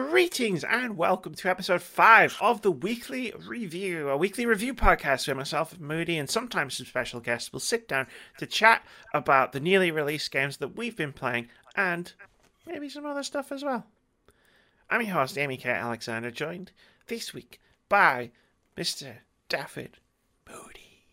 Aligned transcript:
Greetings 0.00 0.62
and 0.62 0.98
welcome 0.98 1.34
to 1.36 1.48
episode 1.48 1.80
5 1.80 2.36
of 2.42 2.60
the 2.60 2.70
Weekly 2.70 3.32
Review, 3.48 4.10
a 4.10 4.16
weekly 4.18 4.44
review 4.44 4.74
podcast 4.74 5.26
where 5.26 5.34
myself, 5.34 5.80
Moody, 5.80 6.18
and 6.18 6.28
sometimes 6.28 6.76
some 6.76 6.84
special 6.84 7.18
guests 7.18 7.50
will 7.50 7.60
sit 7.60 7.88
down 7.88 8.06
to 8.36 8.44
chat 8.44 8.84
about 9.14 9.52
the 9.52 9.58
newly 9.58 9.90
released 9.90 10.30
games 10.30 10.58
that 10.58 10.76
we've 10.76 10.98
been 10.98 11.14
playing 11.14 11.48
and 11.76 12.12
maybe 12.66 12.90
some 12.90 13.06
other 13.06 13.22
stuff 13.22 13.50
as 13.50 13.64
well. 13.64 13.86
I'm 14.90 15.00
your 15.00 15.14
host, 15.14 15.38
Amy 15.38 15.56
K. 15.56 15.70
Alexander, 15.70 16.30
joined 16.30 16.72
this 17.06 17.32
week 17.32 17.58
by 17.88 18.32
Mr. 18.76 19.14
Daffod 19.48 19.92
Moody. 20.46 21.04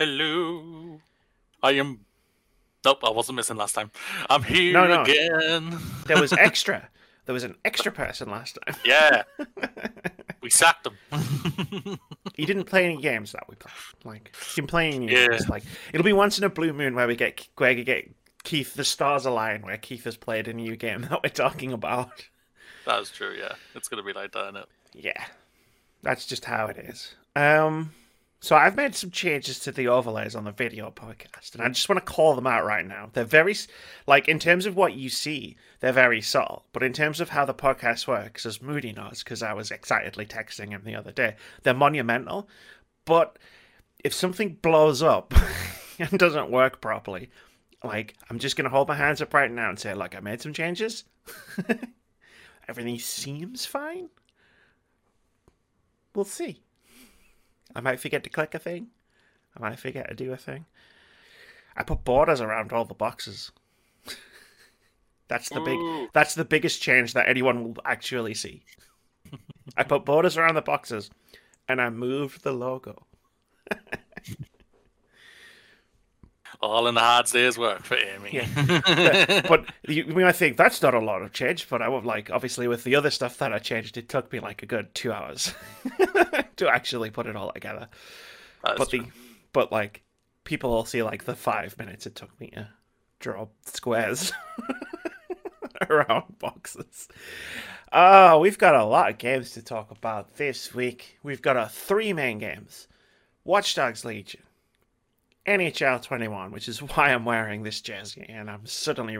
Hello. 0.00 1.00
I 1.62 1.70
am. 1.74 2.00
Nope, 2.84 3.04
I 3.04 3.10
wasn't 3.10 3.36
missing 3.36 3.56
last 3.56 3.74
time. 3.76 3.92
I'm 4.28 4.42
here 4.42 4.72
No, 4.72 4.88
no. 4.88 5.02
again. 5.02 5.78
There 6.08 6.20
was 6.20 6.32
extra. 6.36 6.88
There 7.26 7.32
was 7.32 7.44
an 7.44 7.56
extra 7.64 7.92
person 7.92 8.30
last 8.30 8.58
time. 8.66 8.76
Yeah, 8.84 9.22
we 10.42 10.50
sacked 10.50 10.86
him. 10.86 11.98
He 12.34 12.44
didn't 12.46 12.64
play 12.64 12.84
any 12.84 13.00
games 13.00 13.32
that 13.32 13.44
we 13.48 13.56
played. 13.56 13.72
Like, 14.04 14.34
he 14.54 14.60
didn't 14.60 14.70
play 14.70 14.90
any 14.92 15.10
Yeah. 15.10 15.28
games. 15.28 15.48
Like, 15.48 15.62
it'll 15.92 16.04
be 16.04 16.12
once 16.12 16.38
in 16.38 16.44
a 16.44 16.48
blue 16.48 16.72
moon 16.72 16.94
where 16.94 17.06
we 17.06 17.16
get 17.16 17.46
where 17.56 17.74
we 17.74 17.84
get 17.84 18.10
Keith. 18.44 18.74
The 18.74 18.84
stars 18.84 19.26
align 19.26 19.62
where 19.62 19.76
Keith 19.76 20.04
has 20.04 20.16
played 20.16 20.48
a 20.48 20.52
new 20.52 20.76
game 20.76 21.02
that 21.10 21.22
we're 21.22 21.30
talking 21.30 21.72
about. 21.72 22.26
That's 22.84 23.10
true. 23.10 23.34
Yeah, 23.38 23.54
it's 23.74 23.88
gonna 23.88 24.02
be 24.04 24.12
like 24.12 24.32
that, 24.32 24.44
isn't 24.44 24.56
it? 24.56 24.68
Yeah, 24.94 25.24
that's 26.02 26.26
just 26.26 26.44
how 26.44 26.66
it 26.66 26.76
is. 26.78 27.14
Um, 27.34 27.92
so 28.40 28.54
I've 28.54 28.76
made 28.76 28.94
some 28.94 29.10
changes 29.10 29.58
to 29.60 29.72
the 29.72 29.88
overlays 29.88 30.34
on 30.34 30.44
the 30.44 30.52
video 30.52 30.90
podcast, 30.90 31.54
and 31.54 31.62
I 31.62 31.68
just 31.68 31.88
want 31.88 32.04
to 32.04 32.12
call 32.12 32.34
them 32.34 32.46
out 32.46 32.66
right 32.66 32.86
now. 32.86 33.08
They're 33.12 33.24
very, 33.24 33.54
like, 34.06 34.28
in 34.28 34.38
terms 34.38 34.66
of 34.66 34.76
what 34.76 34.92
you 34.94 35.08
see, 35.08 35.56
they're 35.80 35.92
very 35.92 36.20
subtle, 36.20 36.66
but 36.72 36.82
in 36.82 36.92
terms 36.92 37.20
of 37.20 37.30
how 37.30 37.46
the 37.46 37.54
podcast 37.54 38.06
works, 38.06 38.44
as 38.44 38.60
Moody 38.60 38.92
knows, 38.92 39.22
because 39.24 39.42
I 39.42 39.54
was 39.54 39.70
excitedly 39.70 40.26
texting 40.26 40.68
him 40.68 40.82
the 40.84 40.94
other 40.94 41.12
day, 41.12 41.36
they're 41.62 41.74
monumental. 41.74 42.48
But 43.06 43.38
if 44.04 44.12
something 44.12 44.58
blows 44.60 45.02
up 45.02 45.32
and 45.98 46.18
doesn't 46.18 46.50
work 46.50 46.82
properly, 46.82 47.30
like, 47.82 48.14
I'm 48.28 48.38
just 48.38 48.56
gonna 48.56 48.68
hold 48.68 48.88
my 48.88 48.96
hands 48.96 49.22
up 49.22 49.32
right 49.32 49.50
now 49.50 49.70
and 49.70 49.78
say, 49.78 49.94
like, 49.94 50.14
I 50.14 50.20
made 50.20 50.42
some 50.42 50.52
changes. 50.52 51.04
Everything 52.68 52.98
seems 52.98 53.64
fine. 53.64 54.10
We'll 56.14 56.24
see. 56.24 56.62
I 57.76 57.82
might 57.82 58.00
forget 58.00 58.24
to 58.24 58.30
click 58.30 58.54
a 58.54 58.58
thing. 58.58 58.86
I 59.54 59.60
might 59.60 59.78
forget 59.78 60.08
to 60.08 60.14
do 60.14 60.32
a 60.32 60.36
thing. 60.38 60.64
I 61.76 61.82
put 61.82 62.04
borders 62.04 62.40
around 62.40 62.72
all 62.72 62.86
the 62.86 62.94
boxes. 62.94 63.52
that's 65.28 65.50
the 65.50 65.60
big 65.60 65.78
Ooh. 65.78 66.08
that's 66.14 66.34
the 66.34 66.46
biggest 66.46 66.80
change 66.80 67.12
that 67.12 67.28
anyone 67.28 67.62
will 67.62 67.76
actually 67.84 68.32
see. 68.32 68.62
I 69.76 69.82
put 69.82 70.06
borders 70.06 70.38
around 70.38 70.54
the 70.54 70.62
boxes 70.62 71.10
and 71.68 71.82
I 71.82 71.90
moved 71.90 72.44
the 72.44 72.52
logo. 72.52 73.04
All 76.60 76.86
in 76.86 76.94
the 76.94 77.00
hard 77.00 77.26
day's 77.26 77.58
work 77.58 77.82
for 77.82 77.96
Amy. 77.96 78.30
Yeah. 78.32 79.42
but 79.48 79.66
you, 79.86 80.04
you 80.04 80.14
might 80.14 80.36
think 80.36 80.56
that's 80.56 80.80
not 80.80 80.94
a 80.94 81.00
lot 81.00 81.22
of 81.22 81.32
change, 81.32 81.68
but 81.68 81.82
I 81.82 81.88
would 81.88 82.04
like 82.04 82.30
obviously 82.30 82.66
with 82.66 82.84
the 82.84 82.96
other 82.96 83.10
stuff 83.10 83.38
that 83.38 83.52
I 83.52 83.58
changed, 83.58 83.96
it 83.96 84.08
took 84.08 84.32
me 84.32 84.40
like 84.40 84.62
a 84.62 84.66
good 84.66 84.94
two 84.94 85.12
hours 85.12 85.54
to 86.56 86.68
actually 86.68 87.10
put 87.10 87.26
it 87.26 87.36
all 87.36 87.52
together. 87.52 87.88
That's 88.64 88.78
but 88.78 88.90
true. 88.90 89.00
the 89.00 89.06
but 89.52 89.70
like 89.70 90.02
people 90.44 90.70
will 90.70 90.84
see 90.84 91.02
like 91.02 91.24
the 91.24 91.34
five 91.34 91.78
minutes 91.78 92.06
it 92.06 92.14
took 92.14 92.38
me 92.40 92.48
to 92.50 92.68
draw 93.20 93.48
squares 93.64 94.32
around 95.90 96.38
boxes. 96.38 97.08
Oh, 97.92 98.38
we've 98.40 98.58
got 98.58 98.74
a 98.74 98.84
lot 98.84 99.10
of 99.10 99.18
games 99.18 99.52
to 99.52 99.62
talk 99.62 99.90
about 99.90 100.36
this 100.36 100.74
week. 100.74 101.18
We've 101.22 101.42
got 101.42 101.56
our 101.56 101.68
three 101.68 102.12
main 102.12 102.38
games: 102.38 102.88
Watch 103.44 103.74
Dogs 103.74 104.04
Legion, 104.04 104.42
NHL 105.46 106.02
21, 106.02 106.50
which 106.50 106.68
is 106.68 106.78
why 106.80 107.12
I'm 107.12 107.24
wearing 107.24 107.62
this 107.62 107.80
jersey, 107.80 108.26
and 108.28 108.50
I'm 108.50 108.66
suddenly 108.66 109.18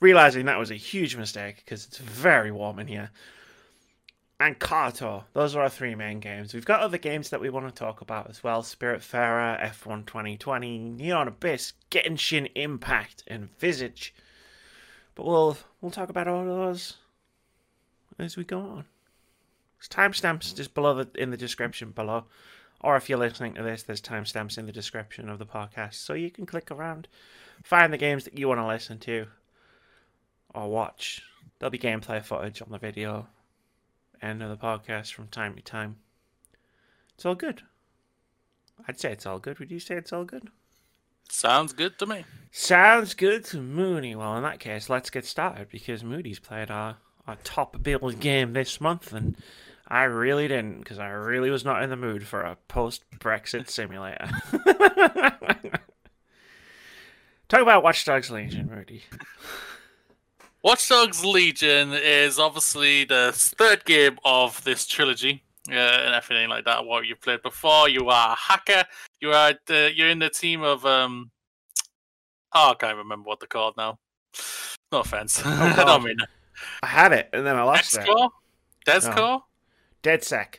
realizing 0.00 0.46
that 0.46 0.58
was 0.58 0.70
a 0.70 0.76
huge 0.76 1.16
mistake 1.16 1.62
because 1.64 1.86
it's 1.86 1.98
very 1.98 2.50
warm 2.50 2.78
in 2.78 2.86
here 2.86 3.10
and 4.40 4.58
Carto. 4.58 5.24
Those 5.34 5.54
are 5.54 5.62
our 5.62 5.68
three 5.68 5.94
main 5.94 6.18
games. 6.18 6.54
We've 6.54 6.64
got 6.64 6.80
other 6.80 6.96
games 6.96 7.28
that 7.28 7.42
we 7.42 7.50
want 7.50 7.68
to 7.68 7.74
talk 7.74 8.00
about 8.00 8.30
as 8.30 8.42
well. 8.42 8.62
Spiritfarer, 8.62 9.62
F1 9.62 10.06
2020, 10.06 10.78
Neon 10.78 11.28
Abyss, 11.28 11.74
Genshin 11.90 12.50
Impact, 12.54 13.22
and 13.26 13.56
Visage. 13.58 14.14
But 15.14 15.26
we'll 15.26 15.58
we'll 15.80 15.90
talk 15.90 16.08
about 16.08 16.26
all 16.26 16.40
of 16.40 16.46
those 16.46 16.94
as 18.18 18.36
we 18.36 18.44
go 18.44 18.60
on. 18.60 18.86
Timestamps 19.88 20.56
just 20.56 20.74
below 20.74 20.94
the 20.94 21.20
in 21.20 21.30
the 21.30 21.36
description 21.36 21.90
below. 21.90 22.24
Or 22.80 22.96
if 22.96 23.08
you're 23.08 23.18
listening 23.18 23.54
to 23.54 23.62
this, 23.62 23.82
there's 23.82 24.00
timestamps 24.00 24.56
in 24.56 24.66
the 24.66 24.72
description 24.72 25.28
of 25.28 25.38
the 25.38 25.46
podcast. 25.46 25.94
So 25.94 26.14
you 26.14 26.30
can 26.30 26.46
click 26.46 26.70
around, 26.70 27.08
find 27.62 27.92
the 27.92 27.98
games 27.98 28.24
that 28.24 28.38
you 28.38 28.48
want 28.48 28.60
to 28.60 28.66
listen 28.66 28.98
to 29.00 29.26
or 30.54 30.68
watch. 30.70 31.22
There'll 31.58 31.70
be 31.70 31.78
gameplay 31.78 32.22
footage 32.24 32.62
on 32.62 32.70
the 32.70 32.78
video 32.78 33.28
end 34.22 34.42
of 34.42 34.48
the 34.48 34.56
podcast 34.56 35.12
from 35.12 35.28
time 35.28 35.54
to 35.56 35.62
time. 35.62 35.96
It's 37.14 37.26
all 37.26 37.34
good. 37.34 37.62
I'd 38.88 38.98
say 38.98 39.12
it's 39.12 39.26
all 39.26 39.38
good. 39.38 39.58
Would 39.58 39.70
you 39.70 39.80
say 39.80 39.96
it's 39.96 40.12
all 40.12 40.24
good? 40.24 40.48
Sounds 41.28 41.72
good 41.72 41.98
to 41.98 42.06
me. 42.06 42.24
Sounds 42.50 43.14
good 43.14 43.44
to 43.46 43.58
Mooney. 43.58 44.16
Well, 44.16 44.36
in 44.36 44.42
that 44.42 44.58
case, 44.58 44.90
let's 44.90 45.10
get 45.10 45.24
started 45.24 45.68
because 45.68 46.02
Moody's 46.02 46.38
played 46.38 46.70
our, 46.70 46.96
our 47.26 47.36
top 47.44 47.82
build 47.82 48.20
game 48.20 48.52
this 48.52 48.80
month, 48.80 49.12
and 49.12 49.36
I 49.90 50.04
really 50.04 50.46
didn't 50.46 50.78
because 50.78 51.00
I 51.00 51.08
really 51.08 51.50
was 51.50 51.64
not 51.64 51.82
in 51.82 51.90
the 51.90 51.96
mood 51.96 52.24
for 52.24 52.42
a 52.42 52.56
post 52.68 53.02
Brexit 53.18 53.68
simulator. 53.68 54.28
Talk 57.48 57.62
about 57.62 57.82
Watch 57.82 58.04
Dogs 58.04 58.30
Legion, 58.30 58.70
Moody. 58.72 59.02
Watch 60.62 60.88
Dogs 60.88 61.24
Legion 61.24 61.92
is 61.92 62.38
obviously 62.38 63.04
the 63.04 63.32
third 63.34 63.84
game 63.84 64.18
of 64.24 64.62
this 64.62 64.86
trilogy. 64.86 65.42
Uh, 65.68 65.74
and 65.74 66.14
everything 66.14 66.48
like 66.48 66.64
that. 66.64 66.84
What 66.84 67.06
you 67.06 67.16
played 67.16 67.42
before, 67.42 67.88
you 67.88 68.08
are 68.08 68.32
a 68.32 68.36
hacker. 68.36 68.84
You 69.20 69.32
are 69.32 69.54
the, 69.66 69.90
you're 69.94 70.08
in 70.08 70.20
the 70.20 70.30
team 70.30 70.62
of 70.62 70.86
um. 70.86 71.30
Oh, 72.54 72.70
I 72.70 72.74
can't 72.74 72.96
remember 72.96 73.28
what 73.28 73.40
they're 73.40 73.46
called 73.46 73.76
now. 73.76 73.98
No 74.90 75.00
offense. 75.00 75.42
I 75.44 75.84
don't 75.84 76.02
mean 76.02 76.16
I 76.82 76.86
had 76.86 77.12
it, 77.12 77.28
and 77.32 77.46
then 77.46 77.56
I 77.56 77.62
lost 77.62 77.96
it. 77.96 78.08
Descore. 78.86 79.42
DedSec. 80.02 80.56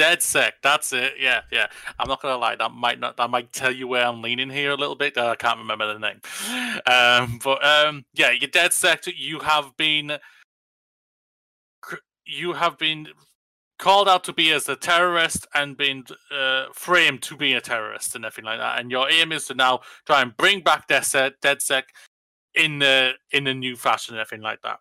Dead 0.00 0.22
Sec. 0.22 0.54
That's 0.62 0.94
it. 0.94 1.12
Yeah, 1.20 1.42
yeah. 1.52 1.66
I'm 1.98 2.08
not 2.08 2.22
gonna 2.22 2.38
lie. 2.38 2.56
That 2.56 2.72
might 2.72 2.98
not. 2.98 3.18
That 3.18 3.28
might 3.28 3.52
tell 3.52 3.70
you 3.70 3.86
where 3.86 4.06
I'm 4.06 4.22
leaning 4.22 4.48
here 4.48 4.70
a 4.70 4.74
little 4.74 4.94
bit. 4.94 5.18
I 5.18 5.36
can't 5.36 5.58
remember 5.58 5.92
the 5.92 5.98
name. 5.98 6.20
Um, 6.86 7.38
but 7.44 7.62
um, 7.64 8.04
yeah, 8.14 8.32
DedSec. 8.32 9.12
You 9.14 9.40
have 9.40 9.76
been. 9.76 10.12
You 12.24 12.54
have 12.54 12.78
been 12.78 13.08
called 13.78 14.08
out 14.08 14.24
to 14.24 14.32
be 14.32 14.52
as 14.52 14.70
a 14.70 14.76
terrorist 14.76 15.46
and 15.54 15.76
been 15.76 16.04
uh, 16.30 16.66
framed 16.72 17.20
to 17.22 17.36
be 17.36 17.52
a 17.52 17.60
terrorist 17.60 18.14
and 18.14 18.24
everything 18.24 18.44
like 18.44 18.58
that. 18.58 18.80
And 18.80 18.90
your 18.90 19.10
aim 19.10 19.32
is 19.32 19.46
to 19.48 19.54
now 19.54 19.80
try 20.06 20.22
and 20.22 20.34
bring 20.36 20.60
back 20.60 20.88
DedSec, 20.88 21.32
DedSec 21.42 21.82
in 22.54 22.78
the 22.78 23.12
in 23.32 23.46
a 23.46 23.54
new 23.54 23.76
fashion 23.76 24.14
and 24.14 24.20
everything 24.20 24.42
like 24.42 24.62
that. 24.62 24.80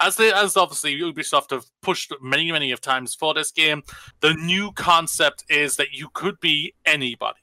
As 0.00 0.16
the 0.16 0.34
as 0.36 0.56
obviously 0.56 0.98
Ubisoft 0.98 1.50
have 1.50 1.64
pushed 1.82 2.12
many 2.22 2.50
many 2.52 2.70
of 2.70 2.80
times 2.80 3.14
for 3.14 3.34
this 3.34 3.50
game, 3.50 3.82
the 4.20 4.34
new 4.34 4.72
concept 4.72 5.44
is 5.48 5.76
that 5.76 5.92
you 5.92 6.08
could 6.12 6.38
be 6.40 6.74
anybody. 6.86 7.40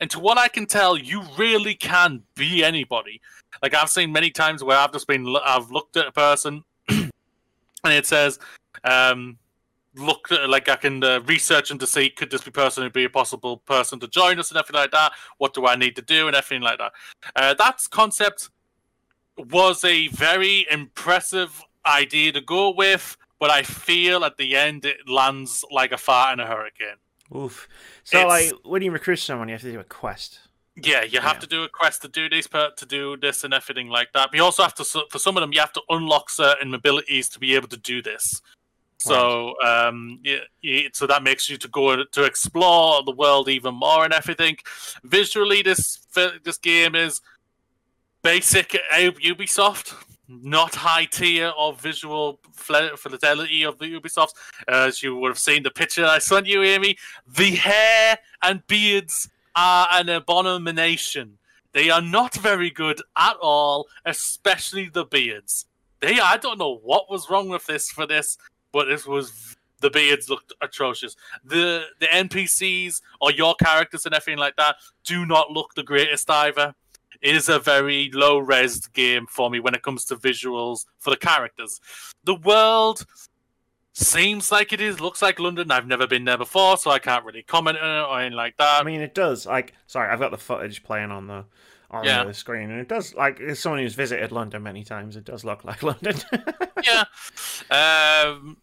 And 0.00 0.10
to 0.10 0.20
what 0.20 0.38
I 0.38 0.48
can 0.48 0.66
tell, 0.66 0.96
you 0.96 1.22
really 1.38 1.74
can 1.74 2.22
be 2.36 2.62
anybody. 2.62 3.20
Like 3.62 3.74
I've 3.74 3.90
seen 3.90 4.12
many 4.12 4.30
times 4.30 4.62
where 4.62 4.78
I've 4.78 4.92
just 4.92 5.06
been 5.06 5.34
I've 5.44 5.70
looked 5.70 5.96
at 5.96 6.06
a 6.06 6.12
person 6.12 6.64
and 6.88 7.10
it 7.84 8.06
says 8.06 8.38
um 8.84 9.38
look 9.96 10.28
like 10.46 10.68
I 10.68 10.76
can 10.76 11.02
uh, 11.02 11.20
research 11.26 11.70
and 11.70 11.80
to 11.80 11.86
see 11.86 12.10
could 12.10 12.30
this 12.30 12.42
be 12.42 12.50
person 12.50 12.84
who 12.84 12.90
be 12.90 13.04
a 13.04 13.10
possible 13.10 13.58
person 13.58 13.98
to 14.00 14.06
join 14.06 14.38
us 14.38 14.50
and 14.50 14.58
everything 14.58 14.80
like 14.80 14.92
that. 14.92 15.12
What 15.38 15.54
do 15.54 15.66
I 15.66 15.74
need 15.74 15.96
to 15.96 16.02
do 16.02 16.28
and 16.28 16.36
everything 16.36 16.62
like 16.62 16.78
that. 16.78 16.92
Uh, 17.34 17.54
that 17.54 17.80
concept 17.90 18.50
was 19.38 19.84
a 19.84 20.08
very 20.08 20.66
impressive 20.70 21.62
idea 21.86 22.32
to 22.32 22.40
go 22.40 22.70
with, 22.70 23.16
but 23.38 23.50
I 23.50 23.62
feel 23.62 24.24
at 24.24 24.36
the 24.36 24.56
end 24.56 24.84
it 24.84 25.08
lands 25.08 25.64
like 25.70 25.92
a 25.92 25.98
fart 25.98 26.32
in 26.32 26.40
a 26.40 26.46
hurricane. 26.46 26.96
Oof. 27.34 27.68
So, 28.04 28.18
It's- 28.18 28.52
like, 28.52 28.60
when 28.64 28.82
you 28.82 28.90
recruit 28.90 29.16
someone, 29.16 29.48
you 29.48 29.54
have 29.54 29.62
to 29.62 29.72
do 29.72 29.80
a 29.80 29.84
quest. 29.84 30.40
Yeah, 30.80 31.02
you 31.02 31.20
have 31.20 31.36
Yeah. 31.36 31.40
to 31.40 31.46
do 31.46 31.64
a 31.64 31.68
quest 31.68 32.02
to 32.02 32.08
do 32.08 32.28
this, 32.28 32.46
per- 32.46 32.70
to 32.70 32.86
do 32.86 33.16
this, 33.16 33.42
and 33.44 33.52
everything 33.52 33.88
like 33.88 34.12
that. 34.12 34.30
But 34.30 34.36
you 34.36 34.44
also 34.44 34.62
have 34.62 34.74
to, 34.74 34.84
for 34.84 35.18
some 35.18 35.36
of 35.36 35.40
them, 35.40 35.52
you 35.52 35.60
have 35.60 35.72
to 35.72 35.82
unlock 35.88 36.30
certain 36.30 36.72
abilities 36.72 37.28
to 37.30 37.38
be 37.38 37.54
able 37.54 37.68
to 37.68 37.76
do 37.76 38.00
this. 38.00 38.40
So, 39.00 39.54
um, 39.62 40.18
yeah, 40.24 40.38
yeah, 40.60 40.88
so 40.92 41.06
that 41.06 41.22
makes 41.22 41.48
you 41.48 41.56
to 41.58 41.68
go 41.68 42.02
to 42.02 42.24
explore 42.24 43.02
the 43.04 43.12
world 43.12 43.48
even 43.48 43.74
more 43.74 44.04
and 44.04 44.12
everything. 44.12 44.58
Visually, 45.04 45.62
this 45.62 45.98
this 46.42 46.58
game 46.58 46.96
is 46.96 47.20
basic 48.28 48.76
Ubisoft. 48.92 49.94
not 50.28 50.74
high 50.74 51.06
tier 51.06 51.50
of 51.56 51.80
visual 51.80 52.38
fidelity 52.52 53.62
of 53.62 53.78
the 53.78 53.86
Ubisoft. 53.86 54.34
As 54.68 55.02
you 55.02 55.16
would 55.16 55.30
have 55.30 55.38
seen 55.38 55.62
the 55.62 55.70
picture 55.70 56.04
I 56.04 56.18
sent 56.18 56.46
you, 56.46 56.62
Amy, 56.62 56.98
the 57.26 57.52
hair 57.52 58.18
and 58.42 58.66
beards 58.66 59.30
are 59.56 59.88
an 59.92 60.10
abomination. 60.10 61.38
They 61.72 61.88
are 61.88 62.02
not 62.02 62.34
very 62.34 62.70
good 62.70 63.00
at 63.16 63.36
all, 63.40 63.86
especially 64.04 64.90
the 64.90 65.06
beards. 65.06 65.64
They, 66.00 66.20
I 66.20 66.36
don't 66.36 66.58
know 66.58 66.76
what 66.82 67.10
was 67.10 67.30
wrong 67.30 67.48
with 67.48 67.64
this 67.64 67.90
for 67.90 68.06
this, 68.06 68.36
but 68.72 68.90
it 68.90 69.06
was 69.06 69.56
the 69.80 69.88
beards 69.88 70.28
looked 70.28 70.52
atrocious. 70.60 71.16
The 71.44 71.86
the 71.98 72.06
NPCs 72.06 73.00
or 73.22 73.32
your 73.32 73.54
characters 73.54 74.04
and 74.04 74.14
everything 74.14 74.38
like 74.38 74.56
that 74.56 74.76
do 75.04 75.24
not 75.24 75.50
look 75.50 75.74
the 75.74 75.82
greatest 75.82 76.28
either. 76.30 76.74
It 77.20 77.34
is 77.34 77.48
a 77.48 77.58
very 77.58 78.10
low 78.12 78.38
res 78.38 78.86
game 78.86 79.26
for 79.28 79.50
me 79.50 79.60
when 79.60 79.74
it 79.74 79.82
comes 79.82 80.04
to 80.06 80.16
visuals 80.16 80.86
for 80.98 81.10
the 81.10 81.16
characters. 81.16 81.80
The 82.24 82.36
world 82.36 83.04
seems 83.92 84.52
like 84.52 84.72
it 84.72 84.80
is, 84.80 85.00
looks 85.00 85.20
like 85.20 85.40
London. 85.40 85.70
I've 85.70 85.86
never 85.86 86.06
been 86.06 86.24
there 86.24 86.38
before, 86.38 86.76
so 86.76 86.90
I 86.90 86.98
can't 86.98 87.24
really 87.24 87.42
comment 87.42 87.78
on 87.78 87.98
it 87.98 88.08
or 88.08 88.20
anything 88.20 88.36
like 88.36 88.56
that. 88.58 88.80
I 88.80 88.84
mean, 88.84 89.00
it 89.00 89.14
does. 89.14 89.46
Like, 89.46 89.74
sorry, 89.86 90.10
I've 90.10 90.20
got 90.20 90.30
the 90.30 90.38
footage 90.38 90.82
playing 90.82 91.10
on 91.10 91.26
the 91.26 91.44
on 91.90 92.04
yeah. 92.04 92.22
the 92.24 92.34
screen, 92.34 92.70
and 92.70 92.80
it 92.80 92.88
does. 92.88 93.14
Like, 93.14 93.40
as 93.40 93.58
someone 93.58 93.80
who's 93.80 93.94
visited 93.94 94.30
London 94.30 94.62
many 94.62 94.84
times, 94.84 95.16
it 95.16 95.24
does 95.24 95.44
look 95.44 95.64
like 95.64 95.82
London. 95.82 96.16
yeah. 96.84 97.04
Um, 97.70 98.58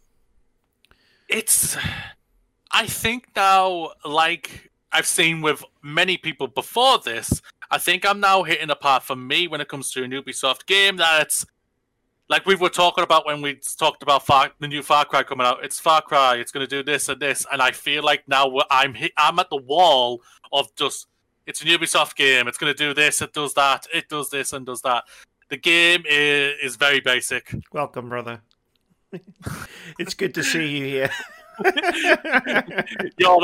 it's. 1.28 1.78
I 2.72 2.88
think 2.88 3.30
now, 3.36 3.92
like 4.04 4.72
I've 4.92 5.06
seen 5.06 5.42
with 5.42 5.63
many 5.81 6.18
people 6.18 6.48
before 6.48 7.00
this, 7.00 7.42
I 7.72 7.78
think 7.78 8.06
I'm 8.06 8.20
now 8.20 8.44
hitting 8.44 8.70
a 8.70 8.76
part 8.76 9.04
for 9.04 9.16
me 9.16 9.48
when 9.48 9.62
it 9.62 9.68
comes 9.68 9.92
to 9.92 10.04
an 10.04 10.12
Ubisoft 10.12 10.66
game 10.66 10.98
that's 10.98 11.46
like 12.28 12.46
we 12.46 12.56
were 12.56 12.70
talking 12.70 13.04
about 13.04 13.26
when 13.26 13.42
we 13.42 13.60
talked 13.78 14.02
about 14.02 14.26
Far, 14.26 14.52
the 14.60 14.68
new 14.68 14.82
Far 14.82 15.06
Cry 15.06 15.24
coming 15.24 15.46
out. 15.46 15.64
It's 15.64 15.80
Far 15.80 16.02
Cry. 16.02 16.36
It's 16.36 16.52
going 16.52 16.66
to 16.66 16.70
do 16.70 16.84
this 16.84 17.08
and 17.10 17.22
this, 17.22 17.46
and 17.52 17.62
I 17.62 17.72
feel 17.72 18.04
like 18.04 18.28
now 18.28 18.52
I'm 18.72 18.94
hit, 18.94 19.12
I'm 19.18 19.38
at 19.40 19.50
the 19.50 19.58
wall 19.58 20.22
of 20.52 20.74
just 20.76 21.08
it's 21.46 21.62
an 21.62 21.68
Ubisoft 21.68 22.16
game. 22.16 22.48
It's 22.48 22.58
going 22.58 22.74
to 22.74 22.78
do 22.78 22.94
this. 22.94 23.22
It 23.22 23.34
does 23.34 23.54
that. 23.54 23.86
It 23.94 24.10
does 24.10 24.30
this 24.30 24.54
and 24.54 24.66
does 24.66 24.82
that. 24.82 25.04
The 25.50 25.58
game 25.58 26.04
is, 26.10 26.56
is 26.64 26.76
very 26.76 27.00
basic. 27.00 27.54
Welcome, 27.72 28.10
brother. 28.10 28.42
it's 30.00 30.16
good 30.16 30.34
to 30.34 30.44
see 30.44 30.80
you 30.80 30.86
here. 30.86 31.12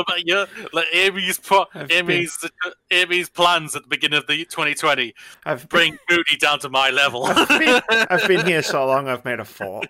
About 0.00 0.26
your 0.26 0.46
like 0.72 0.86
Amy's 0.92 1.38
pro, 1.38 1.64
Amy's 1.90 2.44
Amy's 2.90 3.28
plans 3.28 3.76
at 3.76 3.82
the 3.82 3.88
beginning 3.88 4.18
of 4.18 4.26
the 4.26 4.44
2020. 4.44 5.14
I've 5.44 5.68
bring 5.68 5.98
been, 6.08 6.18
Moody 6.18 6.36
down 6.36 6.58
to 6.60 6.68
my 6.68 6.90
level. 6.90 7.24
I've 7.24 7.48
been, 7.48 7.82
I've 8.10 8.26
been, 8.26 8.46
here 8.46 8.62
so 8.62 8.86
long. 8.86 9.08
I've 9.08 9.24
made 9.24 9.40
a 9.40 9.44
fort. 9.44 9.88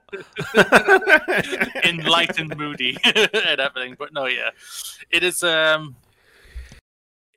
Enlightened 1.85 2.57
Moody 2.57 2.97
and 3.05 3.61
everything, 3.61 3.97
but 3.99 4.13
no, 4.13 4.27
yeah, 4.27 4.51
it 5.11 5.23
is. 5.23 5.43
Um, 5.43 5.97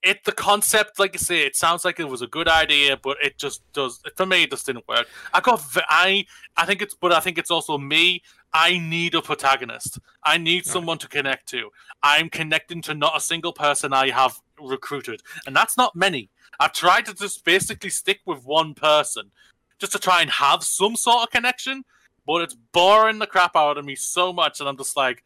it 0.05 0.23
the 0.23 0.31
concept, 0.31 0.99
like 0.99 1.15
I 1.15 1.17
say, 1.17 1.41
it 1.41 1.55
sounds 1.55 1.83
like 1.83 1.99
it 1.99 2.07
was 2.07 2.21
a 2.21 2.27
good 2.27 2.47
idea, 2.47 2.95
but 2.95 3.17
it 3.21 3.37
just 3.39 3.61
does 3.73 4.01
for 4.15 4.27
me. 4.27 4.43
It 4.43 4.51
just 4.51 4.67
didn't 4.67 4.87
work. 4.87 5.07
I 5.33 5.41
got 5.41 5.61
I 5.89 6.25
I 6.55 6.65
think 6.65 6.83
it's, 6.83 6.93
but 6.93 7.11
I 7.11 7.19
think 7.19 7.39
it's 7.39 7.51
also 7.51 7.77
me. 7.77 8.21
I 8.53 8.77
need 8.77 9.15
a 9.15 9.21
protagonist. 9.21 9.99
I 10.23 10.37
need 10.37 10.65
someone 10.65 10.99
to 10.99 11.09
connect 11.09 11.49
to. 11.49 11.71
I'm 12.03 12.29
connecting 12.29 12.81
to 12.83 12.93
not 12.93 13.17
a 13.17 13.19
single 13.19 13.51
person 13.51 13.91
I 13.91 14.11
have 14.11 14.39
recruited, 14.61 15.21
and 15.47 15.55
that's 15.55 15.75
not 15.75 15.95
many. 15.95 16.29
I've 16.59 16.71
tried 16.71 17.07
to 17.07 17.13
just 17.15 17.43
basically 17.43 17.89
stick 17.89 18.21
with 18.25 18.45
one 18.45 18.75
person, 18.75 19.31
just 19.79 19.91
to 19.93 19.99
try 19.99 20.21
and 20.21 20.29
have 20.29 20.63
some 20.63 20.95
sort 20.95 21.23
of 21.23 21.31
connection, 21.31 21.83
but 22.27 22.43
it's 22.43 22.55
boring 22.71 23.17
the 23.17 23.27
crap 23.27 23.55
out 23.55 23.77
of 23.77 23.83
me 23.83 23.95
so 23.95 24.31
much, 24.31 24.59
and 24.59 24.69
I'm 24.69 24.77
just 24.77 24.95
like, 24.95 25.23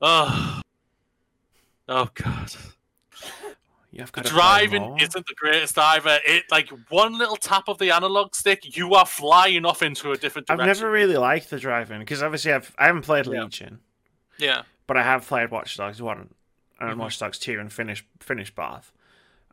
oh, 0.00 0.62
oh 1.88 2.08
god. 2.14 2.52
You've 3.92 4.10
got 4.10 4.24
driving 4.24 4.98
isn't 5.00 5.26
the 5.26 5.34
greatest 5.36 5.78
either. 5.78 6.18
It 6.24 6.44
like 6.50 6.70
one 6.88 7.18
little 7.18 7.36
tap 7.36 7.64
of 7.68 7.76
the 7.76 7.90
analog 7.90 8.34
stick, 8.34 8.74
you 8.74 8.94
are 8.94 9.04
flying 9.04 9.66
off 9.66 9.82
into 9.82 10.12
a 10.12 10.16
different 10.16 10.48
direction. 10.48 10.68
I've 10.70 10.76
never 10.78 10.90
really 10.90 11.18
liked 11.18 11.50
the 11.50 11.58
driving 11.58 11.98
because 11.98 12.22
obviously 12.22 12.52
I've 12.52 12.74
I 12.78 12.86
haven't 12.86 13.02
played 13.02 13.26
yeah. 13.26 13.42
Legion. 13.42 13.80
Yeah. 14.38 14.62
But 14.86 14.96
I 14.96 15.02
have 15.02 15.26
played 15.26 15.50
Watch 15.50 15.76
Dogs 15.76 16.00
one 16.00 16.30
and 16.80 16.90
mm-hmm. 16.90 17.00
Watch 17.00 17.18
Dogs 17.18 17.38
two 17.38 17.60
and 17.60 17.70
finished 17.70 18.06
finished 18.20 18.54
Bath. 18.54 18.92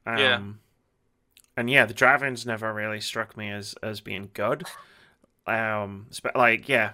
Um, 0.06 0.18
yeah. 0.18 0.42
And 1.58 1.70
yeah, 1.70 1.84
the 1.84 1.94
driving's 1.94 2.46
never 2.46 2.74
really 2.74 3.02
struck 3.02 3.36
me 3.36 3.52
as 3.52 3.76
as 3.84 4.00
being 4.00 4.30
good. 4.34 4.64
Um, 5.48 6.08
like 6.34 6.70
yeah, 6.70 6.92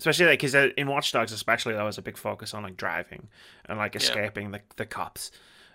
especially 0.00 0.26
like 0.26 0.40
because 0.40 0.56
uh, 0.56 0.70
in 0.76 0.88
Watch 0.88 1.12
Dogs, 1.12 1.30
especially 1.30 1.74
there 1.74 1.84
was 1.84 1.98
a 1.98 2.02
big 2.02 2.16
focus 2.16 2.52
on 2.52 2.64
like 2.64 2.76
driving 2.76 3.28
and 3.66 3.78
like 3.78 3.94
escaping 3.94 4.52
yeah. 4.52 4.58
the 4.58 4.74
the 4.74 4.86
cops 4.86 5.30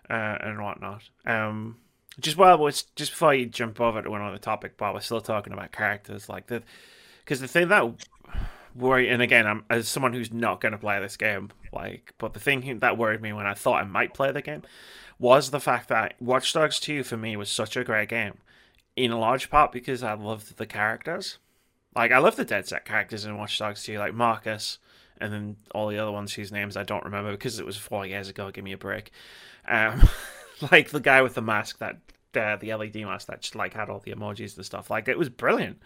uh, 0.10 0.38
and 0.42 0.62
whatnot. 0.62 1.04
Um, 1.26 1.78
just 2.20 2.38
while 2.38 2.58
was 2.58 2.84
just 2.96 3.12
before 3.12 3.34
you 3.34 3.46
jump 3.46 3.82
over 3.82 4.02
to 4.02 4.14
another 4.14 4.38
topic, 4.38 4.74
while 4.78 4.94
we're 4.94 5.02
still 5.02 5.22
talking 5.22 5.54
about 5.54 5.72
characters, 5.72 6.30
like 6.30 6.48
the 6.48 6.64
because 7.24 7.42
the 7.42 7.48
thing 7.48 7.68
that 7.70 8.06
worry, 8.76 9.10
and 9.10 9.22
again, 9.22 9.48
I'm 9.48 9.66
as 9.70 9.88
someone 9.88 10.14
who's 10.14 10.32
not 10.32 10.62
going 10.62 10.74
to 10.74 10.78
play 10.78 11.00
this 11.00 11.18
game, 11.18 11.50
like, 11.74 12.14
but 12.18 12.34
the 12.34 12.40
thing 12.40 12.80
that 12.80 12.98
worried 12.98 13.22
me 13.22 13.34
when 13.34 13.48
I 13.48 13.54
thought 13.54 13.82
I 13.82 13.86
might 13.86 14.14
play 14.14 14.32
the 14.32 14.42
game 14.42 14.64
was 15.18 15.50
the 15.50 15.60
fact 15.60 15.88
that 15.90 16.22
Watch 16.22 16.52
Dogs 16.54 16.80
2 16.80 17.04
for 17.04 17.18
me 17.18 17.38
was 17.38 17.50
such 17.50 17.78
a 17.78 17.84
great 17.84 18.10
game, 18.10 18.38
in 18.96 19.12
a 19.12 19.20
large 19.20 19.50
part 19.50 19.72
because 19.72 20.04
I 20.04 20.14
loved 20.14 20.58
the 20.58 20.66
characters. 20.66 21.38
Like, 21.96 22.12
I 22.12 22.18
love 22.18 22.36
the 22.36 22.46
DedSec 22.46 22.84
characters 22.84 23.24
in 23.24 23.38
Watch 23.38 23.58
Dogs 23.58 23.84
2, 23.84 23.98
like 23.98 24.14
Marcus, 24.14 24.80
and 25.20 25.32
then 25.32 25.56
all 25.74 25.88
the 25.88 25.98
other 25.98 26.12
ones 26.12 26.34
whose 26.34 26.52
names 26.52 26.76
I 26.76 26.84
don't 26.84 27.06
remember 27.06 27.32
because 27.32 27.58
it 27.60 27.66
was 27.66 27.78
four 27.78 28.06
years 28.06 28.28
ago. 28.28 28.52
Give 28.52 28.66
me 28.66 28.74
a 28.74 28.78
break. 28.78 29.12
Um, 29.68 30.08
like 30.72 30.90
the 30.90 31.00
guy 31.00 31.22
with 31.22 31.36
the 31.36 31.42
mask 31.42 31.80
that 31.80 31.98
uh, 32.36 32.58
the 32.58 32.74
LED 32.74 32.96
mask 32.96 33.28
that 33.28 33.42
just 33.42 33.56
like 33.56 33.74
had 33.74 33.90
all 33.90 34.00
the 34.00 34.12
emojis 34.12 34.56
and 34.56 34.66
stuff. 34.66 34.90
Like 34.90 35.08
it 35.08 35.18
was 35.18 35.30
brilliant. 35.30 35.80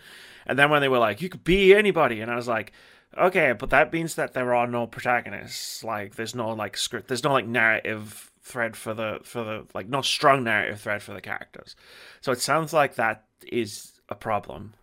And 0.45 0.57
then 0.57 0.69
when 0.69 0.81
they 0.81 0.87
were 0.87 0.99
like, 0.99 1.21
you 1.21 1.29
could 1.29 1.43
be 1.43 1.73
anybody, 1.73 2.21
and 2.21 2.31
I 2.31 2.35
was 2.35 2.47
like, 2.47 2.71
okay, 3.17 3.53
but 3.53 3.69
that 3.69 3.93
means 3.93 4.15
that 4.15 4.33
there 4.33 4.53
are 4.53 4.67
no 4.67 4.87
protagonists. 4.87 5.83
Like 5.83 6.15
there's 6.15 6.35
no 6.35 6.49
like 6.49 6.77
script. 6.77 7.07
There's 7.07 7.23
no 7.23 7.33
like 7.33 7.47
narrative 7.47 8.31
thread 8.41 8.75
for 8.75 8.93
the 8.93 9.19
for 9.23 9.43
the 9.43 9.65
like 9.73 9.87
no 9.87 10.01
strong 10.01 10.43
narrative 10.43 10.81
thread 10.81 11.01
for 11.01 11.13
the 11.13 11.21
characters. 11.21 11.75
So 12.21 12.31
it 12.31 12.41
sounds 12.41 12.73
like 12.73 12.95
that 12.95 13.25
is 13.45 14.01
a 14.09 14.15
problem, 14.15 14.73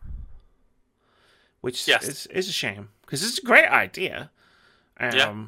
which 1.60 1.86
yes. 1.88 2.04
is 2.04 2.26
is 2.26 2.48
a 2.48 2.52
shame 2.52 2.90
because 3.02 3.22
it's 3.22 3.38
a 3.38 3.46
great 3.46 3.68
idea. 3.68 4.30
Um, 4.98 5.12
yeah. 5.14 5.44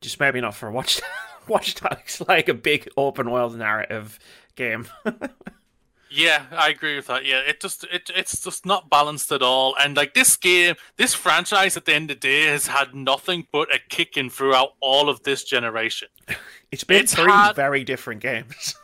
Just 0.00 0.20
maybe 0.20 0.40
not 0.40 0.54
for 0.54 0.70
Watch 0.70 1.00
Watch 1.48 1.74
Dogs, 1.74 2.22
like 2.28 2.48
a 2.48 2.54
big 2.54 2.88
open 2.96 3.30
world 3.30 3.56
narrative 3.56 4.18
game. 4.54 4.86
yeah, 6.10 6.44
I 6.52 6.68
agree 6.68 6.96
with 6.96 7.06
that. 7.08 7.24
Yeah, 7.24 7.40
it 7.40 7.60
just 7.60 7.84
it 7.84 8.10
it's 8.14 8.42
just 8.42 8.64
not 8.66 8.88
balanced 8.88 9.32
at 9.32 9.42
all. 9.42 9.74
And 9.80 9.96
like 9.96 10.14
this 10.14 10.36
game, 10.36 10.76
this 10.96 11.14
franchise 11.14 11.76
at 11.76 11.84
the 11.84 11.94
end 11.94 12.10
of 12.10 12.20
the 12.20 12.28
day 12.28 12.46
has 12.46 12.66
had 12.66 12.94
nothing 12.94 13.46
but 13.52 13.74
a 13.74 13.78
kicking 13.88 14.30
throughout 14.30 14.74
all 14.80 15.08
of 15.08 15.22
this 15.22 15.44
generation. 15.44 16.08
It's 16.70 16.84
been 16.84 17.02
it's 17.02 17.14
three 17.14 17.30
had, 17.30 17.54
very 17.54 17.84
different 17.84 18.22
games. 18.22 18.74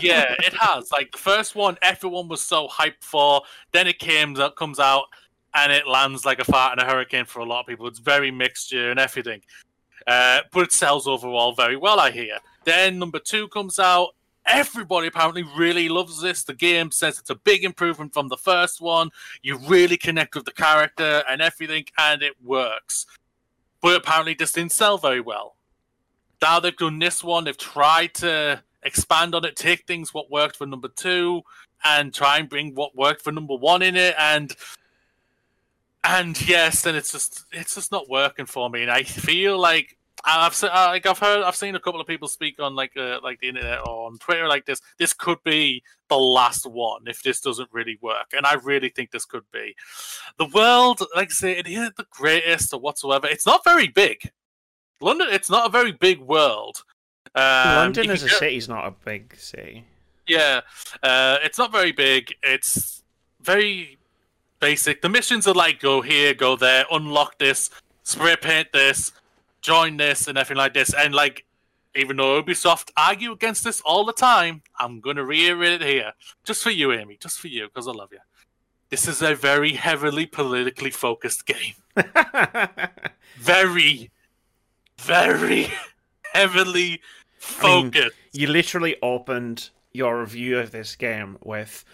yeah, 0.00 0.34
it 0.38 0.52
has. 0.52 0.92
Like 0.92 1.12
the 1.12 1.18
first 1.18 1.54
one, 1.54 1.78
everyone 1.80 2.28
was 2.28 2.42
so 2.42 2.68
hyped 2.68 3.02
for. 3.02 3.40
Then 3.72 3.86
it 3.86 3.98
came 3.98 4.34
that 4.34 4.54
comes 4.54 4.78
out 4.78 5.04
and 5.54 5.72
it 5.72 5.86
lands 5.86 6.26
like 6.26 6.40
a 6.40 6.44
fart 6.44 6.78
in 6.78 6.84
a 6.84 6.86
hurricane 6.86 7.24
for 7.24 7.40
a 7.40 7.46
lot 7.46 7.60
of 7.60 7.66
people. 7.66 7.86
It's 7.86 8.00
very 8.00 8.30
mixture 8.30 8.90
and 8.90 9.00
everything. 9.00 9.40
Uh, 10.08 10.40
but 10.52 10.64
it 10.64 10.72
sells 10.72 11.06
overall 11.06 11.52
very 11.52 11.76
well, 11.76 12.00
I 12.00 12.10
hear. 12.10 12.38
Then 12.64 12.98
number 12.98 13.18
two 13.18 13.46
comes 13.48 13.78
out. 13.78 14.14
Everybody 14.46 15.08
apparently 15.08 15.44
really 15.54 15.90
loves 15.90 16.22
this. 16.22 16.42
The 16.44 16.54
game 16.54 16.90
says 16.90 17.18
it's 17.18 17.28
a 17.28 17.34
big 17.34 17.62
improvement 17.62 18.14
from 18.14 18.28
the 18.28 18.38
first 18.38 18.80
one. 18.80 19.10
You 19.42 19.58
really 19.58 19.98
connect 19.98 20.34
with 20.34 20.46
the 20.46 20.52
character 20.52 21.22
and 21.28 21.42
everything, 21.42 21.84
and 21.98 22.22
it 22.22 22.32
works. 22.42 23.04
But 23.82 23.96
apparently, 23.96 24.32
this 24.32 24.52
didn't 24.52 24.72
sell 24.72 24.96
very 24.96 25.20
well. 25.20 25.56
Now 26.40 26.58
they've 26.58 26.74
done 26.74 26.98
this 26.98 27.22
one, 27.22 27.44
they've 27.44 27.58
tried 27.58 28.14
to 28.14 28.62
expand 28.84 29.34
on 29.34 29.44
it, 29.44 29.56
take 29.56 29.86
things 29.86 30.14
what 30.14 30.30
worked 30.30 30.56
for 30.56 30.66
number 30.66 30.88
two, 30.88 31.42
and 31.84 32.14
try 32.14 32.38
and 32.38 32.48
bring 32.48 32.74
what 32.74 32.96
worked 32.96 33.20
for 33.20 33.32
number 33.32 33.56
one 33.56 33.82
in 33.82 33.94
it. 33.94 34.14
And 34.18 34.56
and 36.02 36.48
yes, 36.48 36.82
then 36.82 36.96
it's 36.96 37.12
just 37.12 37.44
it's 37.52 37.74
just 37.74 37.92
not 37.92 38.08
working 38.08 38.46
for 38.46 38.70
me, 38.70 38.80
and 38.80 38.90
I 38.90 39.02
feel 39.02 39.58
like 39.58 39.97
I've 40.24 40.60
like 40.62 41.06
I've 41.06 41.18
heard 41.18 41.42
I've 41.42 41.56
seen 41.56 41.74
a 41.74 41.80
couple 41.80 42.00
of 42.00 42.06
people 42.06 42.28
speak 42.28 42.60
on 42.60 42.74
like 42.74 42.96
uh, 42.96 43.20
like 43.22 43.40
the 43.40 43.48
internet 43.48 43.80
or 43.86 44.06
on 44.06 44.18
Twitter 44.18 44.48
like 44.48 44.66
this. 44.66 44.80
This 44.98 45.12
could 45.12 45.42
be 45.44 45.82
the 46.08 46.16
last 46.16 46.66
one 46.66 47.02
if 47.06 47.22
this 47.22 47.40
doesn't 47.40 47.68
really 47.72 47.98
work, 48.02 48.26
and 48.32 48.44
I 48.44 48.54
really 48.54 48.88
think 48.88 49.10
this 49.10 49.24
could 49.24 49.44
be. 49.52 49.74
The 50.38 50.46
world, 50.46 51.02
like 51.14 51.28
I 51.30 51.32
say, 51.32 51.52
it 51.52 51.66
isn't 51.66 51.96
the 51.96 52.06
greatest 52.10 52.72
or 52.72 52.80
whatsoever. 52.80 53.26
It's 53.26 53.46
not 53.46 53.64
very 53.64 53.88
big. 53.88 54.30
London, 55.00 55.28
it's 55.30 55.50
not 55.50 55.66
a 55.66 55.70
very 55.70 55.92
big 55.92 56.20
world. 56.20 56.82
Um, 57.34 57.76
London 57.76 58.10
as 58.10 58.22
a 58.22 58.28
city 58.28 58.56
is 58.56 58.68
not 58.68 58.86
a 58.86 58.90
big 59.04 59.36
city. 59.36 59.84
Yeah, 60.26 60.60
uh, 61.02 61.38
it's 61.42 61.58
not 61.58 61.72
very 61.72 61.92
big. 61.92 62.34
It's 62.42 63.02
very 63.40 63.98
basic. 64.60 65.02
The 65.02 65.08
missions 65.08 65.46
are 65.46 65.54
like 65.54 65.80
go 65.80 66.00
here, 66.00 66.34
go 66.34 66.56
there, 66.56 66.84
unlock 66.90 67.38
this, 67.38 67.70
spray 68.02 68.36
paint 68.36 68.68
this, 68.72 69.12
join 69.60 69.96
this, 69.96 70.28
and 70.28 70.38
everything 70.38 70.58
like 70.58 70.74
this. 70.74 70.94
And 70.94 71.14
like, 71.14 71.44
even 71.94 72.16
though 72.16 72.42
Ubisoft 72.42 72.90
argue 72.96 73.32
against 73.32 73.64
this 73.64 73.80
all 73.82 74.04
the 74.04 74.12
time, 74.12 74.62
I'm 74.78 75.00
gonna 75.00 75.24
reiterate 75.24 75.80
it 75.80 75.82
here, 75.82 76.12
just 76.44 76.62
for 76.62 76.70
you, 76.70 76.92
Amy, 76.92 77.16
just 77.20 77.38
for 77.38 77.48
you, 77.48 77.66
because 77.66 77.88
I 77.88 77.92
love 77.92 78.10
you. 78.12 78.18
This 78.90 79.06
is 79.06 79.20
a 79.20 79.34
very 79.34 79.74
heavily 79.74 80.26
politically 80.26 80.90
focused 80.90 81.44
game. 81.44 81.74
very, 83.36 84.10
very 84.98 85.68
heavily 86.32 87.02
focused. 87.38 87.96
I 87.96 88.00
mean, 88.00 88.10
you 88.32 88.46
literally 88.46 88.96
opened 89.02 89.70
your 89.92 90.20
review 90.20 90.58
of 90.58 90.70
this 90.70 90.96
game 90.96 91.36
with 91.42 91.84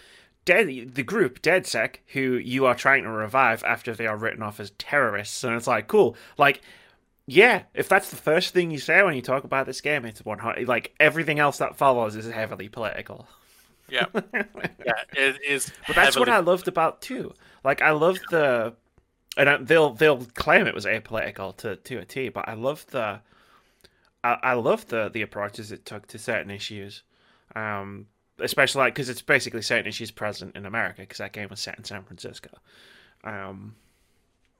Dead, 0.45 0.93
the 0.93 1.03
group 1.03 1.41
DedSec, 1.41 1.97
who 2.13 2.33
you 2.35 2.67
are 2.67 2.75
trying 2.75 3.03
to 3.03 3.09
revive 3.09 3.63
after 3.63 3.95
they 3.95 4.05
are 4.05 4.15
written 4.15 4.43
off 4.43 4.59
as 4.59 4.69
terrorists, 4.77 5.43
and 5.43 5.55
it's 5.55 5.65
like 5.65 5.87
cool, 5.87 6.15
like 6.37 6.61
yeah, 7.27 7.63
if 7.73 7.89
that's 7.89 8.09
the 8.09 8.15
first 8.15 8.53
thing 8.53 8.71
you 8.71 8.77
say 8.77 9.01
when 9.03 9.15
you 9.15 9.21
talk 9.21 9.43
about 9.43 9.65
this 9.65 9.81
game, 9.81 10.05
it's 10.05 10.23
one 10.23 10.39
hundred. 10.39 10.67
Like 10.67 10.93
everything 10.99 11.39
else 11.39 11.57
that 11.57 11.77
follows 11.77 12.15
is 12.15 12.29
heavily 12.29 12.69
political. 12.69 13.27
Yeah, 13.89 14.05
yeah, 14.13 15.01
it 15.13 15.41
is. 15.47 15.71
But 15.87 15.95
that's 15.95 16.17
what 16.17 16.29
I 16.29 16.39
loved 16.39 16.67
about 16.67 17.01
two. 17.01 17.33
Like 17.63 17.81
I 17.81 17.91
love 17.91 18.19
the, 18.29 18.73
and 19.37 19.67
they'll 19.67 19.93
they'll 19.93 20.25
claim 20.35 20.67
it 20.67 20.75
was 20.75 20.85
apolitical 20.85 21.55
to 21.57 21.75
to 21.77 21.97
a 21.97 22.05
T. 22.05 22.29
But 22.29 22.47
I 22.47 22.53
love 22.53 22.85
the, 22.87 23.21
I, 24.23 24.37
I 24.43 24.53
love 24.53 24.87
the 24.87 25.09
the 25.09 25.23
approaches 25.23 25.71
it 25.71 25.85
took 25.85 26.07
to 26.07 26.19
certain 26.19 26.51
issues. 26.51 27.03
Um, 27.55 28.07
especially 28.39 28.79
like 28.79 28.93
because 28.95 29.09
it's 29.09 29.21
basically 29.21 29.61
certain 29.61 29.87
issues 29.87 30.11
present 30.11 30.55
in 30.55 30.65
America 30.65 31.01
because 31.01 31.19
that 31.19 31.33
game 31.33 31.47
was 31.49 31.59
set 31.59 31.77
in 31.77 31.83
San 31.83 32.03
Francisco. 32.03 32.49
Um, 33.23 33.75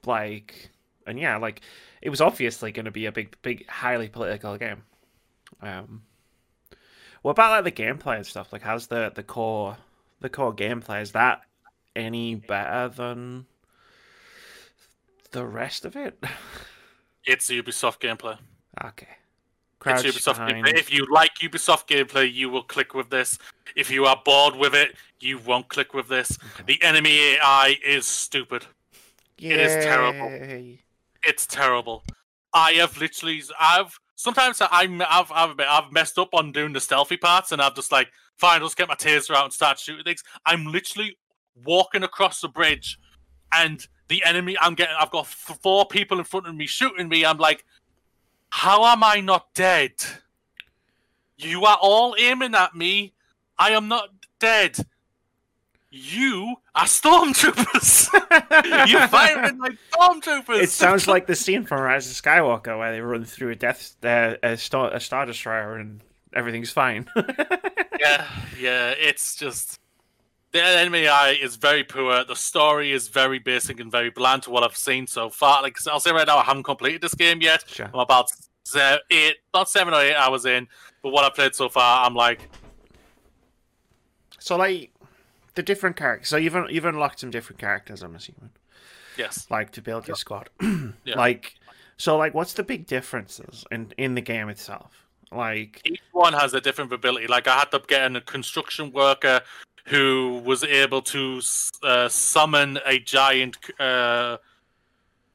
like, 0.05 0.69
and 1.05 1.19
yeah, 1.19 1.37
like 1.37 1.61
it 2.01 2.09
was 2.09 2.21
obviously 2.21 2.71
going 2.71 2.85
to 2.85 2.91
be 2.91 3.05
a 3.05 3.11
big, 3.11 3.35
big, 3.41 3.67
highly 3.67 4.07
political 4.07 4.57
game. 4.57 4.83
Um, 5.61 6.03
what 7.21 7.31
about 7.31 7.63
like 7.63 7.75
the 7.75 7.83
gameplay 7.83 8.17
and 8.17 8.25
stuff? 8.25 8.53
Like, 8.53 8.61
how's 8.61 8.87
the 8.87 9.11
the 9.13 9.23
core 9.23 9.77
the 10.21 10.29
core 10.29 10.53
gameplay? 10.53 11.01
Is 11.01 11.11
that 11.13 11.41
any 11.95 12.35
better 12.35 12.89
than 12.89 13.45
the 15.31 15.45
rest 15.45 15.85
of 15.85 15.95
it? 15.95 16.23
It's 17.27 17.49
Ubisoft 17.49 18.01
gameplay. 18.01 18.37
Okay. 18.83 19.07
Crouch 19.79 20.05
it's 20.05 20.17
Ubisoft 20.17 20.47
behind. 20.47 20.65
gameplay. 20.65 20.77
If 20.77 20.93
you 20.93 21.07
like 21.11 21.33
Ubisoft 21.41 21.87
gameplay, 21.87 22.31
you 22.31 22.49
will 22.49 22.61
click 22.61 22.93
with 22.93 23.09
this. 23.09 23.39
If 23.75 23.89
you 23.89 24.05
are 24.05 24.21
bored 24.23 24.55
with 24.55 24.75
it, 24.75 24.95
you 25.19 25.39
won't 25.39 25.67
click 25.67 25.95
with 25.95 26.07
this. 26.07 26.37
Okay. 26.59 26.63
The 26.67 26.83
enemy 26.83 27.17
AI 27.17 27.77
is 27.83 28.05
stupid. 28.05 28.65
Yay. 29.39 29.51
It 29.53 29.59
is 29.59 29.83
terrible. 29.83 30.77
It's 31.25 31.45
terrible. 31.45 32.03
I 32.53 32.73
have 32.73 32.97
literally, 32.97 33.41
I've 33.59 33.97
sometimes 34.15 34.61
I'm, 34.61 35.01
I've, 35.01 35.31
I've, 35.31 35.59
I've 35.59 35.91
messed 35.91 36.17
up 36.17 36.29
on 36.33 36.51
doing 36.51 36.73
the 36.73 36.79
stealthy 36.79 37.17
parts, 37.17 37.51
and 37.51 37.61
I've 37.61 37.75
just 37.75 37.91
like, 37.91 38.09
fine, 38.37 38.61
let's 38.61 38.75
get 38.75 38.87
my 38.87 38.95
taser 38.95 39.35
out 39.35 39.45
and 39.45 39.53
start 39.53 39.79
shooting 39.79 40.03
things. 40.03 40.23
I'm 40.45 40.65
literally 40.65 41.17
walking 41.63 42.03
across 42.03 42.41
the 42.41 42.47
bridge, 42.47 42.97
and 43.53 43.85
the 44.07 44.23
enemy, 44.23 44.55
I'm 44.59 44.75
getting, 44.75 44.95
I've 44.99 45.11
got 45.11 45.27
four 45.27 45.85
people 45.85 46.19
in 46.19 46.25
front 46.25 46.47
of 46.47 46.55
me 46.55 46.67
shooting 46.67 47.09
me. 47.09 47.25
I'm 47.25 47.37
like, 47.37 47.65
how 48.49 48.85
am 48.85 49.03
I 49.03 49.19
not 49.19 49.53
dead? 49.53 49.93
You 51.37 51.65
are 51.65 51.77
all 51.81 52.15
aiming 52.17 52.55
at 52.55 52.75
me. 52.75 53.13
I 53.57 53.71
am 53.71 53.87
not 53.87 54.09
dead. 54.39 54.77
You 55.97 56.57
are 56.75 56.83
stormtroopers. 56.83 58.09
You're 58.89 59.07
firing 59.07 59.57
like 59.59 59.77
stormtroopers. 59.91 60.63
It 60.63 60.69
sounds 60.69 61.07
like 61.07 61.25
the 61.25 61.37
scene 61.37 61.63
from 61.63 61.79
Rise 61.79 62.05
of 62.11 62.21
Skywalker 62.21 62.77
where 62.77 62.91
they 62.91 62.99
run 62.99 63.23
through 63.23 63.51
a 63.51 63.55
death 63.55 63.95
uh, 64.03 64.35
a 64.43 64.57
star 64.57 64.93
a 64.93 64.99
star 64.99 65.25
destroyer 65.25 65.77
and 65.77 66.01
everything's 66.33 66.69
fine. 66.69 67.07
yeah, 67.97 68.27
yeah. 68.59 68.89
It's 68.97 69.37
just 69.37 69.79
the 70.51 70.61
enemy 70.61 71.05
AI 71.05 71.37
is 71.41 71.55
very 71.55 71.85
poor. 71.85 72.25
The 72.25 72.35
story 72.35 72.91
is 72.91 73.07
very 73.07 73.39
basic 73.39 73.79
and 73.79 73.89
very 73.89 74.09
bland 74.09 74.43
to 74.43 74.49
what 74.49 74.63
I've 74.63 74.75
seen 74.75 75.07
so 75.07 75.29
far. 75.29 75.61
Like 75.61 75.77
I'll 75.87 76.01
say 76.01 76.11
right 76.11 76.27
now, 76.27 76.39
I 76.39 76.43
haven't 76.43 76.63
completed 76.63 76.99
this 76.99 77.13
game 77.13 77.41
yet. 77.41 77.63
Sure. 77.67 77.89
I'm 77.93 78.01
about 78.01 78.29
eight, 79.09 79.35
about 79.53 79.69
seven 79.69 79.93
or 79.93 80.01
eight 80.01 80.15
hours 80.15 80.45
in. 80.45 80.67
But 81.01 81.13
what 81.13 81.23
I've 81.23 81.35
played 81.35 81.55
so 81.55 81.69
far, 81.69 82.05
I'm 82.05 82.15
like. 82.15 82.49
So 84.39 84.57
like 84.57 84.91
the 85.55 85.63
different 85.63 85.95
characters. 85.95 86.29
So 86.29 86.37
you've 86.37 86.55
you've 86.69 86.85
unlocked 86.85 87.19
some 87.19 87.31
different 87.31 87.59
characters. 87.59 88.03
I'm 88.03 88.15
assuming. 88.15 88.51
Yes. 89.17 89.47
Like 89.49 89.71
to 89.71 89.81
build 89.81 90.07
your 90.07 90.17
squad. 90.17 90.49
yeah. 90.61 91.15
Like 91.15 91.55
so, 91.97 92.17
like, 92.17 92.33
what's 92.33 92.53
the 92.53 92.63
big 92.63 92.87
differences 92.87 93.65
in 93.71 93.93
in 93.97 94.15
the 94.15 94.21
game 94.21 94.49
itself? 94.49 95.05
Like 95.31 95.81
each 95.85 96.01
one 96.11 96.33
has 96.33 96.53
a 96.53 96.61
different 96.61 96.91
ability. 96.91 97.27
Like 97.27 97.47
I 97.47 97.59
had 97.59 97.71
to 97.71 97.81
get 97.87 98.15
a 98.15 98.21
construction 98.21 98.91
worker 98.91 99.41
who 99.85 100.41
was 100.43 100.63
able 100.63 101.01
to 101.01 101.41
uh, 101.83 102.09
summon 102.09 102.79
a 102.85 102.99
giant 102.99 103.57
uh, 103.79 104.37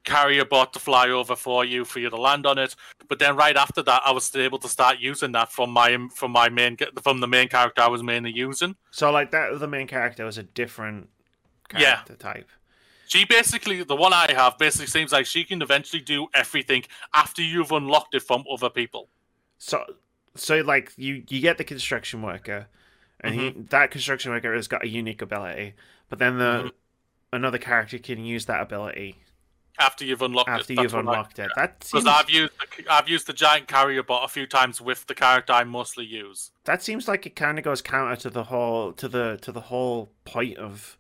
carrier 0.05 0.45
bot 0.45 0.73
to 0.73 0.79
fly 0.79 1.09
over 1.09 1.37
for 1.37 1.65
you 1.65 1.85
for 1.85 1.99
you 1.99 2.11
to 2.11 2.17
land 2.17 2.47
on 2.47 2.59
it. 2.59 2.75
But 3.09 3.19
then 3.19 3.37
right 3.37 3.57
after 3.57 3.83
that, 3.83 4.03
I 4.05 4.13
was 4.13 4.35
able 4.35 4.59
to 4.59 4.69
start 4.69 4.99
using 4.99 5.33
that 5.33 5.53
from 5.53 5.71
my 5.71 5.97
from 6.15 6.33
my 6.33 6.49
main 6.49 6.77
from 7.03 7.21
the 7.21 7.29
main 7.29 7.49
character 7.49 7.83
I 7.83 7.89
was 7.89 8.03
mainly 8.03 8.33
using. 8.33 8.77
So 8.91 9.11
like 9.11 9.31
that, 9.33 9.59
the 9.59 9.69
main 9.69 9.87
character 9.87 10.25
was 10.25 10.39
a 10.39 10.43
different 10.43 11.09
character 11.69 12.17
yeah. 12.21 12.33
type. 12.33 12.49
She 13.07 13.25
basically, 13.25 13.83
the 13.83 13.97
one 13.97 14.13
I 14.13 14.33
have, 14.33 14.57
basically 14.57 14.87
seems 14.87 15.11
like 15.11 15.27
she 15.27 15.43
can 15.43 15.63
eventually 15.63 16.01
do 16.01 16.29
everything 16.33 16.85
after 17.13 17.43
you've 17.43 17.73
unlocked 17.73 18.15
it 18.15 18.23
from 18.23 18.45
other 18.49 18.71
people. 18.71 19.09
So, 19.59 19.83
so 20.37 20.61
like 20.61 20.93
you 20.97 21.25
you 21.29 21.41
get 21.41 21.59
the 21.59 21.65
construction 21.65 22.23
worker, 22.23 22.69
and 23.21 23.35
mm-hmm. 23.35 23.61
he 23.61 23.67
that 23.71 23.91
construction 23.91 24.31
worker 24.31 24.55
has 24.55 24.69
got 24.69 24.85
a 24.85 24.89
unique 24.89 25.23
ability, 25.23 25.75
but 26.09 26.21
then 26.21 26.39
the 26.39 26.45
mm-hmm. 26.45 26.69
another 27.33 27.59
character 27.59 27.99
can 27.99 28.25
use 28.25 28.47
that 28.47 28.63
ability 28.63 29.17
after 29.81 30.05
you've 30.05 30.23
unlocked 30.23 30.49
after 30.49 30.61
it. 30.61 30.79
After 30.79 30.83
you've 30.83 30.95
unlocked 30.95 31.39
it. 31.39 31.51
That 31.57 31.83
seems... 31.83 32.05
Because 32.05 32.21
I've 32.21 32.31
used 32.31 32.53
the, 32.59 32.93
I've 32.93 33.09
used 33.09 33.27
the 33.27 33.33
giant 33.33 33.67
carrier 33.67 34.03
bot 34.03 34.25
a 34.25 34.29
few 34.29 34.47
times 34.47 34.81
with 34.81 35.07
the 35.07 35.15
character 35.15 35.53
I 35.53 35.65
mostly 35.65 36.05
use. 36.05 36.51
That 36.65 36.83
seems 36.83 37.09
like 37.09 37.27
it 37.27 37.35
kind 37.35 37.59
of 37.59 37.65
goes 37.65 37.83
counter 37.83 38.17
to 38.17 38.31
the 38.31 38.45
whole 38.45 38.93
to 38.93 39.09
the 39.09 39.39
to 39.43 39.53
the 39.53 39.63
whole 39.63 40.13
point 40.25 40.59
of 40.59 40.99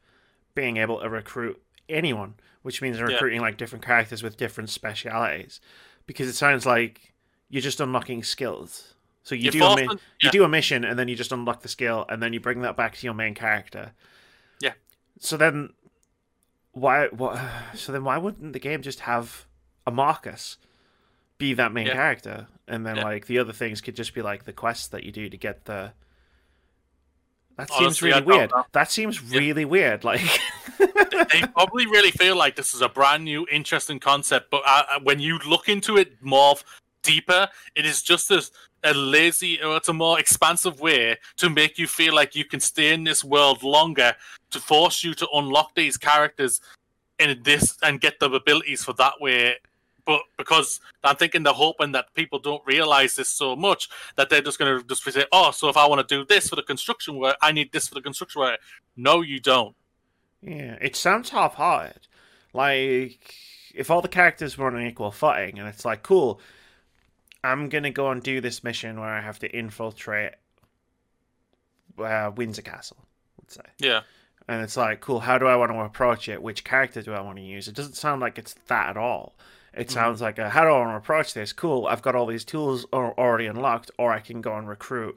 being 0.54 0.78
able 0.78 1.00
to 1.00 1.08
recruit 1.08 1.62
anyone, 1.88 2.34
which 2.62 2.82
means 2.82 3.00
recruiting 3.00 3.40
yeah. 3.40 3.46
like 3.46 3.56
different 3.56 3.84
characters 3.84 4.22
with 4.22 4.36
different 4.36 4.70
specialities. 4.70 5.60
Because 6.06 6.28
it 6.28 6.34
sounds 6.34 6.66
like 6.66 7.12
you're 7.48 7.62
just 7.62 7.80
unlocking 7.80 8.22
skills. 8.22 8.94
So 9.22 9.34
you, 9.34 9.50
do 9.50 9.62
a 9.62 9.76
mi- 9.76 9.82
yeah. 9.82 9.96
you 10.22 10.30
do 10.30 10.44
a 10.44 10.48
mission 10.48 10.84
and 10.84 10.98
then 10.98 11.06
you 11.06 11.14
just 11.14 11.30
unlock 11.30 11.62
the 11.62 11.68
skill 11.68 12.06
and 12.08 12.22
then 12.22 12.32
you 12.32 12.40
bring 12.40 12.62
that 12.62 12.76
back 12.76 12.96
to 12.96 13.06
your 13.06 13.14
main 13.14 13.34
character. 13.34 13.92
Yeah. 14.60 14.72
So 15.18 15.36
then 15.36 15.74
why 16.72 17.08
what 17.08 17.40
so 17.74 17.92
then 17.92 18.04
why 18.04 18.18
wouldn't 18.18 18.52
the 18.52 18.60
game 18.60 18.82
just 18.82 19.00
have 19.00 19.46
a 19.86 19.90
Marcus 19.90 20.58
be 21.38 21.54
that 21.54 21.72
main 21.72 21.86
yeah. 21.86 21.94
character 21.94 22.46
and 22.68 22.86
then 22.86 22.96
yeah. 22.96 23.04
like 23.04 23.26
the 23.26 23.38
other 23.38 23.52
things 23.52 23.80
could 23.80 23.96
just 23.96 24.14
be 24.14 24.22
like 24.22 24.44
the 24.44 24.52
quests 24.52 24.88
that 24.88 25.04
you 25.04 25.12
do 25.12 25.28
to 25.28 25.36
get 25.36 25.64
the 25.64 25.92
that 27.60 27.68
seems 27.68 27.82
Honestly, 27.82 28.10
really 28.10 28.22
weird. 28.22 28.52
That 28.72 28.90
seems 28.90 29.22
really 29.22 29.62
yeah. 29.62 29.68
weird. 29.68 30.04
Like 30.04 30.22
they 30.78 31.42
probably 31.52 31.86
really 31.86 32.10
feel 32.10 32.34
like 32.34 32.56
this 32.56 32.74
is 32.74 32.80
a 32.80 32.88
brand 32.88 33.24
new, 33.24 33.46
interesting 33.52 34.00
concept. 34.00 34.50
But 34.50 34.62
uh, 34.66 34.82
uh 34.92 35.00
when 35.02 35.20
you 35.20 35.38
look 35.46 35.68
into 35.68 35.98
it 35.98 36.22
more 36.22 36.54
deeper, 37.02 37.48
it 37.74 37.84
is 37.84 38.02
just 38.02 38.30
as 38.30 38.50
a 38.84 38.94
lazy 38.94 39.62
or 39.62 39.76
it's 39.76 39.88
a 39.88 39.92
more 39.92 40.18
expansive 40.18 40.80
way 40.80 41.16
to 41.36 41.50
make 41.50 41.78
you 41.78 41.86
feel 41.86 42.14
like 42.14 42.34
you 42.34 42.44
can 42.44 42.60
stay 42.60 42.92
in 42.92 43.04
this 43.04 43.22
world 43.22 43.62
longer 43.62 44.14
to 44.50 44.58
force 44.58 45.04
you 45.04 45.14
to 45.14 45.28
unlock 45.34 45.74
these 45.74 45.96
characters 45.96 46.60
in 47.18 47.42
this 47.42 47.76
and 47.82 48.00
get 48.00 48.18
the 48.20 48.30
abilities 48.30 48.82
for 48.82 48.94
that 48.94 49.12
way 49.20 49.56
but 50.06 50.22
because 50.36 50.80
I'm 51.04 51.16
thinking 51.16 51.42
they're 51.42 51.52
hoping 51.52 51.92
that 51.92 52.12
people 52.14 52.38
don't 52.38 52.62
realize 52.66 53.16
this 53.16 53.28
so 53.28 53.54
much 53.54 53.88
that 54.16 54.28
they're 54.28 54.42
just 54.42 54.58
going 54.58 54.80
to 54.80 54.84
just 54.86 55.04
say, 55.04 55.24
"Oh, 55.30 55.50
so 55.50 55.68
if 55.68 55.76
I 55.76 55.86
want 55.86 56.06
to 56.06 56.14
do 56.14 56.24
this 56.24 56.48
for 56.48 56.56
the 56.56 56.62
construction 56.62 57.16
work, 57.16 57.36
I 57.40 57.52
need 57.52 57.70
this 57.70 57.86
for 57.86 57.94
the 57.94 58.00
construction 58.00 58.40
work." 58.40 58.60
No, 58.96 59.20
you 59.20 59.38
don't. 59.38 59.76
Yeah, 60.42 60.78
it 60.80 60.96
sounds 60.96 61.30
half-hearted. 61.30 62.08
Like 62.52 63.34
if 63.74 63.90
all 63.90 64.02
the 64.02 64.08
characters 64.08 64.58
were 64.58 64.66
on 64.66 64.76
an 64.76 64.86
equal 64.86 65.10
footing, 65.10 65.58
and 65.58 65.68
it's 65.68 65.84
like, 65.84 66.02
cool, 66.02 66.40
I'm 67.42 67.68
gonna 67.68 67.90
go 67.90 68.10
and 68.10 68.22
do 68.22 68.40
this 68.40 68.62
mission 68.62 69.00
where 69.00 69.08
I 69.08 69.20
have 69.20 69.38
to 69.40 69.48
infiltrate 69.48 70.32
uh, 71.98 72.30
Windsor 72.34 72.62
Castle. 72.62 72.98
Let's 73.40 73.54
say. 73.54 73.62
Yeah. 73.78 74.02
And 74.48 74.62
it's 74.62 74.76
like, 74.76 75.00
cool. 75.00 75.20
How 75.20 75.38
do 75.38 75.46
I 75.46 75.56
want 75.56 75.70
to 75.70 75.78
approach 75.80 76.28
it? 76.28 76.42
Which 76.42 76.64
character 76.64 77.02
do 77.02 77.12
I 77.12 77.20
want 77.20 77.36
to 77.36 77.42
use? 77.42 77.68
It 77.68 77.74
doesn't 77.74 77.96
sound 77.96 78.20
like 78.20 78.38
it's 78.38 78.54
that 78.66 78.90
at 78.90 78.96
all. 78.96 79.36
It 79.72 79.86
mm-hmm. 79.86 79.94
sounds 79.94 80.20
like, 80.20 80.38
a, 80.38 80.50
how 80.50 80.62
do 80.62 80.70
I 80.70 80.78
want 80.78 80.90
to 80.90 80.96
approach 80.96 81.34
this? 81.34 81.52
Cool. 81.52 81.86
I've 81.86 82.02
got 82.02 82.16
all 82.16 82.26
these 82.26 82.44
tools 82.44 82.84
already 82.92 83.46
unlocked, 83.46 83.92
or 83.98 84.12
I 84.12 84.18
can 84.18 84.40
go 84.40 84.56
and 84.56 84.68
recruit 84.68 85.16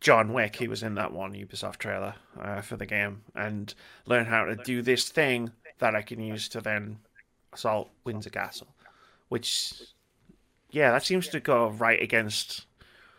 John 0.00 0.34
Wick. 0.34 0.56
He 0.56 0.68
was 0.68 0.82
in 0.82 0.94
that 0.96 1.12
one 1.12 1.32
Ubisoft 1.32 1.76
trailer 1.78 2.14
uh, 2.38 2.60
for 2.60 2.76
the 2.76 2.84
game, 2.84 3.22
and 3.34 3.72
learn 4.04 4.26
how 4.26 4.44
to 4.44 4.56
do 4.56 4.82
this 4.82 5.08
thing 5.08 5.52
that 5.78 5.94
I 5.94 6.02
can 6.02 6.20
use 6.20 6.48
to 6.50 6.60
then 6.60 6.98
assault 7.54 7.88
Windsor 8.04 8.30
Castle, 8.30 8.68
which, 9.30 9.80
yeah, 10.70 10.90
that 10.90 11.04
seems 11.04 11.28
to 11.28 11.40
go 11.40 11.70
right 11.70 12.00
against. 12.02 12.66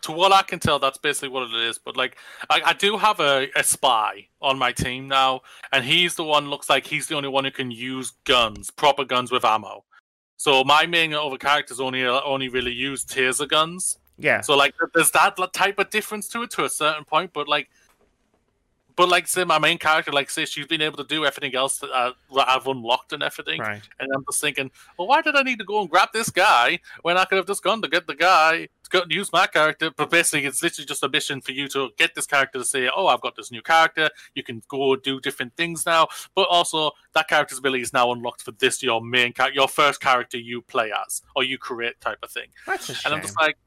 To 0.04 0.12
what 0.12 0.32
I 0.32 0.44
can 0.44 0.60
tell, 0.60 0.80
that's 0.80 0.98
basically 0.98 1.30
what 1.30 1.50
it 1.52 1.56
is. 1.56 1.78
But 1.78 1.98
like, 1.98 2.18
I, 2.50 2.62
I 2.68 2.74
do 2.74 2.98
have 2.98 3.20
a, 3.20 3.48
a 3.56 3.64
spy 3.64 4.28
on 4.42 4.58
my 4.58 4.72
team 4.72 5.08
now, 5.08 5.42
and 5.72 5.84
he's 5.84 6.16
the 6.16 6.24
one. 6.24 6.50
Looks 6.50 6.70
like 6.70 6.86
he's 6.86 7.08
the 7.08 7.16
only 7.16 7.30
one 7.30 7.46
who 7.46 7.52
can 7.52 7.72
use 7.72 8.14
guns, 8.26 8.70
proper 8.70 9.04
guns 9.04 9.32
with 9.32 9.44
ammo. 9.44 9.84
So 10.38 10.64
my 10.64 10.86
main 10.86 11.14
other 11.14 11.38
characters 11.38 11.80
only 11.80 12.06
only 12.06 12.48
really 12.48 12.72
use 12.72 13.04
taser 13.04 13.50
guns. 13.50 13.98
Yeah. 14.20 14.42
So 14.42 14.56
like, 14.56 14.76
there's 14.94 15.12
that 15.12 15.38
type 15.54 15.80
of 15.80 15.90
difference 15.90 16.28
to 16.30 16.44
it 16.44 16.52
to 16.52 16.66
a 16.66 16.70
certain 16.70 17.06
point, 17.06 17.32
but 17.34 17.48
like, 17.48 17.68
but 18.98 19.08
like 19.08 19.28
say 19.28 19.46
my 19.46 19.60
main 19.60 19.78
character, 19.78 20.12
like 20.12 20.30
say 20.30 20.44
she's 20.46 20.68
been 20.68 20.82
able 20.82 20.98
to 20.98 21.04
do 21.06 21.24
everything 21.24 21.56
else 21.56 21.78
that, 21.78 21.92
uh, 21.92 22.12
that 22.36 22.50
I've 22.50 22.68
unlocked 22.68 23.14
and 23.14 23.24
everything, 23.24 23.62
Right. 23.62 23.82
and 24.00 24.10
I'm 24.14 24.26
just 24.30 24.42
thinking, 24.42 24.72
well, 24.98 25.08
why 25.08 25.22
did 25.22 25.36
I 25.36 25.44
need 25.44 25.60
to 25.60 25.66
go 25.66 25.80
and 25.80 25.90
grab 25.90 26.10
this 26.14 26.30
guy 26.30 26.80
when 27.04 27.16
I 27.18 27.24
could 27.26 27.38
have 27.38 27.48
just 27.48 27.64
gone 27.64 27.82
to 27.84 27.88
get 27.88 28.08
the 28.08 28.16
guy 28.16 28.68
to 28.84 28.90
go 28.90 29.02
and 29.02 29.12
use 29.12 29.32
my 29.32 29.48
character? 29.48 29.92
But 29.96 30.10
basically, 30.10 30.46
it's 30.46 30.62
literally 30.64 30.88
just 30.88 31.04
a 31.04 31.10
mission 31.10 31.42
for 31.42 31.52
you 31.52 31.68
to 31.70 31.92
get 31.98 32.16
this 32.16 32.26
character 32.26 32.60
to 32.60 32.66
say, 32.66 32.90
oh, 32.94 33.08
I've 33.08 33.22
got 33.22 33.36
this 33.36 33.52
new 33.52 33.62
character. 33.62 34.10
You 34.34 34.44
can 34.44 34.64
go 34.68 34.96
do 34.96 35.20
different 35.22 35.56
things 35.56 35.86
now, 35.86 36.08
but 36.36 36.48
also 36.50 36.92
that 37.14 37.28
character's 37.28 37.60
ability 37.60 37.84
is 37.84 37.94
now 37.94 38.12
unlocked 38.12 38.42
for 38.42 38.52
this 38.52 38.82
your 38.82 39.00
main 39.02 39.32
character, 39.32 39.56
your 39.56 39.68
first 39.68 40.02
character 40.02 40.38
you 40.38 40.62
play 40.64 40.92
as 41.06 41.22
or 41.36 41.44
you 41.44 41.58
create 41.58 42.02
type 42.02 42.20
of 42.24 42.32
thing. 42.32 42.48
That's 42.66 42.90
a 42.90 42.96
shame. 42.96 43.02
And 43.06 43.16
I'm 43.16 43.22
just 43.22 43.40
like, 43.40 43.58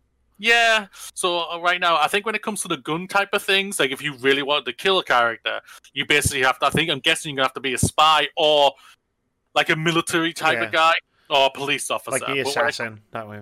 yeah. 0.40 0.86
So 1.14 1.48
uh, 1.50 1.60
right 1.60 1.80
now, 1.80 1.96
I 1.96 2.08
think 2.08 2.26
when 2.26 2.34
it 2.34 2.42
comes 2.42 2.62
to 2.62 2.68
the 2.68 2.78
gun 2.78 3.06
type 3.06 3.28
of 3.32 3.42
things, 3.42 3.78
like 3.78 3.92
if 3.92 4.02
you 4.02 4.14
really 4.16 4.42
wanted 4.42 4.64
to 4.64 4.72
kill 4.72 4.98
a 4.98 5.04
character, 5.04 5.60
you 5.92 6.04
basically 6.06 6.42
have 6.42 6.58
to. 6.60 6.66
I 6.66 6.70
think 6.70 6.90
I'm 6.90 6.98
guessing 7.00 7.30
you're 7.30 7.36
gonna 7.36 7.46
have 7.48 7.54
to 7.54 7.60
be 7.60 7.74
a 7.74 7.78
spy 7.78 8.26
or 8.36 8.72
like 9.54 9.68
a 9.70 9.76
military 9.76 10.32
type 10.32 10.58
Yeah. 10.58 10.64
of 10.64 10.72
guy 10.72 10.94
or 11.28 11.46
a 11.46 11.50
police 11.50 11.90
officer. 11.90 12.10
like 12.10 12.26
the 12.26 12.42
But 12.42 12.48
assassin. 12.48 13.00
That 13.12 13.28
way. 13.28 13.40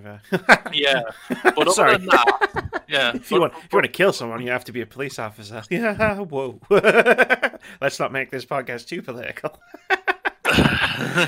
yeah. 0.73 1.02
But 1.43 1.59
other 1.59 1.71
Sorry. 1.71 1.97
than 1.97 2.07
that, 2.07 2.83
yeah. 2.88 3.12
if 3.14 3.31
you 3.31 3.40
want, 3.40 3.52
if 3.55 3.73
you 3.73 3.76
want 3.76 3.87
to 3.87 3.93
kill 3.93 4.12
someone, 4.12 4.43
you 4.43 4.50
have 4.50 4.64
to 4.64 4.73
be 4.73 4.81
a 4.83 4.87
police 4.87 5.19
officer. 5.19 5.62
Yeah. 5.71 6.17
Whoa. 6.19 6.61
Let's 7.81 7.99
not 8.00 8.12
make 8.12 8.31
this 8.31 8.45
podcast 8.45 8.88
too 8.88 9.00
political. 9.02 9.59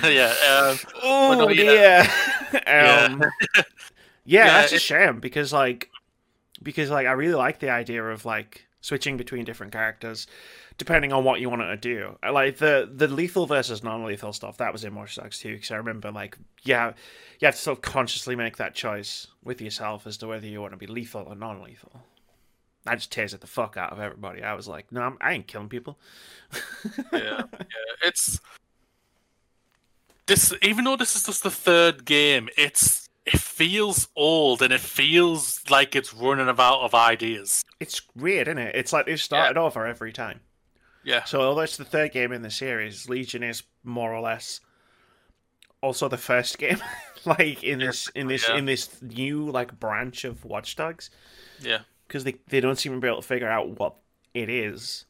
yeah. 0.05 0.35
Um, 0.51 0.79
Oh 1.03 1.35
no, 1.39 1.49
dear. 1.49 2.05
yeah. 2.55 3.09
um, 3.13 3.23
yeah, 3.57 3.63
Yeah, 4.31 4.47
that's 4.61 4.73
a 4.73 4.77
it- 4.77 4.83
shame 4.83 5.21
because 5.21 5.53
like 5.53 5.91
because 6.63 6.91
like 6.91 7.07
I 7.07 7.13
really 7.13 7.35
like 7.35 7.59
the 7.61 7.71
idea 7.71 8.05
of 8.05 8.25
like 8.25 8.67
switching 8.81 9.17
between 9.17 9.45
different 9.45 9.73
characters 9.73 10.27
depending 10.79 11.13
on 11.13 11.25
what 11.25 11.41
you 11.41 11.51
want 11.51 11.61
to 11.61 11.77
do. 11.77 12.17
Uh, 12.25 12.33
like 12.33 12.57
the 12.57 12.91
the 12.95 13.07
lethal 13.09 13.47
versus 13.47 13.83
non-lethal 13.85 14.33
stuff 14.33 14.57
that 14.59 14.73
was 14.73 14.85
in 14.85 14.95
Watch 14.95 15.17
Dogs 15.17 15.39
two 15.39 15.55
because 15.55 15.71
I 15.71 15.77
remember 15.77 16.11
like 16.13 16.39
yeah 16.63 16.93
you 17.41 17.47
have 17.47 17.55
to 17.57 17.61
sort 17.61 17.79
of 17.79 17.83
consciously 17.83 18.37
make 18.37 18.57
that 18.59 18.75
choice 18.75 19.27
with 19.43 19.61
yourself 19.61 20.07
as 20.07 20.17
to 20.19 20.27
whether 20.29 20.47
you 20.47 20.61
want 20.61 20.73
to 20.73 20.79
be 20.79 20.87
lethal 20.87 21.25
or 21.27 21.35
non-lethal. 21.35 22.03
I 22.87 22.95
just 22.97 23.13
tasered 23.13 23.41
the 23.41 23.47
fuck 23.47 23.77
out 23.77 23.93
of 23.93 24.01
everybody. 24.01 24.43
I 24.43 24.55
was 24.55 24.67
like, 24.67 24.91
no, 24.91 25.03
I'm, 25.03 25.19
I 25.21 25.33
ain't 25.35 25.47
killing 25.47 25.69
people. 25.69 25.99
yeah, 27.13 27.43
yeah. 27.43 27.43
It's 28.05 28.41
this. 30.27 30.53
Even 30.63 30.85
though 30.85 30.97
this 30.97 31.15
is 31.17 31.27
just 31.27 31.43
the 31.43 31.51
third 31.51 32.05
game, 32.05 32.49
it's 32.57 33.00
it 33.27 33.39
feels 33.39 34.09
old 34.17 34.63
and 34.63 34.73
it 34.73 34.81
feels 34.81 35.61
like 35.71 35.95
it's 35.95 36.13
running 36.15 36.49
out 36.49 36.59
of 36.81 36.95
ideas. 36.95 37.63
It's 37.79 38.03
weird, 38.17 38.49
isn't 38.49 38.59
it? 38.59 38.75
It's 38.75 38.93
like 38.93 39.07
they've 39.07 39.21
started 39.21 39.59
over 39.59 39.87
every 39.87 40.13
time. 40.13 40.41
Yeah, 41.03 41.25
So 41.25 41.41
although 41.41 41.63
it's 41.63 41.79
the 41.79 41.85
third 41.85 42.13
game 42.13 42.31
in 42.33 42.43
the 42.43 42.51
series, 42.51 43.09
Legion 43.09 43.43
is 43.43 43.63
more 43.85 44.13
or 44.15 44.21
less 44.21 44.61
also 45.83 46.09
the 46.09 46.19
first 46.19 46.59
game, 46.59 46.79
like 47.25 47.63
in 47.65 47.79
this 47.79 48.09
in 48.15 48.27
this 48.29 48.47
Yeah. 48.49 48.57
in 48.57 48.67
this 48.67 49.01
new 49.01 49.49
like 49.51 49.81
branch 49.81 50.25
of 50.25 50.45
Watch 50.45 50.77
Dogs, 50.77 51.09
yeah, 51.59 51.81
because 52.07 52.25
they 52.25 52.35
they 52.49 52.61
don't 52.61 52.79
seem 52.79 52.93
to 52.93 53.01
be 53.01 53.07
able 53.09 53.23
to 53.23 53.27
figure 53.27 53.49
out 53.49 53.79
what 53.79 53.95
it 54.35 54.51
is 54.51 55.07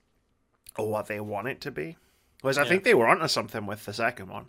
or 0.78 0.88
what 0.88 1.06
they 1.06 1.18
want 1.18 1.48
it 1.48 1.60
to 1.62 1.72
be. 1.72 1.96
Whereas 2.42 2.56
I 2.56 2.62
Yeah. 2.62 2.68
think 2.68 2.84
they 2.84 2.94
were 2.94 3.08
onto 3.08 3.26
something 3.26 3.66
with 3.66 3.84
the 3.84 3.92
second 3.92 4.28
one, 4.28 4.46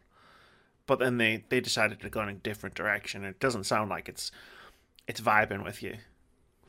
but 0.88 1.00
then 1.00 1.17
they 1.17 1.44
they 1.50 1.60
decided 1.60 2.00
to 2.02 2.10
go 2.10 2.22
in 2.22 2.30
a 2.30 2.34
different 2.34 2.76
direction. 2.76 3.24
It 3.24 3.39
doesn't 3.39 3.65
sound 3.65 3.89
like 3.89 4.10
it's 4.10 4.32
it's 5.08 5.22
vibing 5.22 5.63
with 5.63 5.82
you 5.84 5.96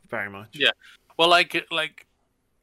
very 0.09 0.31
much. 0.31 0.51
Yeah. 0.53 0.71
Well, 1.17 1.29
like 1.29 1.67
like 1.71 2.07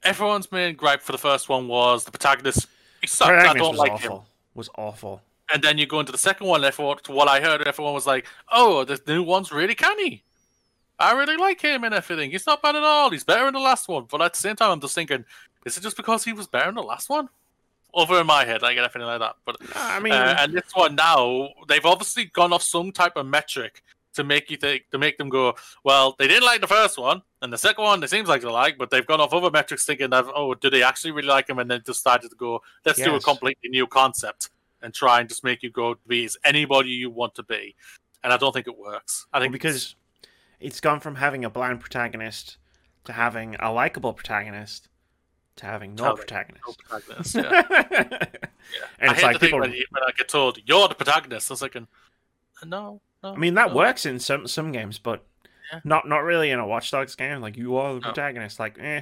everyone's 0.03 0.51
main 0.51 0.75
gripe 0.75 1.01
for 1.01 1.11
the 1.11 1.17
first 1.17 1.49
one 1.49 1.67
was 1.67 2.05
the 2.05 2.11
protagonist. 2.11 2.67
He 3.01 3.07
sucked. 3.07 3.31
I 3.31 3.53
don't 3.53 3.69
was 3.71 3.77
like 3.77 3.91
awful. 3.91 4.19
him. 4.19 4.25
Was 4.55 4.69
awful. 4.77 5.21
And 5.51 5.63
then 5.63 5.77
you 5.77 5.87
go 5.87 5.99
into 5.99 6.11
the 6.11 6.17
second 6.17 6.47
one. 6.47 6.63
Everyone, 6.63 6.97
to 7.03 7.11
what 7.11 7.27
I 7.27 7.41
heard, 7.41 7.67
everyone 7.67 7.93
was 7.93 8.05
like, 8.05 8.27
"Oh, 8.51 8.83
this 8.83 9.01
new 9.07 9.23
one's 9.23 9.51
really 9.51 9.75
canny. 9.75 10.23
I 10.99 11.13
really 11.13 11.37
like 11.37 11.61
him 11.61 11.83
and 11.83 11.93
everything. 11.93 12.29
He's 12.31 12.45
not 12.45 12.61
bad 12.61 12.75
at 12.75 12.83
all. 12.83 13.09
He's 13.09 13.23
better 13.23 13.45
than 13.45 13.53
the 13.53 13.59
last 13.59 13.87
one." 13.87 14.05
But 14.09 14.21
at 14.21 14.33
the 14.33 14.39
same 14.39 14.55
time, 14.55 14.71
I'm 14.71 14.81
just 14.81 14.95
thinking, 14.95 15.25
is 15.65 15.77
it 15.77 15.81
just 15.81 15.97
because 15.97 16.23
he 16.23 16.33
was 16.33 16.47
better 16.47 16.69
in 16.69 16.75
the 16.75 16.83
last 16.83 17.09
one? 17.09 17.29
Over 17.93 18.21
in 18.21 18.27
my 18.27 18.45
head, 18.45 18.63
I 18.63 18.73
get 18.73 18.83
everything 18.83 19.07
like 19.07 19.19
that. 19.19 19.35
But 19.45 19.57
I 19.75 19.99
mean, 19.99 20.13
uh, 20.13 20.35
and 20.39 20.53
this 20.53 20.71
one 20.73 20.95
now, 20.95 21.49
they've 21.67 21.85
obviously 21.85 22.25
gone 22.25 22.53
off 22.53 22.61
some 22.61 22.91
type 22.91 23.13
of 23.15 23.25
metric 23.25 23.81
to 24.13 24.23
make 24.23 24.49
you 24.49 24.57
think 24.57 24.83
to 24.91 24.97
make 24.97 25.17
them 25.17 25.29
go, 25.29 25.55
well, 25.83 26.15
they 26.19 26.27
didn't 26.27 26.45
like 26.45 26.61
the 26.61 26.67
first 26.67 26.97
one, 26.97 27.21
and 27.41 27.53
the 27.53 27.57
second 27.57 27.83
one, 27.83 28.03
it 28.03 28.09
seems 28.09 28.27
like 28.27 28.41
they 28.41 28.47
like, 28.47 28.77
but 28.77 28.89
they've 28.89 29.05
gone 29.05 29.21
off 29.21 29.33
other 29.33 29.49
metrics 29.49 29.85
thinking 29.85 30.09
that, 30.09 30.25
oh, 30.35 30.53
do 30.53 30.69
they 30.69 30.83
actually 30.83 31.11
really 31.11 31.27
like 31.27 31.49
him? 31.49 31.59
And 31.59 31.69
then 31.69 31.81
decided 31.85 32.29
to 32.29 32.35
go, 32.35 32.61
let's 32.85 32.99
do 32.99 33.15
a 33.15 33.19
completely 33.19 33.69
new 33.69 33.87
concept 33.87 34.49
and 34.81 34.93
try 34.93 35.19
and 35.19 35.29
just 35.29 35.43
make 35.43 35.63
you 35.63 35.69
go 35.69 35.95
be 36.07 36.25
as 36.25 36.37
anybody 36.43 36.89
you 36.89 37.09
want 37.09 37.35
to 37.35 37.43
be. 37.43 37.75
And 38.23 38.33
I 38.33 38.37
don't 38.37 38.51
think 38.51 38.67
it 38.67 38.77
works. 38.77 39.25
I 39.31 39.37
Well, 39.37 39.43
think 39.45 39.53
because 39.53 39.95
it's 40.59 40.81
gone 40.81 40.99
from 40.99 41.15
having 41.15 41.45
a 41.45 41.49
blind 41.49 41.79
protagonist 41.79 42.57
to 43.05 43.13
having 43.13 43.55
a 43.59 43.71
likable 43.71 44.13
protagonist 44.13 44.88
to 45.59 45.65
having 45.65 45.95
no 45.95 46.15
protagonist. 46.15 46.63
no 46.67 46.73
protagonist, 46.99 47.35
yeah. 47.35 48.25
And 48.99 49.11
I 49.11 49.13
it's 49.13 49.23
like 49.23 49.39
people. 49.39 49.59
when, 49.59 49.71
you, 49.73 49.85
when 49.91 50.03
I 50.03 50.11
get 50.17 50.27
told 50.27 50.59
you're 50.65 50.87
the 50.87 50.95
protagonist. 50.95 51.49
I 51.49 51.53
was 51.53 51.61
like, 51.61 51.75
no, 51.75 51.87
no. 52.65 53.01
I 53.23 53.35
mean, 53.35 53.53
that 53.55 53.69
no. 53.69 53.75
works 53.75 54.05
in 54.05 54.19
some 54.19 54.47
some 54.47 54.71
games, 54.71 54.97
but 54.99 55.23
Yeah. 55.71 55.79
not 55.83 56.07
not 56.07 56.19
really 56.23 56.49
in 56.51 56.59
a 56.59 56.67
Watch 56.67 56.91
Dogs 56.91 57.15
game. 57.15 57.41
Like 57.41 57.55
you 57.57 57.75
are 57.77 57.93
the 57.93 57.99
No. 57.99 58.07
protagonist. 58.07 58.59
Like, 58.59 58.77
eh, 58.79 59.01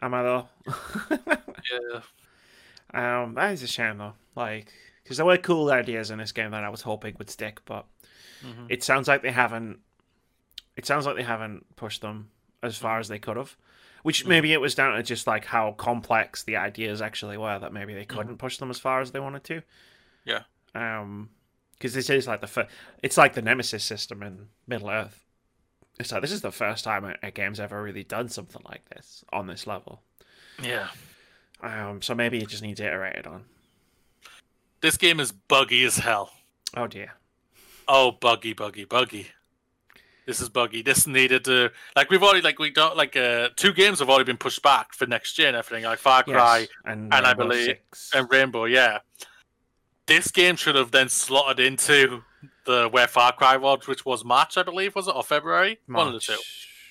am 0.00 0.14
I 0.14 0.22
though? 0.22 0.48
Yeah. 1.72 3.22
um, 3.22 3.34
that 3.34 3.52
is 3.52 3.62
a 3.62 3.66
shame 3.66 3.98
though. 3.98 4.14
Like, 4.36 4.72
because 5.02 5.16
there 5.16 5.26
were 5.26 5.36
cool 5.38 5.70
ideas 5.70 6.10
in 6.10 6.18
this 6.18 6.32
game 6.32 6.50
that 6.52 6.64
I 6.64 6.68
was 6.68 6.82
hoping 6.82 7.14
would 7.18 7.30
stick, 7.30 7.60
but 7.64 7.86
Mhm. 8.44 8.66
it 8.68 8.82
sounds 8.84 9.08
like 9.08 9.22
they 9.22 9.32
haven't. 9.32 9.80
It 10.76 10.86
sounds 10.86 11.06
like 11.06 11.16
they 11.16 11.22
haven't 11.22 11.76
pushed 11.76 12.00
them 12.00 12.30
as 12.62 12.76
far 12.78 12.98
as 12.98 13.08
they 13.08 13.18
could 13.18 13.36
have. 13.36 13.56
Which 14.02 14.26
maybe 14.26 14.52
it 14.52 14.60
was 14.60 14.74
down 14.74 14.96
to 14.96 15.02
just 15.02 15.26
like 15.26 15.44
how 15.44 15.72
complex 15.72 16.42
the 16.42 16.56
ideas 16.56 17.00
actually 17.00 17.36
were 17.36 17.58
that 17.58 17.72
maybe 17.72 17.94
they 17.94 18.04
couldn't 18.04 18.38
push 18.38 18.58
them 18.58 18.70
as 18.70 18.80
far 18.80 19.00
as 19.00 19.12
they 19.12 19.20
wanted 19.20 19.44
to. 19.44 19.62
Yeah. 20.24 20.42
Um, 20.74 21.30
because 21.74 21.94
this 21.94 22.10
is 22.10 22.26
like 22.26 22.40
the 22.40 22.46
fir- 22.46 22.68
it's 23.02 23.16
like 23.16 23.34
the 23.34 23.42
Nemesis 23.42 23.84
system 23.84 24.22
in 24.22 24.48
Middle 24.66 24.90
Earth. 24.90 25.24
It's 25.98 26.10
like 26.10 26.20
this 26.20 26.32
is 26.32 26.40
the 26.40 26.52
first 26.52 26.84
time 26.84 27.04
a, 27.04 27.14
a 27.22 27.30
game's 27.30 27.60
ever 27.60 27.82
really 27.82 28.04
done 28.04 28.28
something 28.28 28.62
like 28.64 28.88
this 28.88 29.24
on 29.32 29.46
this 29.46 29.66
level. 29.66 30.02
Yeah. 30.62 30.88
Um, 31.60 32.02
so 32.02 32.14
maybe 32.14 32.38
it 32.38 32.48
just 32.48 32.62
needs 32.62 32.80
iterated 32.80 33.26
on. 33.26 33.44
This 34.80 34.96
game 34.96 35.20
is 35.20 35.32
buggy 35.32 35.84
as 35.84 35.98
hell. 35.98 36.32
Oh 36.76 36.86
dear. 36.86 37.12
Oh, 37.86 38.12
buggy, 38.12 38.52
buggy, 38.52 38.84
buggy. 38.84 39.28
This 40.26 40.40
is 40.40 40.48
buggy. 40.48 40.82
This 40.82 41.06
needed 41.06 41.44
to 41.46 41.70
like 41.96 42.08
we've 42.10 42.22
already 42.22 42.42
like 42.42 42.58
we 42.58 42.70
don't 42.70 42.96
like 42.96 43.16
uh 43.16 43.48
two 43.56 43.72
games 43.72 43.98
have 43.98 44.08
already 44.08 44.24
been 44.24 44.36
pushed 44.36 44.62
back 44.62 44.94
for 44.94 45.06
next 45.06 45.32
gen. 45.34 45.54
Everything 45.54 45.84
like 45.84 45.98
Far 45.98 46.22
Cry 46.22 46.58
Yes, 46.60 46.68
and, 46.84 47.12
and 47.12 47.26
I 47.26 47.34
believe- 47.34 47.64
Six. 47.64 48.10
and 48.14 48.30
Rainbow. 48.30 48.64
Yeah, 48.66 48.98
this 50.06 50.30
game 50.30 50.56
should 50.56 50.74
have 50.76 50.90
then 50.90 51.08
slotted 51.08 51.60
into 51.60 52.22
the 52.66 52.88
where 52.90 53.08
Far 53.08 53.32
Cry 53.32 53.56
was, 53.56 53.86
which 53.88 54.04
was 54.04 54.24
March, 54.24 54.56
I 54.56 54.62
believe, 54.62 54.94
was 54.94 55.08
it 55.08 55.14
or 55.16 55.22
February? 55.24 55.78
One 55.86 56.06
of 56.08 56.12
the 56.14 56.20
two. 56.20 56.36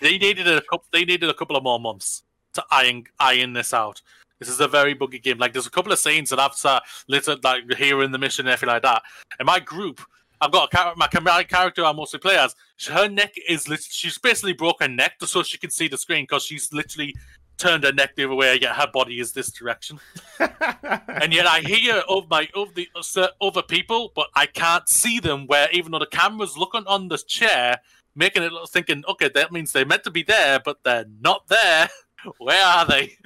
They 0.02 0.18
needed 0.18 0.48
a 0.48 0.62
couple. 0.62 0.86
They 0.92 1.06
needed 1.06 1.30
a 1.30 1.34
couple 1.34 1.56
of 1.56 1.64
more 1.64 1.80
months 1.80 2.24
to 2.54 2.64
iron 2.72 3.06
iron 3.20 3.54
this 3.54 3.74
out. 3.74 4.02
This 4.40 4.50
is 4.50 4.60
a 4.60 4.68
very 4.68 4.94
buggy 4.96 5.20
game. 5.20 5.38
Like 5.38 5.54
there's 5.54 5.68
a 5.68 5.72
couple 5.72 5.92
of 5.92 6.00
scenes 6.00 6.32
that 6.32 6.40
I've 6.40 6.56
sat 6.56 6.84
little 7.08 7.38
like 7.44 7.64
here 7.78 8.02
in 8.02 8.12
the 8.12 8.18
mission 8.18 8.48
and 8.48 8.54
everything 8.54 8.74
like 8.74 8.82
that. 8.84 9.04
And 9.40 9.46
my 9.46 9.60
group, 9.60 10.02
I've 10.42 10.52
got 10.52 10.74
a 10.74 10.76
char- 10.76 10.96
my, 10.96 11.08
char- 11.08 11.44
character 11.44 11.86
I 11.86 11.94
mostly 11.94 12.20
play 12.20 12.38
as. 12.38 12.56
Her 12.90 13.08
neck 13.08 13.36
is 13.48 13.70
lit- 13.70 13.84
she's 13.84 14.18
basically 14.18 14.54
broke 14.54 14.82
her 14.82 14.88
neck 14.88 15.20
just 15.20 15.34
so 15.34 15.44
she 15.44 15.60
can 15.60 15.70
see 15.70 15.88
the 15.88 15.98
screen 15.98 16.24
because 16.24 16.44
she's 16.44 16.74
literally 16.74 17.16
turned 17.58 17.84
her 17.84 17.94
neck 17.94 18.16
the 18.16 18.26
other 18.26 18.34
way. 18.34 18.58
Yet 18.60 18.76
her 18.76 18.88
body 18.92 19.20
is 19.20 19.34
this 19.34 19.52
direction. 19.52 20.00
and 20.40 21.32
yet 21.32 21.46
I 21.46 21.60
hear 21.60 22.02
of 22.10 22.28
my 22.30 22.50
of 22.56 22.74
the 22.74 22.90
uh, 22.96 23.28
other 23.40 23.62
people, 23.62 24.12
but 24.16 24.28
I 24.36 24.48
can't 24.48 24.90
see 24.90 25.20
them. 25.20 25.46
Where 25.46 25.70
even 25.72 25.92
though 25.92 26.00
the 26.00 26.08
camera's 26.08 26.58
looking 26.58 26.84
on 26.88 27.08
the 27.08 27.20
chair, 27.20 27.80
making 28.16 28.42
it 28.42 28.52
look, 28.52 28.70
thinking, 28.70 29.04
okay, 29.08 29.30
that 29.36 29.52
means 29.52 29.72
they're 29.72 29.86
meant 29.86 30.04
to 30.06 30.12
be 30.12 30.24
there, 30.24 30.60
but 30.60 30.80
they're 30.84 31.06
not 31.22 31.48
there. 31.48 31.90
Where 32.40 32.66
are 32.66 32.86
they? 32.86 33.18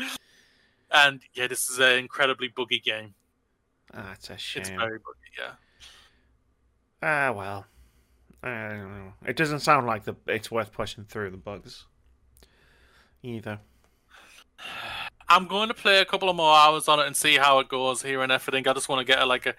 And 0.91 1.21
yeah, 1.33 1.47
this 1.47 1.69
is 1.69 1.79
an 1.79 1.97
incredibly 1.97 2.49
buggy 2.49 2.79
game. 2.79 3.13
That's 3.93 4.29
a 4.29 4.37
shame. 4.37 4.61
It's 4.61 4.69
very 4.69 4.99
buggy, 4.99 5.31
yeah. 5.37 5.51
Ah, 7.05 7.31
well. 7.31 7.67
I 8.41 8.69
don't 8.69 8.89
know. 8.89 9.13
It 9.27 9.35
doesn't 9.35 9.59
sound 9.59 9.85
like 9.85 10.05
the 10.05 10.15
it's 10.25 10.49
worth 10.49 10.71
pushing 10.71 11.03
through 11.03 11.29
the 11.29 11.37
bugs 11.37 11.85
either. 13.21 13.59
I'm 15.29 15.47
going 15.47 15.67
to 15.67 15.75
play 15.75 15.99
a 15.99 16.05
couple 16.05 16.29
of 16.29 16.35
more 16.35 16.55
hours 16.55 16.87
on 16.87 16.99
it 16.99 17.05
and 17.05 17.15
see 17.15 17.37
how 17.37 17.59
it 17.59 17.69
goes 17.69 18.01
here 18.01 18.23
and 18.23 18.31
everything. 18.31 18.67
I 18.67 18.73
just 18.73 18.89
want 18.89 19.05
to 19.05 19.05
get 19.05 19.21
a, 19.21 19.25
like 19.25 19.45
a 19.45 19.53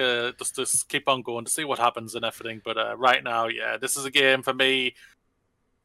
uh, 0.00 0.32
just 0.38 0.54
just 0.54 0.88
keep 0.88 1.08
on 1.08 1.22
going 1.22 1.44
to 1.44 1.50
see 1.50 1.64
what 1.64 1.80
happens 1.80 2.14
and 2.14 2.24
everything. 2.24 2.62
But 2.64 2.78
uh, 2.78 2.96
right 2.96 3.24
now, 3.24 3.48
yeah, 3.48 3.76
this 3.76 3.96
is 3.96 4.04
a 4.04 4.10
game 4.10 4.42
for 4.42 4.54
me. 4.54 4.94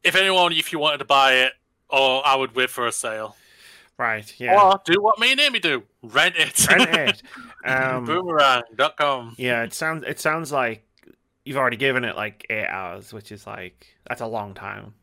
If 0.04 0.16
anyone, 0.16 0.54
if 0.54 0.72
you 0.72 0.78
wanted 0.78 1.00
to 1.00 1.06
buy 1.06 1.34
it, 1.34 1.54
or 1.90 2.26
I 2.26 2.36
would 2.36 2.56
wait 2.56 2.70
for 2.70 2.86
a 2.86 2.92
sale. 2.92 3.36
Right. 3.98 4.32
Yeah. 4.40 4.62
Or 4.62 4.80
do 4.86 5.02
what 5.02 5.20
me 5.20 5.32
and 5.32 5.40
Amy 5.40 5.58
do: 5.58 5.84
rent 6.04 6.36
it. 6.38 6.68
Rent 6.70 6.96
it. 6.96 7.24
Um, 7.66 8.06
Boomerang.com. 8.06 9.36
Yeah, 9.38 9.64
it 9.64 9.74
sounds 9.74 10.06
it 10.08 10.18
sounds 10.18 10.50
like 10.50 10.89
you've 11.46 11.58
already 11.58 11.78
given 11.78 12.04
it 12.04 12.16
like 12.16 12.46
eight 12.50 12.68
hours, 12.68 13.14
which 13.14 13.32
is 13.32 13.46
like 13.48 13.88
that's 14.08 14.22
a 14.22 14.28
long 14.28 14.54
time 14.54 14.94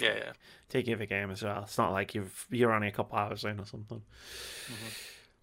Yeah, 0.00 0.14
yeah. 0.16 0.32
to 0.70 0.82
give 0.82 1.00
a 1.00 1.06
game 1.06 1.30
as 1.30 1.42
well. 1.42 1.62
It's 1.62 1.78
not 1.78 1.92
like 1.92 2.14
you've 2.14 2.46
you're 2.50 2.72
only 2.72 2.88
a 2.88 2.92
couple 2.92 3.18
hours 3.18 3.44
in 3.44 3.60
or 3.60 3.66
something. 3.66 4.02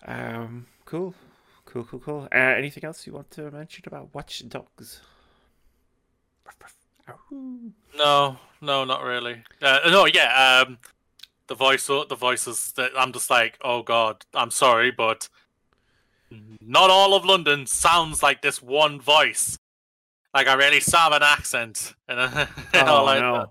Um, 0.05 0.65
cool, 0.85 1.13
cool, 1.65 1.83
cool, 1.83 1.99
cool. 1.99 2.27
Uh, 2.33 2.37
anything 2.37 2.83
else 2.85 3.05
you 3.05 3.13
want 3.13 3.29
to 3.31 3.49
mention 3.51 3.83
about 3.87 4.13
Watch 4.13 4.47
Dogs? 4.49 5.01
No, 7.97 8.37
no, 8.61 8.83
not 8.85 9.03
really. 9.03 9.43
Uh, 9.61 9.79
no, 9.87 10.05
yeah. 10.05 10.63
Um, 10.65 10.77
the 11.47 11.55
voice, 11.55 11.87
the 11.87 12.15
voices 12.17 12.71
that 12.77 12.91
I'm 12.97 13.11
just 13.11 13.29
like, 13.29 13.57
oh 13.61 13.83
god, 13.83 14.25
I'm 14.33 14.51
sorry, 14.51 14.91
but 14.91 15.27
not 16.61 16.89
all 16.89 17.13
of 17.13 17.25
London 17.25 17.65
sounds 17.65 18.23
like 18.23 18.41
this 18.41 18.61
one 18.61 18.99
voice. 19.01 19.57
Like 20.33 20.47
a 20.47 20.57
really 20.57 20.79
an 20.95 21.23
accent, 21.23 21.93
and, 22.07 22.19
and 22.19 22.49
oh, 22.73 22.85
all 22.85 23.01
Oh 23.01 23.05
like 23.05 23.19
no, 23.21 23.33
that. 23.37 23.49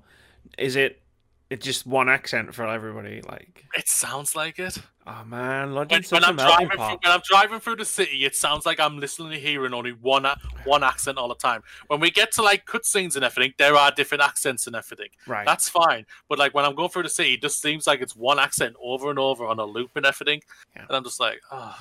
is 0.64 0.76
it? 0.76 1.02
It's 1.50 1.66
just 1.66 1.84
one 1.84 2.08
accent 2.08 2.54
for 2.54 2.64
everybody. 2.64 3.20
Like, 3.22 3.64
It 3.76 3.88
sounds 3.88 4.36
like 4.36 4.60
it. 4.60 4.78
oh 5.04 5.24
man, 5.24 5.66
When, 5.66 5.74
London's 5.74 6.12
when 6.12 6.22
a 6.22 6.28
I'm 6.28 6.36
driving 6.36 6.68
through, 6.68 6.78
when 6.78 6.98
I'm 7.12 7.22
driving 7.28 7.58
through 7.58 7.74
the 7.76 7.84
city, 7.84 8.24
it 8.24 8.36
sounds 8.36 8.64
like 8.64 8.78
I'm 8.78 9.00
listening 9.00 9.32
to 9.32 9.38
hearing 9.40 9.74
only 9.74 9.90
one 9.90 10.26
one 10.64 10.84
accent 10.84 11.18
all 11.18 11.26
the 11.26 11.34
time. 11.34 11.62
When 11.88 11.98
we 11.98 12.12
get 12.12 12.30
to 12.34 12.42
like 12.42 12.66
cutscenes 12.66 13.16
and 13.16 13.24
everything, 13.24 13.54
there 13.58 13.74
are 13.74 13.90
different 13.90 14.22
accents 14.22 14.68
and 14.68 14.76
everything. 14.76 15.08
Right. 15.26 15.44
That's 15.44 15.68
fine. 15.68 16.06
But 16.28 16.38
like 16.38 16.54
when 16.54 16.64
I'm 16.64 16.76
going 16.76 16.90
through 16.90 17.02
the 17.02 17.08
city, 17.08 17.34
it 17.34 17.42
just 17.42 17.60
seems 17.60 17.84
like 17.84 18.00
it's 18.00 18.14
one 18.14 18.38
accent 18.38 18.76
over 18.80 19.10
and 19.10 19.18
over 19.18 19.44
on 19.44 19.58
a 19.58 19.64
loop 19.64 19.90
and 19.96 20.06
everything. 20.06 20.42
Yeah. 20.76 20.84
And 20.86 20.96
I'm 20.96 21.02
just 21.02 21.18
like, 21.18 21.40
oh, 21.50 21.76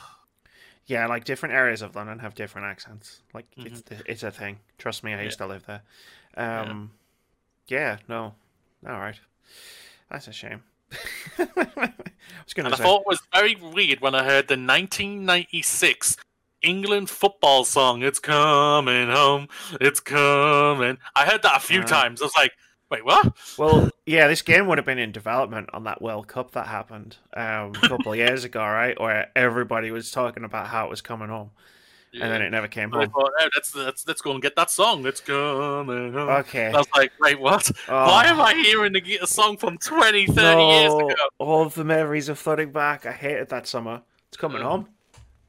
Yeah, 0.90 1.06
like 1.06 1.24
different 1.24 1.54
areas 1.54 1.84
of 1.84 1.96
London 1.96 2.18
have 2.20 2.34
different 2.34 2.66
accents. 2.68 3.22
Like 3.34 3.46
Mm-hmm. 3.56 3.68
it's 3.68 3.84
it's 4.08 4.24
a 4.24 4.32
thing. 4.32 4.58
Trust 4.80 5.04
me, 5.04 5.14
I 5.14 5.22
used 5.22 5.38
to 5.38 5.46
live 5.46 5.66
there. 5.68 5.84
Um, 6.36 6.92
yeah. 7.68 7.98
no, 8.08 8.34
all 8.88 9.00
right, 9.00 9.20
that's 10.10 10.28
a 10.28 10.32
shame. 10.34 10.64
I 11.38 11.94
was 12.44 12.54
gonna 12.56 12.70
and 12.70 12.74
I 12.74 12.78
thought 12.78 13.02
it 13.02 13.08
was 13.08 13.22
very 13.34 13.56
weird 13.56 14.02
when 14.02 14.16
I 14.16 14.24
heard 14.24 14.48
the 14.48 14.56
1996 14.58 16.18
England 16.64 17.10
football 17.10 17.64
song. 17.66 18.02
It's 18.02 18.20
coming 18.20 19.10
home. 19.10 19.48
It's 19.80 20.00
coming. 20.00 20.98
I 21.16 21.26
heard 21.26 21.44
that 21.44 21.58
a 21.58 21.60
few 21.60 21.82
Uh. 21.82 21.86
times. 21.86 22.22
I 22.22 22.26
was 22.26 22.36
like, 22.36 22.54
wait, 22.90 23.06
what? 23.06 23.36
well, 23.58 23.90
yeah, 24.06 24.28
this 24.28 24.42
game 24.42 24.68
would 24.68 24.78
have 24.78 24.86
been 24.86 24.98
in 25.00 25.12
development 25.12 25.70
on 25.74 25.84
that 25.84 26.02
World 26.02 26.28
Cup 26.28 26.52
that 26.52 26.68
happened 26.68 27.18
um, 27.36 27.72
a 27.76 27.88
couple 27.88 28.12
of 28.14 28.18
years 28.24 28.44
ago, 28.44 28.62
right? 28.62 29.00
Where 29.00 29.30
everybody 29.36 29.92
was 29.92 30.12
talking 30.12 30.44
about 30.44 30.68
how 30.68 30.86
it 30.86 30.90
was 30.90 31.02
coming 31.02 31.30
home, 31.30 31.52
and 32.14 32.24
then 32.24 32.42
it 32.42 32.50
never 32.50 32.68
came 32.68 32.94
I 32.94 33.00
home. 33.02 33.10
thought, 33.12 33.32
oh, 33.40 33.50
let's, 33.56 33.76
let's, 33.76 34.08
let's 34.08 34.22
go 34.22 34.32
and 34.32 34.42
get 34.42 34.56
that 34.56 34.72
song. 34.72 35.06
It's 35.06 35.22
coming 35.22 36.14
home. 36.14 36.30
Okay. 36.30 36.66
And 36.68 36.76
I 36.76 36.80
was 36.80 36.88
like, 36.96 37.12
wait, 37.20 37.40
what? 37.40 37.70
Oh. 37.88 38.08
Why 38.08 38.26
am 38.26 38.42
I 38.42 38.54
hearing 38.56 38.96
a 39.22 39.28
song 39.28 39.58
from 39.58 39.78
20, 39.78 40.26
30 40.28 40.64
years 40.64 40.94
ago? 40.94 41.14
all 41.38 41.62
of 41.64 41.76
the 41.76 41.84
memories 41.84 42.30
are 42.30 42.36
flooding 42.36 42.72
back. 42.72 43.06
I 43.06 43.12
hated 43.12 43.50
that 43.50 43.68
summer. 43.68 44.02
It's 44.30 44.38
coming 44.38 44.62
Yeah. 44.62 44.70
home. 44.70 44.88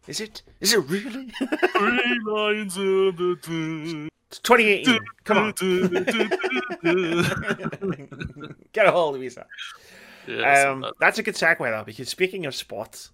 Is 0.07 0.21
it? 0.21 0.43
Is 0.61 0.73
it 0.73 0.81
really? 0.81 1.31
Three 1.77 2.21
lines 2.27 2.77
of 2.77 3.17
the. 3.17 4.09
It's 4.31 4.39
2018. 4.39 4.99
Come 5.25 5.39
on. 5.39 5.53
Get 8.73 8.87
a 8.87 8.93
hold 8.93 9.17
of. 9.17 9.23
Yes, 9.23 9.37
Um, 10.67 10.87
that's 11.01 11.19
a 11.19 11.23
good 11.23 11.35
segue 11.35 11.59
though, 11.59 11.85
because 11.85 12.09
speaking 12.09 12.47
of 12.47 12.55
sports, 12.55 13.11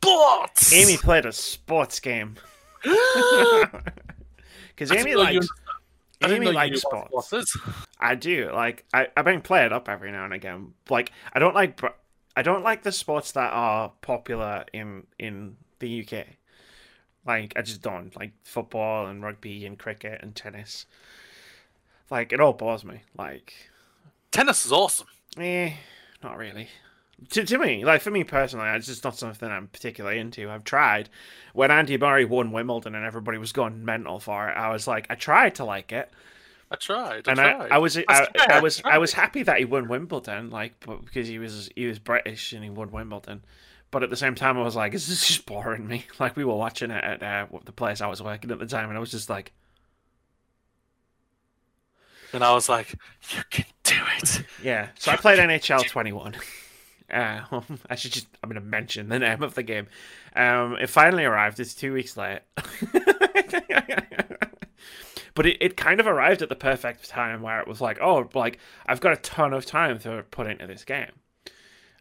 sports. 0.00 0.72
Amy 0.72 0.96
played 0.96 1.26
a 1.26 1.32
sports 1.32 2.00
game. 2.00 2.36
Because 4.74 4.92
Amy 4.92 5.10
didn't 5.10 5.16
know 5.24 5.30
you 5.30 5.40
likes, 5.40 5.48
I 6.22 6.30
Amy 6.30 6.52
likes 6.52 6.80
sports. 6.82 7.26
sports. 7.26 7.56
I 7.98 8.14
do 8.14 8.48
like. 8.54 8.84
I 8.94 9.08
I've 9.16 9.24
been 9.24 9.40
playing 9.40 9.72
up 9.72 9.88
every 9.88 10.12
now 10.12 10.24
and 10.24 10.32
again. 10.32 10.72
Like 10.88 11.10
I 11.32 11.40
don't 11.40 11.52
like. 11.52 11.80
I 12.36 12.42
don't 12.42 12.62
like 12.62 12.84
the 12.84 12.92
sports 12.92 13.32
that 13.32 13.52
are 13.52 13.90
popular 14.02 14.64
in 14.72 15.04
in 15.18 15.56
the 15.80 16.06
UK. 16.06 16.26
Like 17.28 17.52
I 17.54 17.62
just 17.62 17.82
don't 17.82 18.16
like 18.16 18.32
football 18.42 19.06
and 19.06 19.22
rugby 19.22 19.66
and 19.66 19.78
cricket 19.78 20.20
and 20.22 20.34
tennis. 20.34 20.86
Like 22.10 22.32
it 22.32 22.40
all 22.40 22.54
bores 22.54 22.84
me. 22.84 23.02
Like 23.16 23.52
Tennis 24.30 24.64
is 24.64 24.72
awesome. 24.72 25.08
Eh, 25.36 25.74
not 26.22 26.38
really. 26.38 26.68
To, 27.30 27.44
to 27.44 27.58
me, 27.58 27.84
like 27.84 28.00
for 28.00 28.10
me 28.10 28.24
personally, 28.24 28.68
it's 28.70 28.86
just 28.86 29.04
not 29.04 29.18
something 29.18 29.50
I'm 29.50 29.66
particularly 29.66 30.18
into. 30.18 30.48
I've 30.48 30.64
tried. 30.64 31.10
When 31.52 31.70
Andy 31.70 31.98
Murray 31.98 32.24
won 32.24 32.50
Wimbledon 32.50 32.94
and 32.94 33.04
everybody 33.04 33.36
was 33.36 33.52
going 33.52 33.84
mental 33.84 34.20
for 34.20 34.48
it, 34.48 34.52
I 34.52 34.70
was 34.70 34.86
like, 34.86 35.06
I 35.10 35.14
tried 35.14 35.56
to 35.56 35.64
like 35.64 35.92
it, 35.92 36.10
I 36.70 36.76
tried. 36.76 37.28
I 37.28 37.32
and 37.32 37.40
I, 37.40 37.52
tried. 37.54 37.70
I 37.72 37.78
was, 37.78 37.96
I, 37.96 38.02
fair, 38.02 38.28
I 38.48 38.60
was, 38.60 38.82
I 38.84 38.98
was 38.98 39.12
happy 39.12 39.42
that 39.42 39.58
he 39.58 39.64
won 39.64 39.88
Wimbledon, 39.88 40.50
like, 40.50 40.74
but 40.86 41.04
because 41.04 41.26
he 41.26 41.38
was, 41.38 41.68
he 41.74 41.86
was 41.86 41.98
British 41.98 42.52
and 42.52 42.62
he 42.62 42.70
won 42.70 42.90
Wimbledon. 42.90 43.42
But 43.90 44.02
at 44.02 44.10
the 44.10 44.16
same 44.16 44.34
time, 44.34 44.58
I 44.58 44.62
was 44.62 44.76
like, 44.76 44.92
"Is 44.94 45.08
this 45.08 45.22
is 45.22 45.28
just 45.28 45.46
boring 45.46 45.86
me. 45.86 46.04
Like 46.18 46.36
we 46.36 46.44
were 46.44 46.56
watching 46.56 46.90
it 46.90 47.02
at 47.02 47.22
uh, 47.22 47.46
the 47.64 47.72
place 47.72 48.00
I 48.00 48.06
was 48.06 48.22
working 48.22 48.50
at 48.50 48.58
the 48.58 48.66
time, 48.66 48.88
and 48.88 48.96
I 48.96 49.00
was 49.00 49.10
just 49.10 49.30
like, 49.30 49.52
and 52.32 52.44
I 52.44 52.52
was 52.52 52.68
like, 52.68 52.94
you 53.30 53.42
can 53.50 53.64
do 53.84 53.94
it. 54.18 54.44
Yeah, 54.62 54.88
so 54.98 55.12
I 55.12 55.16
played 55.16 55.38
NHL 55.38 55.86
21. 55.86 56.34
Uh, 57.10 57.62
I 57.88 57.94
should 57.94 58.12
just, 58.12 58.26
I'm 58.42 58.50
going 58.50 58.62
to 58.62 58.68
mention 58.68 59.08
the 59.08 59.18
name 59.18 59.42
of 59.42 59.54
the 59.54 59.62
game. 59.62 59.86
Um, 60.36 60.76
it 60.78 60.90
finally 60.90 61.24
arrived. 61.24 61.58
It's 61.58 61.72
two 61.72 61.94
weeks 61.94 62.18
late. 62.18 62.40
but 65.34 65.46
it, 65.46 65.56
it 65.58 65.74
kind 65.78 66.00
of 66.00 66.06
arrived 66.06 66.42
at 66.42 66.50
the 66.50 66.54
perfect 66.54 67.08
time 67.08 67.40
where 67.40 67.60
it 67.60 67.66
was 67.66 67.80
like, 67.80 67.98
oh, 68.02 68.28
like, 68.34 68.58
I've 68.84 69.00
got 69.00 69.14
a 69.14 69.22
ton 69.22 69.54
of 69.54 69.64
time 69.64 69.98
to 70.00 70.22
put 70.30 70.48
into 70.48 70.66
this 70.66 70.84
game. 70.84 71.12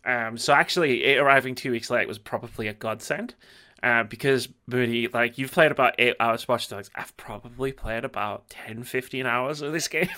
Um, 0.08 0.38
so 0.38 0.54
actually, 0.54 1.04
it 1.04 1.18
arriving 1.18 1.54
two 1.54 1.72
weeks 1.72 1.90
late 1.90 2.08
was 2.08 2.18
probably 2.18 2.68
a 2.68 2.74
godsend. 2.74 3.36
Uh, 3.84 4.04
because, 4.04 4.50
Moody, 4.66 5.08
like, 5.08 5.38
you've 5.38 5.52
played 5.52 5.72
about 5.72 5.94
eight 6.00 6.16
hours 6.20 6.48
Watch 6.48 6.68
Dogs. 6.68 6.90
I've 6.96 7.16
probably 7.16 7.72
played 7.72 8.06
about 8.06 8.50
10, 8.50 8.84
15 8.84 9.28
hours 9.28 9.62
of 9.62 9.72
this 9.72 9.88
game. 9.88 10.10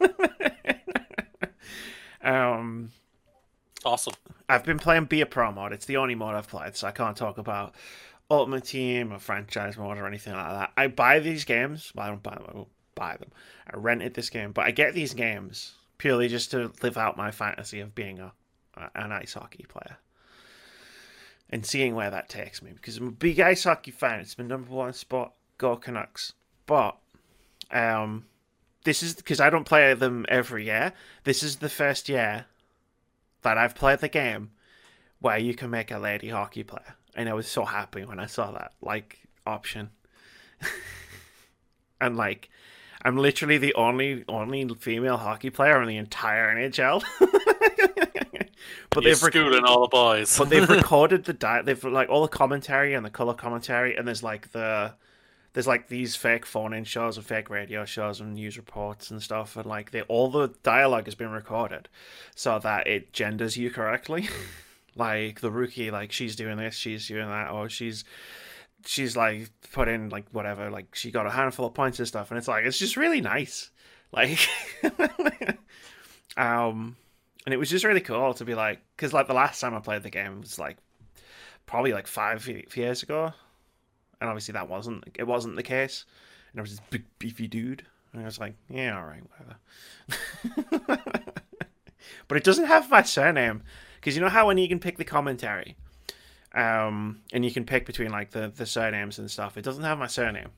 um, 2.22 2.90
Awesome. 3.84 4.14
I've 4.48 4.64
been 4.64 4.78
playing 4.78 5.06
Be 5.06 5.22
a 5.22 5.26
Pro 5.26 5.50
mode. 5.50 5.72
It's 5.72 5.86
the 5.86 5.96
only 5.96 6.14
mode 6.14 6.34
I've 6.34 6.48
played, 6.48 6.76
so 6.76 6.86
I 6.86 6.92
can't 6.92 7.16
talk 7.16 7.38
about 7.38 7.74
Ultimate 8.30 8.64
Team 8.64 9.12
or 9.12 9.18
franchise 9.18 9.76
mode 9.76 9.98
or 9.98 10.06
anything 10.06 10.34
like 10.34 10.50
that. 10.50 10.72
I 10.76 10.86
buy 10.86 11.18
these 11.18 11.44
games. 11.44 11.92
Well, 11.94 12.06
I 12.06 12.08
don't 12.10 12.22
buy 12.22 12.34
them. 12.34 12.46
I 12.48 12.64
buy 12.94 13.16
them. 13.16 13.30
I 13.66 13.76
rented 13.76 14.14
this 14.14 14.30
game, 14.30 14.52
but 14.52 14.64
I 14.64 14.70
get 14.70 14.94
these 14.94 15.14
games 15.14 15.74
purely 15.98 16.28
just 16.28 16.50
to 16.52 16.72
live 16.82 16.96
out 16.96 17.16
my 17.16 17.30
fantasy 17.30 17.80
of 17.80 17.94
being 17.94 18.20
a 18.20 18.32
an 18.94 19.12
ice 19.12 19.34
hockey 19.34 19.66
player 19.68 19.98
and 21.52 21.66
seeing 21.66 21.94
where 21.94 22.10
that 22.10 22.28
takes 22.28 22.62
me. 22.62 22.72
Because 22.72 22.96
I'm 22.96 23.08
a 23.08 23.12
big 23.12 23.38
ice 23.38 23.64
hockey 23.64 23.90
fan. 23.90 24.20
It's 24.20 24.38
my 24.38 24.44
number 24.44 24.72
one 24.72 24.94
sport. 24.94 25.32
Go 25.58 25.76
Canucks. 25.76 26.32
But 26.66 26.96
um, 27.70 28.24
this 28.84 29.02
is 29.02 29.14
because 29.14 29.38
I 29.38 29.50
don't 29.50 29.66
play 29.66 29.92
them 29.94 30.24
every 30.28 30.64
year. 30.64 30.94
This 31.24 31.42
is 31.42 31.56
the 31.56 31.68
first 31.68 32.08
year 32.08 32.46
that 33.42 33.58
I've 33.58 33.74
played 33.74 33.98
the 33.98 34.08
game 34.08 34.52
where 35.20 35.38
you 35.38 35.54
can 35.54 35.70
make 35.70 35.90
a 35.90 35.98
lady 35.98 36.30
hockey 36.30 36.64
player. 36.64 36.96
And 37.14 37.28
I 37.28 37.34
was 37.34 37.46
so 37.46 37.66
happy 37.66 38.04
when 38.04 38.18
I 38.18 38.26
saw 38.26 38.50
that 38.52 38.72
like 38.80 39.20
option. 39.46 39.90
and 42.00 42.16
like 42.16 42.48
I'm 43.02 43.18
literally 43.18 43.58
the 43.58 43.74
only 43.74 44.24
only 44.26 44.66
female 44.74 45.18
hockey 45.18 45.50
player 45.50 45.82
in 45.82 45.88
the 45.88 45.98
entire 45.98 46.54
NHL. 46.56 47.02
but 48.90 49.02
You're 49.02 49.12
they've 49.12 49.18
schooling 49.18 49.64
all 49.64 49.82
the 49.82 49.88
boys. 49.88 50.38
but 50.38 50.50
they've 50.50 50.68
recorded 50.68 51.24
the 51.24 51.32
di- 51.32 51.62
they've 51.62 51.82
like 51.84 52.08
all 52.08 52.22
the 52.22 52.28
commentary 52.28 52.94
and 52.94 53.04
the 53.04 53.10
color 53.10 53.34
commentary 53.34 53.96
and 53.96 54.06
there's 54.06 54.22
like 54.22 54.52
the 54.52 54.94
there's 55.54 55.66
like 55.66 55.88
these 55.88 56.16
fake 56.16 56.46
phone 56.46 56.72
in 56.72 56.84
shows 56.84 57.16
and 57.16 57.26
fake 57.26 57.50
radio 57.50 57.84
shows 57.84 58.20
and 58.20 58.34
news 58.34 58.56
reports 58.56 59.10
and 59.10 59.22
stuff 59.22 59.56
and 59.56 59.66
like 59.66 59.90
they 59.90 60.02
all 60.02 60.30
the 60.30 60.48
dialogue 60.62 61.04
has 61.04 61.14
been 61.14 61.30
recorded 61.30 61.88
so 62.34 62.58
that 62.58 62.86
it 62.86 63.12
genders 63.12 63.56
you 63.56 63.70
correctly 63.70 64.28
like 64.96 65.40
the 65.40 65.50
rookie 65.50 65.90
like 65.90 66.12
she's 66.12 66.36
doing 66.36 66.56
this 66.56 66.74
she's 66.74 67.08
doing 67.08 67.28
that 67.28 67.50
or 67.50 67.68
she's 67.68 68.04
she's 68.86 69.16
like 69.16 69.50
put 69.72 69.88
in 69.88 70.08
like 70.08 70.26
whatever, 70.32 70.70
like 70.70 70.94
she 70.94 71.10
got 71.10 71.26
a 71.26 71.30
handful 71.30 71.66
of 71.66 71.74
points 71.74 71.98
and 71.98 72.08
stuff, 72.08 72.30
and 72.30 72.38
it's 72.38 72.48
like 72.48 72.64
it's 72.64 72.78
just 72.78 72.96
really 72.96 73.20
nice, 73.20 73.70
like, 74.12 74.38
um, 76.36 76.96
and 77.44 77.52
it 77.52 77.56
was 77.56 77.70
just 77.70 77.84
really 77.84 78.00
cool 78.00 78.34
to 78.34 78.44
be 78.44 78.54
like, 78.54 78.80
because 78.96 79.12
like 79.12 79.26
the 79.26 79.34
last 79.34 79.60
time 79.60 79.74
I 79.74 79.80
played 79.80 80.02
the 80.02 80.10
game 80.10 80.40
was 80.40 80.58
like 80.58 80.76
probably 81.66 81.92
like 81.92 82.06
five 82.06 82.48
years 82.76 83.02
ago, 83.02 83.32
and 84.20 84.30
obviously 84.30 84.52
that 84.52 84.68
wasn't 84.68 85.04
it 85.14 85.26
wasn't 85.26 85.56
the 85.56 85.62
case, 85.62 86.04
and 86.50 86.58
there 86.58 86.62
was 86.62 86.72
this 86.72 86.86
big 86.90 87.04
beefy 87.18 87.48
dude, 87.48 87.84
and 88.12 88.22
I 88.22 88.24
was 88.24 88.38
like, 88.38 88.54
yeah, 88.68 88.96
all 88.96 89.06
right, 89.06 89.22
whatever. 90.76 91.02
but 92.28 92.36
it 92.36 92.44
doesn't 92.44 92.66
have 92.66 92.90
my 92.90 93.02
surname 93.02 93.62
because 93.96 94.14
you 94.14 94.22
know 94.22 94.28
how 94.28 94.46
when 94.46 94.58
you 94.58 94.68
can 94.68 94.78
pick 94.78 94.98
the 94.98 95.04
commentary 95.04 95.76
um, 96.54 97.22
and 97.32 97.44
you 97.44 97.50
can 97.50 97.64
pick 97.64 97.86
between 97.86 98.10
like 98.10 98.30
the 98.30 98.52
the 98.54 98.66
surnames 98.66 99.18
and 99.18 99.30
stuff. 99.30 99.56
It 99.56 99.62
doesn't 99.62 99.84
have 99.84 99.98
my 99.98 100.06
surname, 100.06 100.50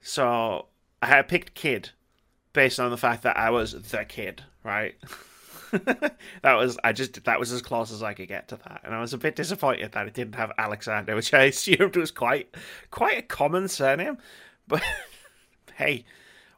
so 0.00 0.66
I 1.02 1.06
had 1.06 1.28
picked 1.28 1.54
kid 1.54 1.90
based 2.54 2.80
on 2.80 2.90
the 2.90 2.96
fact 2.96 3.22
that 3.24 3.36
I 3.36 3.50
was 3.50 3.72
the 3.72 4.04
kid, 4.04 4.42
right? 4.62 4.94
that 6.42 6.54
was 6.54 6.78
I 6.84 6.92
just 6.92 7.24
that 7.24 7.40
was 7.40 7.52
as 7.52 7.62
close 7.62 7.92
as 7.92 8.02
I 8.02 8.14
could 8.14 8.28
get 8.28 8.48
to 8.48 8.56
that, 8.56 8.82
and 8.84 8.94
I 8.94 9.00
was 9.00 9.12
a 9.12 9.18
bit 9.18 9.36
disappointed 9.36 9.92
that 9.92 10.06
it 10.06 10.14
didn't 10.14 10.36
have 10.36 10.52
Alexander, 10.58 11.14
which 11.16 11.34
I 11.34 11.44
assumed 11.44 11.96
was 11.96 12.10
quite 12.10 12.54
quite 12.90 13.18
a 13.18 13.22
common 13.22 13.68
surname. 13.68 14.18
But 14.68 14.82
hey, 15.74 16.04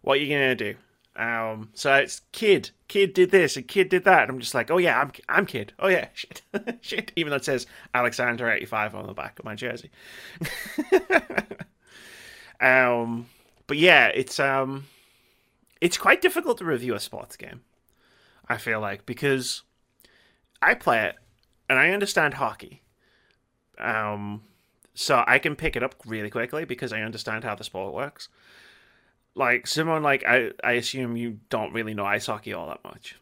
what 0.02 0.18
are 0.18 0.20
you 0.20 0.32
gonna 0.32 0.54
do? 0.54 0.74
Um, 1.16 1.70
so 1.72 1.94
it's 1.94 2.20
kid, 2.32 2.70
kid 2.88 3.14
did 3.14 3.30
this 3.30 3.56
and 3.56 3.66
kid 3.66 3.88
did 3.88 4.04
that. 4.04 4.24
And 4.24 4.32
I'm 4.32 4.38
just 4.38 4.54
like, 4.54 4.70
oh 4.70 4.76
yeah, 4.78 5.00
I'm 5.00 5.12
I'm 5.28 5.46
kid. 5.46 5.72
Oh 5.78 5.88
yeah, 5.88 6.08
shit, 6.12 6.42
shit. 6.82 7.12
Even 7.16 7.30
though 7.30 7.36
it 7.36 7.44
says 7.44 7.66
Alexander 7.94 8.50
85 8.50 8.94
on 8.94 9.06
the 9.06 9.14
back 9.14 9.38
of 9.38 9.44
my 9.44 9.54
jersey. 9.54 9.90
um, 12.60 13.26
but 13.66 13.78
yeah, 13.78 14.08
it's 14.08 14.38
um, 14.38 14.86
it's 15.80 15.96
quite 15.96 16.20
difficult 16.20 16.58
to 16.58 16.64
review 16.64 16.94
a 16.94 17.00
sports 17.00 17.36
game. 17.36 17.62
I 18.48 18.56
feel 18.58 18.80
like 18.80 19.06
because 19.06 19.62
I 20.62 20.74
play 20.74 21.04
it 21.06 21.16
and 21.68 21.78
I 21.78 21.90
understand 21.90 22.34
hockey. 22.34 22.82
Um, 23.78 24.42
so 24.94 25.22
I 25.26 25.38
can 25.38 25.56
pick 25.56 25.76
it 25.76 25.82
up 25.82 25.94
really 26.06 26.30
quickly 26.30 26.64
because 26.64 26.92
I 26.92 27.02
understand 27.02 27.44
how 27.44 27.54
the 27.54 27.64
sport 27.64 27.92
works 27.92 28.28
like 29.36 29.66
someone 29.66 30.02
like 30.02 30.24
I, 30.26 30.50
I 30.64 30.72
assume 30.72 31.16
you 31.16 31.38
don't 31.50 31.72
really 31.72 31.94
know 31.94 32.06
ice 32.06 32.26
hockey 32.26 32.54
all 32.54 32.68
that 32.68 32.82
much. 32.82 33.16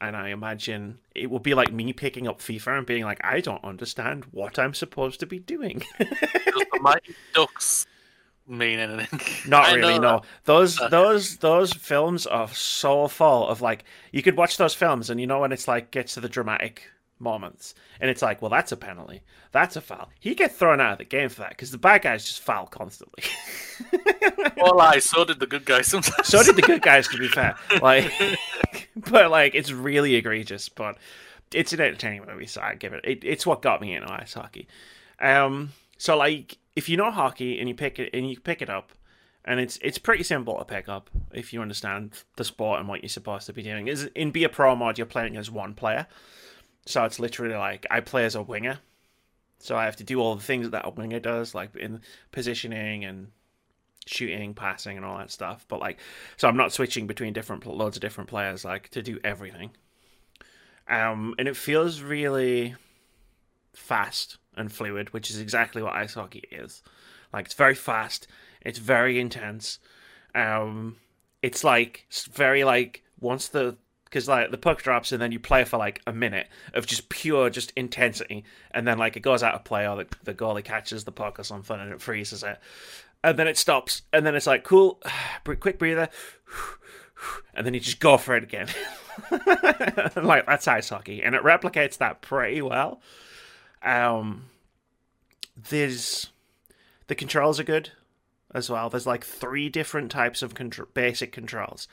And 0.00 0.16
I 0.16 0.30
imagine 0.30 0.98
it 1.14 1.30
would 1.30 1.42
be 1.42 1.54
like 1.54 1.72
me 1.72 1.92
picking 1.92 2.26
up 2.26 2.40
FIFA 2.40 2.78
and 2.78 2.86
being 2.86 3.04
like, 3.04 3.20
I 3.22 3.40
don't 3.40 3.62
understand 3.62 4.24
what 4.32 4.58
I'm 4.58 4.74
supposed 4.74 5.20
to 5.20 5.26
be 5.26 5.38
doing. 5.38 5.84
The 6.74 6.80
Mighty 6.80 7.14
Ducks 7.32 7.86
mean 8.46 8.78
anything? 8.78 9.20
Not 9.50 9.74
really, 9.74 9.98
no. 9.98 10.22
Those 10.44 10.76
those 10.90 11.36
those 11.38 11.72
films 11.72 12.26
are 12.26 12.48
so 12.48 13.08
full 13.08 13.48
of 13.48 13.60
like 13.60 13.84
you 14.12 14.22
could 14.22 14.36
watch 14.36 14.56
those 14.56 14.74
films 14.74 15.10
and 15.10 15.20
you 15.20 15.26
know 15.26 15.40
when 15.40 15.52
it's 15.52 15.68
like 15.68 15.90
gets 15.90 16.14
to 16.14 16.20
the 16.20 16.28
dramatic 16.28 16.84
moments. 17.18 17.74
And 18.00 18.10
it's 18.10 18.22
like, 18.22 18.42
well, 18.42 18.50
that's 18.50 18.72
a 18.72 18.76
penalty. 18.76 19.22
That's 19.52 19.76
a 19.76 19.80
foul. 19.80 20.10
He 20.20 20.34
gets 20.34 20.56
thrown 20.56 20.80
out 20.80 20.92
of 20.92 20.98
the 20.98 21.04
game 21.04 21.28
for 21.28 21.40
that 21.40 21.50
because 21.50 21.70
the 21.70 21.78
bad 21.78 22.02
guys 22.02 22.24
just 22.24 22.40
foul 22.40 22.66
constantly. 22.66 23.24
well, 24.56 24.80
I 24.80 24.98
so 24.98 25.24
did 25.24 25.40
the 25.40 25.46
good 25.46 25.64
guys 25.64 25.86
sometimes. 25.88 26.26
so 26.26 26.42
did 26.42 26.56
the 26.56 26.62
good 26.62 26.82
guys, 26.82 27.08
to 27.08 27.18
be 27.18 27.28
fair. 27.28 27.56
Like, 27.82 28.12
but 28.96 29.30
like, 29.30 29.54
it's 29.54 29.72
really 29.72 30.14
egregious. 30.14 30.68
But 30.68 30.98
it's 31.52 31.72
an 31.72 31.80
entertaining 31.80 32.24
movie, 32.26 32.46
so 32.46 32.60
I 32.60 32.74
give 32.74 32.92
it. 32.92 33.04
it 33.04 33.24
it's 33.24 33.46
what 33.46 33.62
got 33.62 33.80
me 33.80 33.94
into 33.94 34.12
ice 34.12 34.34
hockey. 34.34 34.68
Um, 35.20 35.72
so 35.98 36.16
like, 36.16 36.58
if 36.76 36.88
you 36.88 36.96
know 36.96 37.10
hockey 37.10 37.58
and 37.58 37.68
you 37.68 37.74
pick 37.74 37.98
it 37.98 38.10
and 38.12 38.28
you 38.28 38.38
pick 38.40 38.62
it 38.62 38.70
up, 38.70 38.92
and 39.44 39.60
it's 39.60 39.78
it's 39.82 39.98
pretty 39.98 40.24
simple 40.24 40.58
to 40.58 40.64
pick 40.64 40.88
up 40.88 41.10
if 41.32 41.52
you 41.52 41.60
understand 41.60 42.24
the 42.36 42.44
sport 42.44 42.80
and 42.80 42.88
what 42.88 43.02
you're 43.02 43.08
supposed 43.08 43.46
to 43.46 43.52
be 43.52 43.62
doing. 43.62 43.88
Is 43.88 44.04
in 44.14 44.30
be 44.30 44.44
a 44.44 44.48
pro 44.48 44.74
mod, 44.74 44.98
you're 44.98 45.06
playing 45.06 45.36
as 45.36 45.50
one 45.50 45.74
player. 45.74 46.06
So 46.86 47.04
it's 47.04 47.18
literally 47.18 47.54
like 47.54 47.86
I 47.90 48.00
play 48.00 48.24
as 48.24 48.34
a 48.34 48.42
winger. 48.42 48.78
So 49.58 49.76
I 49.76 49.84
have 49.84 49.96
to 49.96 50.04
do 50.04 50.20
all 50.20 50.34
the 50.34 50.42
things 50.42 50.70
that 50.70 50.86
a 50.86 50.90
winger 50.90 51.20
does, 51.20 51.54
like 51.54 51.74
in 51.76 52.00
positioning 52.32 53.04
and 53.04 53.28
shooting, 54.06 54.52
passing, 54.52 54.96
and 54.96 55.06
all 55.06 55.16
that 55.18 55.30
stuff. 55.30 55.64
But 55.68 55.80
like, 55.80 55.98
so 56.36 56.48
I'm 56.48 56.56
not 56.56 56.72
switching 56.72 57.06
between 57.06 57.32
different 57.32 57.64
loads 57.66 57.96
of 57.96 58.02
different 58.02 58.28
players, 58.28 58.64
like 58.64 58.90
to 58.90 59.02
do 59.02 59.18
everything. 59.24 59.70
Um, 60.88 61.34
and 61.38 61.48
it 61.48 61.56
feels 61.56 62.02
really 62.02 62.74
fast 63.72 64.36
and 64.56 64.72
fluid, 64.72 65.12
which 65.12 65.30
is 65.30 65.38
exactly 65.38 65.82
what 65.82 65.94
ice 65.94 66.14
hockey 66.14 66.44
is. 66.50 66.82
Like 67.32 67.46
it's 67.46 67.54
very 67.54 67.74
fast, 67.74 68.26
it's 68.60 68.78
very 68.78 69.18
intense. 69.18 69.78
Um, 70.34 70.96
it's 71.42 71.62
like 71.64 72.06
it's 72.08 72.24
very 72.24 72.64
like 72.64 73.02
once 73.20 73.48
the 73.48 73.76
because 74.04 74.28
like 74.28 74.52
the 74.52 74.58
puck 74.58 74.80
drops 74.80 75.10
and 75.10 75.20
then 75.20 75.32
you 75.32 75.40
play 75.40 75.64
for 75.64 75.76
like 75.76 76.00
a 76.06 76.12
minute 76.12 76.46
of 76.72 76.86
just 76.86 77.08
pure 77.08 77.50
just 77.50 77.72
intensity 77.72 78.44
and 78.70 78.86
then 78.86 78.96
like 78.96 79.16
it 79.16 79.20
goes 79.20 79.42
out 79.42 79.54
of 79.54 79.64
play 79.64 79.88
or 79.88 79.96
the, 79.96 80.06
the 80.22 80.32
goalie 80.32 80.64
catches 80.64 81.02
the 81.02 81.10
puck 81.10 81.38
or 81.38 81.42
something 81.42 81.80
and 81.80 81.92
it 81.92 82.00
freezes 82.00 82.44
it 82.44 82.58
and 83.24 83.36
then 83.36 83.48
it 83.48 83.58
stops 83.58 84.02
and 84.12 84.24
then 84.24 84.36
it's 84.36 84.46
like 84.46 84.62
cool 84.62 85.02
quick 85.58 85.80
breather 85.80 86.08
and 87.54 87.66
then 87.66 87.74
you 87.74 87.80
just 87.80 87.98
go 87.98 88.16
for 88.16 88.36
it 88.36 88.44
again 88.44 88.68
like 90.16 90.46
that's 90.46 90.68
ice 90.68 90.90
hockey 90.90 91.20
and 91.20 91.34
it 91.34 91.42
replicates 91.42 91.98
that 91.98 92.22
pretty 92.22 92.62
well 92.62 93.00
um 93.84 94.46
there's 95.56 96.30
the 97.06 97.14
controls 97.14 97.60
are 97.60 97.64
good 97.64 97.90
as 98.54 98.70
well 98.70 98.88
there's 98.88 99.06
like 99.06 99.24
three 99.24 99.68
different 99.68 100.10
types 100.10 100.42
of 100.42 100.54
contr- 100.54 100.92
basic 100.94 101.32
controls 101.32 101.86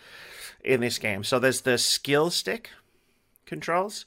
in 0.64 0.82
this 0.82 0.98
game. 1.00 1.24
So 1.24 1.40
there's 1.40 1.62
the 1.62 1.78
skill 1.78 2.30
stick 2.30 2.70
controls, 3.46 4.06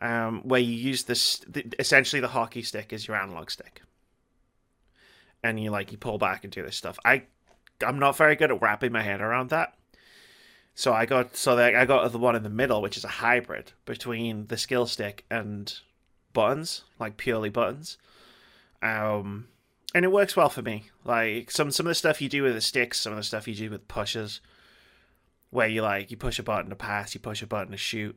um, 0.00 0.40
where 0.42 0.60
you 0.60 0.72
use 0.74 1.04
this 1.04 1.44
essentially 1.78 2.20
the 2.20 2.28
hockey 2.28 2.62
stick 2.62 2.92
is 2.92 3.08
your 3.08 3.16
analog 3.16 3.50
stick, 3.50 3.82
and 5.42 5.60
you 5.60 5.70
like 5.70 5.92
you 5.92 5.98
pull 5.98 6.18
back 6.18 6.44
and 6.44 6.52
do 6.52 6.62
this 6.62 6.76
stuff. 6.76 6.98
I 7.04 7.24
I'm 7.84 7.98
not 7.98 8.16
very 8.16 8.36
good 8.36 8.50
at 8.50 8.62
wrapping 8.62 8.92
my 8.92 9.02
head 9.02 9.20
around 9.20 9.50
that. 9.50 9.74
So 10.74 10.92
I 10.92 11.06
got 11.06 11.36
so 11.36 11.58
I 11.58 11.84
got 11.84 12.10
the 12.12 12.18
one 12.18 12.36
in 12.36 12.42
the 12.42 12.50
middle, 12.50 12.82
which 12.82 12.96
is 12.96 13.04
a 13.04 13.08
hybrid 13.08 13.72
between 13.84 14.46
the 14.46 14.56
skill 14.56 14.86
stick 14.86 15.24
and 15.30 15.72
buttons, 16.38 16.84
like 17.00 17.16
purely 17.16 17.48
buttons. 17.48 17.98
Um, 18.80 19.48
and 19.92 20.04
it 20.04 20.12
works 20.12 20.36
well 20.36 20.48
for 20.48 20.62
me. 20.62 20.84
Like 21.04 21.50
some 21.50 21.72
some 21.72 21.86
of 21.86 21.90
the 21.90 21.96
stuff 21.96 22.22
you 22.22 22.28
do 22.28 22.44
with 22.44 22.54
the 22.54 22.60
sticks, 22.60 23.00
some 23.00 23.12
of 23.12 23.16
the 23.16 23.24
stuff 23.24 23.48
you 23.48 23.56
do 23.56 23.70
with 23.70 23.88
pushes, 23.88 24.40
where 25.50 25.66
you 25.66 25.82
like 25.82 26.12
you 26.12 26.16
push 26.16 26.38
a 26.38 26.44
button 26.44 26.70
to 26.70 26.76
pass, 26.76 27.12
you 27.12 27.20
push 27.20 27.42
a 27.42 27.46
button 27.48 27.72
to 27.72 27.76
shoot, 27.76 28.16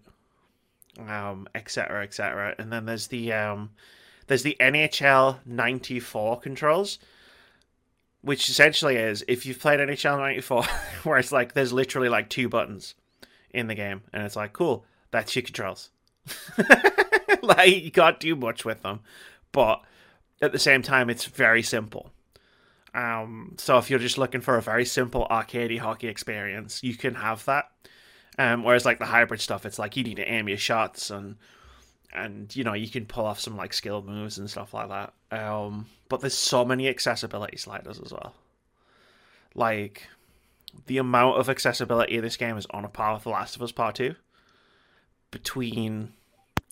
um, 0.99 1.47
etc. 1.55 2.03
etc. 2.03 2.53
And 2.59 2.71
then 2.71 2.85
there's 2.85 3.07
the 3.07 3.33
um, 3.33 3.71
there's 4.27 4.43
the 4.43 4.55
NHL 4.59 5.39
'94 5.43 6.41
controls, 6.41 6.99
which 8.21 8.49
essentially 8.49 8.97
is 8.97 9.25
if 9.27 9.47
you've 9.47 9.59
played 9.59 9.79
NHL 9.79 10.19
'94, 10.19 10.63
where 11.05 11.17
it's 11.17 11.31
like 11.31 11.53
there's 11.53 11.73
literally 11.73 12.09
like 12.09 12.29
two 12.29 12.49
buttons 12.49 12.93
in 13.49 13.65
the 13.65 13.75
game, 13.75 14.03
and 14.13 14.21
it's 14.21 14.35
like 14.35 14.53
cool, 14.53 14.85
that's 15.09 15.35
your 15.35 15.41
controls. 15.41 15.89
like 17.57 17.83
you 17.83 17.91
can't 17.91 18.19
do 18.19 18.35
much 18.35 18.65
with 18.65 18.81
them, 18.81 19.01
but 19.51 19.81
at 20.41 20.51
the 20.51 20.59
same 20.59 20.81
time, 20.81 21.09
it's 21.09 21.25
very 21.25 21.61
simple. 21.61 22.11
Um, 22.93 23.55
so 23.57 23.77
if 23.77 23.89
you're 23.89 23.99
just 23.99 24.17
looking 24.17 24.41
for 24.41 24.57
a 24.57 24.61
very 24.61 24.85
simple 24.85 25.27
arcadey 25.29 25.79
hockey 25.79 26.07
experience, 26.07 26.83
you 26.83 26.95
can 26.95 27.15
have 27.15 27.45
that. 27.45 27.71
Um, 28.37 28.63
whereas 28.63 28.85
like 28.85 28.99
the 28.99 29.05
hybrid 29.05 29.39
stuff, 29.39 29.65
it's 29.65 29.79
like 29.79 29.95
you 29.95 30.03
need 30.03 30.17
to 30.17 30.29
aim 30.29 30.47
your 30.47 30.57
shots 30.57 31.09
and 31.09 31.35
and 32.13 32.53
you 32.55 32.63
know 32.65 32.73
you 32.73 32.89
can 32.89 33.05
pull 33.05 33.25
off 33.25 33.39
some 33.39 33.55
like 33.55 33.73
skill 33.73 34.01
moves 34.01 34.37
and 34.37 34.49
stuff 34.49 34.73
like 34.73 34.89
that. 34.89 35.13
Um, 35.31 35.85
but 36.09 36.21
there's 36.21 36.37
so 36.37 36.65
many 36.65 36.87
accessibility 36.89 37.57
sliders 37.57 37.99
as 37.99 38.11
well. 38.11 38.33
Like 39.55 40.07
the 40.87 40.97
amount 40.97 41.37
of 41.37 41.49
accessibility 41.49 42.19
this 42.19 42.37
game 42.37 42.57
is 42.57 42.67
on 42.71 42.85
a 42.85 42.89
par 42.89 43.13
with 43.13 43.23
The 43.23 43.29
Last 43.29 43.55
of 43.55 43.61
Us 43.61 43.71
Part 43.71 43.95
Two. 43.95 44.15
Between 45.29 46.11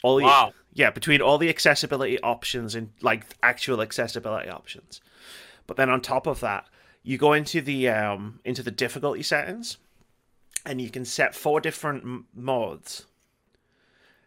all 0.04 0.18
the 0.18 0.24
wow. 0.24 0.54
yeah, 0.74 0.90
between 0.90 1.22
all 1.22 1.38
the 1.38 1.50
accessibility 1.50 2.20
options 2.22 2.76
and 2.76 2.92
like 3.02 3.26
actual 3.44 3.82
accessibility 3.82 4.50
options 4.50 5.02
but 5.70 5.78
then 5.78 5.92
on 5.92 6.02
top 6.02 6.26
of 6.26 6.40
that, 6.40 6.66
you 7.04 7.20
go 7.20 7.34
into 7.34 7.62
the 7.62 7.90
um, 7.90 8.40
into 8.44 8.64
the 8.64 8.72
difficulty 8.72 9.22
settings, 9.22 9.78
and 10.66 10.82
you 10.82 10.90
can 10.90 11.06
set 11.06 11.36
four 11.36 11.62
different 11.62 12.02
m- 12.04 12.26
modes. 12.34 13.06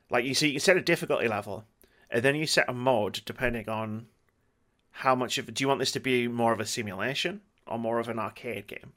Like 0.08 0.24
you 0.24 0.34
see, 0.34 0.46
you 0.46 0.52
can 0.52 0.60
set 0.60 0.76
a 0.76 0.80
difficulty 0.80 1.26
level, 1.26 1.64
and 2.08 2.22
then 2.22 2.36
you 2.36 2.46
set 2.46 2.68
a 2.68 2.72
mode 2.72 3.22
depending 3.24 3.68
on 3.68 4.06
how 4.92 5.16
much 5.16 5.36
of. 5.36 5.52
Do 5.52 5.64
you 5.64 5.66
want 5.66 5.80
this 5.80 5.90
to 5.92 6.00
be 6.00 6.28
more 6.28 6.52
of 6.52 6.60
a 6.60 6.64
simulation 6.64 7.40
or 7.66 7.76
more 7.76 7.98
of 7.98 8.08
an 8.08 8.20
arcade 8.20 8.68
game? 8.68 8.92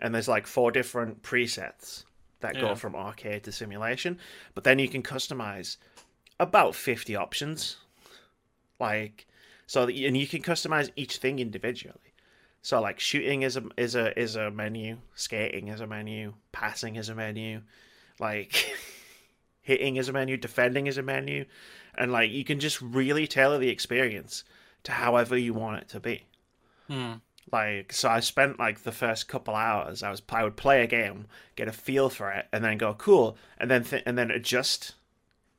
And 0.00 0.14
there's 0.14 0.28
like 0.28 0.46
four 0.46 0.70
different 0.70 1.24
presets 1.24 2.04
that 2.42 2.54
yeah. 2.54 2.60
go 2.60 2.74
from 2.76 2.94
arcade 2.94 3.42
to 3.42 3.50
simulation, 3.50 4.20
but 4.54 4.62
then 4.62 4.78
you 4.78 4.88
can 4.88 5.02
customize 5.02 5.78
about 6.42 6.74
50 6.74 7.16
options. 7.16 7.76
Like 8.78 9.26
So 9.66 9.86
that, 9.86 9.94
and 9.94 10.16
you 10.16 10.26
can 10.26 10.42
customize 10.42 10.90
each 10.96 11.16
thing 11.18 11.38
individually. 11.38 12.12
So 12.62 12.80
like 12.80 13.00
shooting 13.00 13.42
is 13.42 13.56
a 13.56 13.64
is 13.76 13.94
a 13.94 14.18
is 14.18 14.36
a 14.36 14.50
menu, 14.50 14.98
skating 15.14 15.68
is 15.68 15.80
a 15.80 15.86
menu, 15.86 16.34
passing 16.52 16.96
is 16.96 17.08
a 17.08 17.14
menu, 17.14 17.62
like 18.20 18.72
hitting 19.62 19.96
is 19.96 20.08
a 20.08 20.12
menu, 20.12 20.36
defending 20.36 20.86
is 20.86 20.98
a 20.98 21.02
menu, 21.02 21.44
and 21.96 22.12
like 22.12 22.30
you 22.30 22.44
can 22.44 22.60
just 22.60 22.80
really 22.80 23.26
tailor 23.26 23.58
the 23.58 23.68
experience 23.68 24.44
to 24.84 24.92
however 24.92 25.36
you 25.36 25.54
want 25.54 25.82
it 25.82 25.88
to 25.88 26.00
be. 26.00 26.26
Hmm. 26.88 27.14
Like 27.50 27.92
so, 27.92 28.08
I 28.08 28.20
spent 28.20 28.60
like 28.60 28.82
the 28.82 28.92
first 28.92 29.26
couple 29.26 29.54
hours. 29.54 30.02
I 30.02 30.10
was 30.10 30.22
I 30.28 30.44
would 30.44 30.56
play 30.56 30.82
a 30.82 30.86
game, 30.86 31.26
get 31.56 31.68
a 31.68 31.72
feel 31.72 32.08
for 32.08 32.30
it, 32.30 32.46
and 32.52 32.64
then 32.64 32.78
go 32.78 32.94
cool, 32.94 33.36
and 33.58 33.70
then 33.70 33.84
th- 33.84 34.04
and 34.06 34.16
then 34.16 34.30
adjust 34.30 34.94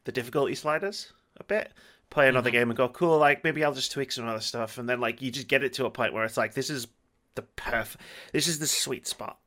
the 0.05 0.11
difficulty 0.11 0.55
sliders 0.55 1.11
a 1.37 1.43
bit. 1.43 1.71
Play 2.09 2.27
another 2.29 2.49
Mhm. 2.49 2.53
game 2.53 2.69
and 2.69 2.77
go 2.77 2.89
cool. 2.89 3.17
Like 3.17 3.43
maybe 3.43 3.63
I'll 3.63 3.73
just 3.73 3.91
tweak 3.91 4.11
some 4.11 4.27
other 4.27 4.39
stuff, 4.41 4.77
and 4.77 4.87
then 4.87 4.99
like 4.99 5.21
you 5.21 5.31
just 5.31 5.47
get 5.47 5.63
it 5.63 5.73
to 5.73 5.85
a 5.85 5.89
point 5.91 6.13
where 6.13 6.23
it's 6.25 6.37
like 6.37 6.53
this 6.53 6.69
is 6.69 6.87
the 7.35 7.41
perfect. 7.41 8.03
This 8.31 8.47
is 8.47 8.59
the 8.59 8.67
sweet 8.67 9.07
spot 9.07 9.39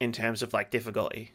in 0.00 0.12
terms 0.12 0.42
of 0.42 0.52
like 0.52 0.70
difficulty, 0.70 1.32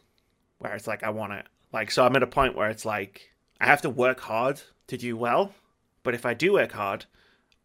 where 0.59 0.73
it's 0.73 0.87
like 0.87 1.03
I 1.03 1.09
want 1.09 1.33
it. 1.33 1.45
Like 1.71 1.91
so, 1.91 2.05
I'm 2.05 2.15
at 2.15 2.23
a 2.23 2.27
point 2.27 2.55
where 2.55 2.69
it's 2.69 2.85
like 2.85 3.31
I 3.59 3.65
have 3.65 3.81
to 3.81 3.89
work 3.89 4.21
hard 4.21 4.61
to 4.87 4.97
do 4.97 5.15
well, 5.17 5.53
but 6.03 6.13
if 6.13 6.25
I 6.25 6.33
do 6.33 6.53
work 6.53 6.71
hard, 6.71 7.05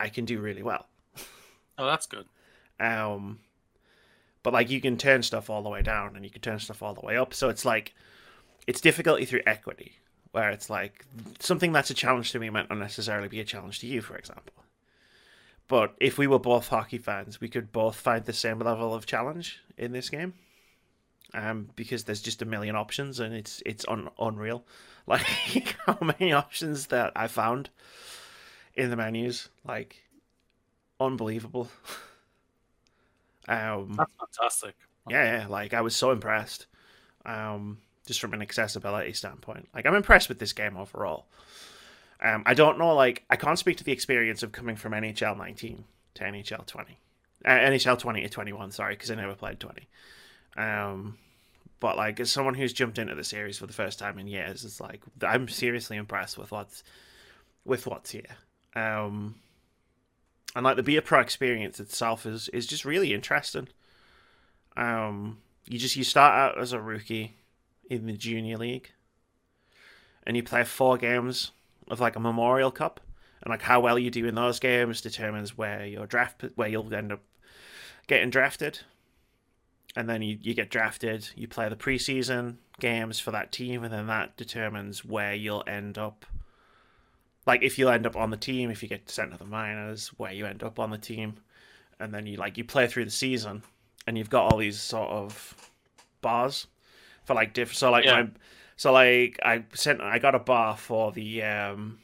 I 0.01 0.09
can 0.09 0.25
do 0.25 0.41
really 0.41 0.63
well. 0.63 0.87
Oh, 1.79 1.87
that's 1.87 2.07
good. 2.07 2.27
Um, 2.81 3.39
but 4.43 4.53
like 4.53 4.71
you 4.71 4.81
can 4.81 4.97
turn 4.97 5.23
stuff 5.23 5.49
all 5.51 5.63
the 5.63 5.69
way 5.69 5.83
down 5.83 6.17
and 6.17 6.25
you 6.25 6.31
can 6.31 6.41
turn 6.41 6.59
stuff 6.59 6.83
all 6.83 6.95
the 6.95 7.01
way 7.05 7.17
up. 7.17 7.33
So 7.35 7.49
it's 7.49 7.65
like 7.65 7.95
it's 8.69 8.83
difficulty 8.83 9.25
through 9.25 9.41
equity, 9.47 9.99
where 10.33 10.51
it's 10.51 10.69
like 10.69 11.07
something 11.41 11.73
that's 11.73 11.91
a 11.91 11.95
challenge 11.95 12.33
to 12.33 12.39
me 12.39 12.51
might 12.51 12.69
not 12.69 12.79
necessarily 12.79 13.29
be 13.29 13.41
a 13.41 13.45
challenge 13.45 13.79
to 13.81 13.87
you, 13.87 14.03
for 14.03 14.17
example. 14.17 14.53
But 15.69 15.95
if 16.01 16.19
we 16.19 16.27
were 16.27 16.39
both 16.39 16.69
hockey 16.69 16.99
fans, 16.99 17.41
we 17.41 17.49
could 17.49 17.73
both 17.73 17.97
find 17.97 18.25
the 18.25 18.33
same 18.35 18.59
level 18.59 18.95
of 18.95 19.07
challenge 19.07 19.63
in 19.77 19.93
this 19.93 20.11
game. 20.11 20.35
Um, 21.35 21.69
because 21.77 22.05
there's 22.05 22.23
just 22.23 22.41
a 22.43 22.47
million 22.47 22.75
options 22.75 23.21
and 23.21 23.35
it's 23.35 23.63
it's 23.67 23.85
un- 23.89 24.11
unreal. 24.19 24.65
Like 25.09 25.25
how 25.87 25.97
many 26.03 26.35
options 26.35 26.89
that 26.89 27.13
I 27.17 27.29
found 27.29 27.71
in 28.75 28.91
the 28.91 28.97
menus, 28.97 29.49
like 29.65 30.05
unbelievable. 31.01 31.71
Um, 33.49 33.95
That's 33.97 34.13
fantastic. 34.21 34.75
yeah, 35.09 35.39
yeah, 35.39 35.47
like 35.47 35.73
I 35.73 35.81
was 35.81 35.97
so 35.97 36.11
impressed. 36.11 36.67
Um, 37.25 37.79
just 38.09 38.21
from 38.21 38.35
an 38.35 38.43
accessibility 38.43 39.13
standpoint, 39.13 39.69
like 39.75 39.87
I'm 39.87 39.95
impressed 39.95 40.29
with 40.29 40.39
this 40.39 40.53
game 40.53 40.77
overall. 40.77 41.27
Um, 42.21 42.43
I 42.47 42.55
don't 42.55 42.79
know, 42.79 42.95
like 42.95 43.25
I 43.31 43.37
can't 43.37 43.59
speak 43.59 43.77
to 43.77 43.85
the 43.85 43.93
experience 43.93 44.43
of 44.43 44.51
coming 44.51 44.75
from 44.75 44.93
NHL 44.93 45.37
19 45.37 45.85
to 46.15 46.25
NHL 46.25 46.67
20, 46.67 46.99
uh, 47.45 47.49
NHL 47.49 47.99
20 47.99 48.23
to 48.23 48.29
21. 48.29 48.73
Sorry, 48.73 48.95
because 48.95 49.11
I 49.11 49.15
never 49.15 49.35
played 49.35 49.61
20. 49.61 49.87
Um, 50.57 51.19
but 51.81 51.97
like 51.97 52.19
as 52.19 52.33
someone 52.33 52.55
who's 52.55 52.73
jumped 52.73 52.99
into 52.99 53.15
the 53.15 53.23
series 53.23 53.59
for 53.59 53.67
the 53.67 53.73
first 53.73 53.99
time 53.99 54.19
in 54.19 54.27
years, 54.27 54.65
it's 54.65 54.81
like 54.81 55.03
I'm 55.23 55.47
seriously 55.49 55.97
impressed 55.97 56.39
with 56.39 56.51
what's 56.51 56.83
with 57.65 57.87
what's 57.87 58.11
here. 58.11 58.37
Um, 58.75 59.37
and 60.57 60.65
like 60.65 60.77
the 60.77 60.83
Be 60.83 60.97
a 60.97 61.03
Pro 61.03 61.21
experience 61.21 61.79
itself 61.79 62.27
is 62.27 62.49
is 62.49 62.67
just 62.67 62.85
really 62.85 63.13
interesting. 63.13 63.69
Um, 64.77 65.39
you 65.67 65.79
just 65.79 65.95
you 65.97 66.05
start 66.05 66.35
out 66.35 66.61
as 66.61 66.73
a 66.73 66.81
rookie 66.81 67.35
in 67.89 68.07
the 68.07 68.13
junior 68.13 68.57
league, 68.57 68.91
and 70.25 70.37
you 70.37 70.43
play 70.43 70.63
four 70.63 70.97
games 70.97 71.51
of 71.89 72.01
like 72.01 72.17
a 72.17 72.21
Memorial 72.21 72.71
Cup, 72.71 73.01
and 73.43 73.51
like 73.51 73.63
how 73.63 73.81
well 73.81 73.99
you 73.99 74.11
do 74.11 74.27
in 74.27 74.35
those 74.35 74.61
games 74.61 75.01
determines 75.01 75.57
where 75.57 75.87
your 75.87 76.07
draft 76.07 76.45
where 76.55 76.69
you'll 76.69 76.93
end 76.95 77.13
up 77.13 77.21
getting 78.07 78.31
drafted. 78.31 78.81
And 79.97 80.09
then 80.09 80.23
you, 80.23 80.39
you 80.43 80.55
get 80.55 80.71
drafted, 80.71 81.31
you 81.35 81.49
play 81.49 81.69
the 81.69 81.75
preseason 81.75 82.57
games 82.79 83.19
for 83.19 83.31
that 83.31 83.51
team, 83.51 83.83
and 83.83 83.93
then 83.93 84.07
that 84.07 84.37
determines 84.37 85.05
where 85.05 85.35
you'll 85.35 85.65
end 85.67 85.99
up. 85.99 86.27
Like 87.47 87.63
if 87.63 87.79
you'll 87.79 87.91
end 87.91 88.07
up 88.07 88.15
on 88.15 88.31
the 88.31 88.37
team, 88.37 88.71
if 88.71 88.83
you 88.83 88.89
get 88.89 89.11
sent 89.11 89.33
to 89.33 89.39
the 89.39 89.45
minors, 89.45 90.09
where 90.19 90.33
you 90.33 90.47
end 90.47 90.63
up 90.63 90.79
on 90.79 90.91
the 90.91 90.99
team, 90.99 91.37
and 91.99 92.13
then 92.13 92.27
you 92.27 92.37
like 92.37 92.59
you 92.59 92.65
play 92.65 92.87
through 92.87 93.07
the 93.07 93.11
season, 93.11 93.63
and 94.07 94.19
you've 94.19 94.31
got 94.31 94.53
all 94.53 94.59
these 94.59 94.79
sort 94.79 95.09
of 95.09 95.55
bars 96.21 96.67
for 97.29 97.35
like 97.35 97.53
different. 97.53 97.77
So 97.77 97.91
like 97.91 98.05
Yeah. 98.07 98.23
my, 98.23 98.29
so 98.77 98.91
like 98.93 99.39
I 99.43 99.65
sent 99.75 100.01
I 100.01 100.19
got 100.19 100.35
a 100.35 100.39
bar 100.39 100.77
for 100.79 101.13
the 101.13 101.43
um 101.43 101.99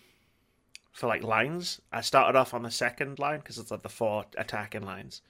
for 0.93 1.07
like 1.09 1.23
lines. 1.25 1.81
I 1.91 2.03
started 2.03 2.39
off 2.39 2.53
on 2.53 2.63
the 2.63 2.71
second 2.71 3.19
line 3.19 3.39
because 3.41 3.59
it's 3.59 3.71
like 3.71 3.83
the 3.83 3.89
four 3.89 4.27
attacking 4.37 4.83
lines, 4.85 5.23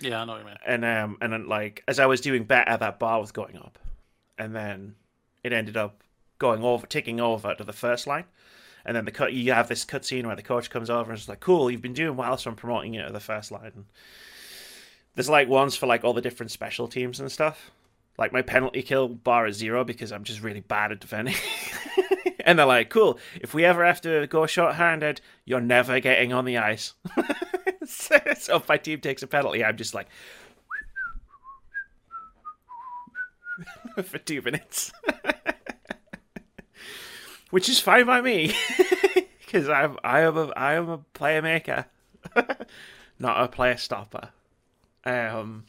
Yeah, 0.00 0.20
I 0.20 0.24
know 0.24 0.32
what 0.32 0.40
you 0.40 0.46
mean. 0.46 0.56
and 0.66 0.84
um 0.84 1.16
and 1.22 1.32
then 1.32 1.48
like 1.48 1.84
as 1.86 1.98
I 2.00 2.06
was 2.06 2.20
doing 2.20 2.42
better, 2.44 2.76
that 2.76 2.98
bar 2.98 3.20
was 3.20 3.30
going 3.32 3.56
up, 3.56 3.78
and 4.36 4.54
then 4.54 4.96
it 5.44 5.52
ended 5.52 5.76
up 5.76 6.02
going 6.38 6.62
over, 6.64 6.86
ticking 6.88 7.20
over 7.20 7.54
to 7.54 7.64
the 7.64 7.72
first 7.72 8.06
line. 8.08 8.24
And 8.84 8.96
then 8.96 9.04
the 9.04 9.10
cut, 9.12 9.32
you 9.32 9.52
have 9.52 9.68
this 9.68 9.84
cutscene 9.84 10.26
where 10.26 10.36
the 10.36 10.42
coach 10.42 10.70
comes 10.70 10.90
over 10.90 11.10
and 11.10 11.18
is 11.20 11.28
like, 11.28 11.40
"Cool, 11.40 11.70
you've 11.70 11.82
been 11.82 11.94
doing 11.94 12.16
well, 12.16 12.36
so 12.36 12.50
I'm 12.50 12.56
promoting 12.56 12.94
you 12.94 13.02
to 13.06 13.12
the 13.12 13.20
first 13.20 13.50
line." 13.50 13.72
And 13.74 13.84
there's 15.14 15.28
like 15.30 15.48
ones 15.48 15.76
for 15.76 15.86
like 15.86 16.04
all 16.04 16.12
the 16.12 16.20
different 16.20 16.50
special 16.52 16.88
teams 16.88 17.18
and 17.20 17.30
stuff. 17.32 17.70
Like 18.18 18.32
my 18.32 18.42
penalty 18.42 18.82
kill 18.82 19.08
bar 19.08 19.46
is 19.46 19.56
zero 19.56 19.84
because 19.84 20.12
I'm 20.12 20.24
just 20.24 20.42
really 20.42 20.60
bad 20.60 20.92
at 20.92 21.00
defending. 21.00 21.34
and 22.40 22.58
they're 22.58 22.66
like, 22.66 22.88
"Cool, 22.88 23.18
if 23.40 23.52
we 23.52 23.64
ever 23.64 23.84
have 23.84 24.00
to 24.02 24.26
go 24.28 24.46
short-handed, 24.46 25.20
you're 25.44 25.60
never 25.60 26.00
getting 26.00 26.32
on 26.32 26.44
the 26.44 26.56
ice." 26.58 26.94
so 27.86 28.16
if 28.24 28.68
my 28.68 28.78
team 28.78 29.00
takes 29.00 29.22
a 29.22 29.26
penalty, 29.26 29.64
I'm 29.64 29.76
just 29.76 29.94
like 29.94 30.08
for 34.02 34.18
two 34.18 34.40
minutes, 34.40 34.92
which 37.50 37.68
is 37.68 37.80
fine 37.80 38.06
by 38.06 38.20
me 38.20 38.54
because 39.40 39.68
I'm 39.68 39.98
I 40.02 40.20
am 40.20 40.36
a 40.38 40.46
I 40.56 40.74
am 40.74 40.88
a 40.88 40.98
player 41.14 41.42
maker, 41.42 41.86
not 43.18 43.42
a 43.42 43.48
player 43.48 43.76
stopper. 43.76 44.30
Um, 45.04 45.64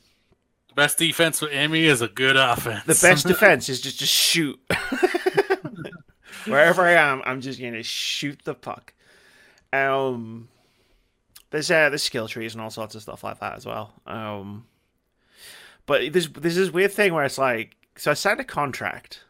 best 0.77 0.99
defense 0.99 1.39
for 1.39 1.49
Amy 1.49 1.85
is 1.85 2.01
a 2.01 2.07
good 2.07 2.37
offense. 2.37 2.85
the 2.85 3.07
best 3.07 3.27
defense 3.27 3.67
is 3.67 3.81
just 3.81 3.99
just 3.99 4.13
shoot. 4.13 4.57
Wherever 6.45 6.83
I 6.83 6.91
am, 6.93 7.21
I'm 7.25 7.41
just 7.41 7.59
gonna 7.59 7.83
shoot 7.83 8.39
the 8.45 8.53
puck. 8.53 8.93
Um, 9.73 10.47
there's 11.49 11.69
uh, 11.69 11.89
there's 11.89 12.03
skill 12.03 12.29
trees 12.29 12.53
and 12.53 12.61
all 12.61 12.69
sorts 12.69 12.95
of 12.95 13.01
stuff 13.01 13.23
like 13.23 13.39
that 13.39 13.57
as 13.57 13.65
well. 13.65 13.91
Um, 14.05 14.67
but 15.87 16.13
there's 16.13 16.29
there's 16.29 16.55
this 16.55 16.71
weird 16.71 16.91
thing 16.91 17.13
where 17.13 17.25
it's 17.25 17.39
like, 17.39 17.75
so 17.97 18.11
I 18.11 18.13
signed 18.13 18.39
a 18.39 18.45
contract, 18.45 19.23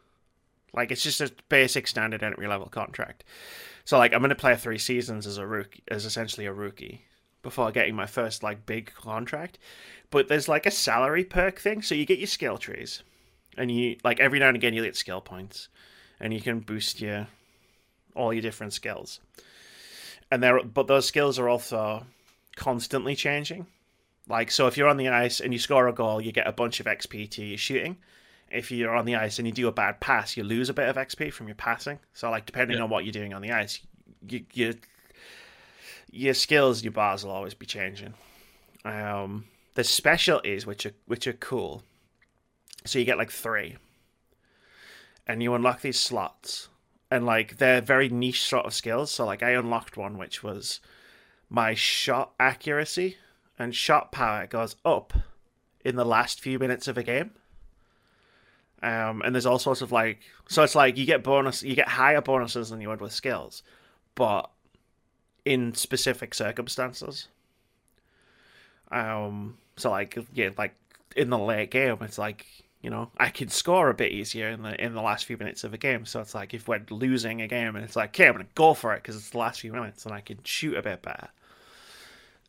like 0.73 0.91
it's 0.91 1.01
just 1.01 1.21
a 1.21 1.31
basic 1.49 1.87
standard 1.87 2.21
entry 2.21 2.47
level 2.47 2.67
contract. 2.67 3.23
So 3.85 3.97
like 3.97 4.13
I'm 4.13 4.21
gonna 4.21 4.35
play 4.35 4.55
three 4.57 4.77
seasons 4.77 5.25
as 5.25 5.37
a 5.37 5.47
rookie, 5.47 5.81
as 5.87 6.05
essentially 6.05 6.45
a 6.45 6.53
rookie, 6.53 7.05
before 7.47 7.71
getting 7.71 7.95
my 7.95 8.05
first 8.05 8.43
like 8.43 8.65
big 8.65 8.93
contract. 8.93 9.57
But 10.09 10.27
there's 10.27 10.49
like 10.49 10.65
a 10.65 10.71
salary 10.71 11.23
perk 11.23 11.59
thing, 11.59 11.81
so 11.81 11.95
you 11.95 12.05
get 12.05 12.19
your 12.19 12.27
skill 12.27 12.57
trees, 12.57 13.03
and 13.57 13.71
you 13.71 13.95
like 14.03 14.19
every 14.19 14.37
now 14.39 14.49
and 14.49 14.57
again 14.57 14.73
you 14.73 14.83
get 14.83 14.97
skill 14.97 15.21
points, 15.21 15.69
and 16.19 16.33
you 16.33 16.41
can 16.41 16.59
boost 16.59 16.99
your 16.99 17.27
all 18.15 18.33
your 18.33 18.41
different 18.41 18.73
skills. 18.73 19.21
And 20.29 20.43
there, 20.43 20.61
but 20.61 20.87
those 20.87 21.05
skills 21.05 21.39
are 21.39 21.47
also 21.47 22.05
constantly 22.57 23.15
changing. 23.15 23.65
Like 24.27 24.51
so, 24.51 24.67
if 24.67 24.75
you're 24.75 24.89
on 24.89 24.97
the 24.97 25.07
ice 25.07 25.39
and 25.39 25.53
you 25.53 25.59
score 25.59 25.87
a 25.87 25.93
goal, 25.93 26.19
you 26.19 26.33
get 26.33 26.47
a 26.47 26.51
bunch 26.51 26.81
of 26.81 26.85
XP 26.85 27.29
to 27.31 27.45
your 27.45 27.57
shooting. 27.57 27.95
If 28.51 28.71
you're 28.71 28.93
on 28.95 29.05
the 29.05 29.15
ice 29.15 29.39
and 29.39 29.47
you 29.47 29.53
do 29.53 29.69
a 29.69 29.71
bad 29.71 30.01
pass, 30.01 30.35
you 30.35 30.43
lose 30.43 30.67
a 30.69 30.73
bit 30.73 30.89
of 30.89 30.97
XP 30.97 31.31
from 31.31 31.47
your 31.47 31.55
passing. 31.55 31.99
So, 32.13 32.29
like 32.29 32.45
depending 32.45 32.77
Yeah. 32.77 32.83
on 32.83 32.89
what 32.89 33.05
you're 33.05 33.13
doing 33.13 33.33
on 33.33 33.41
the 33.41 33.53
ice, 33.53 33.79
you, 34.27 34.43
you 34.53 34.73
your 36.09 36.33
skills, 36.33 36.83
your 36.83 36.91
bars 36.91 37.23
will 37.23 37.31
always 37.31 37.53
be 37.53 37.65
changing. 37.65 38.13
Um, 38.85 39.45
the 39.75 39.83
specialties, 39.83 40.65
which 40.65 40.85
are 40.85 40.93
which 41.05 41.27
are 41.27 41.33
cool. 41.33 41.83
So 42.85 42.99
you 42.99 43.05
get 43.05 43.17
like 43.17 43.31
three, 43.31 43.77
and 45.27 45.43
you 45.43 45.53
unlock 45.53 45.81
these 45.81 45.99
slots, 45.99 46.69
and 47.11 47.25
like 47.25 47.57
they're 47.57 47.81
very 47.81 48.09
niche 48.09 48.43
sort 48.43 48.65
of 48.65 48.73
skills. 48.73 49.11
So 49.11 49.25
like 49.25 49.43
I 49.43 49.51
unlocked 49.51 49.97
one 49.97 50.17
which 50.17 50.43
was 50.43 50.79
my 51.49 51.73
shot 51.73 52.33
accuracy 52.39 53.17
and 53.57 53.73
shot 53.73 54.11
power 54.11 54.45
goes 54.47 54.75
up 54.85 55.13
in 55.83 55.95
the 55.95 56.05
last 56.05 56.41
few 56.41 56.59
minutes 56.59 56.87
of 56.87 56.97
a 56.97 57.03
game. 57.03 57.31
Um, 58.83 59.21
and 59.23 59.33
there's 59.33 59.45
all 59.45 59.57
sorts 59.57 59.81
of 59.81 59.91
like, 59.91 60.19
so 60.47 60.61
it's 60.63 60.75
like 60.75 60.97
you 60.97 61.05
get 61.05 61.23
bonus, 61.23 61.63
you 61.63 61.75
get 61.75 61.87
higher 61.87 62.21
bonuses 62.21 62.69
than 62.69 62.81
you 62.81 62.89
would 62.89 63.01
with 63.01 63.13
skills, 63.13 63.63
but 64.13 64.51
in 65.47 65.73
specific 65.73 66.33
circumstances. 66.33 67.29
Um, 68.91 69.57
so 69.77 69.91
like 69.91 70.17
yeah, 70.33 70.49
like 70.57 70.75
in 71.15 71.29
the 71.29 71.37
late 71.37 71.71
game, 71.71 71.97
it's 72.01 72.17
like 72.17 72.45
you 72.81 72.89
know, 72.89 73.09
I 73.17 73.29
can 73.29 73.47
score 73.47 73.89
a 73.89 73.93
bit 73.93 74.11
easier 74.11 74.49
in 74.49 74.61
the 74.61 74.79
in 74.83 74.93
the 74.93 75.01
last 75.01 75.25
few 75.25 75.37
minutes 75.37 75.63
of 75.63 75.73
a 75.73 75.77
game. 75.77 76.05
So 76.05 76.19
it's 76.19 76.35
like 76.35 76.53
if 76.53 76.67
we're 76.67 76.83
losing 76.89 77.41
a 77.41 77.47
game 77.47 77.75
and 77.75 77.85
it's 77.85 77.95
like, 77.95 78.09
okay, 78.09 78.27
I'm 78.27 78.33
gonna 78.33 78.45
go 78.55 78.73
for 78.73 78.93
it 78.93 79.03
because 79.03 79.15
it's 79.15 79.29
the 79.29 79.37
last 79.37 79.61
few 79.61 79.71
minutes 79.71 80.05
and 80.05 80.13
I 80.13 80.19
can 80.19 80.39
shoot 80.43 80.77
a 80.77 80.81
bit 80.81 81.01
better. 81.01 81.29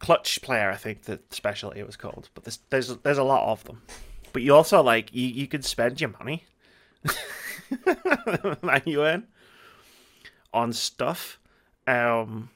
Clutch 0.00 0.42
player, 0.42 0.70
I 0.70 0.76
think 0.76 1.02
the 1.02 1.20
specialty 1.30 1.82
was 1.82 1.96
called, 1.96 2.28
but 2.34 2.44
there's 2.44 2.58
there's 2.70 2.96
there's 2.98 3.18
a 3.18 3.24
lot 3.24 3.50
of 3.50 3.64
them. 3.64 3.82
But 4.32 4.42
you 4.42 4.54
also 4.54 4.82
like 4.82 5.14
you 5.14 5.26
you 5.26 5.46
can 5.46 5.62
spend 5.62 6.00
your 6.00 6.10
money 6.18 6.44
that 7.84 8.82
you 8.86 9.04
earn 9.04 9.28
on 10.52 10.72
stuff, 10.72 11.38
um, 11.86 12.50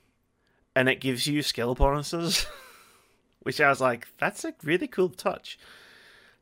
and 0.74 0.88
it 0.88 1.00
gives 1.00 1.26
you 1.26 1.42
skill 1.42 1.74
bonuses, 1.74 2.46
which 3.42 3.60
I 3.60 3.68
was 3.68 3.80
like, 3.80 4.08
that's 4.18 4.44
a 4.44 4.54
really 4.62 4.86
cool 4.88 5.08
touch. 5.10 5.58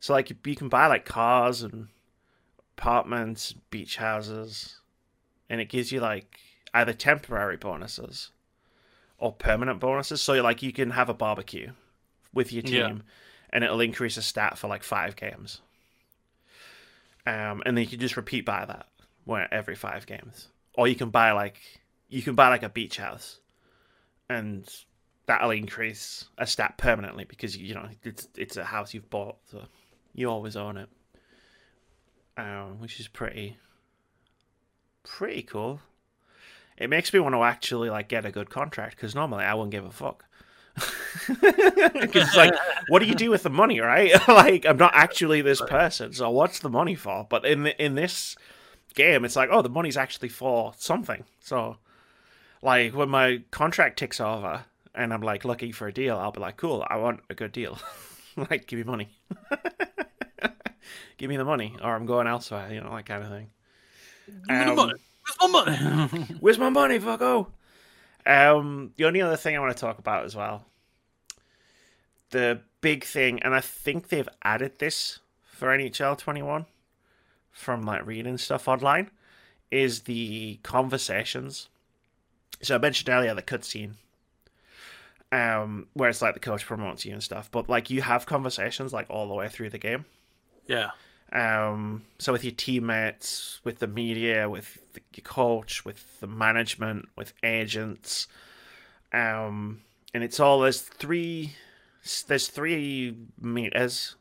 So 0.00 0.12
like 0.12 0.30
you 0.30 0.56
can 0.56 0.68
buy 0.68 0.86
like 0.86 1.04
cars 1.04 1.62
and 1.62 1.88
apartments, 2.78 3.52
beach 3.70 3.96
houses, 3.96 4.78
and 5.48 5.60
it 5.60 5.68
gives 5.68 5.92
you 5.92 6.00
like 6.00 6.38
either 6.72 6.92
temporary 6.92 7.56
bonuses 7.56 8.30
or 9.18 9.32
permanent 9.32 9.80
bonuses. 9.80 10.22
So 10.22 10.34
like 10.42 10.62
you 10.62 10.72
can 10.72 10.90
have 10.90 11.08
a 11.08 11.14
barbecue 11.14 11.72
with 12.32 12.52
your 12.52 12.62
team, 12.62 12.72
Yeah. 12.72 12.94
and 13.50 13.64
it'll 13.64 13.80
increase 13.80 14.16
a 14.16 14.22
stat 14.22 14.56
for 14.56 14.68
like 14.68 14.82
five 14.84 15.16
games. 15.16 15.60
Um, 17.26 17.62
and 17.66 17.76
then 17.76 17.84
you 17.84 17.86
can 17.90 18.00
just 18.00 18.16
repeat 18.16 18.46
buy 18.46 18.64
that 18.64 18.86
where 19.24 19.52
every 19.52 19.74
five 19.74 20.06
games, 20.06 20.48
or 20.74 20.88
you 20.88 20.94
can 20.94 21.10
buy 21.10 21.32
like 21.32 21.60
you 22.08 22.22
can 22.22 22.34
buy 22.34 22.48
like 22.48 22.62
a 22.62 22.68
beach 22.70 22.96
house, 22.96 23.38
and 24.30 24.72
that'll 25.26 25.50
increase 25.50 26.24
a 26.38 26.46
stat 26.46 26.78
permanently 26.78 27.24
because 27.24 27.56
you 27.56 27.74
know 27.74 27.88
it's 28.04 28.28
it's 28.36 28.56
a 28.56 28.64
house 28.64 28.94
you've 28.94 29.10
bought, 29.10 29.36
so 29.50 29.64
you 30.14 30.30
always 30.30 30.56
own 30.56 30.76
it. 30.78 30.88
Um, 32.36 32.78
which 32.78 33.00
is 33.00 33.08
pretty 33.08 33.58
pretty 35.02 35.42
cool. 35.42 35.80
It 36.78 36.88
makes 36.88 37.12
me 37.12 37.20
want 37.20 37.34
to 37.34 37.42
actually 37.42 37.90
like 37.90 38.08
get 38.08 38.24
a 38.24 38.30
good 38.30 38.48
contract 38.48 38.96
because 38.96 39.14
normally 39.14 39.44
I 39.44 39.52
wouldn't 39.52 39.72
give 39.72 39.84
a 39.84 39.90
fuck. 39.90 40.24
Because 42.00 42.34
like, 42.36 42.54
what 42.88 43.00
do 43.00 43.06
you 43.06 43.14
do 43.14 43.30
with 43.30 43.42
the 43.42 43.50
money, 43.50 43.80
right? 43.80 44.12
like, 44.28 44.64
I'm 44.64 44.76
not 44.76 44.92
actually 44.94 45.42
this 45.42 45.60
person, 45.60 46.12
so 46.12 46.30
what's 46.30 46.60
the 46.60 46.70
money 46.70 46.94
for? 46.94 47.26
But 47.28 47.44
in 47.44 47.64
the, 47.64 47.84
in 47.84 47.94
this 47.96 48.36
game, 48.94 49.24
it's 49.24 49.36
like, 49.36 49.50
oh, 49.52 49.60
the 49.60 49.68
money's 49.68 49.96
actually 49.96 50.28
for 50.30 50.72
something. 50.78 51.24
So, 51.40 51.76
like, 52.62 52.94
when 52.94 53.08
my 53.08 53.42
contract 53.50 53.98
ticks 53.98 54.20
over 54.20 54.64
and 54.94 55.12
I'm 55.12 55.22
like 55.22 55.44
looking 55.44 55.72
for 55.72 55.86
a 55.88 55.92
deal, 55.92 56.16
I'll 56.16 56.32
be 56.32 56.40
like, 56.40 56.56
cool, 56.56 56.84
I 56.88 56.96
want 56.96 57.20
a 57.30 57.34
good 57.34 57.52
deal. 57.52 57.78
like, 58.36 58.66
give 58.66 58.78
me 58.78 58.84
money. 58.84 59.08
give 61.18 61.28
me 61.28 61.36
the 61.36 61.44
money, 61.44 61.76
or 61.82 61.94
I'm 61.94 62.06
going 62.06 62.26
elsewhere, 62.26 62.72
you 62.72 62.80
know, 62.80 62.94
that 62.94 63.06
kind 63.06 63.22
of 63.22 63.28
thing. 63.30 63.50
Give 64.26 64.36
me 64.58 64.64
the 64.64 64.70
Um, 64.70 64.76
money. 64.76 64.92
Where's 65.38 65.52
my 65.52 65.64
money? 65.64 66.24
Where's 66.40 66.58
my 66.58 66.68
money, 66.70 66.98
fucko? 66.98 67.46
Um, 68.26 68.92
the 68.96 69.04
only 69.04 69.22
other 69.22 69.36
thing 69.36 69.56
I 69.56 69.60
want 69.60 69.74
to 69.76 69.80
talk 69.80 69.98
about 69.98 70.24
as 70.24 70.36
well, 70.36 70.64
the 72.30 72.60
big 72.80 73.04
thing, 73.04 73.42
and 73.42 73.54
I 73.54 73.60
think 73.60 74.08
they've 74.08 74.28
added 74.42 74.78
this 74.78 75.20
for 75.42 75.68
NHL 75.68 76.16
21 76.18 76.66
from 77.50 77.82
like 77.82 78.06
reading 78.06 78.38
stuff 78.38 78.68
online, 78.68 79.10
is 79.70 80.02
the 80.02 80.58
conversations. 80.62 81.68
So 82.62 82.74
I 82.74 82.78
mentioned 82.78 83.08
earlier 83.08 83.34
the 83.34 83.42
cutscene, 83.42 83.94
um, 85.32 85.86
where 85.94 86.10
it's 86.10 86.22
like 86.22 86.34
the 86.34 86.40
coach 86.40 86.66
promotes 86.66 87.04
you 87.04 87.12
and 87.12 87.22
stuff, 87.22 87.50
but 87.50 87.68
like 87.68 87.90
you 87.90 88.02
have 88.02 88.26
conversations 88.26 88.92
like 88.92 89.06
all 89.08 89.28
the 89.28 89.34
way 89.34 89.48
through 89.48 89.70
the 89.70 89.78
game. 89.78 90.04
yeah. 90.66 90.90
Um, 91.32 92.02
so 92.18 92.32
with 92.32 92.42
your 92.42 92.54
teammates, 92.54 93.60
with 93.62 93.78
the 93.78 93.86
media, 93.86 94.50
with 94.50 94.78
the, 94.94 95.00
your 95.14 95.22
coach, 95.22 95.84
with 95.84 96.18
the 96.20 96.26
management, 96.26 97.08
with 97.16 97.32
agents, 97.44 98.26
um, 99.12 99.82
and 100.12 100.24
it's 100.24 100.40
all 100.40 100.60
there's 100.60 100.80
three 100.80 101.52
there's 102.26 102.48
three 102.48 103.14
meters 103.40 104.16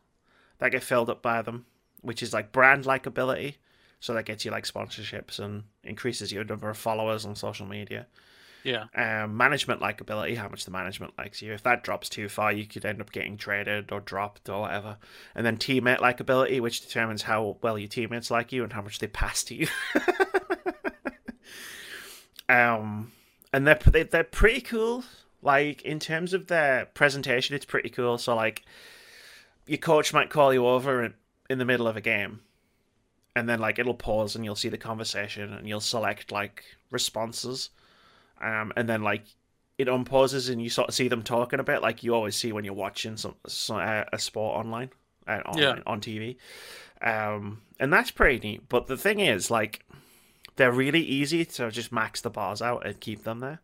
that 0.59 0.71
get 0.71 0.83
filled 0.83 1.09
up 1.09 1.21
by 1.21 1.41
them, 1.41 1.65
which 2.01 2.21
is 2.21 2.33
like 2.33 2.51
brand 2.51 2.83
likability, 2.83 3.55
so 3.99 4.13
that 4.13 4.25
gets 4.25 4.45
you 4.45 4.51
like 4.51 4.65
sponsorships 4.65 5.39
and 5.39 5.63
increases 5.83 6.31
your 6.31 6.43
number 6.43 6.69
of 6.69 6.77
followers 6.77 7.25
on 7.25 7.35
social 7.35 7.65
media. 7.65 8.05
Yeah. 8.64 8.86
Um, 8.95 9.38
management 9.38 9.82
likability, 9.82 10.36
how 10.36 10.49
much 10.49 10.66
the 10.66 10.72
management 10.72 11.14
likes 11.18 11.41
you. 11.41 11.53
If 11.53 11.64
that 11.64 11.84
drops 11.84 12.10
too 12.10 12.28
far, 12.28 12.51
you 12.51 12.66
could 12.66 12.86
end 12.86 13.01
up 13.01 13.12
getting 13.12 13.38
traded 13.38 13.91
or 13.91 13.99
dropped 13.99 14.49
or 14.49 14.62
whatever. 14.62 14.97
And 15.36 15.45
then 15.45 15.57
teammate 15.57 15.99
likability, 15.99 16.60
which 16.60 16.82
determines 16.82 17.24
how 17.24 17.57
well 17.62 17.78
your 17.78 17.88
teammates 17.88 18.32
like 18.32 18.51
you 18.51 18.64
and 18.64 18.74
how 18.74 18.82
much 18.82 18.99
they 18.99 19.07
pass 19.07 19.43
to 19.45 19.55
you. 19.55 19.68
um, 22.49 23.12
and 23.53 23.66
they're 23.66 23.80
they, 23.86 24.03
they're 24.03 24.24
pretty 24.24 24.62
cool. 24.62 25.03
Like 25.41 25.82
in 25.84 25.99
terms 25.99 26.34
of 26.34 26.47
their 26.47 26.86
presentation, 26.88 27.55
it's 27.55 27.66
pretty 27.66 27.89
cool. 27.89 28.18
So 28.18 28.36
like, 28.36 28.66
your 29.66 29.78
coach 29.78 30.14
might 30.14 30.30
call 30.30 30.53
you 30.53 30.68
over 30.68 31.03
in, 31.03 31.14
in 31.49 31.60
the 31.60 31.66
middle 31.66 31.88
of 31.88 31.95
a 31.95 32.01
game, 32.01 32.41
and 33.36 33.47
then 33.47 33.60
like 33.60 33.80
it'll 33.80 33.93
pause 33.93 34.36
and 34.36 34.43
you'll 34.43 34.55
see 34.55 34.70
the 34.70 34.78
conversation 34.78 35.53
and 35.53 35.68
you'll 35.68 35.80
select 35.80 36.32
like 36.32 36.64
responses 36.91 37.70
um, 38.41 38.71
and 38.75 38.87
then 38.89 39.01
like 39.03 39.23
it 39.77 39.87
unpauses 39.87 40.49
and 40.49 40.61
you 40.61 40.69
sort 40.69 40.89
of 40.89 40.93
see 40.95 41.07
them 41.07 41.23
talking 41.23 41.59
a 41.59 41.63
bit, 41.63 41.81
like 41.81 42.03
you 42.03 42.13
always 42.13 42.35
see 42.35 42.51
when 42.51 42.65
you're 42.65 42.73
watching 42.73 43.15
some, 43.17 43.35
some 43.47 43.77
uh, 43.77 44.03
a 44.11 44.19
sport 44.19 44.57
online, 44.57 44.89
uh, 45.27 45.39
on, 45.45 45.57
Yeah. 45.57 45.79
on 45.87 46.01
TV, 46.01 46.35
um, 47.01 47.61
and 47.79 47.91
that's 47.93 48.11
pretty 48.11 48.39
neat. 48.45 48.67
But 48.69 48.87
the 48.87 48.97
thing 48.97 49.19
is, 49.21 49.49
like, 49.49 49.85
they're 50.57 50.71
really 50.71 51.01
easy 51.01 51.45
to 51.45 51.71
just 51.71 51.91
max 51.93 52.19
the 52.19 52.29
bars 52.29 52.61
out 52.61 52.85
and 52.85 52.99
keep 52.99 53.23
them 53.23 53.39
there. 53.39 53.61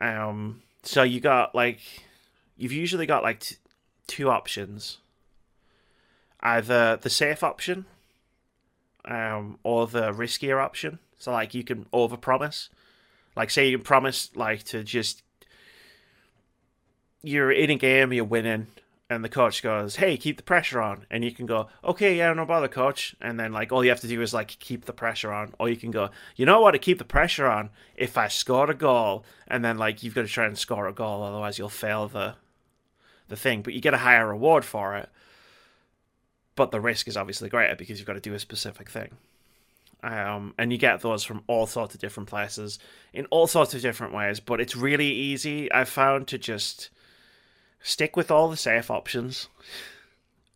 Um, 0.00 0.62
so 0.84 1.02
you 1.02 1.18
got 1.20 1.54
like, 1.56 1.80
you've 2.56 2.70
usually 2.72 3.06
got 3.06 3.24
like 3.24 3.40
t- 3.40 3.56
two 4.06 4.30
options, 4.30 4.98
either 6.40 6.96
the 6.96 7.10
safe 7.10 7.42
option, 7.42 7.86
um, 9.04 9.58
or 9.64 9.86
the 9.88 10.12
riskier 10.12 10.62
option. 10.62 11.00
So 11.18 11.32
like 11.32 11.52
you 11.54 11.64
can 11.64 11.86
overpromise. 11.86 12.68
Like 13.38 13.50
say 13.50 13.68
you 13.68 13.78
promise 13.78 14.30
like 14.34 14.64
to 14.64 14.82
just 14.82 15.22
you're 17.22 17.52
in 17.52 17.70
a 17.70 17.76
game, 17.76 18.12
you're 18.12 18.24
winning, 18.24 18.66
and 19.08 19.22
the 19.22 19.28
coach 19.28 19.62
goes, 19.62 19.94
"Hey, 19.94 20.16
keep 20.16 20.38
the 20.38 20.42
pressure 20.42 20.82
on," 20.82 21.06
and 21.08 21.22
you 21.22 21.30
can 21.30 21.46
go, 21.46 21.68
"Okay, 21.84 22.16
yeah, 22.16 22.32
no 22.32 22.44
bother, 22.44 22.66
coach." 22.66 23.14
And 23.20 23.38
then 23.38 23.52
like 23.52 23.70
all 23.70 23.84
you 23.84 23.90
have 23.90 24.00
to 24.00 24.08
do 24.08 24.20
is 24.22 24.34
like 24.34 24.58
keep 24.58 24.86
the 24.86 24.92
pressure 24.92 25.32
on, 25.32 25.54
or 25.60 25.68
you 25.68 25.76
can 25.76 25.92
go, 25.92 26.10
"You 26.34 26.46
know 26.46 26.60
what? 26.60 26.72
To 26.72 26.80
keep 26.80 26.98
the 26.98 27.04
pressure 27.04 27.46
on, 27.46 27.70
if 27.94 28.18
I 28.18 28.26
score 28.26 28.68
a 28.68 28.74
goal, 28.74 29.24
and 29.46 29.64
then 29.64 29.78
like 29.78 30.02
you've 30.02 30.16
got 30.16 30.22
to 30.22 30.26
try 30.26 30.46
and 30.46 30.58
score 30.58 30.88
a 30.88 30.92
goal, 30.92 31.22
otherwise 31.22 31.58
you'll 31.58 31.68
fail 31.68 32.08
the 32.08 32.34
the 33.28 33.36
thing, 33.36 33.62
but 33.62 33.72
you 33.72 33.80
get 33.80 33.94
a 33.94 33.98
higher 33.98 34.26
reward 34.26 34.64
for 34.64 34.96
it." 34.96 35.10
But 36.56 36.72
the 36.72 36.80
risk 36.80 37.06
is 37.06 37.16
obviously 37.16 37.48
greater 37.48 37.76
because 37.76 38.00
you've 38.00 38.06
got 38.08 38.14
to 38.14 38.20
do 38.20 38.34
a 38.34 38.40
specific 38.40 38.90
thing 38.90 39.16
um, 40.02 40.54
and 40.58 40.72
you 40.72 40.78
get 40.78 41.00
those 41.00 41.24
from 41.24 41.42
all 41.46 41.66
sorts 41.66 41.94
of 41.94 42.00
different 42.00 42.28
places 42.28 42.78
in 43.12 43.26
all 43.26 43.46
sorts 43.46 43.74
of 43.74 43.82
different 43.82 44.14
ways. 44.14 44.40
But 44.40 44.60
it's 44.60 44.76
really 44.76 45.10
easy, 45.10 45.70
I've 45.72 45.88
found, 45.88 46.28
to 46.28 46.38
just 46.38 46.90
stick 47.80 48.16
with 48.16 48.30
all 48.30 48.48
the 48.48 48.56
safe 48.56 48.90
options, 48.90 49.48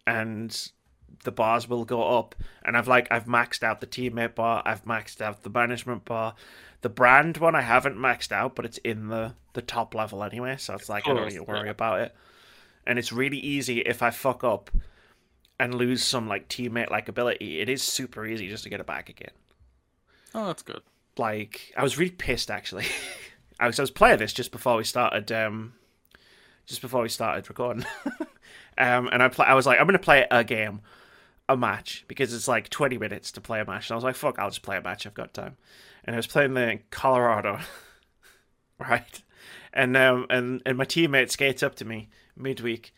and 0.07 0.71
the 1.25 1.33
bars 1.33 1.69
will 1.69 1.85
go 1.85 2.19
up. 2.19 2.35
And 2.65 2.77
I've 2.77 2.89
like 2.89 3.11
I've 3.11 3.27
maxed 3.27 3.63
out 3.63 3.81
the 3.81 3.87
teammate 3.87 4.35
bar, 4.35 4.63
I've 4.65 4.85
maxed 4.85 5.21
out 5.21 5.43
the 5.43 5.51
management 5.51 6.05
bar. 6.05 6.35
The 6.83 6.89
brand 6.89 7.37
one 7.37 7.55
I 7.55 7.61
haven't 7.63 7.97
maxed 7.97 8.33
out, 8.33 8.57
but 8.57 8.65
it's 8.65 8.79
in 8.79 9.09
the 9.09 9.35
the 9.55 9.63
top 9.63 9.95
level 9.95 10.23
anyway, 10.23 10.57
so 10.59 10.75
it's 10.75 10.89
like 10.89 11.07
I 11.07 11.15
don't 11.15 11.29
need 11.29 11.35
to 11.37 11.45
worry 11.45 11.69
about 11.69 12.01
it. 12.01 12.15
And 12.87 12.99
it's 12.99 13.13
really 13.13 13.39
easy 13.39 13.81
if 13.81 14.03
I 14.03 14.11
fuck 14.11 14.43
up 14.43 14.71
and 15.63 15.75
lose 15.75 16.03
some 16.03 16.27
like 16.27 16.49
teammate 16.49 16.89
likability. 16.89 17.61
It 17.61 17.69
is 17.69 17.83
super 17.85 18.27
easy 18.27 18.49
just 18.49 18.65
to 18.65 18.69
get 18.69 18.81
it 18.81 18.87
back 18.87 19.09
again 19.09 19.31
Oh, 20.35 20.47
that's 20.49 20.63
good. 20.63 20.83
like 21.17 21.73
I 21.77 21.83
was 21.85 21.97
really 21.99 22.11
pissed 22.11 22.51
actually. 22.51 22.87
I 23.61 23.69
was 23.69 23.79
I 23.79 23.83
was 23.85 23.91
playing 23.93 24.19
this 24.19 24.33
just 24.33 24.51
before 24.51 24.77
we 24.77 24.83
started 24.85 25.31
um 25.31 25.75
just 26.67 26.83
before 26.83 27.03
we 27.03 27.09
started 27.09 27.49
recording. 27.49 27.85
um 28.79 29.09
and 29.13 29.23
I 29.23 29.29
play 29.29 29.47
I 29.47 29.55
was 29.55 29.67
like 29.67 29.79
I'm 29.79 29.87
going 29.87 29.93
to 29.93 29.99
play 30.01 30.27
a 30.31 30.43
game, 30.43 30.81
a 31.49 31.57
match 31.57 32.05
because 32.09 32.35
it's 32.35 32.49
like 32.49 32.69
20 32.69 32.99
minutes 32.99 33.31
to 33.33 33.41
play 33.41 33.61
a 33.61 33.65
match. 33.65 33.89
And 33.89 33.93
I 33.93 33.97
was 33.97 34.05
like 34.05 34.17
fuck, 34.17 34.39
I'll 34.41 34.51
just 34.51 34.63
play 34.63 34.79
a 34.79 34.83
match. 34.83 35.07
I've 35.07 35.15
got 35.15 35.33
time. 35.33 35.57
And 36.05 36.17
I 36.17 36.19
was 36.19 36.27
playing 36.27 36.55
the 36.55 36.81
Colorado. 36.91 37.61
right? 38.81 39.23
And 39.73 39.97
um 39.97 40.27
and 40.29 40.61
and 40.67 40.77
my 40.77 40.85
teammate 40.87 41.31
skates 41.31 41.63
up 41.63 41.77
to 41.77 41.85
me 41.85 42.09
midweek 42.37 42.93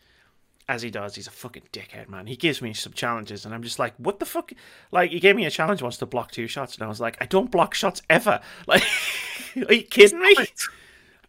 as 0.67 0.81
he 0.81 0.89
does, 0.89 1.15
he's 1.15 1.27
a 1.27 1.31
fucking 1.31 1.63
dickhead, 1.71 2.09
man. 2.09 2.25
He 2.27 2.35
gives 2.35 2.61
me 2.61 2.73
some 2.73 2.93
challenges, 2.93 3.45
and 3.45 3.53
I'm 3.53 3.61
just 3.61 3.77
like, 3.77 3.93
what 3.97 4.19
the 4.19 4.25
fuck? 4.25 4.51
Like, 4.91 5.11
he 5.11 5.19
gave 5.19 5.35
me 5.35 5.45
a 5.45 5.51
challenge 5.51 5.81
once 5.81 5.97
to 5.97 6.05
block 6.05 6.31
two 6.31 6.47
shots, 6.47 6.75
and 6.75 6.83
I 6.83 6.87
was 6.87 6.99
like, 6.99 7.17
I 7.21 7.25
don't 7.25 7.51
block 7.51 7.73
shots 7.73 8.01
ever. 8.09 8.41
Like, 8.67 8.83
are 9.69 9.73
you 9.73 9.83
kidding 9.83 10.19
me? 10.19 10.35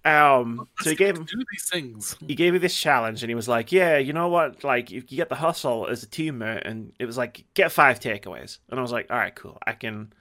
Um, 0.07 0.68
so 0.80 0.91
he 0.91 0.97
gave 0.97 1.16
him 1.16 1.24
do 1.24 1.43
these 1.51 1.68
things. 1.68 2.16
he 2.26 2.34
gave 2.34 2.53
me 2.53 2.61
this 2.61 2.78
challenge, 2.78 3.22
and 3.22 3.30
he 3.30 3.34
was 3.34 3.49
like, 3.49 3.72
"Yeah, 3.72 3.99
you 3.99 4.12
know 4.12 4.28
what? 4.28 4.62
Like, 4.62 4.93
if 4.93 5.11
you 5.11 5.16
get 5.16 5.28
the 5.28 5.34
hustle 5.34 5.89
as 5.89 6.03
a 6.05 6.07
teammate, 6.07 6.62
and 6.64 6.93
it 7.01 7.07
was 7.07 7.16
like 7.16 7.45
get 7.55 7.72
five 7.72 7.99
takeaways." 7.99 8.59
And 8.70 8.78
I 8.78 8.82
was 8.82 8.93
like, 8.93 9.11
"All 9.11 9.16
right, 9.16 9.34
cool. 9.34 9.59
I 9.66 9.72
can, 9.72 10.12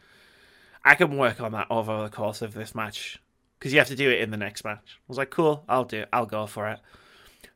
I 0.84 0.96
can 0.96 1.18
work 1.18 1.40
on 1.40 1.52
that 1.52 1.68
over 1.70 2.02
the 2.02 2.10
course 2.10 2.42
of 2.42 2.54
this 2.56 2.74
match 2.74 3.20
because 3.60 3.74
you 3.74 3.80
have 3.80 3.88
to 3.90 3.96
do 3.96 4.10
it 4.10 4.22
in 4.22 4.32
the 4.32 4.38
next 4.38 4.64
match." 4.66 4.98
I 4.98 5.08
was 5.08 5.20
like, 5.20 5.30
"Cool, 5.30 5.64
I'll 5.70 5.86
do 5.86 6.02
it. 6.02 6.10
I'll 6.12 6.26
go 6.26 6.48
for 6.48 6.68
it." 6.68 6.80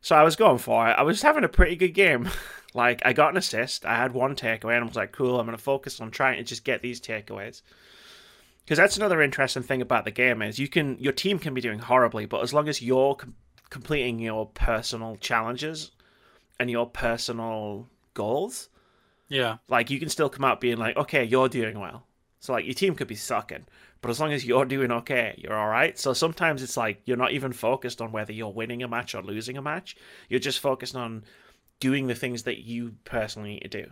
So 0.00 0.16
I 0.16 0.22
was 0.22 0.36
going 0.36 0.58
for 0.58 0.88
it. 0.88 0.92
I 0.92 1.02
was 1.02 1.22
having 1.22 1.44
a 1.44 1.48
pretty 1.48 1.76
good 1.76 1.92
game. 1.94 2.28
like, 2.74 3.02
I 3.04 3.12
got 3.12 3.32
an 3.32 3.36
assist. 3.36 3.84
I 3.84 3.96
had 3.96 4.12
one 4.12 4.34
takeaway, 4.34 4.74
and 4.74 4.84
I 4.84 4.86
was 4.86 4.96
like, 4.96 5.12
"Cool. 5.12 5.38
I'm 5.38 5.46
going 5.46 5.56
to 5.56 5.62
focus 5.62 6.00
on 6.00 6.10
trying 6.10 6.38
to 6.38 6.42
just 6.44 6.64
get 6.64 6.82
these 6.82 7.00
takeaways." 7.00 7.62
because 8.64 8.76
that's 8.78 8.96
another 8.96 9.20
interesting 9.20 9.64
thing 9.64 9.82
about 9.82 10.04
the 10.04 10.10
game 10.12 10.42
is 10.42 10.58
you 10.60 10.68
can 10.68 10.96
your 11.00 11.12
team 11.12 11.38
can 11.40 11.52
be 11.54 11.60
doing 11.60 11.80
horribly, 11.80 12.24
but 12.24 12.40
as 12.42 12.54
long 12.54 12.68
as 12.68 12.80
you're 12.80 13.16
com- 13.16 13.34
completing 13.68 14.20
your 14.20 14.46
personal 14.46 15.16
challenges 15.16 15.90
and 16.60 16.70
your 16.70 16.86
personal 16.86 17.88
goals, 18.14 18.68
Yeah. 19.28 19.56
like 19.66 19.90
you 19.90 19.98
can 19.98 20.08
still 20.08 20.28
come 20.28 20.44
out 20.44 20.60
being 20.60 20.76
like, 20.76 20.96
okay, 20.96 21.24
you're 21.24 21.48
doing 21.48 21.80
well. 21.80 22.06
So 22.38 22.52
like 22.52 22.64
your 22.64 22.74
team 22.74 22.94
could 22.94 23.08
be 23.08 23.16
sucking, 23.16 23.66
but 24.02 24.10
as 24.10 24.20
long 24.20 24.32
as 24.32 24.44
you're 24.44 24.64
doing 24.64 24.90
okay, 24.90 25.34
you're 25.38 25.56
all 25.56 25.68
right. 25.68 25.98
So 25.98 26.12
sometimes 26.12 26.62
it's 26.62 26.76
like 26.76 27.02
you're 27.04 27.16
not 27.16 27.32
even 27.32 27.52
focused 27.52 28.00
on 28.00 28.12
whether 28.12 28.32
you're 28.32 28.52
winning 28.52 28.82
a 28.82 28.88
match 28.88 29.14
or 29.14 29.22
losing 29.22 29.56
a 29.56 29.62
match. 29.62 29.96
You're 30.28 30.40
just 30.40 30.60
focused 30.60 30.96
on 30.96 31.24
doing 31.80 32.06
the 32.06 32.14
things 32.14 32.42
that 32.44 32.58
you 32.64 32.94
personally 33.04 33.54
need 33.54 33.60
to 33.60 33.82
do 33.84 33.90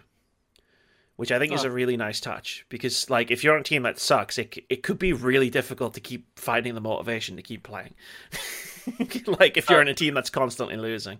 which 1.17 1.33
I 1.33 1.41
think 1.41 1.53
is 1.53 1.65
Oh. 1.65 1.67
a 1.67 1.71
really 1.73 1.97
nice 1.97 2.21
touch 2.21 2.65
because 2.69 3.11
like 3.11 3.33
if 3.33 3.43
you're 3.43 3.55
on 3.55 3.61
a 3.63 3.65
team 3.65 3.83
that 3.83 3.99
sucks, 3.99 4.39
it 4.39 4.57
it 4.69 4.85
could 4.85 5.01
be 5.01 5.13
really 5.13 5.51
difficult 5.51 5.95
to 5.95 6.01
keep 6.01 6.39
finding 6.39 6.77
the 6.77 6.81
motivation 6.81 7.35
to 7.35 7.43
keep 7.43 7.65
playing. 7.65 7.95
like 9.27 9.57
if 9.57 9.69
you're 9.69 9.83
in 9.83 9.89
a 9.89 9.95
team 9.95 10.15
that's 10.15 10.31
constantly 10.31 10.77
losing. 10.77 11.19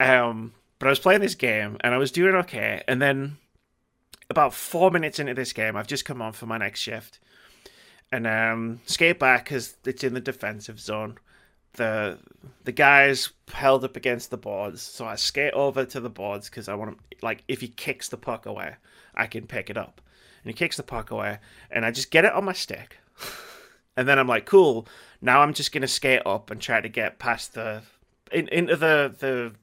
Um, 0.00 0.54
but 0.80 0.86
I 0.86 0.90
was 0.90 0.98
playing 0.98 1.20
this 1.20 1.36
game 1.36 1.76
and 1.82 1.94
I 1.94 1.98
was 1.98 2.10
doing 2.10 2.34
okay, 2.34 2.82
and 2.88 3.00
then 3.00 3.36
about 4.28 4.52
four 4.54 4.90
minutes 4.90 5.20
into 5.20 5.34
this 5.34 5.52
game, 5.52 5.76
I've 5.76 5.86
just 5.86 6.04
come 6.04 6.20
on 6.20 6.32
for 6.32 6.46
my 6.46 6.58
next 6.58 6.80
shift, 6.80 7.20
and 8.14 8.28
um, 8.28 8.80
skate 8.86 9.18
back 9.18 9.44
because 9.44 9.76
it's 9.84 10.04
in 10.04 10.14
the 10.14 10.20
defensive 10.20 10.78
zone. 10.78 11.18
The 11.72 12.18
the 12.62 12.70
guys 12.70 13.30
held 13.52 13.84
up 13.84 13.96
against 13.96 14.30
the 14.30 14.36
boards, 14.36 14.82
so 14.82 15.04
I 15.04 15.16
skate 15.16 15.52
over 15.52 15.84
to 15.84 15.98
the 15.98 16.08
boards 16.08 16.48
because 16.48 16.68
I 16.68 16.74
want 16.74 16.90
him. 16.90 16.98
Like 17.22 17.42
if 17.48 17.60
he 17.60 17.66
kicks 17.66 18.08
the 18.08 18.16
puck 18.16 18.46
away, 18.46 18.76
I 19.16 19.26
can 19.26 19.48
pick 19.48 19.68
it 19.68 19.76
up, 19.76 20.00
and 20.44 20.50
he 20.50 20.54
kicks 20.54 20.76
the 20.76 20.84
puck 20.84 21.10
away, 21.10 21.38
and 21.72 21.84
I 21.84 21.90
just 21.90 22.12
get 22.12 22.24
it 22.24 22.32
on 22.32 22.44
my 22.44 22.52
stick, 22.52 22.98
and 23.96 24.06
then 24.06 24.20
I'm 24.20 24.28
like, 24.28 24.46
cool. 24.46 24.86
Now 25.20 25.40
I'm 25.40 25.52
just 25.52 25.72
gonna 25.72 25.88
skate 25.88 26.22
up 26.24 26.52
and 26.52 26.60
try 26.60 26.80
to 26.80 26.88
get 26.88 27.18
past 27.18 27.54
the 27.54 27.82
in, 28.30 28.46
into 28.48 28.76
the 28.76 29.12
the 29.18 29.54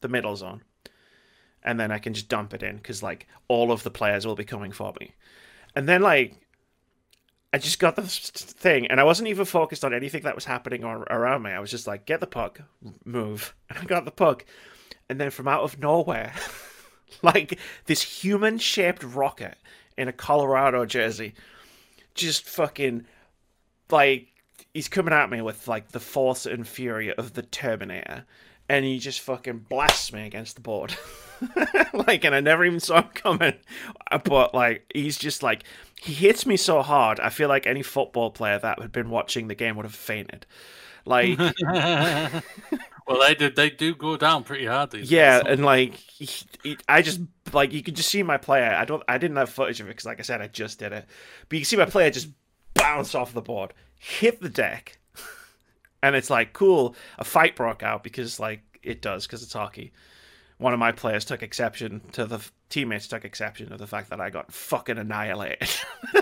the 0.00 0.08
middle 0.08 0.36
zone, 0.36 0.62
and 1.62 1.78
then 1.78 1.92
I 1.92 1.98
can 1.98 2.14
just 2.14 2.30
dump 2.30 2.54
it 2.54 2.62
in 2.62 2.76
because 2.76 3.02
like 3.02 3.26
all 3.48 3.70
of 3.70 3.82
the 3.82 3.90
players 3.90 4.26
will 4.26 4.36
be 4.36 4.44
coming 4.44 4.72
for 4.72 4.94
me, 4.98 5.12
and 5.76 5.86
then 5.86 6.00
like 6.00 6.40
I 7.52 7.58
just 7.58 7.80
got 7.80 7.96
the 7.96 8.02
thing, 8.02 8.86
and 8.86 9.00
I 9.00 9.04
wasn't 9.04 9.28
even 9.28 9.44
focused 9.44 9.84
on 9.84 9.92
anything 9.92 10.22
that 10.22 10.36
was 10.36 10.44
happening 10.44 10.84
ar- 10.84 11.06
around 11.10 11.42
me. 11.42 11.50
I 11.50 11.58
was 11.58 11.70
just 11.70 11.86
like, 11.86 12.06
get 12.06 12.20
the 12.20 12.26
puck, 12.26 12.60
move, 13.04 13.54
and 13.68 13.78
I 13.78 13.84
got 13.84 14.04
the 14.04 14.10
puck, 14.12 14.44
and 15.08 15.20
then 15.20 15.30
from 15.30 15.48
out 15.48 15.62
of 15.62 15.78
nowhere, 15.78 16.32
like 17.22 17.58
this 17.86 18.02
human-shaped 18.02 19.02
rocket 19.02 19.56
in 19.98 20.06
a 20.06 20.12
Colorado 20.12 20.86
jersey, 20.86 21.34
just 22.14 22.44
fucking 22.48 23.04
like 23.90 24.28
he's 24.72 24.88
coming 24.88 25.12
at 25.12 25.30
me 25.30 25.40
with 25.40 25.66
like 25.66 25.90
the 25.90 26.00
force 26.00 26.46
and 26.46 26.66
fury 26.66 27.12
of 27.12 27.34
the 27.34 27.42
Terminator, 27.42 28.24
and 28.70 28.84
he 28.84 29.00
just 29.00 29.20
fucking 29.20 29.66
blasts 29.68 30.12
me 30.12 30.24
against 30.24 30.54
the 30.54 30.60
board. 30.60 30.94
like, 32.06 32.24
and 32.24 32.36
I 32.36 32.40
never 32.40 32.64
even 32.64 32.78
saw 32.78 33.02
him 33.02 33.08
coming. 33.14 33.54
But 34.24 34.54
like, 34.54 34.88
he's 34.94 35.18
just 35.18 35.42
like 35.42 35.64
he 36.00 36.14
hits 36.14 36.46
me 36.46 36.56
so 36.56 36.80
hard. 36.80 37.18
I 37.18 37.30
feel 37.30 37.48
like 37.48 37.66
any 37.66 37.82
football 37.82 38.30
player 38.30 38.60
that 38.60 38.80
had 38.80 38.92
been 38.92 39.10
watching 39.10 39.48
the 39.48 39.56
game 39.56 39.74
would 39.74 39.86
have 39.86 39.94
fainted. 39.94 40.46
Like, 41.04 41.36
well, 41.66 43.20
they 43.20 43.34
did. 43.34 43.56
They 43.56 43.70
do 43.70 43.96
go 43.96 44.16
down 44.16 44.44
pretty 44.44 44.66
hard. 44.66 44.92
These 44.92 45.10
yeah, 45.10 45.42
days. 45.42 45.52
and 45.52 45.64
like, 45.64 45.94
he, 45.94 46.28
he- 46.62 46.78
I 46.88 47.02
just 47.02 47.20
like 47.52 47.72
you 47.72 47.82
could 47.82 47.96
just 47.96 48.08
see 48.08 48.22
my 48.22 48.36
player. 48.36 48.72
I 48.72 48.84
don't, 48.84 49.02
I 49.08 49.18
didn't 49.18 49.36
have 49.36 49.50
footage 49.50 49.80
of 49.80 49.88
it 49.88 49.90
because, 49.90 50.06
like 50.06 50.20
I 50.20 50.22
said, 50.22 50.40
I 50.40 50.46
just 50.46 50.78
did 50.78 50.92
it. 50.92 51.06
But 51.48 51.56
you 51.56 51.62
can 51.62 51.66
see 51.66 51.76
my 51.76 51.86
player 51.86 52.08
just 52.12 52.28
bounce 52.74 53.16
off 53.16 53.32
the 53.32 53.42
board, 53.42 53.74
hit 53.98 54.40
the 54.40 54.48
deck, 54.48 54.99
and 56.02 56.16
it's 56.16 56.30
like 56.30 56.52
cool. 56.52 56.94
A 57.18 57.24
fight 57.24 57.56
broke 57.56 57.82
out 57.82 58.02
because 58.02 58.40
like 58.40 58.62
it 58.82 59.02
does 59.02 59.26
because 59.26 59.42
it's 59.42 59.52
hockey. 59.52 59.92
One 60.58 60.72
of 60.72 60.78
my 60.78 60.92
players 60.92 61.24
took 61.24 61.42
exception 61.42 62.02
to 62.12 62.26
the 62.26 62.44
teammates 62.68 63.08
took 63.08 63.24
exception 63.24 63.70
to 63.70 63.76
the 63.76 63.86
fact 63.86 64.10
that 64.10 64.20
I 64.20 64.30
got 64.30 64.52
fucking 64.52 64.98
annihilated. 64.98 65.68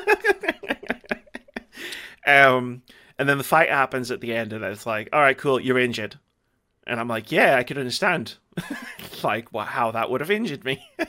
um, 2.26 2.83
and 3.18 3.29
then 3.29 3.39
the 3.39 3.45
fight 3.45 3.68
happens 3.68 4.11
at 4.11 4.20
the 4.20 4.35
end, 4.35 4.53
and 4.53 4.64
it's 4.64 4.87
like, 4.87 5.09
all 5.12 5.20
right, 5.20 5.37
cool, 5.37 5.61
you're 5.61 5.79
injured. 5.79 6.18
And 6.87 6.99
I'm 6.99 7.09
like, 7.09 7.31
yeah, 7.31 7.57
I 7.57 7.64
could 7.64 7.79
understand, 7.79 8.37
like, 9.22 9.52
what, 9.52 9.68
how 9.68 9.90
that 9.92 10.11
would 10.11 10.20
have 10.20 10.30
injured 10.30 10.64
me. 10.64 10.86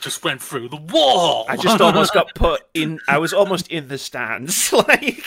just 0.00 0.24
went 0.24 0.42
through 0.42 0.68
the 0.68 0.76
wall. 0.76 1.44
I 1.48 1.56
just 1.56 1.80
almost 1.80 2.14
got 2.14 2.28
put 2.34 2.62
in. 2.74 2.98
I 3.08 3.18
was 3.18 3.32
almost 3.32 3.68
in 3.68 3.88
the 3.88 3.98
stands, 3.98 4.72
like, 4.72 5.24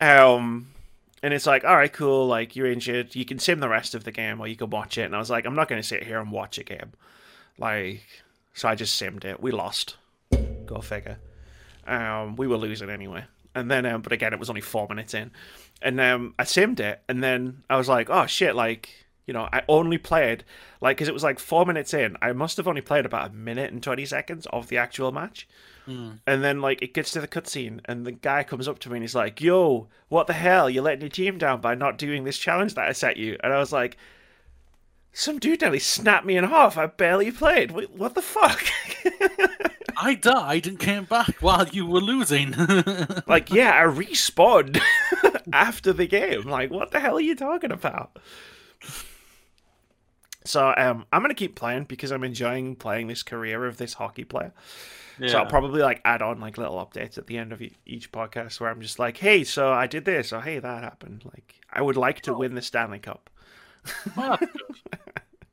um, 0.00 0.68
and 1.22 1.34
it's 1.34 1.46
like, 1.46 1.64
all 1.64 1.76
right, 1.76 1.92
cool, 1.92 2.26
like 2.26 2.56
you're 2.56 2.70
injured. 2.70 3.14
You 3.14 3.24
can 3.24 3.38
sim 3.38 3.60
the 3.60 3.68
rest 3.68 3.94
of 3.94 4.04
the 4.04 4.12
game, 4.12 4.40
or 4.40 4.46
you 4.46 4.56
can 4.56 4.70
watch 4.70 4.98
it. 4.98 5.02
And 5.02 5.14
I 5.14 5.18
was 5.18 5.30
like, 5.30 5.44
I'm 5.44 5.54
not 5.54 5.68
going 5.68 5.80
to 5.80 5.86
sit 5.86 6.02
here 6.02 6.20
and 6.20 6.32
watch 6.32 6.58
a 6.58 6.64
game, 6.64 6.92
like, 7.58 8.02
so 8.54 8.68
I 8.68 8.74
just 8.74 9.00
simmed 9.00 9.24
it. 9.24 9.40
We 9.40 9.50
lost. 9.50 9.96
Go 10.66 10.80
figure. 10.80 11.18
Um, 11.86 12.36
we 12.36 12.46
were 12.46 12.56
losing 12.56 12.90
anyway. 12.90 13.24
And 13.54 13.70
then, 13.70 13.84
um, 13.84 14.00
but 14.00 14.12
again, 14.12 14.32
it 14.32 14.38
was 14.38 14.48
only 14.48 14.62
four 14.62 14.88
minutes 14.88 15.12
in, 15.12 15.30
and 15.82 16.00
um, 16.00 16.34
I 16.38 16.44
simmed 16.44 16.80
it, 16.80 17.02
and 17.06 17.22
then 17.22 17.64
I 17.68 17.76
was 17.76 17.88
like, 17.88 18.08
oh 18.08 18.26
shit, 18.26 18.54
like 18.54 19.01
you 19.26 19.32
know, 19.34 19.48
I 19.52 19.62
only 19.68 19.98
played 19.98 20.44
like 20.80 20.96
because 20.96 21.08
it 21.08 21.14
was 21.14 21.22
like 21.22 21.38
four 21.38 21.64
minutes 21.64 21.94
in. 21.94 22.16
I 22.20 22.32
must 22.32 22.56
have 22.56 22.66
only 22.68 22.80
played 22.80 23.06
about 23.06 23.30
a 23.30 23.34
minute 23.34 23.72
and 23.72 23.82
twenty 23.82 24.04
seconds 24.06 24.46
of 24.52 24.68
the 24.68 24.78
actual 24.78 25.12
match, 25.12 25.48
Hmm. 25.84 26.12
and 26.26 26.42
then 26.44 26.60
like 26.60 26.82
it 26.82 26.94
gets 26.94 27.10
to 27.12 27.20
the 27.20 27.28
cutscene, 27.28 27.80
and 27.84 28.04
the 28.06 28.12
guy 28.12 28.42
comes 28.44 28.68
up 28.68 28.78
to 28.80 28.90
me 28.90 28.96
and 28.96 29.02
he's 29.04 29.14
like, 29.14 29.40
"Yo, 29.40 29.88
what 30.08 30.26
the 30.26 30.32
hell? 30.32 30.68
You're 30.70 30.82
letting 30.84 31.00
your 31.02 31.10
team 31.10 31.38
down 31.38 31.60
by 31.60 31.74
not 31.74 31.98
doing 31.98 32.24
this 32.24 32.38
challenge 32.38 32.74
that 32.74 32.88
I 32.88 32.92
set 32.92 33.16
you." 33.16 33.36
And 33.42 33.52
I 33.52 33.58
was 33.58 33.72
like. 33.72 33.96
Some 35.14 35.38
dude 35.38 35.60
nearly 35.60 35.78
snapped 35.78 36.24
me 36.24 36.38
in 36.38 36.44
half. 36.44 36.78
I 36.78 36.86
barely 36.86 37.30
played. 37.30 37.70
What 37.72 38.14
the 38.14 38.22
fuck? 38.22 38.62
I 39.98 40.14
died 40.14 40.66
and 40.66 40.78
came 40.78 41.04
back 41.04 41.42
while 41.42 41.68
you 41.68 41.84
were 41.84 42.00
losing. 42.00 42.52
like, 43.26 43.52
yeah, 43.52 43.72
I 43.72 43.82
respawned 43.82 44.80
after 45.52 45.92
the 45.92 46.06
game. 46.06 46.44
Like, 46.44 46.70
what 46.70 46.92
the 46.92 47.00
hell 47.00 47.16
are 47.18 47.20
you 47.20 47.34
talking 47.34 47.70
about? 47.70 48.18
So, 50.44 50.74
um, 50.76 51.06
I'm 51.12 51.22
gonna 51.22 51.34
keep 51.34 51.54
playing 51.54 51.84
because 51.84 52.10
I'm 52.12 52.24
enjoying 52.24 52.76
playing 52.76 53.06
this 53.06 53.22
career 53.22 53.64
of 53.66 53.76
this 53.76 53.94
hockey 53.94 54.24
player. 54.24 54.52
So 55.26 55.38
I'll 55.38 55.46
probably 55.46 55.82
like 55.82 56.00
add 56.04 56.22
on 56.22 56.40
like 56.40 56.58
little 56.58 56.84
updates 56.84 57.16
at 57.16 57.26
the 57.26 57.38
end 57.38 57.52
of 57.52 57.62
each 57.86 58.10
podcast 58.10 58.58
where 58.60 58.70
I'm 58.70 58.80
just 58.80 58.98
like, 58.98 59.18
hey, 59.18 59.44
so 59.44 59.72
I 59.72 59.86
did 59.86 60.04
this, 60.04 60.32
or 60.32 60.40
hey, 60.40 60.58
that 60.58 60.82
happened. 60.82 61.22
Like, 61.24 61.60
I 61.70 61.80
would 61.82 61.96
like 61.96 62.22
to 62.22 62.34
win 62.34 62.54
the 62.54 62.62
Stanley 62.62 62.98
Cup. 62.98 63.30
Well, 64.16 64.38
that's 64.40 64.52
good. 64.52 64.96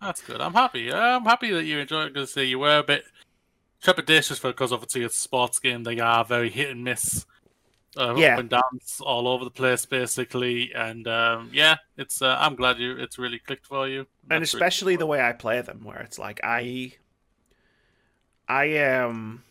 That's 0.01 0.21
good. 0.21 0.41
I'm 0.41 0.53
happy. 0.53 0.91
I'm 0.91 1.23
happy 1.23 1.51
that 1.51 1.65
you 1.65 1.77
enjoyed 1.79 2.07
it 2.07 2.13
because 2.13 2.35
you 2.35 2.57
were 2.57 2.79
a 2.79 2.83
bit 2.83 3.03
trepidatious 3.83 4.39
for 4.39 4.49
because 4.49 4.71
obviously 4.71 5.03
it's 5.03 5.17
a 5.17 5.19
sports 5.19 5.59
game. 5.59 5.83
They 5.83 5.99
are 5.99 6.23
very 6.25 6.49
hit 6.49 6.69
and 6.69 6.83
miss, 6.83 7.25
uh, 7.97 8.15
Yeah. 8.15 8.33
up 8.33 8.39
and 8.39 8.49
downs 8.49 9.01
all 9.01 9.27
over 9.27 9.43
the 9.43 9.51
place 9.51 9.85
basically. 9.85 10.73
And 10.73 11.07
um, 11.07 11.49
yeah, 11.53 11.77
it's. 11.97 12.21
Uh, 12.21 12.37
I'm 12.39 12.55
glad 12.55 12.79
you. 12.79 12.97
It's 12.97 13.17
really 13.17 13.39
clicked 13.39 13.65
for 13.65 13.87
you. 13.87 14.01
and 14.23 14.31
really 14.31 14.43
especially 14.43 14.93
cool. 14.95 14.99
the 14.99 15.05
way 15.07 15.21
I 15.21 15.31
play 15.33 15.61
them, 15.61 15.83
where 15.83 15.99
it's 16.01 16.19
like 16.19 16.39
I, 16.43 16.93
I 18.47 18.65
am, 18.65 19.43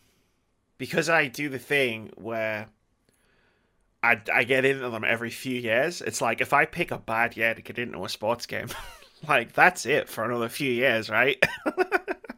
because 0.78 1.08
I 1.08 1.28
do 1.28 1.48
the 1.48 1.58
thing 1.58 2.10
where 2.16 2.68
I 4.02 4.20
I 4.32 4.44
get 4.44 4.64
into 4.64 4.88
them 4.90 5.04
every 5.04 5.30
few 5.30 5.58
years. 5.60 6.00
It's 6.02 6.20
like 6.20 6.40
if 6.40 6.52
I 6.52 6.64
pick 6.64 6.90
a 6.90 6.98
bad 6.98 7.36
year 7.36 7.54
to 7.54 7.62
get 7.62 7.78
into 7.78 8.04
a 8.04 8.08
sports 8.08 8.46
game, 8.46 8.68
like 9.28 9.52
that's 9.52 9.86
it 9.86 10.08
for 10.08 10.24
another 10.24 10.48
few 10.48 10.70
years, 10.70 11.10
right? 11.10 11.42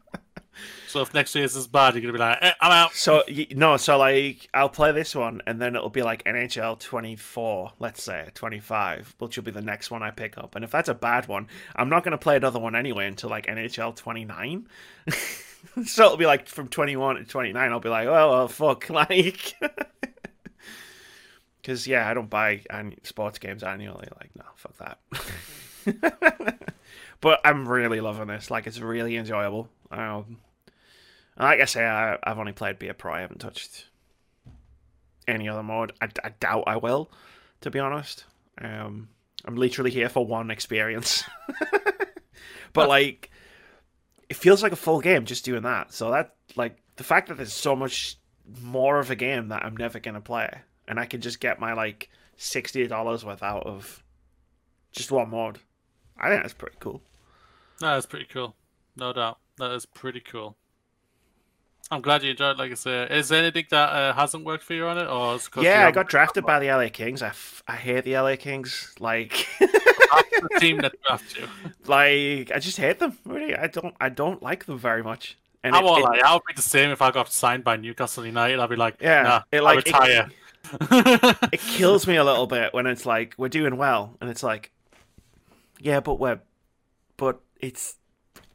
So 0.90 1.02
if 1.02 1.14
next 1.14 1.36
year's 1.36 1.54
is 1.54 1.68
bad, 1.68 1.94
you're 1.94 2.00
gonna 2.02 2.12
be 2.12 2.18
like, 2.18 2.38
eh, 2.40 2.52
I'm 2.60 2.72
out. 2.72 2.94
so 2.94 3.22
no, 3.52 3.76
so 3.76 3.96
like 3.96 4.48
I'll 4.52 4.68
play 4.68 4.90
this 4.90 5.14
one, 5.14 5.40
and 5.46 5.62
then 5.62 5.76
it'll 5.76 5.88
be 5.88 6.02
like 6.02 6.24
NHL 6.24 6.80
twenty 6.80 7.14
four, 7.14 7.70
let's 7.78 8.02
say 8.02 8.28
twenty 8.34 8.58
five, 8.58 9.14
which 9.18 9.36
will 9.36 9.44
be 9.44 9.52
the 9.52 9.62
next 9.62 9.92
one 9.92 10.02
I 10.02 10.10
pick 10.10 10.36
up. 10.36 10.56
And 10.56 10.64
if 10.64 10.72
that's 10.72 10.88
a 10.88 10.94
bad 10.94 11.28
one, 11.28 11.46
I'm 11.76 11.88
not 11.88 12.02
to 12.02 12.18
play 12.18 12.34
another 12.34 12.58
one 12.58 12.74
anyway 12.74 13.06
until 13.06 13.30
like 13.30 13.46
NHL 13.46 13.94
twenty 13.94 14.24
nine. 14.24 14.66
so 15.86 16.06
it'll 16.06 16.16
be 16.16 16.26
like 16.26 16.48
from 16.48 16.66
twenty 16.66 16.96
one 16.96 17.14
to 17.16 17.24
twenty 17.24 17.52
nine. 17.52 17.70
I'll 17.70 17.78
be 17.78 17.88
like, 17.88 18.08
oh 18.08 18.30
well, 18.30 18.48
fuck, 18.48 18.90
like. 18.90 19.54
Because 21.62 21.86
yeah, 21.86 22.08
I 22.08 22.14
don't 22.14 22.30
buy 22.30 22.62
sports 23.02 23.38
games 23.38 23.62
annually. 23.62 24.08
Like, 24.18 24.30
no, 24.34 24.44
fuck 24.56 24.78
that. 24.78 26.58
but 27.20 27.40
I'm 27.44 27.68
really 27.68 28.00
loving 28.00 28.28
this. 28.28 28.50
Like, 28.50 28.66
it's 28.66 28.80
really 28.80 29.18
enjoyable. 29.18 29.68
Um, 29.90 30.38
and 31.40 31.46
like 31.46 31.60
I 31.62 31.64
say, 31.64 31.86
I, 31.86 32.18
I've 32.22 32.38
only 32.38 32.52
played 32.52 32.78
Be 32.78 32.88
a 32.88 32.94
Pro. 32.94 33.14
I 33.14 33.20
haven't 33.22 33.38
touched 33.38 33.86
any 35.26 35.48
other 35.48 35.62
mode. 35.62 35.92
I, 36.02 36.08
I 36.22 36.28
doubt 36.38 36.64
I 36.66 36.76
will, 36.76 37.10
to 37.62 37.70
be 37.70 37.78
honest. 37.78 38.26
Um, 38.60 39.08
I'm 39.46 39.56
literally 39.56 39.90
here 39.90 40.10
for 40.10 40.26
one 40.26 40.50
experience. 40.50 41.24
but 42.74 42.90
like, 42.90 43.30
it 44.28 44.36
feels 44.36 44.62
like 44.62 44.72
a 44.72 44.76
full 44.76 45.00
game 45.00 45.24
just 45.24 45.46
doing 45.46 45.62
that. 45.62 45.94
So 45.94 46.10
that 46.10 46.34
like 46.56 46.76
the 46.96 47.04
fact 47.04 47.28
that 47.28 47.38
there's 47.38 47.54
so 47.54 47.74
much 47.74 48.18
more 48.60 48.98
of 48.98 49.10
a 49.10 49.16
game 49.16 49.48
that 49.48 49.64
I'm 49.64 49.78
never 49.78 49.98
gonna 49.98 50.20
play, 50.20 50.52
and 50.86 51.00
I 51.00 51.06
can 51.06 51.22
just 51.22 51.40
get 51.40 51.58
my 51.58 51.72
like 51.72 52.10
sixty 52.36 52.86
dollars 52.86 53.24
worth 53.24 53.42
out 53.42 53.66
of 53.66 54.04
just 54.92 55.10
one 55.10 55.30
mod. 55.30 55.58
I 56.18 56.28
think 56.28 56.42
that's 56.42 56.52
pretty 56.52 56.76
cool. 56.80 57.00
That 57.80 57.96
is 57.96 58.04
pretty 58.04 58.26
cool. 58.26 58.54
No 58.94 59.14
doubt. 59.14 59.38
That 59.56 59.70
is 59.70 59.86
pretty 59.86 60.20
cool. 60.20 60.58
I'm 61.90 62.00
glad 62.02 62.22
you 62.22 62.30
enjoyed. 62.30 62.52
it, 62.52 62.58
Like 62.58 62.70
I 62.70 62.74
say, 62.74 63.06
is 63.10 63.28
there 63.28 63.40
anything 63.42 63.66
that 63.70 63.88
uh, 63.88 64.12
hasn't 64.14 64.44
worked 64.44 64.62
for 64.62 64.74
you 64.74 64.86
on 64.86 64.96
it, 64.98 65.06
or 65.08 65.34
it 65.36 65.48
Yeah, 65.60 65.86
I 65.86 65.90
got 65.90 66.08
drafted 66.08 66.44
by 66.46 66.58
the 66.60 66.68
LA 66.68 66.88
Kings. 66.88 67.20
I, 67.22 67.28
f- 67.28 67.62
I 67.66 67.74
hate 67.76 68.04
the 68.04 68.16
LA 68.16 68.36
Kings. 68.36 68.94
Like, 69.00 69.48
the 69.60 70.48
team 70.60 70.78
that 70.78 70.92
drafted 71.06 71.42
you? 71.42 71.48
like 71.86 72.52
I 72.52 72.58
just 72.60 72.76
hate 72.76 72.98
them. 73.00 73.18
Really, 73.24 73.56
I 73.56 73.66
don't. 73.66 73.94
I 74.00 74.08
don't 74.08 74.40
like 74.42 74.66
them 74.66 74.78
very 74.78 75.02
much. 75.02 75.36
And 75.64 75.74
I 75.74 75.80
it- 75.80 75.84
won't 75.84 76.00
it- 76.00 76.04
lie. 76.04 76.20
I 76.24 76.32
would 76.34 76.42
be 76.46 76.54
the 76.54 76.62
same 76.62 76.90
if 76.90 77.02
I 77.02 77.10
got 77.10 77.32
signed 77.32 77.64
by 77.64 77.76
Newcastle 77.76 78.24
United. 78.24 78.60
I'd 78.60 78.70
be 78.70 78.76
like, 78.76 78.96
Yeah, 79.00 79.22
nah, 79.22 79.42
it, 79.50 79.58
I 79.58 79.60
like, 79.60 79.78
it- 79.78 79.86
retire. 79.86 80.30
it 81.52 81.60
kills 81.60 82.06
me 82.06 82.16
a 82.16 82.22
little 82.24 82.46
bit 82.46 82.72
when 82.74 82.86
it's 82.86 83.04
like 83.06 83.34
we're 83.38 83.48
doing 83.48 83.78
well 83.78 84.16
and 84.20 84.28
it's 84.28 84.42
like 84.42 84.70
yeah 85.80 86.00
but 86.00 86.20
we're 86.20 86.38
but 87.16 87.40
it's 87.58 87.96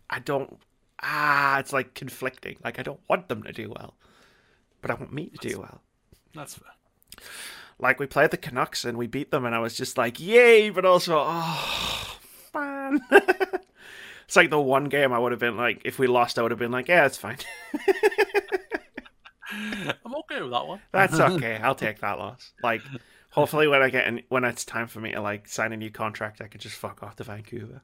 i 0.08 0.20
don't 0.20 0.60
ah 1.04 1.60
it's 1.60 1.74
like 1.74 1.94
conflicting 1.94 2.58
like 2.64 2.80
i 2.80 2.84
don't 2.84 3.00
want 3.10 3.28
them 3.28 3.44
to 3.44 3.52
do 3.52 3.70
well 3.70 3.96
but 4.82 4.92
i 4.92 4.94
want 4.94 5.14
me 5.14 5.28
to 5.28 5.50
do 5.50 5.60
well 5.60 5.82
That's 6.34 6.56
fair. 6.56 6.72
like 7.80 8.00
we 8.00 8.06
played 8.08 8.32
the 8.32 8.38
canucks 8.38 8.86
and 8.86 8.98
we 8.98 9.08
beat 9.08 9.32
them 9.32 9.46
and 9.46 9.54
i 9.54 9.60
was 9.60 9.76
just 9.76 9.98
like 9.98 10.20
yay 10.20 10.70
but 10.70 10.86
also 10.86 11.18
oh 11.26 12.18
man 12.54 13.02
it's 13.12 14.36
like 14.36 14.50
the 14.50 14.60
one 14.60 14.86
game 14.86 15.12
i 15.12 15.20
would 15.20 15.32
have 15.32 15.40
been 15.40 15.58
like 15.58 15.82
if 15.86 16.00
we 16.00 16.08
lost 16.08 16.40
i 16.40 16.42
would 16.42 16.52
have 16.52 16.60
been 16.60 16.72
like 16.72 16.88
yeah 16.88 17.06
it's 17.06 17.18
fine 17.18 17.38
I'm 20.06 20.16
okay 20.16 20.42
with 20.42 20.52
that 20.52 20.68
one. 20.68 20.82
That's 20.92 21.20
okay. 21.20 21.58
I'll 21.58 21.76
take 21.76 22.00
that 22.00 22.18
loss. 22.18 22.52
Like, 22.64 22.82
hopefully, 23.30 23.68
when 23.68 23.82
I 23.82 23.90
get 23.90 24.08
in, 24.08 24.24
when 24.30 24.44
it's 24.44 24.66
time 24.66 24.88
for 24.88 25.00
me 25.00 25.12
to 25.12 25.22
like 25.22 25.48
sign 25.48 25.72
a 25.72 25.78
new 25.78 25.92
contract, 25.92 26.42
I 26.42 26.48
can 26.48 26.60
just 26.60 26.76
fuck 26.76 27.04
off 27.04 27.16
to 27.18 27.24
Vancouver. 27.24 27.82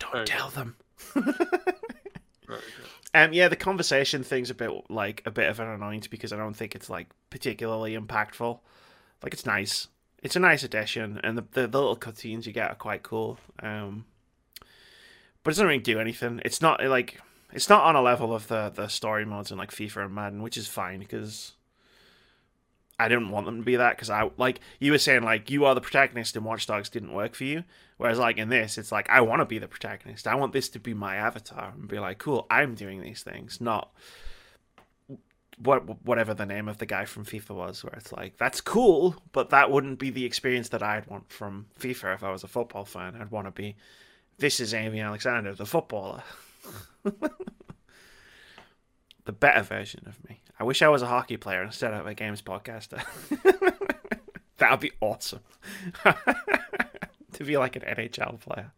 Don't 0.00 0.12
Very 0.12 0.26
tell 0.26 0.50
them. 0.50 0.76
Um, 3.12 3.32
yeah, 3.32 3.48
the 3.48 3.56
conversation 3.56 4.22
thing's 4.22 4.50
a 4.50 4.54
bit 4.54 4.70
like 4.88 5.22
a 5.26 5.30
bit 5.30 5.50
of 5.50 5.58
an 5.58 5.68
annoyance 5.68 6.06
because 6.06 6.32
I 6.32 6.36
don't 6.36 6.54
think 6.54 6.74
it's 6.74 6.88
like 6.88 7.08
particularly 7.28 7.96
impactful. 7.96 8.60
Like, 9.22 9.32
it's 9.32 9.44
nice. 9.44 9.88
It's 10.22 10.36
a 10.36 10.40
nice 10.40 10.62
addition, 10.62 11.20
and 11.24 11.36
the 11.36 11.44
the, 11.52 11.66
the 11.66 11.80
little 11.80 11.96
cutscenes 11.96 12.46
you 12.46 12.52
get 12.52 12.70
are 12.70 12.76
quite 12.76 13.02
cool. 13.02 13.38
Um, 13.60 14.04
but 15.42 15.50
it 15.50 15.54
doesn't 15.54 15.66
really 15.66 15.80
do 15.80 15.98
anything. 15.98 16.40
It's 16.44 16.62
not 16.62 16.84
like 16.84 17.20
it's 17.52 17.68
not 17.68 17.82
on 17.82 17.96
a 17.96 18.02
level 18.02 18.32
of 18.32 18.46
the 18.46 18.70
the 18.72 18.86
story 18.86 19.24
modes 19.24 19.50
in 19.50 19.58
like 19.58 19.72
FIFA 19.72 20.04
and 20.04 20.14
Madden, 20.14 20.42
which 20.42 20.56
is 20.56 20.68
fine 20.68 21.00
because 21.00 21.54
I 23.00 23.08
didn't 23.08 23.30
want 23.30 23.46
them 23.46 23.58
to 23.58 23.64
be 23.64 23.76
that 23.76 23.96
because 23.96 24.10
I 24.10 24.30
like 24.36 24.60
you 24.78 24.92
were 24.92 24.98
saying 24.98 25.22
like 25.22 25.50
you 25.50 25.64
are 25.64 25.74
the 25.74 25.80
protagonist 25.80 26.36
and 26.36 26.44
Watch 26.44 26.66
Dogs 26.66 26.90
didn't 26.90 27.12
work 27.12 27.34
for 27.34 27.44
you, 27.44 27.64
whereas 27.96 28.18
like 28.18 28.36
in 28.36 28.48
this 28.48 28.76
it's 28.76 28.92
like 28.92 29.08
I 29.08 29.22
want 29.22 29.40
to 29.40 29.46
be 29.46 29.58
the 29.58 29.68
protagonist. 29.68 30.26
I 30.26 30.34
want 30.34 30.52
this 30.52 30.68
to 30.70 30.78
be 30.78 30.94
my 30.94 31.16
avatar 31.16 31.72
and 31.74 31.88
be 31.88 31.98
like, 31.98 32.18
cool, 32.18 32.46
I'm 32.50 32.74
doing 32.74 33.00
these 33.00 33.22
things, 33.22 33.60
not 33.60 33.90
what 35.62 36.04
whatever 36.04 36.34
the 36.34 36.46
name 36.46 36.68
of 36.68 36.78
the 36.78 36.86
guy 36.86 37.04
from 37.04 37.24
FIFA 37.24 37.50
was, 37.50 37.84
where 37.84 37.94
it's 37.94 38.12
like 38.12 38.36
that's 38.36 38.60
cool, 38.60 39.16
but 39.32 39.50
that 39.50 39.70
wouldn't 39.70 39.98
be 39.98 40.10
the 40.10 40.24
experience 40.24 40.68
that 40.70 40.82
I'd 40.82 41.06
want 41.06 41.30
from 41.32 41.66
FIFA 41.78 42.14
if 42.14 42.22
I 42.22 42.30
was 42.30 42.44
a 42.44 42.48
football 42.48 42.84
fan. 42.84 43.16
I'd 43.18 43.30
want 43.30 43.46
to 43.46 43.50
be 43.50 43.76
this 44.38 44.60
is 44.60 44.74
Amy 44.74 45.00
Alexander, 45.00 45.54
the 45.54 45.66
footballer. 45.66 46.22
the 49.24 49.32
better 49.32 49.62
version 49.62 50.02
of 50.06 50.22
me. 50.28 50.40
I 50.60 50.64
wish 50.64 50.82
I 50.82 50.88
was 50.88 51.00
a 51.00 51.06
hockey 51.06 51.38
player 51.38 51.62
instead 51.62 51.94
of 51.94 52.06
a 52.06 52.12
games 52.12 52.42
podcaster. 52.42 53.02
that 54.58 54.70
would 54.70 54.80
be 54.80 54.92
awesome. 55.00 55.40
to 57.32 57.44
be 57.44 57.56
like 57.56 57.76
an 57.76 57.82
NHL 57.82 58.38
player. 58.40 58.70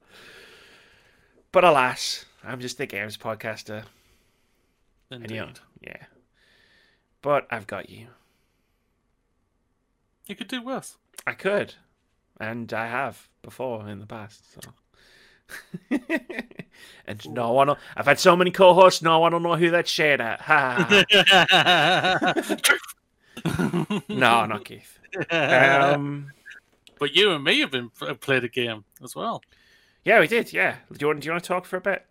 But 1.51 1.65
alas, 1.65 2.25
I'm 2.45 2.61
just 2.61 2.79
a 2.79 2.87
games 2.87 3.17
podcaster. 3.17 3.83
And 5.11 5.25
Indeed. 5.25 5.35
you, 5.35 5.49
yeah. 5.89 6.05
But 7.21 7.49
I've 7.51 7.67
got 7.67 7.91
you. 7.91 8.07
You 10.29 10.37
could 10.37 10.49
do 10.49 10.63
worse. 10.63 10.97
I 11.27 11.33
could. 11.33 11.75
And 12.39 12.73
I 12.73 12.87
have 12.87 13.29
before 13.43 13.89
in 13.89 13.99
the 13.99 14.07
past, 14.07 14.55
so. 14.55 15.99
and 17.07 17.29
no 17.31 17.53
one 17.53 17.69
will, 17.69 17.79
I've 17.97 18.07
had 18.07 18.19
so 18.21 18.37
many 18.37 18.51
co-hosts, 18.51 19.03
no 19.03 19.19
one 19.19 19.33
will 19.33 19.41
know 19.41 19.57
who 19.57 19.71
that 19.71 19.89
shade 19.89 20.21
at. 20.21 20.41
Ha. 20.43 21.05
no, 24.09 24.47
not 24.47 24.65
Keith. 24.65 24.99
Um, 25.31 26.33
but 26.99 27.15
you 27.15 27.33
and 27.33 27.45
me 27.45 27.61
have 27.61 27.71
been 27.71 27.91
played 28.21 28.45
a 28.45 28.49
game 28.49 28.85
as 29.03 29.15
well. 29.15 29.43
yeah, 30.05 30.21
we 30.21 30.27
did. 30.29 30.53
Yeah. 30.53 30.77
Do 30.91 30.97
you 31.01 31.07
want? 31.09 31.21
Do 31.21 31.27
you 31.27 31.33
want 31.33 31.45
to 31.45 31.49
talk 31.49 31.65
for 31.65 31.77
a 31.77 31.81
bit? 31.81 32.05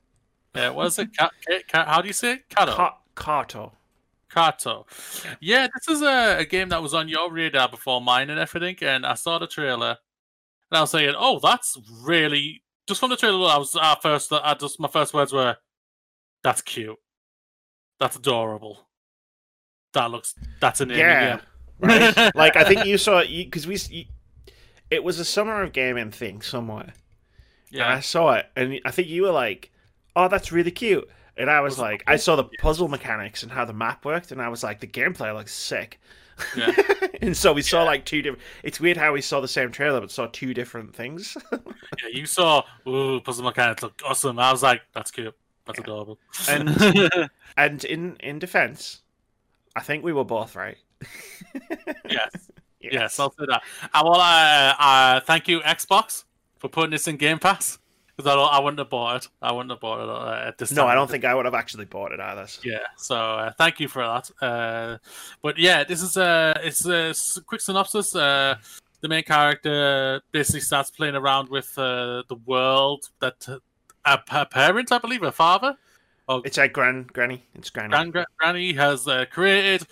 Yeah, 0.56 0.70
what 0.70 0.88
is 0.88 1.00
it? 1.00 1.16
Ca- 1.18 1.30
ca- 1.48 1.62
ca- 1.70 1.86
how 1.86 2.02
do 2.02 2.08
you 2.08 2.14
say 2.14 2.34
it? 2.34 2.50
Carto. 2.50 2.76
Ka- 2.76 2.98
Carto. 3.16 3.72
Carto. 4.30 4.86
Yeah, 5.40 5.68
this 5.74 5.96
is 5.96 6.02
a, 6.02 6.38
a 6.40 6.46
game 6.46 6.70
that 6.70 6.82
was 6.82 6.94
on 6.94 7.08
your 7.08 7.32
radar 7.32 7.70
before 7.70 8.02
mine 8.02 8.30
and 8.30 8.40
everything, 8.40 8.78
and 8.82 9.06
I 9.06 9.14
saw 9.16 9.40
the 9.40 9.48
trailer, 9.48 9.98
and 10.70 10.78
I 10.78 10.82
was 10.82 10.92
saying, 10.92 11.16
"Oh, 11.18 11.40
that's 11.42 11.78
really." 12.02 12.64
Just 12.88 13.00
from 13.00 13.10
the 13.10 13.18
trailer, 13.18 13.50
I 13.50 13.58
was 13.58 13.76
our 13.76 13.98
first. 14.02 14.32
Uh, 14.32 14.42
I 14.44 14.54
just 14.56 14.80
my 14.80 14.88
first 14.88 15.14
words 15.14 15.32
were, 15.34 15.58
"That's 16.44 16.62
cute. 16.62 16.98
That's 18.00 18.16
adorable. 18.16 18.88
That 19.94 20.12
looks. 20.12 20.34
That's 20.60 20.82
an 20.82 20.90
Yeah. 20.90 21.42
Right? 21.84 22.16
like 22.36 22.56
I 22.56 22.64
think 22.64 22.86
you 22.86 23.00
saw 23.00 23.20
it 23.20 23.30
because 23.30 23.66
we. 23.66 23.76
You, 23.90 24.06
it 24.92 25.04
was 25.04 25.18
a 25.18 25.26
summer 25.26 25.64
of 25.64 25.74
gaming 25.74 26.12
thing 26.12 26.44
somewhere. 26.44 26.94
And 27.86 27.94
I 27.94 28.00
saw 28.02 28.34
it, 28.34 28.46
and 28.56 28.80
I 28.86 28.92
think 28.92 29.08
you 29.08 29.24
were 29.24 29.32
like, 29.32 29.72
"Oh, 30.16 30.28
that's 30.28 30.52
really 30.52 30.70
cute." 30.70 31.10
And 31.38 31.50
I 31.50 31.62
was 31.62 31.74
Was 31.74 31.80
like. 31.80 32.04
I 32.06 32.18
saw 32.18 32.36
the 32.36 32.44
puzzle 32.60 32.88
mechanics 32.88 33.42
and 33.42 33.52
how 33.52 33.66
the 33.66 33.74
map 33.74 34.06
worked, 34.06 34.32
and 34.32 34.40
I 34.40 34.50
was 34.50 34.64
like, 34.64 34.80
the 34.80 34.88
gameplay 34.88 35.34
looks 35.34 35.54
sick. 35.54 36.00
Yeah. 36.56 36.72
and 37.22 37.36
so 37.36 37.54
we 37.54 37.62
saw 37.62 37.80
Yeah. 37.80 37.84
like 37.88 38.06
two 38.06 38.22
different. 38.22 38.44
It's 38.64 38.80
weird 38.80 38.98
how 38.98 39.14
we 39.14 39.22
saw 39.22 39.40
the 39.42 39.48
same 39.48 39.72
trailer 39.72 40.00
but 40.02 40.12
saw 40.12 40.28
two 40.32 40.54
different 40.54 40.96
things. 40.96 41.36
yeah. 41.52 41.58
You 42.12 42.26
saw, 42.26 42.64
ooh, 42.88 43.20
puzzle 43.22 43.44
mechanics 43.46 43.84
look 43.84 44.02
awesome. 44.06 44.40
I 44.40 44.52
was 44.52 44.64
like, 44.64 44.82
"That's 44.94 45.12
cute. 45.12 45.36
That's 45.66 45.80
Yeah. 45.80 45.84
adorable." 45.84 46.20
And- 46.50 47.30
and 47.58 47.84
in 47.86 48.16
in 48.20 48.40
defense, 48.40 49.02
I 49.76 49.82
think 49.82 50.04
we 50.04 50.14
were 50.14 50.26
both 50.26 50.56
right. 50.56 50.78
yes. 52.10 52.32
Yes, 52.80 53.20
I'll 53.20 53.30
say 53.32 53.46
that. 53.48 53.62
Uh, 53.94 54.02
well, 54.04 54.20
uh, 54.20 54.74
uh, 54.80 55.20
thank 55.20 55.48
you, 55.48 55.60
Xbox, 55.60 56.24
for 56.58 56.68
putting 56.68 56.90
this 56.90 57.08
in 57.08 57.18
Game 57.18 57.38
Pass. 57.38 57.78
Because 58.18 58.36
I, 58.36 58.40
I 58.40 58.60
wouldn't 58.60 58.80
have 58.80 58.90
bought 58.90 59.24
it. 59.24 59.32
I 59.42 59.52
wouldn't 59.52 59.72
have 59.72 59.80
bought 59.80 60.02
it 60.02 60.10
uh, 60.10 60.48
at 60.48 60.58
this 60.58 60.72
No. 60.72 60.86
I 60.88 60.94
don't 60.96 61.10
think 61.10 61.26
I 61.26 61.34
would 61.34 61.46
have 61.46 61.54
actually 61.54 61.86
bought 61.86 62.12
it 62.12 62.20
either. 62.20 62.48
Yeah, 62.64 62.80
so 62.98 63.16
uh, 63.16 63.52
thank 63.58 63.80
you 63.80 63.88
for 63.88 64.04
that. 64.04 64.30
Uh, 64.46 64.98
but 65.42 65.58
yeah, 65.58 65.84
this 65.84 66.02
is 66.02 66.18
a 66.18 66.54
it's 66.64 66.86
a 66.86 67.10
s- 67.10 67.40
quick 67.46 67.62
synopsis. 67.62 68.16
Uh, 68.16 68.56
the 69.02 69.08
main 69.08 69.24
character 69.24 70.22
basically 70.32 70.60
starts 70.62 70.92
playing 70.92 71.16
around 71.16 71.50
with 71.50 71.78
uh, 71.78 72.24
the 72.30 72.36
world 72.46 73.10
that 73.20 73.48
uh, 73.50 73.58
a, 74.06 74.20
a 74.32 74.46
parent, 74.46 74.92
I 74.92 74.98
believe, 75.00 75.24
a 75.24 75.32
father, 75.32 75.76
oh, 76.28 76.42
It's 76.46 76.58
like 76.58 76.74
gran 76.74 77.08
granny. 77.12 77.44
It's 77.56 77.70
granny. 77.70 77.90
Gran- 77.90 78.12
Gran- 78.12 78.26
Granny 78.38 78.74
has 78.74 79.08
uh, 79.08 79.26
created, 79.32 79.88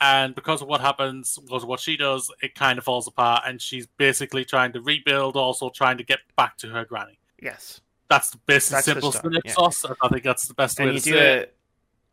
and 0.00 0.34
because 0.34 0.62
of 0.62 0.68
what 0.68 0.80
happens, 0.80 1.38
because 1.42 1.62
of 1.62 1.68
what 1.68 1.80
she 1.80 1.96
does, 1.96 2.30
it 2.42 2.54
kind 2.54 2.78
of 2.78 2.84
falls 2.84 3.06
apart, 3.06 3.42
and 3.46 3.60
she's 3.60 3.86
basically 3.98 4.44
trying 4.44 4.72
to 4.72 4.80
rebuild, 4.80 5.36
also 5.36 5.70
trying 5.70 5.98
to 5.98 6.04
get 6.04 6.20
back 6.36 6.56
to 6.58 6.68
her 6.68 6.84
granny. 6.84 7.18
Yes. 7.40 7.80
That's 8.08 8.30
the 8.30 8.38
basic 8.46 8.70
That's 8.72 8.86
the 8.86 8.92
simple 8.92 9.12
story, 9.12 9.40
synopsis. 9.46 9.90
I 10.02 10.08
think 10.08 10.22
that's 10.24 10.46
the 10.46 10.54
best 10.54 10.78
way 10.78 10.84
and 10.88 10.90
to 10.90 10.94
you 10.94 11.00
say 11.00 11.10
do 11.10 11.16
it. 11.18 11.38
it 11.42 11.56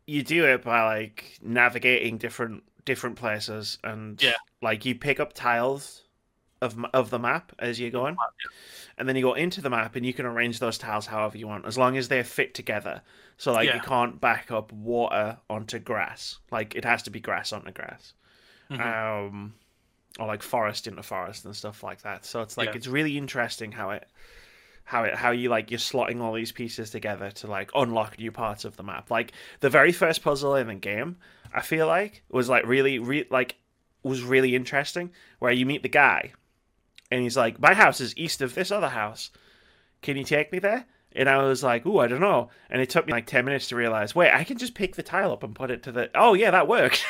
you 0.06 0.22
do 0.22 0.46
it 0.46 0.62
by 0.64 0.82
like 0.84 1.38
navigating 1.42 2.18
different 2.18 2.64
different 2.84 3.16
places 3.16 3.78
and 3.84 4.20
Yeah. 4.22 4.32
like 4.60 4.84
you 4.84 4.94
pick 4.94 5.20
up 5.20 5.32
tiles 5.32 6.02
of 6.60 6.82
of 6.94 7.10
the 7.10 7.18
map 7.18 7.52
as 7.58 7.78
you're 7.78 7.90
going, 7.90 8.16
and 8.96 9.08
then 9.08 9.16
you 9.16 9.22
go 9.22 9.34
into 9.34 9.60
the 9.60 9.70
map 9.70 9.94
and 9.96 10.04
you 10.06 10.12
can 10.14 10.26
arrange 10.26 10.58
those 10.60 10.78
tiles 10.78 11.06
however 11.06 11.36
you 11.36 11.46
want, 11.46 11.66
as 11.66 11.76
long 11.76 11.96
as 11.96 12.08
they're 12.08 12.24
fit 12.24 12.54
together. 12.54 13.02
So 13.36 13.52
like 13.52 13.68
Yeah. 13.68 13.76
you 13.76 13.80
can't 13.82 14.20
back 14.20 14.50
up 14.50 14.72
water 14.72 15.38
onto 15.50 15.78
grass. 15.78 16.38
Like 16.50 16.74
it 16.74 16.84
has 16.84 17.02
to 17.04 17.10
be 17.10 17.20
grass 17.20 17.52
onto 17.52 17.70
grass. 17.72 18.14
Mhm. 18.70 18.80
Um, 19.28 19.54
or 20.18 20.26
like 20.26 20.42
forest 20.42 20.86
into 20.86 21.02
forest 21.02 21.44
and 21.44 21.54
stuff 21.54 21.82
like 21.82 22.02
that. 22.02 22.24
So 22.24 22.42
it's 22.42 22.56
like 22.56 22.70
Yeah. 22.70 22.76
it's 22.76 22.86
really 22.86 23.18
interesting 23.18 23.72
how 23.72 23.90
it 23.90 24.08
how 24.92 25.04
it 25.04 25.14
how 25.14 25.30
you 25.30 25.48
like 25.48 25.70
you're 25.70 25.78
slotting 25.78 26.20
all 26.20 26.34
these 26.34 26.52
pieces 26.52 26.90
together 26.90 27.30
to 27.30 27.46
like 27.46 27.70
unlock 27.74 28.18
new 28.18 28.30
parts 28.30 28.66
of 28.66 28.76
the 28.76 28.82
map. 28.82 29.10
Like 29.10 29.32
the 29.60 29.70
very 29.70 29.90
first 29.90 30.22
puzzle 30.22 30.54
in 30.54 30.66
the 30.66 30.74
game, 30.74 31.16
I 31.52 31.62
feel 31.62 31.86
like 31.86 32.22
was 32.30 32.50
like 32.50 32.66
really 32.66 32.98
re- 32.98 33.26
like 33.30 33.56
was 34.02 34.22
really 34.22 34.54
interesting 34.54 35.10
where 35.38 35.50
you 35.50 35.64
meet 35.64 35.82
the 35.82 35.88
guy 35.88 36.32
and 37.10 37.22
he's 37.22 37.38
like 37.38 37.58
my 37.58 37.72
house 37.72 38.02
is 38.02 38.14
east 38.18 38.42
of 38.42 38.54
this 38.54 38.70
other 38.70 38.90
house. 38.90 39.30
Can 40.02 40.18
you 40.18 40.24
take 40.24 40.52
me 40.52 40.58
there? 40.58 40.84
And 41.14 41.26
I 41.26 41.42
was 41.42 41.62
like, 41.62 41.86
"Ooh, 41.86 41.98
I 41.98 42.06
don't 42.06 42.20
know." 42.20 42.50
And 42.68 42.82
it 42.82 42.90
took 42.90 43.06
me 43.06 43.14
like 43.14 43.26
ten 43.26 43.46
minutes 43.46 43.68
to 43.68 43.76
realize, 43.76 44.14
wait, 44.14 44.30
I 44.30 44.44
can 44.44 44.58
just 44.58 44.74
pick 44.74 44.96
the 44.96 45.02
tile 45.02 45.32
up 45.32 45.42
and 45.42 45.54
put 45.54 45.70
it 45.70 45.84
to 45.84 45.92
the. 45.92 46.10
Oh 46.14 46.34
yeah, 46.34 46.50
that 46.50 46.68
worked. 46.68 47.02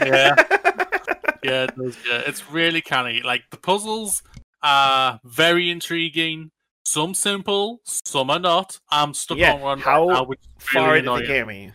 Yeah. 0.00 0.34
yeah, 1.42 1.64
it 1.64 1.76
does, 1.76 1.98
yeah, 2.08 2.22
it's 2.26 2.50
really 2.50 2.80
canny. 2.80 3.20
Like 3.22 3.44
the 3.50 3.58
puzzles 3.58 4.22
are 4.62 5.20
very 5.24 5.70
intriguing. 5.70 6.50
Some 6.86 7.14
simple, 7.14 7.80
some 7.82 8.30
are 8.30 8.38
not. 8.38 8.78
I'm 8.88 9.12
stuck 9.12 9.38
Yeah, 9.38 9.54
on 9.54 9.60
one 9.60 9.80
how 9.80 10.06
right 10.06 10.14
now, 10.14 10.22
which 10.22 10.38
Far 10.58 10.92
really 10.92 11.00
into 11.00 11.20
the 11.20 11.26
game, 11.26 11.48
are 11.48 11.52
you? 11.52 11.72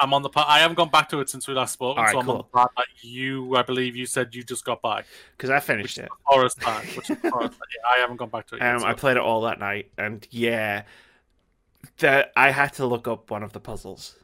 I'm 0.00 0.12
on 0.12 0.22
the 0.22 0.28
part. 0.28 0.48
I 0.48 0.58
haven't 0.58 0.74
gone 0.74 0.90
back 0.90 1.08
to 1.10 1.20
it 1.20 1.30
since 1.30 1.46
we 1.46 1.54
last 1.54 1.74
spoke, 1.74 1.96
Alright, 1.96 2.10
so 2.10 2.18
I'm 2.18 2.28
on 2.28 2.38
the 2.38 2.42
part 2.42 2.72
that 2.76 2.86
you, 3.02 3.54
I 3.54 3.62
believe, 3.62 3.94
you 3.94 4.04
said 4.04 4.34
you 4.34 4.42
just 4.42 4.64
got 4.64 4.82
back, 4.82 5.06
Because 5.36 5.50
I 5.50 5.60
finished 5.60 5.96
is 5.98 6.04
it. 6.06 6.08
forest 6.28 6.58
part. 6.58 6.84
Which 6.96 7.08
is 7.08 7.18
forest. 7.18 7.56
Yeah, 7.60 7.88
I 7.88 7.98
haven't 7.98 8.16
gone 8.16 8.30
back 8.30 8.48
to 8.48 8.56
it. 8.56 8.60
Yet, 8.60 8.74
Um, 8.74 8.80
so- 8.80 8.86
I 8.88 8.94
played 8.94 9.16
it 9.16 9.22
all 9.22 9.42
that 9.42 9.60
night, 9.60 9.92
and 9.96 10.26
yeah, 10.32 10.82
that 11.98 12.32
I 12.34 12.50
had 12.50 12.72
to 12.74 12.86
look 12.86 13.06
up 13.06 13.30
one 13.30 13.44
of 13.44 13.52
the 13.52 13.60
puzzles 13.60 14.16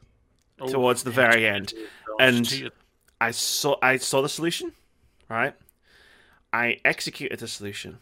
Oh, 0.59 0.67
towards 0.67 1.03
the 1.03 1.11
very 1.11 1.35
cheated, 1.43 1.45
end. 1.55 1.73
and- 2.19 2.45
cheated. 2.45 2.73
I 3.21 3.31
saw 3.31 3.77
I 3.81 3.95
saw 3.95 4.21
the 4.21 4.27
solution, 4.27 4.73
right? 5.29 5.55
I 6.51 6.81
executed 6.83 7.39
the 7.39 7.47
solution. 7.47 7.99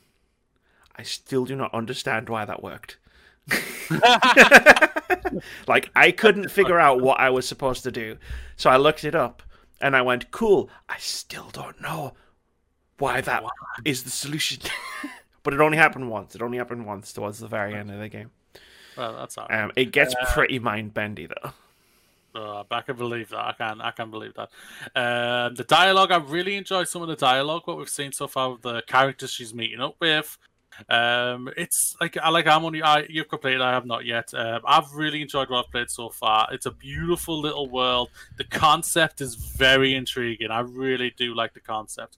I 0.95 1.03
still 1.03 1.45
do 1.45 1.55
not 1.55 1.73
understand 1.73 2.29
why 2.29 2.45
that 2.45 2.61
worked. 2.63 2.97
like 5.67 5.89
I 5.95 6.11
couldn't 6.15 6.49
figure 6.49 6.79
out 6.79 7.01
what 7.01 7.19
I 7.19 7.29
was 7.29 7.47
supposed 7.47 7.83
to 7.83 7.91
do, 7.91 8.17
so 8.55 8.69
I 8.69 8.77
looked 8.77 9.03
it 9.03 9.15
up, 9.15 9.43
and 9.81 9.95
I 9.95 10.01
went, 10.01 10.31
"Cool." 10.31 10.69
I 10.87 10.97
still 10.99 11.49
don't 11.51 11.81
know 11.81 12.13
why 12.99 13.21
that 13.21 13.43
is 13.85 14.03
the 14.03 14.09
solution. 14.09 14.61
but 15.43 15.53
it 15.53 15.59
only 15.59 15.77
happened 15.77 16.09
once. 16.09 16.35
It 16.35 16.41
only 16.41 16.57
happened 16.57 16.85
once 16.85 17.11
towards 17.13 17.39
the 17.39 17.47
very 17.47 17.75
end 17.75 17.91
of 17.91 17.99
the 17.99 18.09
game. 18.09 18.31
well, 18.97 19.13
that's 19.13 19.37
all 19.37 19.47
right. 19.49 19.63
Um, 19.63 19.71
it 19.75 19.91
gets 19.91 20.15
Uh, 20.15 20.25
pretty 20.33 20.59
mind 20.59 20.93
bendy 20.93 21.27
though. 21.27 21.51
Uh, 22.35 22.63
I 22.71 22.81
can 22.81 22.95
believe 22.95 23.29
that. 23.29 23.39
I 23.39 23.53
can. 23.53 23.81
I 23.81 23.91
can 23.91 24.09
believe 24.09 24.33
that. 24.35 24.49
Um, 24.95 25.53
the 25.55 25.63
dialogue. 25.63 26.11
I 26.11 26.17
really 26.17 26.55
enjoy 26.55 26.83
some 26.85 27.01
of 27.01 27.07
the 27.07 27.15
dialogue. 27.15 27.63
What 27.65 27.77
we've 27.77 27.89
seen 27.89 28.11
so 28.11 28.27
far 28.27 28.51
with 28.51 28.61
the 28.63 28.81
characters 28.87 29.31
she's 29.31 29.53
meeting 29.53 29.81
up 29.81 29.95
with. 29.99 30.37
Um, 30.89 31.49
it's 31.57 31.95
like 32.01 32.17
I 32.17 32.29
like 32.29 32.47
I'm 32.47 32.65
only 32.65 32.81
I 32.83 33.05
you've 33.09 33.29
completed. 33.29 33.61
I 33.61 33.71
have 33.71 33.85
not 33.85 34.05
yet. 34.05 34.33
Um, 34.33 34.61
I've 34.65 34.91
really 34.93 35.21
enjoyed 35.21 35.49
what 35.49 35.65
I've 35.65 35.71
played 35.71 35.89
so 35.89 36.09
far. 36.09 36.47
It's 36.51 36.65
a 36.65 36.71
beautiful 36.71 37.39
little 37.39 37.69
world. 37.69 38.09
The 38.37 38.43
concept 38.45 39.21
is 39.21 39.35
very 39.35 39.93
intriguing. 39.95 40.51
I 40.51 40.59
really 40.61 41.13
do 41.17 41.33
like 41.35 41.53
the 41.53 41.59
concept 41.59 42.17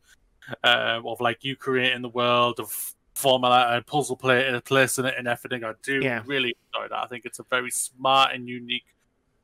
um, 0.64 1.06
of 1.06 1.22
like 1.22 1.44
you 1.44 1.56
creating 1.56 2.02
the 2.02 2.10
world 2.10 2.60
of 2.60 2.94
formula 3.14 3.74
and 3.74 3.86
puzzle 3.86 4.18
play 4.18 4.48
and 4.48 4.64
placing 4.66 5.06
it 5.06 5.16
and 5.18 5.28
everything. 5.28 5.64
I 5.64 5.74
do 5.84 6.02
Yeah. 6.04 6.22
really 6.26 6.56
enjoy 6.74 6.90
that. 6.90 7.00
I 7.04 7.08
think 7.08 7.26
it's 7.26 7.40
a 7.40 7.46
very 7.50 7.72
smart 7.72 8.34
and 8.34 8.48
unique 8.48 8.86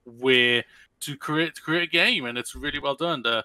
way 0.06 0.66
to 1.00 1.18
create 1.18 1.56
to 1.56 1.62
create 1.62 1.84
a 1.84 1.92
game, 1.92 2.26
and 2.26 2.38
it's 2.38 2.56
really 2.56 2.80
well 2.80 2.96
done. 2.96 3.24
The 3.24 3.44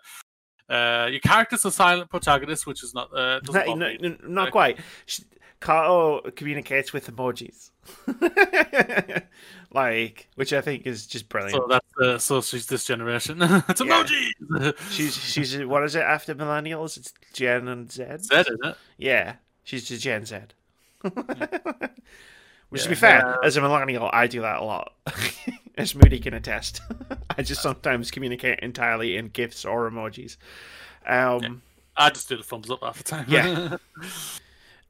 uh, 0.68 1.08
your 1.10 1.20
character's 1.20 1.64
a 1.64 1.70
silent 1.70 2.10
protagonist, 2.10 2.66
which 2.66 2.82
is 2.82 2.94
not 2.94 3.10
uh, 3.16 3.40
no, 3.52 3.74
no, 3.74 4.16
not 4.26 4.50
quite. 4.50 4.78
Sh- 5.06 5.20
Carto 5.58 6.34
communicates 6.36 6.92
with 6.92 7.10
emojis, 7.10 7.70
like 9.72 10.28
which 10.34 10.52
I 10.52 10.60
think 10.60 10.86
is 10.86 11.06
just 11.06 11.28
brilliant. 11.30 11.54
So 11.54 11.66
that's 11.68 11.86
uh, 11.98 12.18
so 12.18 12.40
she's 12.42 12.66
this 12.66 12.84
generation. 12.84 13.38
it's 13.42 13.80
Yeah. 13.80 14.04
emojis. 14.04 14.74
she's 14.90 15.16
she's 15.16 15.56
what 15.64 15.82
is 15.84 15.94
it 15.94 16.02
after 16.02 16.34
millennials? 16.34 16.96
It's 16.98 17.12
Gen 17.32 17.68
and 17.68 17.90
Z. 17.90 18.04
Z, 18.20 18.34
isn't 18.36 18.64
it? 18.66 18.76
Yeah, 18.98 19.36
she's 19.64 19.84
just 19.88 20.02
Gen 20.02 20.26
Z. 20.26 20.36
Which, 22.68 22.82
to 22.82 22.88
be 22.88 22.94
fair, 22.96 23.38
uh, 23.38 23.46
as 23.46 23.56
a 23.56 23.60
millennial, 23.60 24.10
I 24.12 24.26
do 24.26 24.40
that 24.42 24.58
a 24.60 24.64
lot. 24.64 24.92
As 25.76 25.94
Moody 25.94 26.18
can 26.20 26.34
attest, 26.34 26.80
I 27.38 27.42
just 27.42 27.62
sometimes 27.62 28.10
communicate 28.10 28.60
entirely 28.60 29.16
in 29.16 29.28
gifs 29.28 29.64
or 29.64 29.90
emojis. 29.90 30.36
Um, 31.06 31.62
I 31.96 32.10
just 32.10 32.28
do 32.28 32.36
the 32.36 32.42
thumbs 32.42 32.70
up 32.70 32.82
half 32.82 32.98
the 32.98 33.04
time. 33.04 33.26
Yeah. 33.28 33.76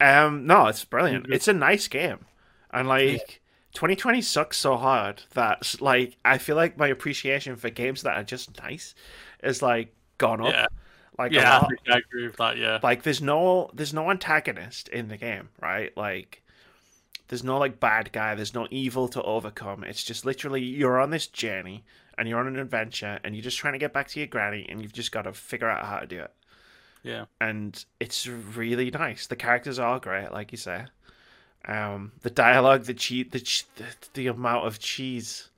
Um, 0.01 0.47
no, 0.47 0.66
it's 0.66 0.84
brilliant. 0.84 1.26
It's 1.30 1.49
a 1.49 1.53
nice 1.55 1.89
game, 1.89 2.26
and 2.70 2.87
like 2.87 3.41
2020 3.72 4.20
sucks 4.20 4.59
so 4.59 4.76
hard 4.76 5.22
that 5.34 5.74
like 5.80 6.16
I 6.24 6.39
feel 6.39 6.57
like 6.57 6.76
my 6.76 6.89
appreciation 6.89 7.57
for 7.57 7.70
games 7.70 8.03
that 8.03 8.16
are 8.16 8.24
just 8.24 8.59
nice 8.62 8.95
is 9.43 9.62
like 9.62 9.95
gone 10.18 10.41
up. 10.43 10.49
Yeah. 10.53 10.66
Like 11.18 11.32
yeah, 11.32 11.61
I 11.61 11.95
I 11.95 11.99
agree 11.99 12.26
with 12.26 12.37
that. 12.37 12.59
Yeah, 12.59 12.78
Like 12.82 13.03
there's 13.03 13.22
no 13.22 13.70
there's 13.72 13.95
no 13.95 14.11
antagonist 14.11 14.89
in 14.89 15.09
the 15.09 15.16
game, 15.16 15.49
right? 15.61 15.97
Like 15.97 16.43
there's 17.29 17.45
no 17.45 17.59
like 17.59 17.81
bad 17.81 18.12
guy. 18.12 18.35
There's 18.35 18.55
no 18.55 18.66
evil 18.70 19.09
to 19.09 19.22
overcome. 19.22 19.85
It's 19.85 20.05
just 20.05 20.24
literally 20.24 20.62
you're 20.62 21.01
on 21.01 21.11
this 21.11 21.27
journey 21.27 21.85
and 22.18 22.29
you're 22.29 22.39
on 22.41 22.47
an 22.47 22.59
adventure 22.59 23.18
and 23.24 23.35
you're 23.35 23.43
just 23.43 23.59
trying 23.59 23.74
to 23.74 23.79
get 23.79 23.93
back 23.93 24.09
to 24.09 24.20
your 24.20 24.27
granny 24.27 24.66
and 24.68 24.81
you've 24.81 24.93
just 24.93 25.12
got 25.12 25.22
to 25.22 25.33
figure 25.33 25.68
out 25.68 25.85
how 25.85 25.99
to 25.99 26.07
do 26.07 26.20
it 26.20 26.33
yeah, 27.07 27.27
and 27.41 27.85
it's 28.01 28.27
really 28.27 28.91
nice. 28.91 29.29
The 29.29 29.37
characters 29.37 29.79
are 29.79 30.01
great, 30.01 30.33
like 30.33 30.51
you 30.51 30.59
say. 30.59 30.87
Um, 31.64 32.11
the 32.22 32.31
dialogue, 32.31 32.83
the 32.83 32.95
cheese, 32.95 33.27
the, 33.31 33.39
ch- 33.39 33.64
the 33.77 33.85
the 34.14 34.27
amount 34.27 34.66
of 34.66 34.81
cheese. 34.81 35.49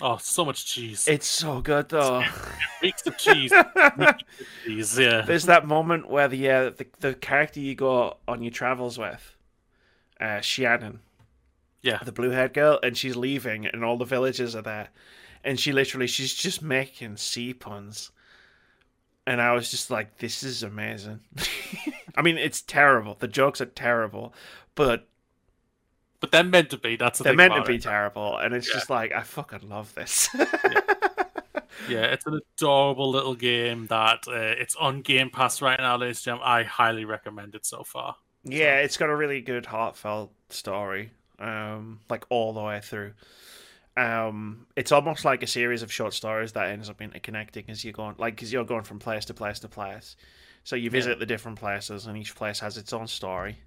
Oh, 0.00 0.16
so 0.18 0.44
much 0.44 0.64
cheese. 0.64 1.08
It's 1.08 1.26
so 1.26 1.60
good 1.60 1.88
though. 1.88 2.22
Reeks 2.82 3.04
of 3.08 3.18
cheese. 3.18 3.52
Cheese. 4.64 4.96
Yeah. 4.96 5.22
There's 5.22 5.46
that 5.46 5.66
moment 5.66 6.08
where 6.08 6.28
the, 6.28 6.48
uh, 6.48 6.70
the 6.70 6.86
the 7.00 7.14
character 7.14 7.58
you 7.58 7.74
go 7.74 8.18
on 8.28 8.40
your 8.40 8.52
travels 8.52 8.96
with, 8.96 9.36
uh, 10.20 10.38
Shianan, 10.38 10.98
Yeah. 11.82 11.98
the 12.04 12.12
blue 12.12 12.30
haired 12.30 12.54
girl, 12.54 12.78
and 12.82 12.96
she's 12.96 13.16
leaving, 13.16 13.66
and 13.66 13.84
all 13.84 13.96
the 13.98 14.04
villagers 14.04 14.54
are 14.54 14.62
there, 14.62 14.88
and 15.44 15.58
she 15.58 15.72
literally 15.72 16.06
she's 16.06 16.34
just 16.34 16.62
making 16.62 17.16
sea 17.16 17.52
puns, 17.54 18.10
and 19.26 19.40
I 19.40 19.52
was 19.52 19.70
just 19.70 19.90
like, 19.90 20.18
this 20.18 20.42
is 20.42 20.62
amazing. 20.62 21.20
I 22.16 22.22
mean, 22.22 22.38
it's 22.38 22.60
terrible. 22.62 23.16
The 23.18 23.28
jokes 23.28 23.60
are 23.60 23.66
terrible, 23.66 24.34
but 24.74 25.08
But 26.20 26.30
they're 26.30 26.44
meant 26.44 26.70
to 26.70 26.76
be. 26.78 26.94
That's 26.96 27.18
the 27.18 27.24
they're 27.24 27.34
meant 27.34 27.54
to 27.54 27.62
be 27.64 27.76
it. 27.76 27.82
terrible, 27.82 28.36
and 28.36 28.54
it's 28.54 28.68
Yeah. 28.68 28.74
just 28.74 28.90
like 28.90 29.12
I 29.12 29.22
fucking 29.22 29.68
love 29.68 29.94
this. 29.94 30.28
Yeah, 31.88 32.02
it's 32.04 32.24
an 32.26 32.38
adorable 32.56 33.10
little 33.10 33.34
game 33.34 33.86
that 33.88 34.28
uh, 34.28 34.32
it's 34.34 34.76
on 34.76 35.00
Game 35.02 35.30
Pass 35.30 35.60
right 35.60 35.78
now, 35.80 35.96
ladies 35.96 36.18
and 36.18 36.24
gentlemen. 36.24 36.48
I 36.48 36.62
highly 36.62 37.04
recommend 37.04 37.56
it 37.56 37.66
so 37.66 37.82
far. 37.82 38.14
yeah, 38.44 38.76
it's 38.76 38.96
got 38.96 39.08
a 39.10 39.16
really 39.16 39.40
good 39.40 39.66
heartfelt 39.66 40.32
story, 40.48 41.10
um, 41.42 42.00
like 42.08 42.24
all 42.30 42.52
the 42.52 42.62
way 42.62 42.80
through. 42.80 43.12
Um, 43.96 44.66
it's 44.74 44.92
almost 44.92 45.24
like 45.24 45.42
a 45.42 45.46
series 45.46 45.82
of 45.82 45.92
short 45.92 46.14
stories 46.14 46.52
that 46.52 46.68
ends 46.68 46.88
up 46.88 47.00
interconnecting 47.00 47.68
as 47.68 47.84
you're 47.84 47.92
going, 47.92 48.14
like, 48.16 48.34
because 48.34 48.52
you're 48.52 48.64
going 48.64 48.84
from 48.84 48.98
place 48.98 49.26
to 49.26 49.34
place 49.34 49.58
to 49.60 49.68
place. 49.68 50.16
So 50.64 50.76
you 50.76 50.88
visit 50.88 51.18
the 51.18 51.26
different 51.26 51.58
places, 51.58 52.06
and 52.06 52.16
each 52.16 52.34
place 52.34 52.60
has 52.60 52.78
its 52.78 52.92
own 52.92 53.08
story. 53.08 53.58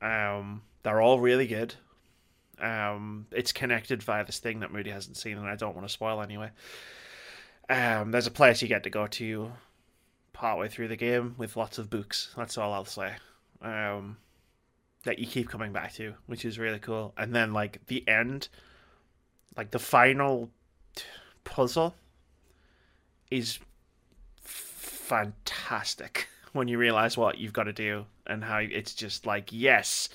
Um, 0.00 0.62
they're 0.82 1.00
all 1.00 1.20
really 1.20 1.46
good. 1.46 1.74
Um, 2.58 3.26
it's 3.30 3.52
connected 3.52 4.02
via 4.02 4.24
this 4.24 4.38
thing 4.38 4.60
that 4.60 4.72
Moody 4.72 4.90
hasn't 4.90 5.18
seen, 5.18 5.36
and 5.36 5.46
I 5.46 5.54
don't 5.56 5.74
want 5.74 5.86
to 5.86 5.92
spoil 5.92 6.22
anyway. 6.22 6.50
Um, 7.68 8.10
there's 8.10 8.26
a 8.26 8.32
place 8.32 8.62
you 8.62 8.68
get 8.68 8.84
to 8.84 8.90
go 8.90 9.06
to 9.06 9.52
partway 10.32 10.68
through 10.68 10.88
the 10.88 10.96
game 10.96 11.34
with 11.38 11.56
lots 11.56 11.78
of 11.78 11.90
books. 11.90 12.32
That's 12.36 12.58
all 12.58 12.72
I'll 12.72 12.84
say. 12.84 13.12
Um, 13.62 14.16
that 15.04 15.18
you 15.18 15.26
keep 15.26 15.48
coming 15.48 15.72
back 15.72 15.92
to, 15.94 16.14
which 16.26 16.44
is 16.44 16.58
really 16.58 16.78
cool. 16.78 17.12
And 17.16 17.34
then 17.34 17.52
like 17.52 17.86
the 17.86 18.06
end, 18.08 18.48
like 19.56 19.70
the 19.70 19.78
final 19.78 20.50
t- 20.94 21.04
puzzle, 21.44 21.94
is 23.30 23.58
fantastic 24.40 26.28
when 26.52 26.68
you 26.68 26.78
realize 26.78 27.16
what 27.16 27.38
you've 27.38 27.52
got 27.52 27.64
to 27.64 27.72
do 27.72 28.06
and 28.26 28.44
how 28.44 28.58
it's 28.58 28.94
just 28.94 29.26
like 29.26 29.50
yes, 29.52 30.08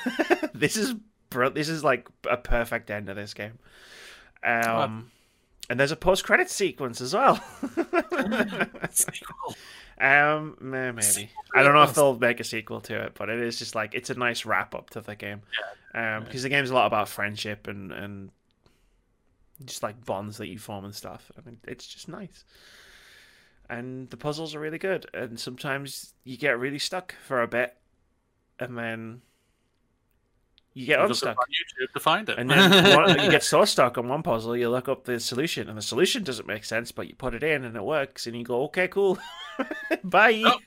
this 0.54 0.76
is 0.76 0.94
br- 1.28 1.48
this 1.48 1.68
is 1.68 1.84
like 1.84 2.08
a 2.28 2.36
perfect 2.36 2.90
end 2.90 3.08
of 3.08 3.16
this 3.16 3.34
game. 3.34 3.58
Um, 4.42 5.10
And 5.68 5.78
there's 5.78 5.92
a 5.92 5.96
post-credit 5.96 6.50
sequence 6.50 7.00
as 7.00 7.14
well. 7.14 7.38
Um, 10.00 10.56
maybe. 10.60 11.30
I 11.54 11.62
don't 11.62 11.74
know 11.74 11.82
if 11.82 11.94
they'll 11.94 12.18
make 12.18 12.40
a 12.40 12.44
sequel 12.44 12.80
to 12.82 13.02
it, 13.04 13.12
but 13.14 13.28
it 13.28 13.38
is 13.38 13.58
just 13.58 13.74
like 13.74 13.94
it's 13.94 14.08
a 14.08 14.14
nice 14.14 14.46
wrap 14.46 14.74
up 14.74 14.90
to 14.90 15.02
the 15.02 15.14
game. 15.14 15.42
Um, 15.94 16.24
because 16.24 16.42
the 16.42 16.48
game's 16.48 16.70
a 16.70 16.74
lot 16.74 16.86
about 16.86 17.08
friendship 17.08 17.66
and 17.66 17.92
and 17.92 18.30
just 19.64 19.82
like 19.82 20.04
bonds 20.04 20.38
that 20.38 20.48
you 20.48 20.58
form 20.58 20.84
and 20.84 20.94
stuff. 20.94 21.30
I 21.36 21.46
mean, 21.46 21.58
it's 21.66 21.86
just 21.86 22.08
nice. 22.08 22.44
And 23.68 24.08
the 24.10 24.16
puzzles 24.16 24.54
are 24.54 24.60
really 24.60 24.78
good, 24.78 25.06
and 25.12 25.38
sometimes 25.38 26.14
you 26.24 26.36
get 26.36 26.58
really 26.58 26.78
stuck 26.78 27.14
for 27.26 27.42
a 27.42 27.46
bit, 27.46 27.76
and 28.58 28.76
then 28.76 29.20
you 30.74 30.86
get 30.86 30.96
You 30.98 31.02
look 31.02 31.10
unstuck. 31.10 31.36
on 31.38 31.46
YouTube 31.46 31.92
to 31.92 32.00
find 32.00 32.28
it. 32.28 32.38
And 32.38 32.48
then 32.50 32.96
one, 32.96 33.20
you 33.20 33.30
get 33.30 33.42
so 33.42 33.64
stuck 33.64 33.98
on 33.98 34.08
one 34.08 34.22
puzzle, 34.22 34.56
you 34.56 34.68
look 34.70 34.88
up 34.88 35.04
the 35.04 35.18
solution, 35.20 35.68
and 35.68 35.76
the 35.76 35.82
solution 35.82 36.22
doesn't 36.24 36.46
make 36.46 36.64
sense, 36.64 36.92
but 36.92 37.08
you 37.08 37.14
put 37.14 37.34
it 37.34 37.42
in 37.42 37.64
and 37.64 37.76
it 37.76 37.82
works, 37.84 38.26
and 38.26 38.36
you 38.36 38.44
go, 38.44 38.64
"Okay, 38.64 38.88
cool, 38.88 39.18
bye." 40.04 40.42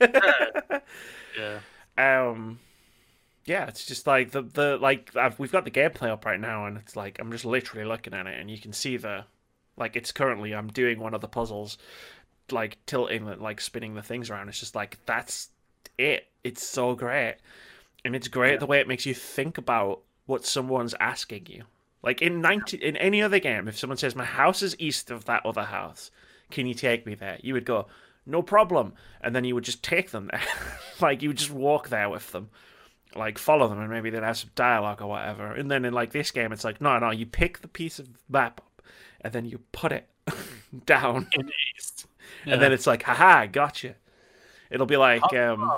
yeah. 1.38 1.58
um, 1.98 2.58
yeah, 3.46 3.66
it's 3.66 3.84
just 3.86 4.06
like 4.06 4.30
the 4.30 4.42
the 4.42 4.76
like 4.78 5.14
I've, 5.16 5.38
we've 5.38 5.52
got 5.52 5.64
the 5.64 5.70
gameplay 5.70 6.08
up 6.08 6.24
right 6.24 6.40
now, 6.40 6.66
and 6.66 6.76
it's 6.78 6.96
like 6.96 7.18
I'm 7.18 7.30
just 7.32 7.44
literally 7.44 7.86
looking 7.86 8.14
at 8.14 8.26
it, 8.26 8.38
and 8.38 8.50
you 8.50 8.58
can 8.58 8.72
see 8.72 8.96
the 8.96 9.24
like 9.76 9.96
it's 9.96 10.12
currently 10.12 10.54
I'm 10.54 10.68
doing 10.68 10.98
one 11.00 11.14
of 11.14 11.20
the 11.20 11.28
puzzles, 11.28 11.76
like 12.50 12.78
tilting, 12.86 13.26
like 13.40 13.60
spinning 13.60 13.94
the 13.94 14.02
things 14.02 14.30
around. 14.30 14.48
It's 14.48 14.60
just 14.60 14.74
like 14.74 14.98
that's 15.06 15.48
it. 15.98 16.26
It's 16.42 16.66
so 16.66 16.94
great, 16.94 17.36
and 18.04 18.14
it's 18.16 18.28
great 18.28 18.52
Yeah. 18.52 18.58
the 18.58 18.66
way 18.66 18.80
it 18.80 18.88
makes 18.88 19.06
you 19.06 19.14
think 19.14 19.58
about 19.58 20.00
what 20.26 20.44
someone's 20.44 20.94
asking 21.00 21.46
you. 21.46 21.64
Like 22.02 22.20
in 22.22 22.40
ninety 22.40 22.76
in 22.76 22.96
any 22.98 23.22
other 23.22 23.38
game, 23.38 23.66
if 23.68 23.78
someone 23.78 23.96
says 23.96 24.14
my 24.14 24.24
house 24.24 24.62
is 24.62 24.76
east 24.78 25.10
of 25.10 25.24
that 25.24 25.44
other 25.46 25.64
house, 25.64 26.10
can 26.50 26.66
you 26.66 26.74
take 26.74 27.06
me 27.06 27.14
there? 27.14 27.38
You 27.42 27.54
would 27.54 27.64
go, 27.64 27.86
no 28.26 28.42
problem, 28.42 28.92
and 29.22 29.34
then 29.34 29.44
you 29.44 29.54
would 29.54 29.64
just 29.64 29.82
take 29.82 30.10
them 30.10 30.28
there. 30.30 30.42
like 31.00 31.22
you 31.22 31.30
would 31.30 31.38
just 31.38 31.50
walk 31.50 31.88
there 31.88 32.10
with 32.10 32.30
them, 32.32 32.50
like 33.16 33.38
follow 33.38 33.68
them, 33.68 33.80
and 33.80 33.88
maybe 33.90 34.10
they'd 34.10 34.22
have 34.22 34.36
some 34.36 34.50
dialogue 34.54 35.00
or 35.00 35.06
whatever. 35.08 35.52
And 35.52 35.70
then 35.70 35.84
in 35.86 35.94
like 35.94 36.12
this 36.12 36.30
game, 36.30 36.52
it's 36.52 36.64
like 36.64 36.80
no, 36.80 36.98
no, 36.98 37.10
you 37.10 37.24
pick 37.26 37.60
the 37.60 37.68
piece 37.68 37.98
of 37.98 38.08
map 38.28 38.60
up, 38.60 38.82
and 39.22 39.32
then 39.32 39.46
you 39.46 39.60
put 39.72 39.90
it 39.92 40.06
down, 40.86 41.26
In 41.32 41.46
the 41.46 41.52
East. 41.76 42.06
and 42.44 42.60
then 42.60 42.70
it's 42.72 42.86
like, 42.86 43.02
haha, 43.02 43.46
gotcha. 43.46 43.94
It'll 44.70 44.86
be 44.86 44.96
like 44.98 45.22
um, 45.34 45.70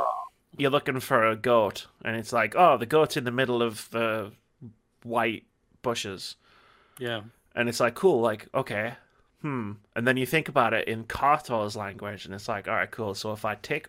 you're 0.59 0.71
looking 0.71 1.01
for 1.01 1.27
a 1.27 1.37
goat, 1.37 1.87
and 2.05 2.17
it's 2.17 2.33
like, 2.33 2.55
oh, 2.57 2.77
the 2.77 2.87
goat's 2.87 3.17
in 3.17 3.25
the 3.25 3.31
middle 3.31 3.63
of 3.63 3.89
the 3.91 4.33
white 5.03 5.45
bushes. 5.83 6.37
yeah. 6.99 7.23
And 7.55 7.71
it's 7.71 7.81
like, 7.81 7.95
cool, 7.95 8.21
like, 8.21 8.49
okay, 8.55 8.95
hmm. 9.41 9.73
And 9.95 10.07
then 10.07 10.19
you 10.19 10.27
think 10.27 10.49
about 10.49 10.75
it 10.75 10.87
in 10.89 11.05
Carto's 11.05 11.75
language, 11.75 12.27
and 12.27 12.35
it's 12.35 12.49
like, 12.49 12.69
all 12.69 12.75
right, 12.75 12.91
cool. 12.91 13.15
So 13.15 13.33
if 13.33 13.47
I 13.47 13.55
take 13.55 13.87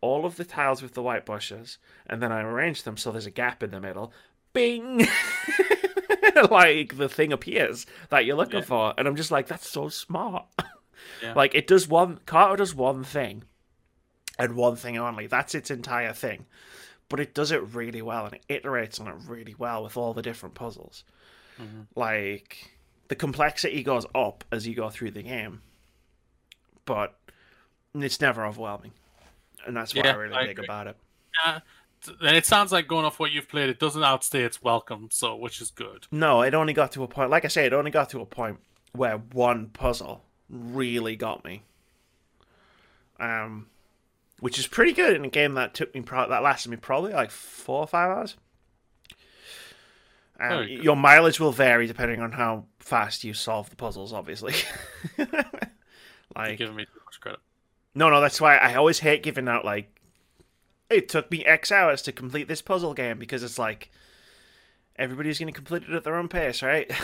all 0.00 0.24
of 0.24 0.36
the 0.36 0.44
tiles 0.44 0.80
with 0.82 0.94
the 0.94 1.02
white 1.02 1.26
bushes, 1.26 1.76
and 2.06 2.22
then 2.22 2.32
I 2.32 2.40
arrange 2.40 2.82
them 2.84 2.96
so 2.96 3.12
there's 3.12 3.26
a 3.26 3.30
gap 3.30 3.62
in 3.62 3.70
the 3.72 3.80
middle, 3.80 4.12
bing! 4.54 5.06
like 6.50 6.96
the 6.96 7.08
thing 7.08 7.32
appears 7.32 7.86
that 8.10 8.24
you're 8.24 8.36
looking 8.36 8.60
Yeah. 8.60 8.64
for. 8.66 8.94
And 8.96 9.06
I'm 9.06 9.16
just 9.16 9.30
like, 9.30 9.46
that's 9.48 9.68
so 9.68 9.88
smart. 9.88 10.46
Yeah. 10.58 10.64
Like, 11.36 11.54
it 11.54 11.66
does 11.66 11.86
one, 11.86 12.18
Carto 12.26 12.56
does 12.56 12.74
one 12.74 13.04
thing, 13.04 13.44
and 14.38 14.56
one 14.56 14.76
thing 14.76 14.96
only. 14.98 15.26
That's 15.26 15.54
its 15.54 15.70
entire 15.70 16.12
thing. 16.12 16.46
But 17.08 17.20
it 17.20 17.34
does 17.34 17.52
it 17.52 17.62
really 17.74 18.02
well, 18.02 18.24
and 18.26 18.34
it 18.34 18.62
iterates 18.62 19.00
on 19.00 19.06
it 19.08 19.14
really 19.26 19.54
well 19.58 19.82
with 19.84 19.96
all 19.96 20.14
the 20.14 20.22
different 20.22 20.54
puzzles 20.54 21.04
Mhm. 21.60 21.86
like 21.94 22.72
the 23.08 23.14
complexity 23.14 23.82
goes 23.84 24.04
up 24.14 24.42
as 24.50 24.66
you 24.66 24.74
go 24.74 24.90
through 24.90 25.12
the 25.12 25.22
game 25.22 25.60
but 26.84 27.16
it's 27.94 28.20
never 28.20 28.44
overwhelming 28.44 28.90
and 29.64 29.76
that's 29.76 29.94
what 29.94 30.04
i 30.04 30.12
really 30.14 30.34
I 30.34 30.46
dig 30.46 30.58
about 30.58 30.88
it 30.88 30.96
Yeah. 31.44 31.60
And 32.20 32.36
it 32.36 32.44
sounds 32.44 32.72
like 32.72 32.88
going 32.88 33.04
off 33.06 33.18
what 33.20 33.30
you've 33.32 33.48
played, 33.48 33.68
it 33.70 33.78
doesn't 33.78 34.02
outstay 34.02 34.42
its 34.42 34.62
welcome, 34.62 35.08
so 35.12 35.36
which 35.36 35.60
is 35.60 35.70
good. 35.70 36.08
no 36.10 36.42
it 36.42 36.54
only 36.54 36.72
got 36.72 36.90
to 36.92 37.04
a 37.04 37.08
point 37.08 37.30
like 37.30 37.44
i 37.44 37.48
say 37.48 37.66
it 37.66 37.72
only 37.72 37.92
got 37.92 38.10
to 38.10 38.20
a 38.20 38.26
point 38.26 38.58
where 38.92 39.18
one 39.18 39.68
puzzle 39.68 40.24
really 40.50 41.14
got 41.14 41.44
me 41.44 41.62
um 43.20 43.68
which 44.44 44.58
is 44.58 44.66
pretty 44.66 44.92
good 44.92 45.14
in 45.14 45.24
a 45.24 45.28
game 45.28 45.54
that 45.54 45.74
took 45.74 45.94
me 45.94 46.00
pro- 46.00 46.28
that 46.28 46.42
lasted 46.42 46.70
me 46.70 46.76
probably 46.76 47.12
like 47.12 47.30
four 47.30 47.80
or 47.80 47.86
five 47.86 48.10
hours 48.10 48.36
um, 50.40 50.66
your 50.68 50.96
mileage 50.96 51.38
will 51.38 51.52
vary 51.52 51.86
depending 51.86 52.20
on 52.20 52.32
how 52.32 52.64
fast 52.78 53.24
you 53.24 53.32
solve 53.32 53.70
the 53.70 53.76
puzzles 53.76 54.12
obviously 54.12 54.54
You're 56.36 56.56
giving 56.56 56.76
me 56.76 56.84
too 56.84 57.00
much 57.04 57.20
credit. 57.20 57.40
No, 57.94 58.10
no, 58.10 58.20
that's 58.20 58.40
why 58.40 58.56
I 58.56 58.74
always 58.74 58.98
hate 58.98 59.22
giving 59.22 59.48
out 59.48 59.64
like 59.64 59.88
it 60.90 61.08
took 61.08 61.30
me 61.30 61.44
X 61.44 61.72
hours 61.72 62.02
to 62.02 62.12
complete 62.12 62.48
this 62.48 62.62
puzzle 62.62 62.94
game 62.94 63.18
because 63.18 63.42
it's 63.42 63.58
like 63.58 63.90
everybody's 64.96 65.38
going 65.38 65.52
to 65.52 65.54
complete 65.54 65.84
it 65.84 65.94
at 65.94 66.04
their 66.04 66.16
own 66.16 66.28
pace, 66.28 66.62
right? 66.62 66.88
this 66.88 66.98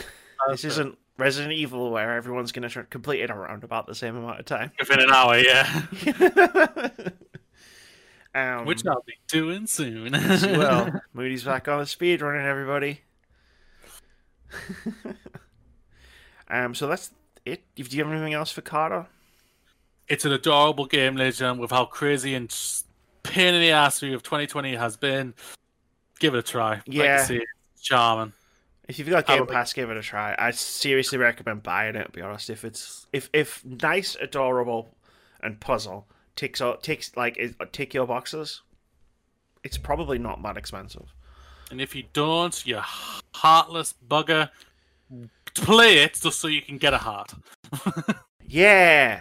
That's 0.48 0.64
isn't 0.64 0.98
Resident 1.16 1.52
Evil 1.52 1.90
where 1.90 2.16
everyone's 2.16 2.52
going 2.52 2.68
to 2.68 2.82
complete 2.84 3.20
it 3.20 3.30
around 3.30 3.62
about 3.62 3.86
the 3.86 3.94
same 3.94 4.16
amount 4.16 4.40
of 4.40 4.46
time. 4.46 4.72
Within 4.78 5.00
an 5.00 5.10
hour, 5.12 5.38
yeah. 5.38 5.82
um, 8.34 8.64
Which 8.66 8.86
I'll 8.86 9.02
be 9.06 9.14
doing 9.28 9.66
soon. 9.66 10.12
will. 10.12 11.00
Moody's 11.12 11.44
back 11.44 11.68
on 11.68 11.80
the 11.80 11.86
speed 11.86 12.22
running, 12.22 12.46
everybody. 12.46 13.00
um, 16.48 16.74
so 16.74 16.86
that's 16.86 17.10
it. 17.44 17.62
Do 17.74 17.82
you 17.84 18.04
have 18.04 18.12
anything 18.12 18.34
else 18.34 18.50
for 18.52 18.62
Carto? 18.62 19.06
It's 20.08 20.24
an 20.24 20.32
adorable 20.32 20.86
game, 20.86 21.16
ladies 21.16 21.34
and 21.34 21.38
gentlemen, 21.38 21.62
with 21.62 21.70
how 21.70 21.84
crazy 21.84 22.34
and 22.34 22.54
pain 23.22 23.54
in 23.54 23.60
the 23.60 23.70
ass 23.70 24.02
of 24.02 24.22
2020 24.22 24.74
has 24.74 24.96
been. 24.96 25.34
Give 26.18 26.34
it 26.34 26.38
a 26.38 26.42
try. 26.42 26.74
Like 26.74 26.84
Yeah. 26.86 27.24
see 27.24 27.36
it. 27.36 27.44
It's 27.74 27.82
charming. 27.82 28.32
If 28.88 28.98
you've 28.98 29.08
got 29.08 29.24
Game 29.26 29.46
Pass, 29.46 29.72
give 29.72 29.88
it 29.88 29.96
a 29.96 30.02
try. 30.02 30.34
I 30.36 30.50
seriously 30.50 31.16
recommend 31.16 31.62
buying 31.62 31.94
it. 31.94 32.06
To 32.06 32.10
be 32.10 32.22
honest, 32.22 32.50
if 32.50 32.64
it's 32.64 33.06
if 33.12 33.30
if 33.32 33.64
nice, 33.64 34.16
adorable, 34.20 34.88
and 35.40 35.60
puzzle 35.60 36.08
ticks 36.40 36.62
out 36.62 36.82
ticks 36.82 37.14
like 37.16 37.36
it, 37.36 37.54
tick 37.70 37.92
your 37.92 38.06
boxes, 38.06 38.62
it's 39.62 39.76
probably 39.76 40.18
not 40.18 40.42
that 40.42 40.56
expensive. 40.56 41.12
And 41.70 41.82
if 41.82 41.94
you 41.94 42.04
don't, 42.14 42.66
you 42.66 42.80
heartless 43.34 43.94
bugger, 44.08 44.48
play 45.54 45.98
it 45.98 46.14
just 46.14 46.40
so 46.40 46.48
you 46.48 46.62
can 46.62 46.78
get 46.78 46.94
a 46.94 46.98
heart. 46.98 47.34
Yeah, 48.52 49.20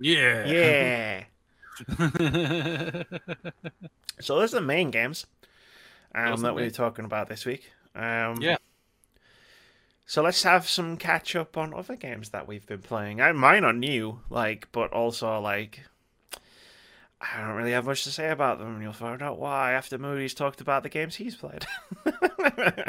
Yeah. 0.00 0.46
yeah. 0.46 1.24
so 4.20 4.38
those 4.38 4.52
are 4.52 4.60
the 4.60 4.66
main 4.66 4.90
games 4.90 5.24
um, 6.14 6.42
that 6.42 6.54
we 6.54 6.60
were 6.60 6.68
talking 6.68 7.06
about 7.06 7.30
this 7.30 7.46
week. 7.46 7.70
Um, 7.94 8.36
Yeah. 8.42 8.58
So 10.04 10.20
let's 10.22 10.42
have 10.42 10.68
some 10.68 10.98
catch 10.98 11.34
up 11.34 11.56
on 11.56 11.72
other 11.72 11.96
games 11.96 12.28
that 12.30 12.46
we've 12.46 12.66
been 12.66 12.82
playing. 12.82 13.22
I, 13.22 13.32
mine 13.32 13.64
are 13.64 13.72
new, 13.72 14.20
like, 14.28 14.68
but 14.72 14.92
also 14.92 15.40
like 15.40 15.80
I 17.20 17.40
don't 17.40 17.54
really 17.56 17.72
have 17.72 17.86
much 17.86 18.04
to 18.04 18.10
say 18.10 18.30
about 18.30 18.58
them, 18.58 18.74
and 18.74 18.82
you'll 18.82 18.92
find 18.92 19.22
out 19.22 19.38
why 19.38 19.72
after 19.72 19.96
Moody's 19.98 20.34
talked 20.34 20.60
about 20.60 20.82
the 20.82 20.88
games 20.88 21.14
he's 21.16 21.34
played. 21.34 21.64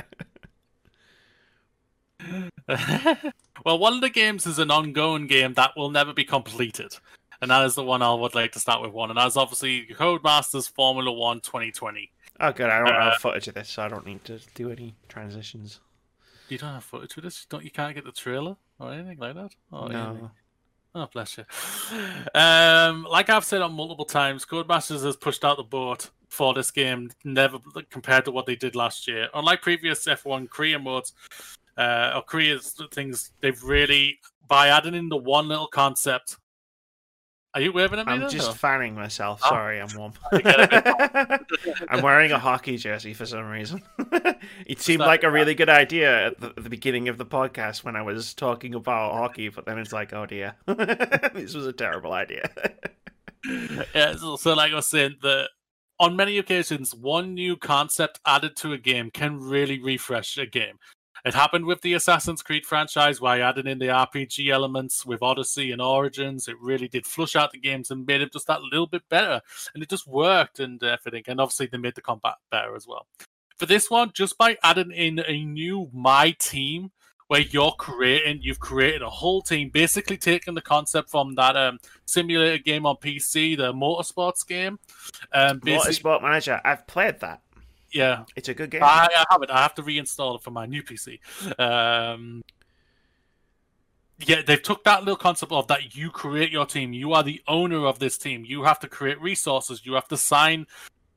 well, 3.66 3.80
one 3.80 3.94
of 3.94 4.02
the 4.02 4.10
games 4.10 4.46
is 4.46 4.60
an 4.60 4.72
ongoing 4.72 5.28
game 5.28 5.54
that 5.54 5.72
will 5.78 5.90
never 5.90 6.14
be 6.14 6.24
completed. 6.26 6.96
And 7.42 7.52
that 7.52 7.66
is 7.66 7.76
the 7.76 7.84
one 7.84 8.02
I 8.02 8.14
would 8.14 8.34
like 8.36 8.52
to 8.54 8.60
start 8.60 8.82
with 8.82 8.92
one. 8.92 9.10
And 9.12 9.18
that's 9.20 9.38
obviously 9.38 9.86
Codemasters 9.94 10.70
Formula 10.72 11.12
One 11.12 11.40
2020. 11.40 12.12
oh, 12.40 12.52
good. 12.52 12.70
I 12.70 12.80
don't 12.80 12.88
Uh, 12.96 13.12
have 13.12 13.22
footage 13.22 13.48
of 13.48 13.54
this, 13.54 13.70
so 13.70 13.84
I 13.84 13.88
don't 13.88 14.06
need 14.06 14.26
to 14.26 14.40
do 14.56 14.72
any 14.72 14.96
transitions. 15.08 15.80
You 16.50 16.58
don't 16.58 16.74
have 16.74 16.84
footage 16.84 17.16
of 17.18 17.24
this? 17.24 17.46
Don't 17.50 17.64
you 17.64 17.72
can't 17.72 17.94
get 17.94 18.06
the 18.06 18.12
trailer 18.12 18.58
or 18.80 18.92
anything 18.92 19.20
like 19.20 19.36
that? 19.36 19.52
Oh, 19.72 19.90
yeah. 19.90 20.14
no. 20.14 20.32
Oh, 20.96 21.08
bless 21.14 21.38
you. 21.38 21.46
Um, 22.34 23.04
like 23.04 23.30
I've 23.30 23.44
said 23.44 23.62
on 23.62 23.74
multiple 23.74 24.06
times, 24.06 24.46
Codemasters 24.46 25.04
has 25.04 25.16
pushed 25.16 25.46
out 25.46 25.58
the 25.58 25.64
boat 25.64 26.10
for 26.30 26.54
this 26.54 26.72
game, 26.72 27.12
never 27.24 27.60
compared 27.90 28.26
to 28.26 28.32
what 28.32 28.46
they 28.46 28.56
did 28.56 28.76
last 28.76 29.08
year. 29.08 29.30
Unlike 29.34 29.62
previous 29.62 30.06
F1 30.06 30.50
career 30.50 30.80
modes 30.80 31.14
uh, 31.78 32.14
or 32.16 32.24
career's 32.24 32.76
things, 32.92 33.32
they've 33.42 33.62
really 33.64 34.20
by 34.48 34.70
adding 34.70 34.96
in 34.96 35.10
the 35.10 35.18
one 35.18 35.48
little 35.48 35.68
concept. 35.68 36.38
Are 37.54 37.62
you 37.62 37.72
waving 37.72 38.00
at 38.00 38.06
me? 38.06 38.14
I'm 38.14 38.20
then, 38.22 38.30
just 38.30 38.56
fanning 38.58 38.94
myself. 38.94 39.42
Oh. 39.46 39.50
Sorry, 39.50 39.82
I'm 39.82 39.88
warm. 39.98 40.14
I'm 41.90 42.04
wearing 42.04 42.32
a 42.32 42.40
hockey 42.40 42.78
jersey 42.78 43.14
for 43.14 43.26
some 43.26 43.48
reason. 43.48 43.82
it 44.66 44.80
seemed 44.80 45.00
like 45.00 45.24
a 45.24 45.32
really 45.32 45.56
good 45.56 45.70
idea 45.70 46.28
at 46.28 46.40
the, 46.40 46.54
the 46.56 46.70
beginning 46.70 47.10
of 47.10 47.18
the 47.18 47.26
podcast 47.26 47.84
when 47.84 47.96
I 47.96 48.02
was 48.02 48.34
talking 48.34 48.76
about 48.76 49.14
hockey, 49.14 49.50
but 49.50 49.66
then 49.66 49.80
it's 49.80 49.94
like, 49.94 50.14
oh 50.14 50.26
dear, 50.26 50.56
this 50.68 51.56
was 51.56 51.66
a 51.66 51.74
terrible 51.74 52.14
idea. 52.14 52.50
yeah, 53.96 54.16
so, 54.16 54.36
so 54.36 54.54
like 54.54 54.72
I 54.72 54.76
was 54.76 54.88
saying, 54.88 55.16
the 55.22 55.50
on 56.00 56.16
many 56.16 56.38
occasions, 56.38 56.94
one 56.94 57.34
new 57.34 57.58
concept 57.58 58.20
added 58.26 58.56
to 58.58 58.74
a 58.74 58.78
game 58.78 59.10
can 59.10 59.40
really 59.40 59.82
refresh 59.82 60.38
a 60.38 60.46
game. 60.46 60.78
It 61.28 61.34
happened 61.34 61.66
with 61.66 61.82
the 61.82 61.94
Assassin's 61.94 62.42
Creed 62.42 62.66
franchise, 62.66 63.20
I 63.22 63.42
added 63.42 63.68
in 63.68 63.80
the 63.80 63.88
RPG 63.88 64.50
elements 64.50 65.06
with 65.06 65.22
Odyssey 65.22 65.74
and 65.74 65.82
Origins. 65.82 66.48
It 66.48 66.56
really 66.62 66.88
did 66.88 67.06
flush 67.06 67.36
out 67.36 67.52
the 67.52 67.60
games 67.60 67.92
and 67.92 68.06
made 68.06 68.22
them 68.22 68.30
just 68.32 68.48
that 68.48 68.62
little 68.62 68.88
bit 68.88 69.02
better, 69.10 69.42
and 69.74 69.84
it 69.84 69.90
just 69.90 70.08
worked 70.08 70.62
and 70.62 70.82
everything. 70.82 71.24
And 71.28 71.42
obviously, 71.42 71.66
they 71.66 71.80
made 71.80 71.96
the 71.96 72.02
combat 72.02 72.36
better 72.50 72.78
as 72.78 72.88
well. 72.88 73.08
For 73.58 73.66
this 73.66 73.90
one, 73.92 74.12
just 74.14 74.38
by 74.38 74.56
adding 74.64 74.92
in 74.92 75.20
a 75.28 75.44
new 75.44 75.90
My 75.94 76.32
Team 76.32 76.92
where 77.28 77.42
you're 77.42 77.74
creating, 77.74 78.40
you've 78.42 78.62
created 78.62 79.02
a 79.02 79.10
whole 79.10 79.42
team, 79.42 79.70
basically 79.70 80.16
taking 80.16 80.54
the 80.54 80.62
concept 80.62 81.10
from 81.10 81.36
that 81.36 81.58
um, 81.58 81.78
simulator 82.06 82.58
game 82.58 82.86
on 82.86 82.96
PC, 82.96 83.58
the 83.58 83.74
motorsports 83.74 84.48
game. 84.48 84.80
Um, 85.34 85.60
Motorsport 85.60 86.22
Manager. 86.22 86.62
I've 86.64 86.88
played 86.88 87.20
that. 87.20 87.42
Yeah, 87.92 88.26
it's 88.36 88.50
a 88.50 88.54
good 88.54 88.70
game. 88.70 88.84
I, 88.84 89.08
I 89.16 89.26
have 89.30 89.42
it. 89.42 89.50
I 89.50 89.62
have 89.62 89.76
to 89.76 89.84
reinstall 89.84 90.36
it 90.36 90.44
for 90.44 90.52
my 90.52 90.66
new 90.66 90.84
PC. 90.84 91.20
Um, 91.60 92.44
yeah, 94.20 94.42
they've 94.46 94.62
took 94.62 94.84
that 94.84 95.02
little 95.02 95.16
concept 95.16 95.52
of 95.52 95.68
that 95.68 95.96
you 95.96 96.10
create 96.10 96.52
your 96.52 96.66
team. 96.66 96.94
You 96.94 97.14
are 97.14 97.24
the 97.24 97.42
owner 97.48 97.86
of 97.86 98.00
this 98.00 98.18
team. 98.18 98.44
You 98.46 98.64
have 98.64 98.80
to 98.80 98.88
create 98.88 99.22
resources. 99.22 99.86
You 99.86 99.94
have 99.94 100.08
to 100.08 100.18
sign 100.18 100.66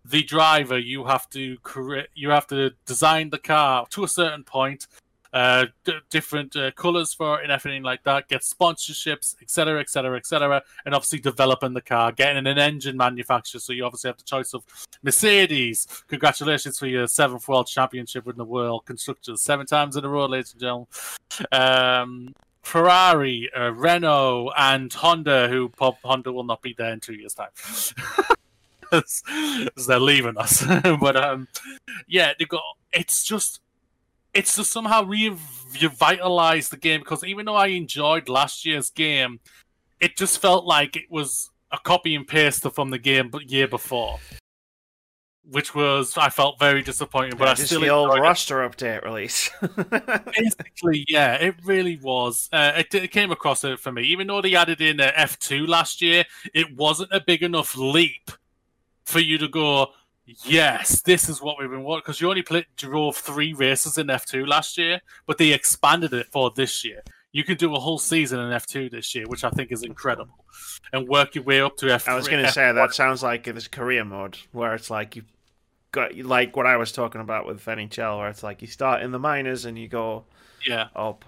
the 0.05 0.23
driver. 0.23 0.79
You 0.79 1.05
have 1.05 1.29
to 1.31 1.57
create. 1.59 2.09
You 2.15 2.31
have 2.31 2.47
to 2.49 2.73
design 2.87 3.31
the 3.31 3.39
car 3.39 3.87
to 3.91 4.05
a 4.05 4.09
certain 4.09 4.45
point 4.45 4.87
uh, 5.33 5.67
d- 5.85 5.93
different 6.11 6.57
uh, 6.57 6.71
colors 6.73 7.15
for 7.15 7.41
and 7.41 7.53
everything 7.53 7.83
like 7.83 8.03
that, 8.05 8.29
get 8.29 8.43
sponsorships, 8.43 9.35
etc., 9.41 9.81
etc., 9.81 10.17
etc., 10.17 10.63
and 10.85 10.95
obviously 10.95 11.21
developing 11.21 11.73
the 11.75 11.81
car, 11.81 12.13
getting 12.13 12.47
an 12.47 12.59
engine 12.59 12.97
manufacturer. 12.97 13.61
So 13.61 13.73
you 13.73 13.85
obviously 13.85 14.09
have 14.09 14.19
the 14.19 14.25
choice 14.25 14.55
of 14.55 14.65
Mercedes. 15.03 15.87
Congratulations 16.09 16.79
for 16.79 16.87
your 16.87 17.07
seventh 17.07 17.47
world 17.49 17.67
championship 17.67 18.27
in 18.27 18.37
the 18.37 18.45
world 18.45 18.87
constructors, 18.87 19.43
seven 19.43 19.67
times 19.67 19.97
in 19.97 20.05
a 20.05 20.09
row, 20.09 20.27
ladies 20.27 20.53
and 20.53 20.61
gentlemen. 20.61 20.87
Um, 21.53 22.35
Ferrari, 22.63 23.51
uh, 23.57 23.73
Renault, 23.73 24.53
and 24.57 24.93
Honda, 24.93 25.49
who 25.49 25.69
pop 25.71 25.99
Honda 26.05 26.33
will 26.33 26.45
not 26.45 26.63
be 26.63 26.75
there 26.77 26.93
in 26.93 27.01
two 27.01 27.15
years' 27.15 27.35
time. 27.35 27.51
As 28.93 29.23
they're 29.87 30.01
leaving 30.01 30.37
us, 30.37 30.65
but 31.01 31.17
um, 31.17 31.47
yeah, 32.09 32.33
they 32.37 32.45
got. 32.45 32.63
It's 32.93 33.23
just 33.23 33.61
it's 34.35 34.55
to 34.57 34.65
somehow 34.65 35.05
revitalize 35.05 36.69
the 36.69 36.77
game 36.77 37.01
because 37.01 37.25
even 37.25 37.47
though 37.47 37.55
I 37.55 37.69
enjoyed 37.69 38.29
last 38.29 38.65
year's 38.65 38.91
game, 38.91 39.41
it 40.01 40.17
just 40.17 40.41
felt 40.41 40.65
like 40.65 40.97
it 40.97 41.11
was 41.11 41.51
a 41.73 41.79
copy 41.79 42.15
and 42.15 42.27
paste 42.27 42.67
from 42.73 42.91
the 42.91 42.99
game 42.99 43.31
year 43.47 43.69
before, 43.69 44.19
which 45.45 45.75
was 45.75 46.17
I 46.17 46.31
felt 46.31 46.59
very 46.59 46.83
disappointing. 46.83 47.39
But 47.39 47.47
yeah, 47.47 47.51
I 47.51 47.55
still 47.55 47.81
the 47.81 47.89
old 47.89 48.19
roster 48.19 48.69
update 48.69 49.05
release. 49.05 49.51
Basically, 50.37 51.05
yeah, 51.09 51.35
it 51.35 51.57
really 51.65 51.97
was. 51.97 52.49
Uh, 52.53 52.73
it, 52.77 52.95
it, 52.95 53.11
came 53.11 53.31
across 53.31 53.65
it 53.65 53.79
for 53.79 53.93
me, 53.93 54.03
even 54.05 54.27
though 54.27 54.41
they 54.41 54.55
added 54.55 54.81
in 54.81 55.01
F 55.01 55.39
two 55.39 55.67
last 55.67 56.01
year, 56.01 56.25
it 56.55 56.77
wasn't 56.77 57.13
a 57.13 57.21
big 57.21 57.43
enough 57.43 57.77
leap 57.77 58.31
for 59.05 59.21
you 59.21 59.39
to 59.39 59.49
go 59.49 59.89
yes, 60.45 61.03
this 61.03 61.29
is 61.29 61.41
what 61.41 61.59
we've 61.59 61.71
been 61.71 61.83
watching 61.83 62.03
because 62.05 62.21
you 62.21 62.29
only 62.29 62.43
played, 62.43 62.67
drove 62.77 63.17
three 63.17 63.53
races 63.53 63.99
in 63.99 64.09
F2 64.09 64.47
last 64.47 64.79
year, 64.79 65.01
but 65.27 65.39
they 65.39 65.53
expanded 65.53 66.13
it 66.13 66.27
for 66.27 66.51
this 66.51 66.85
year. 66.85 67.03
You 67.33 67.45
can 67.45 67.57
do 67.57 67.75
a 67.75 67.79
whole 67.79 67.99
season 67.99 68.41
in 68.41 68.53
F2 68.53 68.91
this 68.91 69.15
year, 69.15 69.27
which 69.27 69.45
I 69.45 69.51
think 69.51 69.71
is 69.71 69.83
incredible, 69.83 70.45
and 70.93 71.07
work 71.07 71.35
your 71.35 71.45
way 71.45 71.61
up 71.61 71.77
to 71.79 71.87
F3. 71.87 72.09
I 72.09 72.15
was 72.15 72.29
going 72.29 72.45
to 72.45 72.51
say 72.51 72.73
that 72.73 72.95
sounds 72.95 73.23
like 73.23 73.45
this 73.45 73.69
career 73.69 74.05
mode 74.05 74.39
where 74.53 74.75
it's 74.75 74.91
like 74.91 75.17
you 75.17 75.23
got 75.93 76.17
like 76.17 76.57
what 76.57 76.67
I 76.67 76.77
was 76.77 76.93
talking 76.93 77.21
about 77.21 77.47
with 77.47 77.65
NHL, 77.65 78.19
where 78.19 78.29
it's 78.29 78.43
like 78.43 78.63
you 78.63 78.69
start 78.69 79.03
in 79.03 79.13
the 79.13 79.19
minors 79.19 79.65
and 79.65 79.79
you 79.79 79.89
go 79.89 80.25
yeah 80.67 80.89
up. 80.95 81.25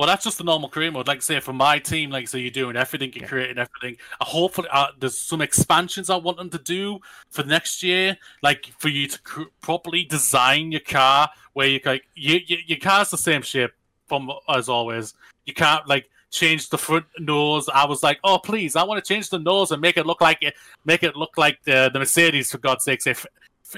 Well, 0.00 0.06
that's 0.06 0.24
just 0.24 0.38
the 0.38 0.44
normal 0.44 0.70
career 0.70 0.90
mode. 0.90 1.08
Like 1.08 1.18
I 1.18 1.20
say, 1.20 1.40
for 1.40 1.52
my 1.52 1.78
team, 1.78 2.08
like 2.08 2.26
so, 2.26 2.38
you're 2.38 2.50
doing 2.50 2.74
everything, 2.74 3.12
you're 3.12 3.24
yeah. 3.24 3.28
creating 3.28 3.58
everything. 3.58 3.98
Uh, 4.18 4.24
hopefully, 4.24 4.66
uh, 4.72 4.86
there's 4.98 5.18
some 5.18 5.42
expansions 5.42 6.08
I 6.08 6.16
want 6.16 6.38
them 6.38 6.48
to 6.48 6.58
do 6.58 7.00
for 7.28 7.44
next 7.44 7.82
year, 7.82 8.16
like 8.42 8.72
for 8.78 8.88
you 8.88 9.08
to 9.08 9.20
cr- 9.20 9.50
properly 9.60 10.04
design 10.04 10.72
your 10.72 10.80
car, 10.80 11.28
where 11.52 11.66
you 11.66 11.80
like 11.84 12.04
you, 12.14 12.40
you, 12.46 12.56
your 12.66 12.78
car's 12.78 13.10
the 13.10 13.18
same 13.18 13.42
shape 13.42 13.72
from 14.06 14.30
as 14.48 14.70
always. 14.70 15.12
You 15.44 15.52
can't 15.52 15.86
like 15.86 16.08
change 16.30 16.70
the 16.70 16.78
front 16.78 17.04
nose. 17.18 17.68
I 17.68 17.84
was 17.84 18.02
like, 18.02 18.20
oh 18.24 18.38
please, 18.38 18.76
I 18.76 18.84
want 18.84 19.04
to 19.04 19.06
change 19.06 19.28
the 19.28 19.38
nose 19.38 19.70
and 19.70 19.82
make 19.82 19.98
it 19.98 20.06
look 20.06 20.22
like 20.22 20.38
it, 20.40 20.54
make 20.86 21.02
it 21.02 21.14
look 21.14 21.36
like 21.36 21.62
the 21.64 21.90
the 21.92 21.98
Mercedes 21.98 22.50
for 22.50 22.56
God's 22.56 22.84
sakes. 22.84 23.06
If 23.06 23.26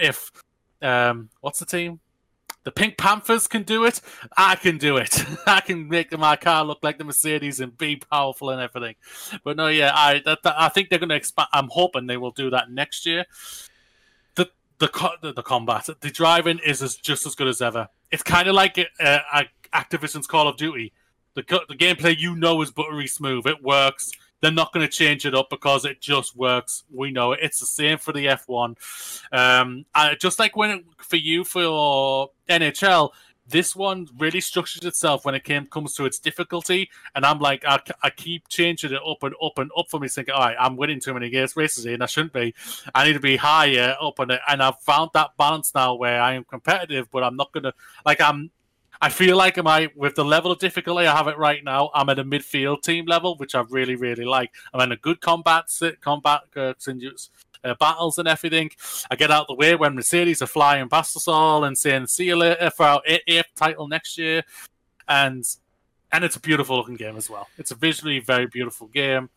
if 0.01 0.31
um, 0.83 1.31
what's 1.41 1.59
the 1.59 1.67
team? 1.67 1.99
The 2.65 2.71
Pink 2.71 2.97
Panthers 2.97 3.49
can 3.49 3.65
do 3.65 3.85
it. 3.85 4.01
I 4.37 4.55
can 4.55 4.79
do 4.79 4.97
it. 4.97 5.25
I 5.47 5.61
can 5.61 5.89
make 5.89 6.17
my 6.17 6.37
car 6.37 6.65
look 6.65 6.79
like 6.83 6.99
the 6.99 7.05
Mercedes 7.05 7.61
and 7.61 7.77
be 7.77 7.97
powerful 7.97 8.51
and 8.51 8.61
everything. 8.61 8.95
But 9.45 9.57
no, 9.57 9.67
yeah, 9.67 9.93
I 9.95 10.23
that, 10.25 10.43
that, 10.45 10.55
I 10.57 10.69
think 10.69 10.89
they're 10.89 10.99
going 10.99 11.09
to 11.09 11.17
expand. 11.17 11.49
I'm 11.53 11.69
hoping 11.71 12.07
they 12.07 12.17
will 12.17 12.31
do 12.31 12.51
that 12.51 12.71
next 12.71 13.05
year. 13.05 13.25
The 14.37 14.51
the 14.79 14.89
the, 15.23 15.33
the 15.33 15.43
combat, 15.43 15.89
the 16.01 16.11
driving 16.11 16.61
is 16.65 16.83
as, 16.83 16.97
just 16.97 17.27
as 17.27 17.35
good 17.35 17.49
as 17.49 17.61
ever. 17.61 17.89
It's 18.11 18.23
kind 18.23 18.49
of 18.49 18.55
like 18.55 18.79
uh, 19.01 19.19
Activision's 19.75 20.27
Call 20.27 20.47
of 20.47 20.57
Duty. 20.57 20.93
The 21.35 21.43
the 21.69 21.75
gameplay 21.75 22.17
you 22.17 22.37
know 22.37 22.63
is 22.63 22.71
buttery 22.71 23.09
smooth. 23.09 23.47
It 23.47 23.63
works. 23.63 24.13
They're 24.43 24.51
not 24.51 24.73
going 24.73 24.85
to 24.85 24.93
change 24.93 25.25
it 25.25 25.35
up 25.35 25.49
because 25.49 25.85
it 25.85 26.01
just 26.01 26.37
works. 26.37 26.83
We 26.93 27.13
know 27.13 27.33
it. 27.33 27.41
It's 27.43 27.61
the 27.61 27.67
same 27.67 27.97
for 27.97 28.13
the 28.13 28.27
F1. 28.27 28.77
Um, 29.33 29.87
and 29.95 30.21
just 30.21 30.39
like 30.39 30.57
when 30.57 30.71
it, 30.71 30.85
for 30.99 31.17
you 31.17 31.45
for 31.45 32.31
NHL, 32.49 33.13
this 33.47 33.77
one 33.77 34.09
really 34.19 34.41
structures 34.41 34.85
itself 34.85 35.25
when 35.25 35.35
it 35.35 35.45
came 35.45 35.67
comes 35.67 35.95
to 35.95 36.05
its 36.05 36.19
difficulty. 36.19 36.91
And 37.15 37.25
I'm 37.25 37.39
like, 37.39 37.65
I, 37.65 37.81
I 38.03 38.11
keep 38.11 38.49
changing 38.49 38.93
it 38.93 39.01
up 39.07 39.23
and 39.23 39.35
up 39.43 39.59
and 39.59 39.71
up 39.77 39.87
for 39.91 40.01
me, 40.01 40.09
thinking, 40.09 40.35
all 40.35 40.41
right, 40.41 40.57
I'm 40.59 40.77
winning 40.77 41.01
too 41.01 41.15
many 41.15 41.31
games 41.31 41.57
races 41.57 41.85
here, 41.85 41.95
and 41.95 42.03
I 42.03 42.07
shouldn't 42.07 42.33
be. 42.33 42.55
I 42.95 43.05
need 43.05 43.13
to 43.15 43.21
be 43.21 43.37
higher 43.37 43.97
up 44.01 44.21
on 44.21 44.31
it. 44.31 44.41
And 44.49 44.63
I've 44.63 44.81
found 44.81 45.11
that 45.15 45.37
balance 45.39 45.75
now 45.75 45.95
where 45.95 46.21
I 46.21 46.35
am 46.35 46.45
competitive, 46.45 47.11
but 47.11 47.23
I'm 47.23 47.37
not 47.37 47.53
gonna 47.53 47.75
like 48.05 48.21
I'm 48.21 48.51
I 49.03 49.09
feel 49.09 49.37
like 49.37 49.59
am 49.59 49.67
I 49.67 49.91
with 49.97 50.15
the 50.15 50.25
level 50.25 50.53
of 50.53 50.61
difficulty 50.61 51.09
I 51.09 51.17
have 51.17 51.27
it 51.27 51.37
right 51.37 51.65
now. 51.65 51.91
I'm 51.93 52.09
at 52.09 52.21
a 52.21 52.25
midfield 52.25 52.83
team 52.83 53.05
level, 53.07 53.37
which 53.37 53.57
I 53.57 53.65
really 53.69 53.97
really 53.97 54.25
like. 54.25 54.55
I'm 54.73 54.81
in 54.81 54.93
a 54.93 54.97
good 54.97 55.21
combat 55.21 55.65
combat 56.01 56.43
uh, 56.55 56.73
uh, 57.65 57.75
battles 57.81 58.19
and 58.19 58.29
everything. 58.29 58.71
I 59.11 59.17
get 59.17 59.33
out 59.33 59.49
the 59.49 59.55
way 59.55 59.75
when 59.75 59.97
Mercedes 59.97 60.41
are 60.41 60.47
flying 60.47 60.89
past 60.89 61.17
us 61.17 61.27
all 61.27 61.65
and 61.65 61.77
saying 61.77 62.07
"See 62.07 62.27
you 62.27 62.37
later" 62.37 62.71
for 62.71 62.87
our 62.87 63.03
eighth 63.07 63.53
title 63.57 63.89
next 63.89 64.17
year, 64.17 64.45
and 65.09 65.45
and 66.13 66.23
it's 66.23 66.37
a 66.37 66.41
beautiful 66.41 66.77
looking 66.77 66.95
game 66.95 67.17
as 67.17 67.29
well. 67.29 67.49
It's 67.59 67.73
a 67.73 67.75
visually 67.75 68.21
very 68.21 68.47
beautiful 68.47 68.87
game. 68.87 69.31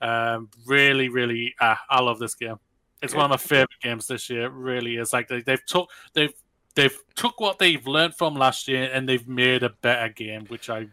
Um, 0.00 0.50
really, 0.66 1.08
really, 1.08 1.54
uh, 1.60 1.76
I 1.88 2.00
love 2.00 2.18
this 2.18 2.34
game. 2.34 2.56
It's 3.00 3.14
one 3.14 3.26
of 3.26 3.30
my 3.30 3.36
favorite 3.36 3.80
games 3.80 4.08
this 4.08 4.28
year. 4.28 4.46
It 4.46 4.52
really 4.52 4.96
is. 4.96 5.12
Like 5.12 5.28
they, 5.28 5.40
they've 5.40 5.64
took 5.66 5.90
they've 6.14 6.32
they've 6.74 6.96
took 7.14 7.40
what 7.40 7.58
they've 7.58 7.86
learned 7.86 8.14
from 8.14 8.34
last 8.34 8.68
year 8.68 8.90
and 8.92 9.08
they've 9.08 9.26
made 9.26 9.62
a 9.62 9.70
better 9.70 10.08
game, 10.08 10.46
which 10.46 10.68
I 10.68 10.88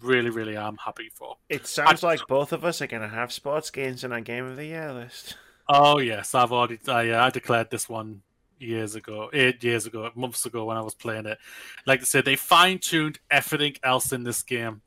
really, 0.00 0.30
really 0.30 0.56
am 0.56 0.76
happy 0.76 1.10
for. 1.14 1.36
It 1.48 1.66
sounds 1.66 2.04
I, 2.04 2.08
like 2.08 2.20
both 2.28 2.52
of 2.52 2.64
us 2.64 2.80
are 2.82 2.86
going 2.86 3.02
to 3.02 3.08
have 3.08 3.32
sports 3.32 3.70
games 3.70 4.04
in 4.04 4.12
our 4.12 4.20
game 4.20 4.44
of 4.46 4.56
the 4.56 4.66
year 4.66 4.92
list. 4.92 5.36
Oh 5.68 5.98
yes, 5.98 6.34
I've 6.34 6.52
already 6.52 6.78
I, 6.86 7.10
uh, 7.10 7.24
I 7.24 7.30
declared 7.30 7.70
this 7.70 7.88
one 7.88 8.22
years 8.58 8.94
ago, 8.94 9.30
eight 9.32 9.62
years 9.64 9.86
ago, 9.86 10.10
months 10.14 10.46
ago 10.46 10.64
when 10.64 10.76
I 10.76 10.80
was 10.80 10.94
playing 10.94 11.26
it. 11.26 11.38
Like 11.86 12.00
I 12.00 12.04
said, 12.04 12.24
they 12.24 12.36
fine 12.36 12.78
tuned 12.78 13.18
everything 13.30 13.74
else 13.82 14.12
in 14.12 14.22
this 14.22 14.42
game, 14.42 14.82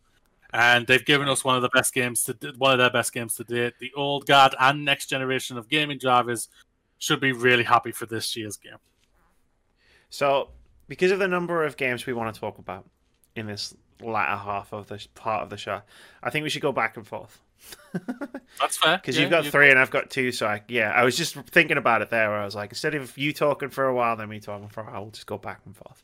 and 0.54 0.88
they've 0.88 1.04
given 1.04 1.28
us 1.28 1.44
one 1.44 1.58
of 1.58 1.62
the 1.62 1.70
best 1.70 1.94
games 1.94 2.24
to 2.24 2.54
one 2.58 2.72
of 2.72 2.78
their 2.78 2.90
best 2.90 3.14
games 3.14 3.36
to 3.36 3.44
date. 3.44 3.74
The 3.80 3.92
old 3.96 4.26
guard 4.26 4.56
and 4.58 4.86
next 4.86 5.08
generation 5.08 5.58
of 5.58 5.68
gaming 5.68 5.98
drivers 5.98 6.48
should 6.98 7.20
be 7.20 7.34
really 7.34 7.64
happy 7.64 7.92
for 7.92 8.06
this 8.06 8.36
year's 8.38 8.58
game. 8.58 8.78
So, 10.10 10.50
because 10.88 11.12
of 11.12 11.20
the 11.20 11.28
number 11.28 11.64
of 11.64 11.78
games 11.78 12.06
we 12.06 12.14
want 12.14 12.34
to 12.34 12.40
talk 12.40 12.58
about 12.58 12.86
in 13.36 13.48
this 13.48 13.76
latter 14.02 14.38
half 14.38 14.74
of 14.74 14.88
this 14.88 15.08
part 15.08 15.44
of 15.44 15.50
the 15.50 15.58
show, 15.58 15.82
I 16.24 16.30
think 16.30 16.44
we 16.44 16.50
should 16.50 16.62
go 16.62 16.72
back 16.72 16.98
and 16.98 17.08
forth. 17.08 17.40
That's 18.60 18.78
fair. 18.78 18.98
Because 18.98 19.16
yeah, 19.16 19.24
you've 19.24 19.32
got 19.32 19.46
three 19.46 19.70
and 19.70 19.80
I've 19.80 19.92
got 19.92 20.10
two, 20.10 20.32
so 20.32 20.48
I 20.48 20.62
yeah, 20.68 20.92
I 20.92 21.04
was 21.04 21.18
just 21.18 21.36
thinking 21.36 21.78
about 21.78 22.02
it 22.02 22.10
there. 22.10 22.30
Where 22.30 22.40
I 22.40 22.46
was 22.46 22.56
like, 22.56 22.72
instead 22.72 22.96
of 22.96 23.18
you 23.18 23.34
talking 23.34 23.70
for 23.70 23.86
a 23.86 23.94
while, 23.94 24.16
then 24.16 24.30
me 24.30 24.40
talking 24.40 24.70
for 24.70 24.82
a 24.82 24.86
while, 24.86 25.02
we'll 25.02 25.12
just 25.12 25.28
go 25.28 25.38
back 25.38 25.62
and 25.66 25.76
forth. 25.76 26.04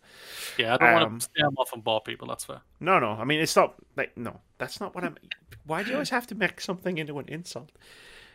Yeah, 0.58 0.76
I 0.76 0.78
don't 0.78 0.90
um, 0.90 1.12
want 1.12 1.22
to 1.22 1.30
stand 1.36 1.56
off 1.58 1.74
and 1.74 1.84
bore 1.84 2.02
people. 2.02 2.28
That's 2.28 2.46
fair. 2.46 2.62
No, 2.80 3.00
no. 3.00 3.12
I 3.12 3.24
mean, 3.24 3.40
it's 3.40 3.56
not 3.56 3.76
like 3.96 4.16
no. 4.18 4.40
That's 4.58 4.80
not 4.80 4.96
what 4.96 5.04
I'm. 5.04 5.18
Why 5.66 5.84
do 5.84 5.90
you 5.90 5.96
always 5.96 6.10
have 6.10 6.28
to 6.28 6.36
make 6.36 6.62
something 6.62 6.98
into 6.98 7.18
an 7.20 7.28
insult? 7.28 7.72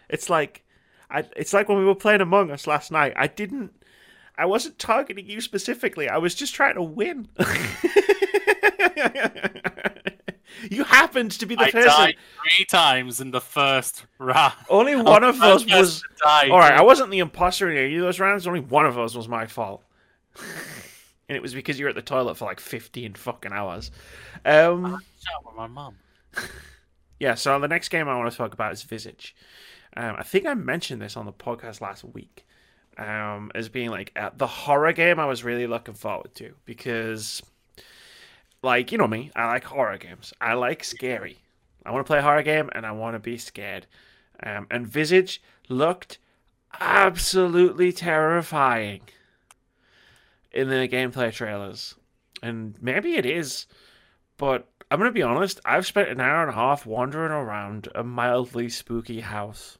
It's 0.08 0.30
like, 0.30 0.64
I. 1.10 1.24
It's 1.36 1.52
like 1.52 1.68
when 1.68 1.78
we 1.78 1.84
were 1.84 1.94
playing 1.94 2.20
Among 2.20 2.50
Us 2.50 2.66
last 2.66 2.90
night. 2.90 3.12
I 3.16 3.26
didn't 3.26 3.72
I 4.40 4.46
wasn't 4.46 4.78
targeting 4.78 5.26
you 5.26 5.42
specifically. 5.42 6.08
I 6.08 6.16
was 6.16 6.34
just 6.34 6.54
trying 6.54 6.76
to 6.76 6.82
win. 6.82 7.28
you 10.70 10.82
happened 10.84 11.32
to 11.32 11.44
be 11.44 11.56
the 11.56 11.64
I 11.64 11.70
person. 11.70 11.90
Died 11.90 12.16
three 12.56 12.64
times 12.64 13.20
in 13.20 13.32
the 13.32 13.40
first 13.42 14.06
round. 14.18 14.54
Only 14.70 14.96
one 15.02 15.24
of 15.24 15.38
those 15.38 15.66
was. 15.66 16.02
All 16.24 16.58
right, 16.58 16.72
I 16.72 16.80
wasn't 16.80 17.10
the 17.10 17.18
imposter 17.18 17.70
in 17.70 17.76
any 17.76 17.96
of 17.96 18.02
those 18.02 18.18
rounds. 18.18 18.46
Only 18.46 18.60
one 18.60 18.86
of 18.86 18.94
those 18.94 19.14
was 19.14 19.28
my 19.28 19.44
fault. 19.44 19.84
and 21.28 21.36
it 21.36 21.42
was 21.42 21.52
because 21.52 21.78
you 21.78 21.84
were 21.84 21.90
at 21.90 21.94
the 21.94 22.00
toilet 22.00 22.38
for 22.38 22.46
like 22.46 22.60
fifteen 22.60 23.12
fucking 23.12 23.52
hours. 23.52 23.90
Um, 24.46 25.02
Chat 25.22 25.34
with 25.44 25.54
my 25.54 25.66
mum. 25.66 25.96
yeah. 27.18 27.34
So 27.34 27.60
the 27.60 27.68
next 27.68 27.90
game 27.90 28.08
I 28.08 28.16
want 28.16 28.30
to 28.30 28.36
talk 28.38 28.54
about 28.54 28.72
is 28.72 28.84
Visage. 28.84 29.36
Um, 29.94 30.16
I 30.18 30.22
think 30.22 30.46
I 30.46 30.54
mentioned 30.54 31.02
this 31.02 31.14
on 31.14 31.26
the 31.26 31.32
podcast 31.34 31.82
last 31.82 32.04
week 32.04 32.46
um, 33.00 33.50
as 33.54 33.70
being 33.70 33.90
like 33.90 34.12
uh, 34.14 34.30
the 34.36 34.46
horror 34.46 34.92
game 34.92 35.18
I 35.18 35.24
was 35.24 35.42
really 35.42 35.66
looking 35.66 35.94
forward 35.94 36.34
to 36.36 36.54
because, 36.66 37.42
like, 38.62 38.92
you 38.92 38.98
know 38.98 39.08
me, 39.08 39.30
I 39.34 39.46
like 39.46 39.64
horror 39.64 39.96
games. 39.96 40.34
I 40.40 40.52
like 40.52 40.84
scary. 40.84 41.38
I 41.84 41.90
want 41.90 42.04
to 42.04 42.10
play 42.10 42.18
a 42.18 42.22
horror 42.22 42.42
game 42.42 42.68
and 42.72 42.84
I 42.84 42.92
want 42.92 43.14
to 43.14 43.18
be 43.18 43.38
scared. 43.38 43.86
Um, 44.42 44.66
and 44.70 44.86
Visage 44.86 45.42
looked 45.70 46.18
absolutely 46.78 47.90
terrifying 47.90 49.00
in 50.52 50.68
the 50.68 50.86
gameplay 50.86 51.32
trailers. 51.32 51.94
And 52.42 52.74
maybe 52.82 53.14
it 53.14 53.24
is, 53.24 53.66
but 54.36 54.68
I'm 54.90 54.98
going 54.98 55.08
to 55.08 55.14
be 55.14 55.22
honest, 55.22 55.58
I've 55.64 55.86
spent 55.86 56.10
an 56.10 56.20
hour 56.20 56.42
and 56.42 56.50
a 56.50 56.54
half 56.54 56.84
wandering 56.84 57.32
around 57.32 57.88
a 57.94 58.04
mildly 58.04 58.68
spooky 58.68 59.20
house. 59.20 59.78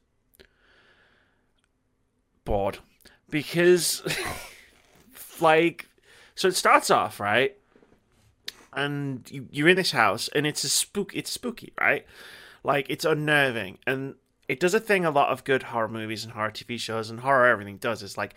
Bored. 2.45 2.79
Because, 3.31 4.03
like, 5.41 5.87
so 6.35 6.47
it 6.47 6.55
starts 6.55 6.91
off, 6.91 7.19
right? 7.19 7.57
And 8.73 9.29
you, 9.31 9.47
you're 9.51 9.69
in 9.69 9.75
this 9.75 9.91
house, 9.91 10.29
and 10.29 10.45
it's 10.45 10.63
a 10.63 10.69
spook. 10.69 11.15
It's 11.15 11.31
spooky, 11.31 11.73
right? 11.79 12.05
Like 12.63 12.85
it's 12.89 13.05
unnerving, 13.05 13.79
and 13.87 14.15
it 14.47 14.59
does 14.59 14.73
a 14.73 14.79
thing 14.79 15.05
a 15.05 15.11
lot 15.11 15.29
of 15.29 15.43
good 15.43 15.63
horror 15.63 15.87
movies 15.87 16.23
and 16.23 16.33
horror 16.33 16.51
TV 16.51 16.79
shows 16.79 17.09
and 17.09 17.21
horror 17.21 17.47
everything 17.47 17.77
does. 17.77 18.03
Is 18.03 18.17
like, 18.17 18.35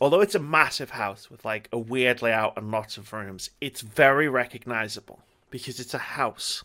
although 0.00 0.20
it's 0.20 0.34
a 0.34 0.40
massive 0.40 0.90
house 0.90 1.30
with 1.30 1.44
like 1.44 1.68
a 1.72 1.78
weird 1.78 2.22
layout 2.22 2.56
and 2.56 2.70
lots 2.70 2.96
of 2.96 3.12
rooms, 3.12 3.50
it's 3.60 3.80
very 3.80 4.28
recognizable 4.28 5.20
because 5.50 5.80
it's 5.80 5.94
a 5.94 5.98
house. 5.98 6.64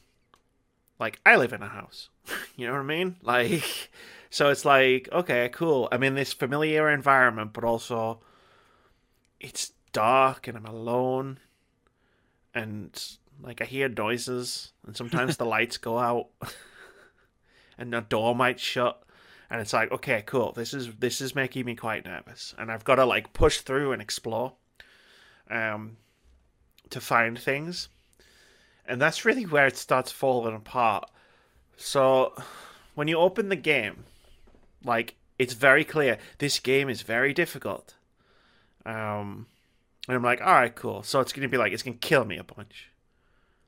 Like 1.00 1.20
I 1.26 1.36
live 1.36 1.52
in 1.52 1.62
a 1.62 1.68
house, 1.68 2.10
you 2.56 2.68
know 2.68 2.74
what 2.74 2.80
I 2.80 2.84
mean? 2.84 3.16
Like, 3.22 3.90
so 4.30 4.50
it's 4.50 4.66
like 4.66 5.10
okay, 5.12 5.50
cool. 5.50 5.88
I'm 5.92 6.04
in 6.04 6.16
this 6.16 6.34
familiar 6.34 6.90
environment, 6.90 7.54
but 7.54 7.64
also 7.64 8.22
it's 9.40 9.72
dark 9.92 10.48
and 10.48 10.58
I'm 10.58 10.66
alone 10.66 11.40
and 12.54 13.18
like 13.42 13.62
I 13.62 13.66
hear 13.66 13.90
noises, 13.90 14.72
and 14.88 14.96
sometimes 14.96 15.38
the 15.38 15.46
lights 15.46 15.78
go 15.78 16.00
out, 16.00 16.28
and 17.78 17.92
the 17.94 18.02
door 18.02 18.36
might 18.36 18.60
shut, 18.60 19.02
and 19.50 19.62
it's 19.62 19.74
like, 19.74 19.92
okay, 19.92 20.24
cool. 20.26 20.54
This 20.54 20.74
is 20.74 20.94
this 20.96 21.22
is 21.22 21.36
making 21.36 21.66
me 21.66 21.76
quite 21.76 22.06
nervous, 22.06 22.56
and 22.58 22.72
I've 22.72 22.86
got 22.86 22.96
to 22.96 23.06
like 23.06 23.34
push 23.34 23.60
through 23.60 23.92
and 23.92 24.02
explore, 24.02 24.54
um, 25.50 25.98
to 26.90 27.02
find 27.02 27.38
things, 27.38 27.90
and 28.86 29.02
that's 29.02 29.26
really 29.26 29.46
where 29.46 29.68
it 29.68 29.78
starts 29.78 30.12
falling 30.12 30.56
apart. 30.56 31.10
So, 31.78 32.34
when 32.96 33.10
you 33.10 33.18
open 33.18 33.50
the 33.50 33.58
game, 33.58 34.06
like 34.86 35.16
it's 35.38 35.54
very 35.54 35.84
clear 35.84 36.18
this 36.38 36.60
game 36.60 36.90
is 36.90 37.02
very 37.02 37.34
difficult. 37.34 37.96
Um, 38.86 39.48
and 40.08 40.16
I'm 40.16 40.24
like, 40.24 40.42
all 40.42 40.54
right, 40.54 40.74
cool. 40.76 41.04
So 41.04 41.20
it's 41.20 41.34
gonna 41.34 41.50
be 41.50 41.58
like 41.58 41.74
it's 41.74 41.84
gonna 41.84 41.98
kill 41.98 42.26
me 42.26 42.38
a 42.38 42.44
bunch. 42.44 42.90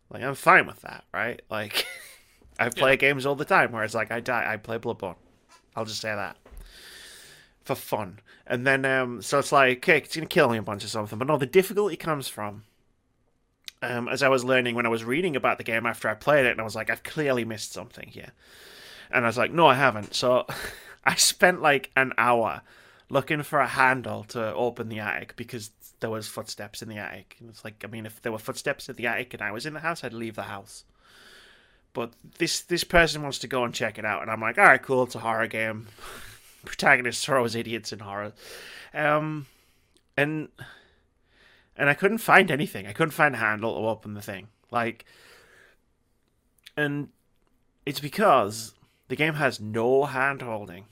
Like 0.10 0.24
I'm 0.24 0.36
fine 0.36 0.68
with 0.68 0.82
that, 0.82 1.04
right? 1.14 1.42
Like 1.50 1.86
I 2.60 2.70
play 2.70 2.92
Yeah. 2.92 2.96
games 2.96 3.26
all 3.26 3.36
the 3.36 3.46
time 3.46 3.72
where 3.72 3.84
it's 3.84 3.96
like 3.96 4.12
I 4.12 4.20
die, 4.20 4.46
I 4.52 4.58
play 4.58 4.78
Bloodborne. 4.78 5.16
I'll 5.76 5.86
just 5.86 6.02
say 6.02 6.14
that 6.16 6.38
for 7.64 7.76
fun. 7.76 8.20
And 8.46 8.66
then 8.66 8.86
um, 8.86 9.22
so 9.22 9.40
it's 9.40 9.52
like, 9.52 9.78
okay, 9.80 9.98
it's 9.98 10.16
gonna 10.16 10.28
kill 10.28 10.50
me 10.50 10.58
a 10.58 10.62
bunch 10.62 10.84
or 10.86 10.88
something. 10.88 11.18
But 11.20 11.28
no, 11.28 11.38
the 11.38 11.46
difficulty 11.46 11.98
comes 11.98 12.28
from 12.28 12.64
um, 13.82 14.08
as 14.08 14.24
I 14.24 14.30
was 14.30 14.44
learning 14.44 14.76
when 14.76 14.86
I 14.86 14.90
was 14.90 15.04
reading 15.04 15.36
about 15.36 15.58
the 15.58 15.64
game 15.64 15.86
after 15.86 16.08
I 16.10 16.14
played 16.16 16.46
it, 16.46 16.52
and 16.52 16.62
I 16.62 16.64
was 16.64 16.76
like, 16.76 16.90
I've 16.90 17.04
clearly 17.04 17.46
missed 17.46 17.74
something 17.74 18.08
here. 18.08 18.32
And 19.12 19.24
I 19.26 19.28
was 19.28 19.38
like, 19.38 19.52
no, 19.52 19.68
I 19.68 19.76
haven't. 19.76 20.16
So 20.16 20.46
I 21.08 21.16
spent 21.16 21.62
like 21.62 21.90
an 21.96 22.12
hour 22.18 22.62
looking 23.10 23.42
for 23.42 23.60
a 23.60 23.68
handle 23.68 24.26
to 24.26 24.54
open 24.54 24.90
the 24.90 25.00
attic 25.00 25.38
because 25.38 25.72
there 26.02 26.10
was 26.10 26.28
footsteps 26.28 26.82
in 26.82 26.90
the 26.90 26.98
attic. 26.98 27.38
And 27.40 27.50
it's 27.50 27.64
like, 27.64 27.84
I 27.84 27.88
mean, 27.88 28.06
if 28.06 28.22
there 28.22 28.32
were 28.34 28.38
footsteps 28.38 28.90
in 28.90 28.98
the 28.98 29.08
attic 29.08 29.34
and 29.34 29.42
I 29.42 29.52
was 29.52 29.66
in 29.66 29.74
the 29.74 29.80
house, 29.80 30.04
I'd 30.04 30.12
leave 30.12 30.36
the 30.36 30.44
house. 30.44 30.84
But 31.94 32.12
this 32.38 32.62
this 32.62 32.84
person 32.84 33.24
wants 33.24 33.40
to 33.40 33.48
go 33.48 33.64
and 33.64 33.74
check 33.74 33.98
it 33.98 34.06
out, 34.06 34.22
and 34.22 34.30
I'm 34.30 34.42
like, 34.42 34.60
all 34.60 34.66
right, 34.66 34.80
cool, 34.80 35.04
it's 35.04 35.16
a 35.16 35.20
horror 35.20 35.48
game. 35.48 35.88
Protagonist 36.66 37.26
throws 37.26 37.56
idiots 37.56 37.92
in 37.92 38.00
horror, 38.00 38.34
um, 38.94 39.48
and 40.16 40.50
and 41.76 41.90
I 41.90 41.96
couldn't 41.96 42.20
find 42.20 42.52
anything. 42.52 42.86
I 42.86 42.94
couldn't 42.94 43.14
find 43.14 43.34
a 43.34 43.40
handle 43.40 43.74
to 43.74 43.88
open 43.88 44.14
the 44.14 44.22
thing. 44.22 44.50
Like, 44.70 45.06
and 46.76 47.10
it's 47.84 48.00
because 48.00 48.74
the 49.08 49.16
game 49.16 49.36
has 49.36 49.60
no 49.60 50.06
hand 50.06 50.42
holding 50.42 50.86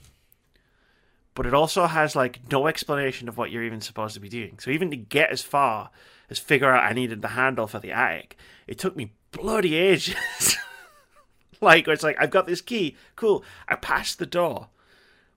but 1.36 1.46
it 1.46 1.54
also 1.54 1.86
has 1.86 2.16
like 2.16 2.40
no 2.50 2.66
explanation 2.66 3.28
of 3.28 3.36
what 3.36 3.50
you're 3.50 3.62
even 3.62 3.82
supposed 3.82 4.14
to 4.14 4.20
be 4.20 4.28
doing. 4.28 4.58
So 4.58 4.70
even 4.70 4.90
to 4.90 4.96
get 4.96 5.30
as 5.30 5.42
far 5.42 5.90
as 6.30 6.38
figure 6.38 6.72
out 6.72 6.82
I 6.82 6.94
needed 6.94 7.20
the 7.20 7.28
handle 7.28 7.66
for 7.66 7.78
the 7.78 7.92
attic, 7.92 8.38
it 8.66 8.78
took 8.78 8.96
me 8.96 9.12
bloody 9.32 9.74
ages. 9.74 10.56
like 11.60 11.86
it's 11.86 12.02
like 12.02 12.16
I've 12.18 12.30
got 12.30 12.46
this 12.46 12.62
key, 12.62 12.96
cool. 13.16 13.44
I 13.68 13.76
passed 13.76 14.18
the 14.18 14.26
door. 14.26 14.68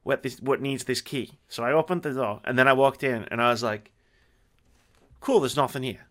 What 0.03 0.23
this 0.23 0.41
what 0.41 0.61
needs 0.61 0.85
this 0.85 1.01
key? 1.01 1.33
So 1.49 1.63
I 1.63 1.73
opened 1.73 2.03
the 2.03 2.13
door 2.13 2.39
and 2.45 2.57
then 2.57 2.69
I 2.69 2.73
walked 2.73 3.03
in 3.03 3.25
and 3.25 3.41
I 3.41 3.51
was 3.51 3.61
like, 3.61 3.91
cool. 5.19 5.41
There's 5.41 5.57
nothing 5.57 5.83
here. 5.83 6.07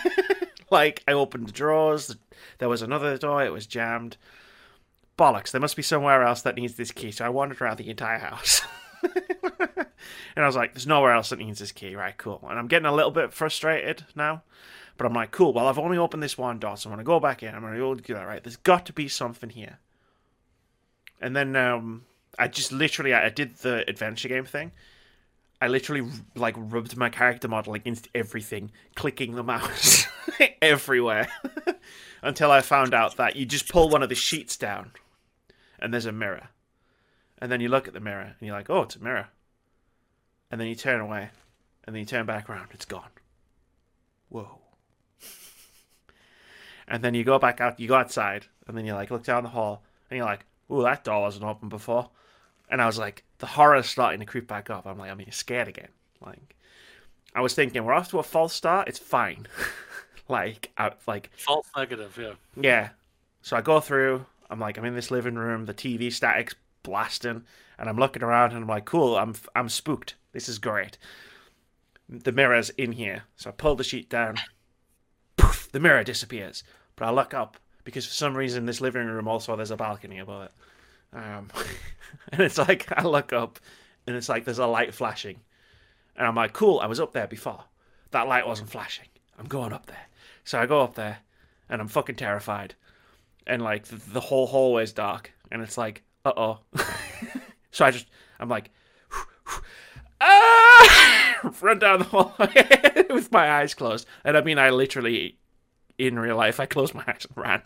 like 0.70 1.04
I 1.06 1.12
opened 1.12 1.46
the 1.46 1.52
drawers. 1.52 2.16
There 2.56 2.70
was 2.70 2.80
another 2.80 3.18
door. 3.18 3.44
It 3.44 3.52
was 3.52 3.66
jammed. 3.66 4.16
Bollocks. 5.20 5.50
There 5.50 5.60
must 5.60 5.76
be 5.76 5.82
somewhere 5.82 6.22
else 6.22 6.40
that 6.42 6.56
needs 6.56 6.74
this 6.74 6.92
key. 6.92 7.10
So 7.10 7.26
I 7.26 7.28
wandered 7.28 7.60
around 7.60 7.76
the 7.76 7.90
entire 7.90 8.18
house. 8.18 8.62
and 9.02 9.86
I 10.36 10.46
was 10.46 10.56
like, 10.56 10.72
there's 10.72 10.86
nowhere 10.86 11.12
else 11.12 11.28
that 11.28 11.38
needs 11.38 11.58
this 11.58 11.72
key. 11.72 11.94
Right, 11.94 12.16
cool. 12.16 12.42
And 12.48 12.58
I'm 12.58 12.68
getting 12.68 12.86
a 12.86 12.94
little 12.94 13.10
bit 13.10 13.34
frustrated 13.34 14.04
now. 14.14 14.42
But 14.96 15.06
I'm 15.06 15.12
like, 15.12 15.30
cool, 15.30 15.52
well, 15.52 15.66
I've 15.66 15.78
only 15.78 15.96
opened 15.98 16.22
this 16.22 16.36
one 16.36 16.58
door, 16.58 16.76
so 16.76 16.88
I'm 16.88 16.94
going 16.94 17.04
to 17.04 17.08
go 17.08 17.20
back 17.20 17.42
in. 17.42 17.54
I'm 17.54 17.62
going 17.62 17.74
to 17.74 18.02
do 18.02 18.14
that, 18.14 18.26
right? 18.26 18.42
There's 18.42 18.56
got 18.56 18.86
to 18.86 18.92
be 18.92 19.08
something 19.08 19.50
here. 19.50 19.78
And 21.20 21.34
then 21.34 21.56
um, 21.56 22.04
I 22.38 22.48
just 22.48 22.72
literally, 22.72 23.14
I, 23.14 23.26
I 23.26 23.28
did 23.30 23.56
the 23.56 23.88
adventure 23.88 24.28
game 24.28 24.44
thing. 24.44 24.72
I 25.58 25.68
literally, 25.68 26.10
like, 26.34 26.54
rubbed 26.58 26.96
my 26.96 27.08
character 27.08 27.48
model 27.48 27.74
against 27.74 28.08
everything, 28.14 28.72
clicking 28.94 29.36
the 29.36 29.42
mouse 29.42 30.06
everywhere. 30.62 31.28
Until 32.22 32.50
I 32.50 32.60
found 32.60 32.92
out 32.92 33.16
that 33.16 33.36
you 33.36 33.46
just 33.46 33.70
pull 33.70 33.88
one 33.88 34.02
of 34.02 34.10
the 34.10 34.14
sheets 34.14 34.58
down, 34.58 34.92
and 35.80 35.92
there's 35.92 36.06
a 36.06 36.12
mirror. 36.12 36.48
And 37.38 37.50
then 37.50 37.60
you 37.60 37.68
look 37.68 37.88
at 37.88 37.94
the 37.94 38.00
mirror 38.00 38.34
and 38.38 38.46
you're 38.46 38.56
like, 38.56 38.70
oh, 38.70 38.82
it's 38.82 38.96
a 38.96 39.02
mirror. 39.02 39.28
And 40.50 40.60
then 40.60 40.68
you 40.68 40.74
turn 40.74 41.00
away 41.00 41.30
and 41.84 41.94
then 41.94 42.00
you 42.00 42.06
turn 42.06 42.26
back 42.26 42.48
around. 42.48 42.68
It's 42.72 42.84
gone. 42.84 43.10
Whoa. 44.28 44.58
and 46.88 47.02
then 47.02 47.14
you 47.14 47.24
go 47.24 47.38
back 47.38 47.60
out, 47.60 47.80
you 47.80 47.88
go 47.88 47.94
outside, 47.94 48.46
and 48.66 48.76
then 48.76 48.84
you 48.84 48.94
like 48.94 49.10
look 49.10 49.24
down 49.24 49.42
the 49.42 49.48
hall 49.48 49.82
and 50.10 50.18
you're 50.18 50.26
like, 50.26 50.44
oh, 50.68 50.82
that 50.82 51.04
door 51.04 51.22
wasn't 51.22 51.44
open 51.44 51.68
before. 51.68 52.10
And 52.70 52.80
I 52.80 52.86
was 52.86 52.98
like, 52.98 53.24
the 53.38 53.46
horror's 53.46 53.88
starting 53.88 54.20
to 54.20 54.26
creep 54.26 54.46
back 54.46 54.70
up. 54.70 54.86
I'm 54.86 54.98
like, 54.98 55.10
I'm 55.10 55.20
scared 55.32 55.66
again. 55.66 55.88
Like, 56.24 56.54
I 57.34 57.40
was 57.40 57.54
thinking, 57.54 57.84
we're 57.84 57.94
off 57.94 58.10
to 58.10 58.18
a 58.18 58.22
false 58.22 58.52
start. 58.52 58.88
It's 58.88 58.98
fine. 58.98 59.48
like, 60.28 60.70
I, 60.76 60.92
like 61.06 61.30
False 61.36 61.66
negative, 61.76 62.16
yeah. 62.20 62.32
yeah. 62.60 62.88
So 63.42 63.56
I 63.56 63.60
go 63.60 63.80
through. 63.80 64.26
I'm 64.50 64.58
like, 64.58 64.76
I'm 64.76 64.84
in 64.84 64.96
this 64.96 65.12
living 65.12 65.36
room. 65.36 65.64
The 65.64 65.74
TV 65.74 66.12
static's 66.12 66.56
blasting, 66.82 67.44
and 67.78 67.88
I'm 67.88 67.96
looking 67.96 68.22
around, 68.22 68.52
and 68.52 68.62
I'm 68.62 68.68
like, 68.68 68.84
cool. 68.84 69.16
I'm 69.16 69.34
I'm 69.54 69.68
spooked. 69.68 70.16
This 70.32 70.48
is 70.48 70.58
great. 70.58 70.98
The 72.08 72.32
mirror's 72.32 72.70
in 72.70 72.92
here, 72.92 73.22
so 73.36 73.50
I 73.50 73.52
pull 73.52 73.76
the 73.76 73.84
sheet 73.84 74.10
down. 74.10 74.36
Poof! 75.36 75.70
The 75.70 75.80
mirror 75.80 76.02
disappears. 76.02 76.64
But 76.96 77.06
I 77.06 77.12
look 77.12 77.32
up 77.32 77.56
because 77.84 78.04
for 78.04 78.12
some 78.12 78.36
reason 78.36 78.66
this 78.66 78.80
living 78.80 79.06
room 79.06 79.28
also 79.28 79.56
there's 79.56 79.70
a 79.70 79.76
balcony 79.76 80.18
above 80.18 80.42
it. 80.42 80.52
Um, 81.12 81.48
and 82.32 82.42
it's 82.42 82.58
like 82.58 82.86
I 82.92 83.04
look 83.04 83.32
up, 83.32 83.60
and 84.06 84.16
it's 84.16 84.28
like 84.28 84.44
there's 84.44 84.58
a 84.58 84.66
light 84.66 84.92
flashing, 84.92 85.38
and 86.16 86.26
I'm 86.26 86.34
like, 86.34 86.52
cool. 86.52 86.80
I 86.80 86.86
was 86.86 87.00
up 87.00 87.12
there 87.12 87.28
before. 87.28 87.64
That 88.10 88.26
light 88.26 88.46
wasn't 88.46 88.70
flashing. 88.70 89.06
I'm 89.38 89.46
going 89.46 89.72
up 89.72 89.86
there. 89.86 90.08
So 90.42 90.58
I 90.58 90.66
go 90.66 90.80
up 90.80 90.96
there, 90.96 91.18
and 91.68 91.80
I'm 91.80 91.88
fucking 91.88 92.16
terrified 92.16 92.74
and 93.50 93.60
like 93.60 93.84
the, 93.84 93.96
the 93.96 94.20
whole 94.20 94.46
hallway's 94.46 94.92
dark, 94.92 95.32
and 95.50 95.60
it's 95.60 95.76
like, 95.76 96.04
uh 96.24 96.32
oh. 96.36 96.58
so 97.72 97.84
I 97.84 97.90
just, 97.90 98.06
I'm 98.38 98.48
like, 98.48 98.70
ah, 100.20 101.50
run 101.60 101.80
down 101.80 101.98
the 101.98 102.04
hallway 102.04 103.06
with 103.10 103.32
my 103.32 103.50
eyes 103.50 103.74
closed, 103.74 104.06
and 104.24 104.36
I 104.36 104.42
mean, 104.42 104.58
I 104.58 104.70
literally, 104.70 105.36
in 105.98 106.18
real 106.18 106.36
life, 106.36 106.60
I 106.60 106.66
closed 106.66 106.94
my 106.94 107.04
eyes 107.06 107.26
and 107.28 107.36
ran. 107.36 107.62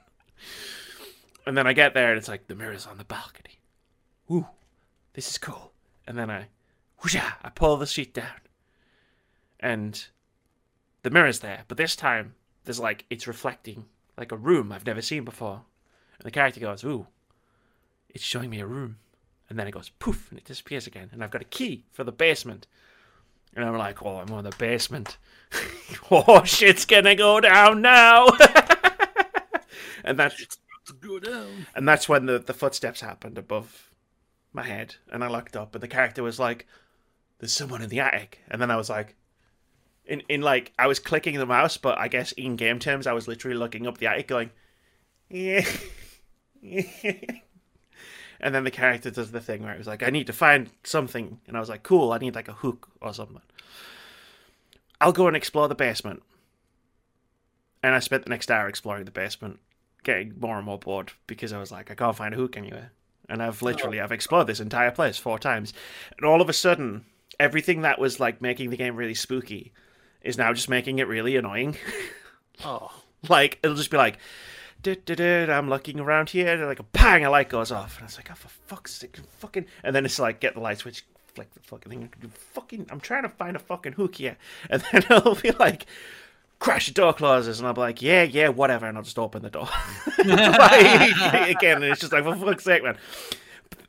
And 1.47 1.59
then 1.59 1.67
I 1.67 1.75
get 1.75 1.93
there, 1.93 2.09
and 2.09 2.19
it's 2.19 2.29
like 2.29 2.47
the 2.47 2.55
mirror's 2.55 2.87
on 2.87 2.97
the 2.97 3.05
balcony. 3.05 3.61
Ooh, 4.31 4.47
this 5.13 5.29
is 5.29 5.37
cool. 5.37 5.73
And 6.07 6.19
then 6.19 6.31
I, 6.31 6.47
whoosha, 7.03 7.35
I 7.43 7.51
pull 7.51 7.77
the 7.77 7.87
sheet 7.87 8.15
down, 8.15 8.41
and 9.61 10.03
the 11.03 11.11
mirror's 11.11 11.41
there, 11.41 11.65
but 11.69 11.77
this 11.77 11.95
time 11.95 12.37
there's 12.65 12.81
like 12.81 13.05
it's 13.11 13.27
reflecting 13.27 13.85
like 14.17 14.33
a 14.33 14.37
room 14.37 14.73
I've 14.73 14.87
never 14.87 15.03
seen 15.03 15.25
before. 15.25 15.65
And 16.19 16.27
the 16.27 16.31
character 16.31 16.61
goes, 16.61 16.85
"Ooh, 16.85 17.07
it's 18.09 18.25
showing 18.25 18.51
me 18.51 18.61
a 18.61 18.67
room," 18.67 18.99
and 19.49 19.59
then 19.59 19.67
it 19.67 19.73
goes 19.73 19.91
poof 19.99 20.31
and 20.31 20.39
it 20.39 20.45
disappears 20.45 20.87
again. 20.87 21.11
And 21.13 21.23
I've 21.23 21.31
got 21.31 21.43
a 21.43 21.47
key 21.47 21.85
for 21.93 22.05
the 22.05 22.13
basement. 22.13 22.67
And 23.55 23.65
I'm 23.65 23.77
like, 23.77 24.03
"Oh, 24.05 24.17
I'm 24.17 24.33
on 24.33 24.45
the 24.45 24.55
basement. 24.59 25.17
oh, 26.11 26.43
shit's 26.45 26.85
gonna 26.85 27.15
go 27.15 27.41
down 27.41 27.83
now." 27.83 28.29
and 30.05 30.19
that's 30.19 30.59
and 31.75 31.89
that's 31.89 32.09
when 32.09 32.27
the, 32.27 32.39
the 32.39 32.55
footsteps 32.55 33.01
happened 33.01 33.39
above 33.39 33.91
my 34.53 34.63
head, 34.63 34.97
and 35.11 35.25
I 35.25 35.29
looked 35.29 35.57
up, 35.57 35.75
and 35.75 35.83
the 35.83 35.89
character 35.89 36.23
was 36.23 36.39
like, 36.39 36.67
"There's 37.39 37.53
someone 37.53 37.83
in 37.83 37.89
the 37.89 38.01
attic," 38.01 38.41
and 38.49 38.61
then 38.61 38.71
I 38.71 38.77
was 38.77 38.91
like, 38.91 39.17
in 40.07 40.23
in 40.29 40.43
like 40.43 40.73
I 40.79 40.87
was 40.87 40.99
clicking 40.99 41.39
the 41.39 41.47
mouse, 41.47 41.77
but 41.77 41.99
I 41.99 42.09
guess 42.09 42.33
in 42.33 42.57
game 42.57 42.79
terms, 42.79 43.07
I 43.07 43.13
was 43.13 43.29
literally 43.29 43.57
looking 43.57 43.87
up 43.87 43.99
the 43.99 44.07
attic, 44.07 44.29
going, 44.29 44.51
"Yeah." 45.29 45.65
and 48.41 48.55
then 48.55 48.65
the 48.65 48.71
character 48.71 49.11
does 49.11 49.31
the 49.31 49.41
thing 49.41 49.63
where 49.63 49.75
it 49.75 49.79
was 49.79 49.87
like, 49.87 50.03
"I 50.03 50.11
need 50.11 50.27
to 50.29 50.33
find 50.33 50.71
something," 50.83 51.41
and 51.47 51.57
I 51.57 51.61
was 51.61 51.69
like, 51.69 51.83
"Cool, 51.83 52.13
I 52.13 52.19
need 52.19 52.35
like 52.35 52.49
a 52.49 52.53
hook 52.53 52.89
or 53.01 53.13
something." 53.13 53.43
I'll 55.01 55.13
go 55.13 55.27
and 55.27 55.37
explore 55.37 55.69
the 55.69 55.75
basement. 55.75 56.23
And 57.83 57.95
I 57.95 57.99
spent 57.99 58.25
the 58.25 58.31
next 58.31 58.51
hour 58.51 58.69
exploring 58.69 59.05
the 59.05 59.11
basement, 59.11 59.61
getting 60.03 60.35
more 60.41 60.57
and 60.57 60.65
more 60.65 60.79
bored 60.79 61.13
because 61.27 61.53
I 61.53 61.59
was 61.59 61.71
like, 61.71 61.91
I 61.91 61.95
can't 61.95 62.17
find 62.17 62.33
a 62.33 62.39
hook 62.39 62.57
anywhere. 62.57 62.93
And 63.29 63.43
I've 63.43 63.63
oh. 63.63 63.67
literally 63.67 64.01
I've 64.01 64.13
explored 64.13 64.47
this 64.47 64.61
entire 64.61 64.91
place 64.91 65.19
four 65.19 65.39
times. 65.39 65.75
And 66.17 66.25
all 66.25 66.41
of 66.41 66.49
a 66.49 66.55
sudden, 66.55 67.05
everything 67.39 67.83
that 67.83 67.99
was 67.99 68.21
like 68.21 68.41
making 68.41 68.71
the 68.71 68.79
game 68.79 68.97
really 68.97 69.15
spooky 69.15 69.73
is 70.23 70.39
now 70.39 70.55
just 70.55 70.71
making 70.71 70.99
it 70.99 71.09
really 71.09 71.37
annoying. 71.37 71.77
Oh, 72.65 72.93
like 73.29 73.59
it'll 73.65 73.75
just 73.75 73.91
be 73.91 73.97
like 73.97 74.17
"Du-du-du, 74.17 74.54
I'm 74.87 75.69
looking 75.69 76.01
around 76.01 76.31
here, 76.31 76.49
and 76.49 76.67
like 76.67 76.81
a 76.81 76.85
bang, 76.85 77.25
a 77.25 77.31
light 77.31 77.49
goes 77.49 77.73
off, 77.73 77.99
and 77.99 78.07
it's 78.07 78.17
like, 78.17 78.31
oh 78.31 78.35
for 78.35 78.49
fuck's 78.49 78.95
sake, 78.95 79.17
fucking, 79.39 79.67
and 79.83 79.95
then 79.95 80.05
it's 80.05 80.19
like 80.19 80.41
get 80.41 80.55
the 80.55 80.61
light 80.61 80.79
switch, 80.79 81.05
flick 81.35 81.53
the 81.55 81.61
fucking 81.61 81.91
thing, 81.91 82.13
fucking, 82.53 82.87
I'm 82.91 83.01
trying 83.01 83.23
to 83.23 83.29
find 83.29 83.57
a 83.57 83.61
fucking 83.61 83.93
hook 83.93 84.17
here, 84.17 84.37
and 84.71 84.83
then 84.93 85.05
I'll 85.11 85.35
be 85.35 85.53
like, 85.53 85.87
crash 86.59 86.87
the 86.87 86.93
door 86.93 87.13
closes, 87.13 87.59
and 87.59 87.67
I'll 87.67 87.75
be 87.75 87.81
like, 87.81 88.03
yeah, 88.03 88.23
yeah, 88.23 88.49
whatever, 88.49 88.87
and 88.87 88.97
I'll 88.97 89.05
just 89.05 89.19
open 89.19 89.43
the 89.43 89.51
door, 89.51 89.69
again, 90.19 91.77
and 91.77 91.85
it's 91.85 92.01
just 92.01 92.13
like, 92.13 92.25
for 92.25 92.37
fuck's 92.37 92.65
sake, 92.65 92.83
man. 92.83 92.97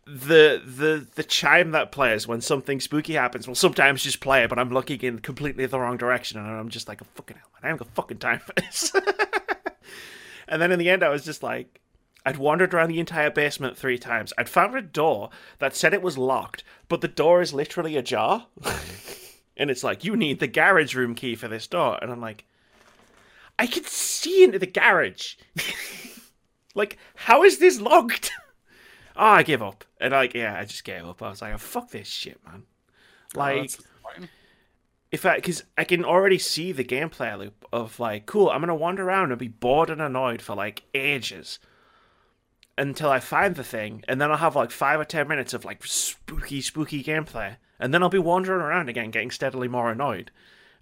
The 0.07 0.61
the 0.63 1.07
the 1.15 1.23
chime 1.23 1.71
that 1.71 1.91
plays 1.91 2.27
when 2.27 2.39
something 2.39 2.79
spooky 2.79 3.13
happens 3.13 3.47
will 3.47 3.55
sometimes 3.55 4.03
just 4.03 4.19
play, 4.19 4.45
but 4.45 4.59
I'm 4.59 4.69
looking 4.69 5.01
in 5.01 5.17
completely 5.17 5.65
the 5.65 5.79
wrong 5.79 5.97
direction, 5.97 6.37
and 6.37 6.47
I'm 6.47 6.69
just 6.69 6.87
like, 6.87 7.01
oh, 7.01 7.07
fucking 7.15 7.37
hell, 7.37 7.47
man, 7.55 7.61
I 7.63 7.67
haven't 7.69 7.87
got 7.87 7.95
fucking 7.95 8.19
time 8.19 8.37
for 8.37 8.53
this. 8.53 8.93
And 10.47 10.61
then 10.61 10.71
in 10.71 10.79
the 10.79 10.89
end, 10.89 11.03
I 11.03 11.09
was 11.09 11.25
just 11.25 11.43
like, 11.43 11.81
I'd 12.25 12.37
wandered 12.37 12.73
around 12.73 12.89
the 12.89 12.99
entire 12.99 13.29
basement 13.29 13.77
three 13.77 13.99
times. 13.99 14.33
I'd 14.37 14.49
found 14.49 14.75
a 14.75 14.81
door 14.81 15.29
that 15.59 15.75
said 15.75 15.93
it 15.93 16.01
was 16.01 16.17
locked, 16.17 16.63
but 16.87 17.01
the 17.01 17.07
door 17.07 17.41
is 17.41 17.53
literally 17.53 17.95
ajar. 17.97 18.47
and 19.57 19.69
it's 19.69 19.83
like, 19.83 20.03
you 20.03 20.15
need 20.15 20.39
the 20.39 20.47
garage 20.47 20.95
room 20.95 21.13
key 21.13 21.35
for 21.35 21.47
this 21.47 21.67
door. 21.67 21.99
And 22.01 22.11
I'm 22.11 22.21
like, 22.21 22.45
I 23.59 23.67
can 23.67 23.83
see 23.83 24.43
into 24.43 24.57
the 24.59 24.65
garage. 24.65 25.35
like, 26.75 26.97
how 27.15 27.43
is 27.43 27.59
this 27.59 27.79
locked? 27.79 28.31
oh, 29.15 29.23
I 29.25 29.43
give 29.43 29.61
up. 29.61 29.85
And 29.99 30.11
like, 30.11 30.33
yeah, 30.33 30.57
I 30.59 30.65
just 30.65 30.83
gave 30.83 31.05
up. 31.05 31.21
I 31.21 31.29
was 31.29 31.41
like, 31.41 31.53
oh, 31.53 31.57
fuck 31.57 31.91
this 31.91 32.07
shit, 32.07 32.39
man. 32.43 32.63
oh, 33.35 33.39
Like, 33.39 33.63
disappointing. 33.63 34.29
If 35.15 35.25
I 35.25 35.35
because 35.35 35.63
I 35.77 35.85
can 35.85 36.03
already 36.03 36.37
see 36.37 36.73
the 36.73 36.83
gameplay 36.83 37.39
loop 37.39 37.65
of 37.71 38.01
like, 38.01 38.25
cool, 38.25 38.49
I'm 38.49 38.59
gonna 38.59 38.75
wander 38.75 39.07
around 39.07 39.31
and 39.31 39.39
be 39.39 39.47
bored 39.47 39.89
and 39.89 40.01
annoyed 40.01 40.41
for 40.41 40.55
like 40.55 40.83
ages 40.93 41.57
until 42.77 43.09
I 43.09 43.21
find 43.21 43.55
the 43.55 43.63
thing, 43.63 44.03
and 44.09 44.19
then 44.19 44.29
I'll 44.29 44.37
have 44.37 44.57
like 44.57 44.71
five 44.71 44.99
or 44.99 45.05
ten 45.05 45.29
minutes 45.29 45.53
of 45.53 45.63
like 45.63 45.85
spooky, 45.85 46.59
spooky 46.59 47.01
gameplay, 47.01 47.55
and 47.79 47.93
then 47.93 48.03
I'll 48.03 48.09
be 48.09 48.19
wandering 48.19 48.59
around 48.59 48.89
again, 48.89 49.09
getting 49.09 49.31
steadily 49.31 49.69
more 49.69 49.89
annoyed. 49.89 50.31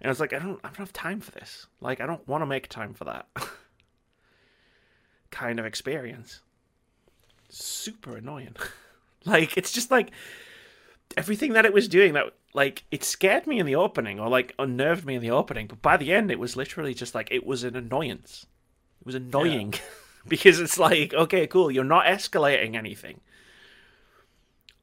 And 0.00 0.10
it's 0.10 0.18
like 0.18 0.32
I 0.32 0.40
don't, 0.40 0.58
I 0.64 0.68
don't 0.68 0.78
have 0.78 0.92
time 0.92 1.20
for 1.20 1.30
this. 1.30 1.68
Like 1.80 2.00
I 2.00 2.06
don't 2.06 2.26
want 2.26 2.42
to 2.42 2.46
make 2.46 2.68
time 2.68 2.92
for 2.92 3.04
that 3.04 3.28
kind 5.30 5.60
of 5.60 5.64
experience. 5.64 6.40
Super 7.50 8.16
annoying. 8.16 8.56
like 9.24 9.56
it's 9.56 9.70
just 9.70 9.92
like 9.92 10.10
everything 11.16 11.52
that 11.52 11.66
it 11.66 11.72
was 11.72 11.86
doing 11.86 12.14
that 12.14 12.32
like 12.54 12.84
it 12.90 13.04
scared 13.04 13.46
me 13.46 13.58
in 13.58 13.66
the 13.66 13.74
opening 13.74 14.18
or 14.18 14.28
like 14.28 14.54
unnerved 14.58 15.04
me 15.04 15.16
in 15.16 15.20
the 15.20 15.30
opening 15.30 15.66
but 15.66 15.82
by 15.82 15.96
the 15.96 16.12
end 16.12 16.30
it 16.30 16.38
was 16.38 16.56
literally 16.56 16.94
just 16.94 17.14
like 17.14 17.28
it 17.30 17.44
was 17.44 17.64
an 17.64 17.76
annoyance. 17.76 18.46
It 19.00 19.06
was 19.06 19.14
annoying. 19.14 19.74
Because 20.26 20.58
it's 20.58 20.78
like 20.78 21.12
okay 21.12 21.46
cool 21.46 21.70
you're 21.70 21.84
not 21.84 22.06
escalating 22.06 22.76
anything. 22.76 23.20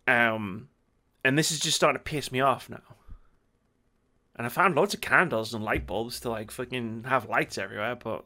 Um 0.07 0.67
and 1.25 1.35
this 1.35 1.51
is 1.51 1.59
just 1.59 1.77
starting 1.77 1.97
to 1.97 2.03
piss 2.03 2.31
me 2.31 2.41
off 2.41 2.69
now. 2.69 2.83
And 4.35 4.45
i 4.45 4.49
found 4.49 4.75
loads 4.75 4.93
of 4.93 5.01
candles 5.01 5.55
and 5.55 5.63
light 5.63 5.87
bulbs 5.87 6.19
to 6.19 6.29
like 6.29 6.51
fucking 6.51 7.05
have 7.07 7.27
lights 7.27 7.57
everywhere 7.57 7.95
but 7.95 8.23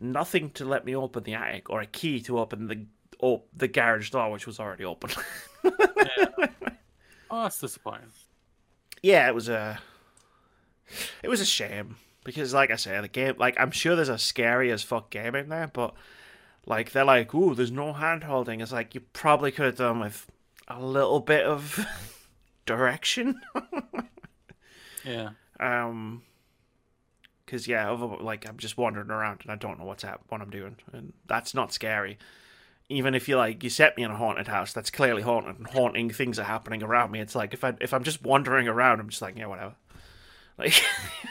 nothing 0.00 0.50
to 0.50 0.64
let 0.64 0.84
me 0.84 0.96
open 0.96 1.22
the 1.22 1.34
attic 1.34 1.70
or 1.70 1.80
a 1.80 1.86
key 1.86 2.20
to 2.22 2.40
open 2.40 2.66
the 2.66 2.86
oh, 3.22 3.44
the 3.56 3.68
garage 3.68 4.10
door 4.10 4.32
which 4.32 4.48
was 4.48 4.58
already 4.58 4.84
open. 4.84 5.10
Oh, 7.30 7.42
that's 7.42 7.60
disappointing. 7.60 8.10
Yeah, 9.06 9.28
it 9.28 9.34
was 9.36 9.48
a 9.48 9.78
it 11.22 11.28
was 11.28 11.40
a 11.40 11.46
shame 11.46 11.94
because, 12.24 12.52
like 12.52 12.72
I 12.72 12.76
say, 12.76 13.00
the 13.00 13.06
game 13.06 13.36
like 13.38 13.54
I'm 13.58 13.70
sure 13.70 13.94
there's 13.94 14.08
a 14.08 14.18
scary 14.18 14.72
as 14.72 14.82
fuck 14.82 15.10
game 15.10 15.36
in 15.36 15.48
there, 15.48 15.70
but 15.72 15.94
like 16.66 16.90
they're 16.90 17.04
like, 17.04 17.32
ooh, 17.32 17.54
there's 17.54 17.70
no 17.70 17.92
hand 17.92 18.24
holding. 18.24 18.60
It's 18.60 18.72
like 18.72 18.96
you 18.96 19.02
probably 19.12 19.52
could 19.52 19.66
have 19.66 19.76
done 19.76 20.00
with 20.00 20.26
a 20.66 20.82
little 20.82 21.20
bit 21.20 21.46
of 21.46 21.86
direction. 22.66 23.40
Yeah. 25.04 25.30
um, 25.60 26.22
because 27.44 27.68
yeah, 27.68 27.88
like 27.90 28.48
I'm 28.48 28.56
just 28.56 28.76
wandering 28.76 29.10
around 29.10 29.42
and 29.42 29.52
I 29.52 29.54
don't 29.54 29.78
know 29.78 29.84
what's 29.84 30.02
hap- 30.02 30.24
what 30.30 30.40
I'm 30.40 30.50
doing, 30.50 30.78
and 30.92 31.12
that's 31.28 31.54
not 31.54 31.72
scary. 31.72 32.18
Even 32.88 33.14
if 33.14 33.28
you 33.28 33.36
like 33.36 33.64
you 33.64 33.70
set 33.70 33.96
me 33.96 34.04
in 34.04 34.10
a 34.10 34.16
haunted 34.16 34.46
house, 34.48 34.72
that's 34.72 34.90
clearly 34.90 35.22
haunted 35.22 35.58
and 35.58 35.66
haunting 35.66 36.10
things 36.10 36.38
are 36.38 36.44
happening 36.44 36.82
around 36.82 37.10
me. 37.10 37.20
It's 37.20 37.34
like 37.34 37.52
if 37.52 37.64
I 37.64 37.74
if 37.80 37.92
I'm 37.92 38.04
just 38.04 38.22
wandering 38.22 38.68
around, 38.68 39.00
I'm 39.00 39.08
just 39.08 39.22
like 39.22 39.36
yeah, 39.36 39.46
whatever. 39.46 39.74
Like 40.58 40.72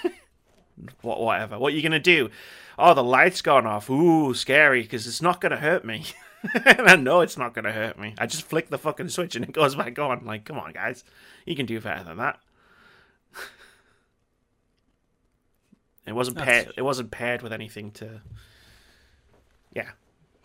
what 1.02 1.20
whatever. 1.20 1.58
What 1.58 1.74
are 1.74 1.76
you 1.76 1.82
gonna 1.82 2.00
do? 2.00 2.30
Oh, 2.78 2.94
the 2.94 3.04
light's 3.04 3.42
gone 3.42 3.66
off. 3.66 3.90
Ooh, 3.90 4.36
scary 4.36 4.84
because 4.84 5.08
it's 5.08 5.22
not 5.22 5.42
gonna 5.42 5.58
hurt 5.58 5.84
me. 5.84 6.06
and 6.66 6.88
I 6.88 6.96
know 6.96 7.22
it's 7.22 7.38
not 7.38 7.56
gonna 7.56 7.72
hurt 7.72 7.98
me. 7.98 8.14
I 8.20 8.28
just 8.28 8.44
flick 8.44 8.70
the 8.70 8.78
fucking 8.78 9.10
switch 9.10 9.36
and 9.36 9.44
it 9.44 9.52
goes 9.52 9.74
back 9.76 9.98
on. 9.98 10.26
Like, 10.26 10.46
come 10.46 10.60
on, 10.60 10.74
guys, 10.74 11.04
you 11.44 11.56
can 11.56 11.66
do 11.66 11.82
better 11.82 12.04
than 12.04 12.18
that. 12.18 12.40
It 16.06 16.14
wasn't 16.14 16.38
paired. 16.38 16.72
It 16.78 16.84
wasn't 16.84 17.12
paired 17.12 17.42
with 17.42 17.52
anything 17.52 17.92
to, 17.94 18.22
yeah, 19.74 19.90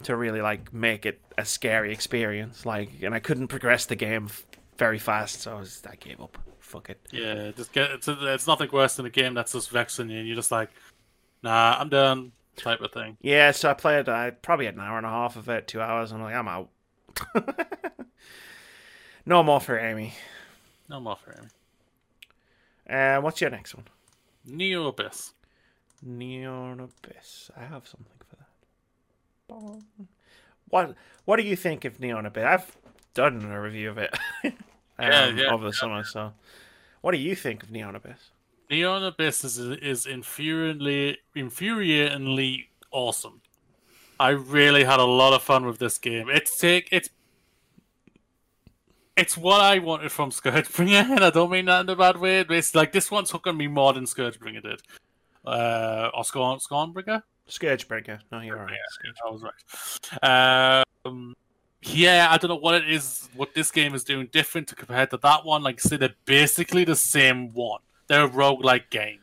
to 0.05 0.17
really 0.17 0.41
like 0.41 0.73
make 0.73 1.07
it 1.07 1.21
a 1.37 1.45
scary 1.45 1.93
experience. 1.93 2.65
Like, 2.67 2.91
and 3.03 3.15
I 3.15 3.21
couldn't 3.21 3.49
progress 3.49 3.87
the 3.87 3.97
game 3.97 4.27
f- 4.27 4.47
very 4.79 4.99
fast, 4.99 5.43
so 5.43 5.57
I, 5.57 5.61
was, 5.61 5.83
I 5.89 5.97
gave 5.97 6.21
up. 6.21 6.39
Fuck 6.61 6.91
it. 6.91 7.01
Yeah, 7.11 7.51
just 7.57 7.73
get 7.73 7.91
it's, 7.91 8.09
it's 8.09 8.47
nothing 8.47 8.71
worse 8.73 8.97
than 8.97 9.07
a 9.07 9.11
game 9.11 9.35
that's 9.35 9.53
just 9.53 9.71
vexing 9.71 10.09
you, 10.09 10.19
and 10.19 10.27
you're 10.27 10.37
just 10.37 10.53
like, 10.53 10.71
nah, 11.43 11.77
I'm 11.79 11.89
done, 11.89 12.33
type 12.57 12.81
of 12.81 12.93
thing. 12.93 13.17
Yeah, 13.21 13.51
so 13.51 13.71
I 13.71 13.75
played. 13.75 14.09
I 14.09 14.31
probably 14.31 14.67
had 14.67 14.75
an 14.75 14.81
hour 14.81 14.97
and 14.97 15.07
a 15.07 15.11
half 15.11 15.37
of 15.37 15.49
it, 15.49 15.67
two 15.67 15.81
hours. 15.81 16.13
And 16.13 16.23
I'm 16.23 16.25
like, 16.25 16.35
I'm 16.35 16.49
out. 16.49 16.69
no 19.27 19.43
more 19.43 19.61
for 19.61 19.79
Amy. 19.79 20.15
No 20.89 21.01
more 21.01 21.17
for 21.17 21.33
him. 21.33 21.49
Uh, 22.89 23.21
what's 23.21 23.41
your 23.41 23.51
next 23.51 23.75
one? 23.75 23.87
Neo 24.45 24.87
Abyss. 24.89 25.33
Neon 26.03 26.81
Abyss. 26.81 27.51
I 27.57 27.61
have 27.61 27.87
something 27.87 28.20
What 30.69 30.95
What 31.25 31.37
do 31.37 31.43
you 31.43 31.57
think 31.57 31.85
of 31.85 32.01
Neon 32.01 32.27
Abyss? 32.27 32.45
I've 32.45 32.77
done 33.15 33.45
a 33.45 33.61
review 33.61 33.91
of 33.91 33.99
it 33.99 34.15
um, 34.45 34.55
Yeah, 34.99 35.29
yeah, 35.31 35.53
over 35.53 35.65
the 35.65 35.73
summer. 35.73 36.05
So, 36.05 36.33
what 37.01 37.13
do 37.13 37.19
you 37.19 37.35
think 37.35 37.63
of 37.63 37.71
Neon 37.71 37.97
Abyss? 37.97 38.31
Neon 38.71 39.03
Abyss 39.05 39.45
is 39.45 39.59
is 39.59 40.07
infuriatingly 40.07 41.17
infuriatingly 41.37 42.67
awesome. 42.91 43.41
I 44.19 44.31
really 44.31 44.85
had 44.85 45.01
a 45.01 45.05
lot 45.05 45.33
of 45.33 45.43
fun 45.43 45.65
with 45.65 45.79
this 45.79 45.99
game. 45.99 46.29
It's 46.29 46.57
take 46.59 46.89
it's 46.93 47.11
it's 49.17 49.37
what 49.37 49.61
I 49.61 49.79
wanted 49.81 50.13
from 50.13 50.31
Scourgebringer, 50.31 51.11
and 51.11 51.25
I 51.25 51.31
don't 51.31 51.51
mean 51.51 51.67
that 51.67 51.81
in 51.81 51.89
a 51.89 51.97
bad 51.97 52.19
way. 52.19 52.43
But 52.43 52.57
it's 52.57 52.75
like 52.75 52.93
this 52.93 53.11
one's 53.11 53.31
hooking 53.31 53.57
me 53.57 53.67
more 53.67 53.93
than 53.93 54.05
Scourgebringer 54.05 54.63
did. 54.63 54.83
Uh, 55.45 56.11
or 56.15 56.25
Scorn 56.25 56.59
Scornbringer? 56.59 57.23
Scourgebreaker. 57.51 58.21
No, 58.33 58.41
you're 58.41 58.57
right. 58.57 58.77
I 59.27 59.31
was 59.31 59.43
right. 59.43 60.85
Um, 61.05 61.35
yeah, 61.83 62.29
I 62.31 62.37
don't 62.37 62.49
know 62.49 62.57
what 62.57 62.75
it 62.75 62.91
is, 62.91 63.29
what 63.35 63.55
this 63.55 63.71
game 63.71 63.95
is 63.95 64.05
doing 64.05 64.29
different 64.33 64.69
to 64.69 64.75
compared 64.75 65.11
to 65.11 65.19
that 65.19 65.45
one. 65.45 65.63
Like 65.63 65.81
I 65.85 65.89
said, 65.89 66.01
they're 66.01 66.15
basically 66.25 66.85
the 66.85 66.97
same 66.97 67.53
one. 67.53 67.81
They're 68.07 68.25
a 68.25 68.29
roguelike 68.29 68.91
game. 68.91 69.21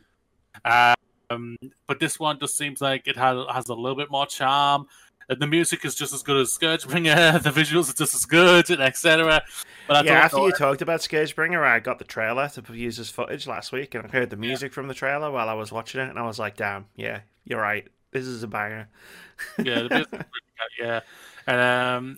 Um, 0.66 1.58
but 1.88 2.00
this 2.00 2.20
one 2.20 2.40
just 2.40 2.58
seems 2.58 2.82
like 2.82 3.08
it 3.08 3.18
has 3.18 3.46
has 3.52 3.68
a 3.70 3.74
little 3.74 3.98
bit 3.98 4.10
more 4.10 4.26
charm. 4.26 4.88
And 5.30 5.42
the 5.42 5.48
music 5.48 5.84
is 5.84 5.94
just 5.94 6.14
as 6.14 6.24
good 6.24 6.38
as 6.38 6.58
Scourgebringer. 6.58 7.42
The 7.44 7.50
visuals 7.50 7.90
are 7.90 7.94
just 7.94 8.16
as 8.16 8.26
good, 8.26 8.70
and 8.70 8.82
etc. 8.82 9.44
But 9.88 9.98
I 9.98 10.02
yeah, 10.04 10.20
after 10.22 10.40
you 10.40 10.54
talked 10.54 10.82
about 10.82 11.02
Scourgebringer, 11.02 11.62
I 11.64 11.80
got 11.80 12.00
the 12.00 12.06
trailer 12.06 12.48
to 12.48 12.74
use 12.74 12.98
as 12.98 13.10
footage 13.10 13.46
last 13.46 13.74
week, 13.74 13.94
and 13.94 14.06
I 14.06 14.10
heard 14.10 14.30
the 14.30 14.38
music 14.38 14.72
from 14.72 14.88
the 14.88 14.94
trailer 14.94 15.30
while 15.30 15.50
I 15.50 15.54
was 15.54 15.72
watching 15.72 16.00
it, 16.00 16.10
and 16.10 16.18
I 16.18 16.26
was 16.26 16.40
like, 16.40 16.56
"Damn, 16.56 16.86
yeah, 16.96 17.22
you're 17.44 17.62
right. 17.62 17.88
This 18.26 18.28
is 18.28 18.44
a 18.44 18.48
banger." 18.48 18.88
yeah, 19.58 19.84
the 19.84 19.90
music 19.90 20.14
is 20.14 20.20
really 20.20 20.80
yeah, 20.80 21.00
and 21.46 21.60
um, 21.62 22.18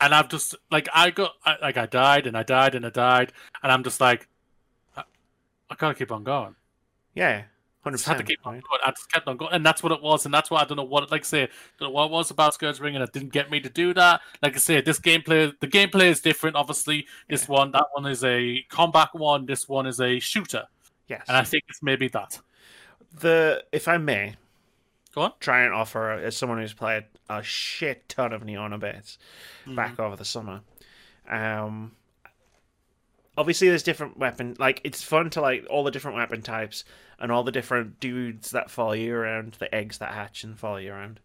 and 0.00 0.14
I've 0.14 0.28
just 0.28 0.54
like 0.70 0.88
I 0.92 1.10
got 1.10 1.32
I, 1.44 1.56
like 1.60 1.76
I 1.76 1.86
died 1.86 2.26
and 2.26 2.36
I 2.36 2.42
died 2.42 2.74
and 2.74 2.84
I 2.86 2.90
died, 2.90 3.32
and 3.62 3.72
I'm 3.72 3.82
just 3.84 4.00
like, 4.00 4.28
I, 4.96 5.04
I 5.70 5.74
gotta 5.76 5.94
keep 5.94 6.12
on 6.12 6.22
going. 6.24 6.54
yeah, 7.14 7.44
hundred 7.82 7.96
just 7.98 8.06
had 8.08 8.18
to 8.18 8.22
percent. 8.24 8.28
keep 8.28 8.46
on 8.46 8.52
going. 8.54 8.80
I 8.84 8.90
just 8.90 9.10
kept 9.10 9.26
on 9.28 9.36
going, 9.38 9.52
and 9.52 9.64
that's 9.64 9.82
what 9.82 9.92
it 9.92 10.02
was, 10.02 10.24
and 10.26 10.34
that's 10.34 10.50
why 10.50 10.60
I 10.60 10.64
don't 10.66 10.76
know 10.76 10.84
what, 10.84 11.10
like 11.10 11.22
I 11.22 11.24
say, 11.24 11.48
don't 11.78 11.88
know 11.88 11.94
what 11.94 12.06
it 12.06 12.10
was 12.10 12.30
about 12.30 12.52
Scourgebringer, 12.58 12.94
and 12.96 13.02
it 13.04 13.12
didn't 13.12 13.32
get 13.32 13.50
me 13.50 13.60
to 13.60 13.70
do 13.70 13.94
that. 13.94 14.20
Like 14.42 14.54
I 14.54 14.58
say, 14.58 14.80
this 14.82 15.00
gameplay, 15.00 15.52
the 15.60 15.66
gameplay 15.68 16.06
is 16.08 16.20
different. 16.20 16.56
Obviously, 16.56 17.06
this 17.28 17.48
one, 17.48 17.70
that 17.72 17.86
one 17.94 18.04
is 18.06 18.22
a 18.24 18.62
combat 18.68 19.08
one. 19.14 19.46
This 19.46 19.68
one 19.68 19.86
is 19.86 20.00
a 20.00 20.18
shooter, 20.20 20.64
Yes. 21.08 21.24
and 21.28 21.36
I 21.36 21.44
think 21.44 21.64
it's 21.68 21.82
maybe 21.82 22.08
that. 22.08 22.40
the 23.20 23.64
if 23.72 23.88
I 23.88 23.96
may 23.96 24.34
Go 25.14 25.22
on. 25.22 25.32
try 25.40 25.62
and 25.64 25.72
offer 25.72 26.10
as 26.12 26.36
someone 26.36 26.58
who's 26.58 26.72
played 26.72 27.04
a 27.30 27.42
shit 27.42 28.08
ton 28.08 28.32
of 28.32 28.44
Neon 28.44 28.72
Abyss 28.72 29.18
Mm-hmm. 29.62 29.76
back 29.76 29.98
over 30.00 30.16
the 30.16 30.24
summer. 30.24 30.60
Um, 31.28 31.92
obviously, 33.36 33.68
there's 33.68 33.82
different 33.82 34.18
weapon. 34.18 34.56
Like 34.58 34.80
it's 34.84 35.02
fun 35.02 35.30
to 35.30 35.40
like 35.40 35.66
all 35.70 35.84
the 35.84 35.90
different 35.90 36.16
weapon 36.16 36.42
types 36.42 36.84
and 37.18 37.30
all 37.32 37.44
the 37.44 37.52
different 37.52 38.00
dudes 38.00 38.50
that 38.50 38.70
follow 38.70 38.92
you 38.92 39.14
around, 39.14 39.54
the 39.58 39.72
eggs 39.74 39.98
that 39.98 40.12
hatch 40.12 40.44
and 40.44 40.58
follow 40.58 40.76
you 40.78 40.92
around. 40.92 41.20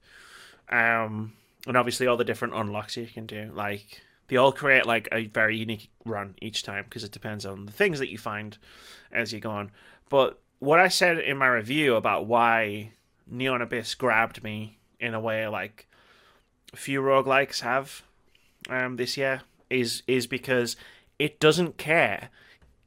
Um, 0.70 1.34
and 1.68 1.76
obviously 1.76 2.08
all 2.08 2.18
the 2.18 2.24
different 2.24 2.54
unlocks 2.54 2.96
you 2.96 3.08
can 3.08 3.26
do. 3.26 3.52
Like 3.54 4.02
they 4.28 4.38
all 4.38 4.52
create 4.52 4.86
like 4.86 5.08
a 5.12 5.26
very 5.26 5.58
unique 5.58 5.90
run 6.06 6.36
each 6.42 6.64
time 6.64 6.84
because 6.86 7.04
it 7.04 7.12
depends 7.12 7.46
on 7.46 7.66
the 7.66 7.72
things 7.72 8.00
that 8.00 8.12
you 8.12 8.18
find 8.18 8.58
as 9.12 9.34
you 9.34 9.40
go 9.40 9.50
on. 9.52 9.72
But 10.10 10.40
what 10.60 10.80
I 10.80 10.88
said 10.88 11.18
in 11.20 11.38
my 11.38 11.48
review 11.48 11.96
about 11.96 12.28
why 12.28 12.92
Neon 13.30 13.62
Abyss 13.62 13.96
grabbed 13.96 14.44
me 14.44 14.78
in 15.00 15.14
a 15.14 15.20
way 15.20 15.48
like 15.48 15.88
few 16.76 17.02
roguelikes 17.02 17.62
have 17.62 18.04
um, 18.70 18.98
this 18.98 19.18
year 19.18 19.42
is 19.70 20.04
is 20.08 20.28
because 20.28 20.76
it 21.18 21.40
doesn't 21.40 21.78
care 21.78 22.30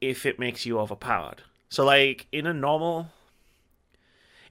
if 0.01 0.25
it 0.25 0.39
makes 0.39 0.65
you 0.65 0.79
overpowered. 0.79 1.43
So 1.69 1.85
like 1.85 2.27
in 2.31 2.45
a 2.45 2.53
normal 2.53 3.09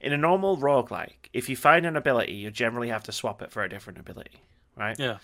in 0.01 0.13
a 0.13 0.17
normal 0.17 0.57
roguelike, 0.57 1.29
if 1.31 1.47
you 1.47 1.55
find 1.55 1.85
an 1.85 1.95
ability, 1.95 2.33
you 2.33 2.51
generally 2.51 2.89
have 2.89 3.03
to 3.03 3.11
swap 3.11 3.41
it 3.41 3.51
for 3.51 3.63
a 3.63 3.69
different 3.69 3.99
ability, 3.99 4.41
right? 4.75 4.97
Yeah. 4.99 5.17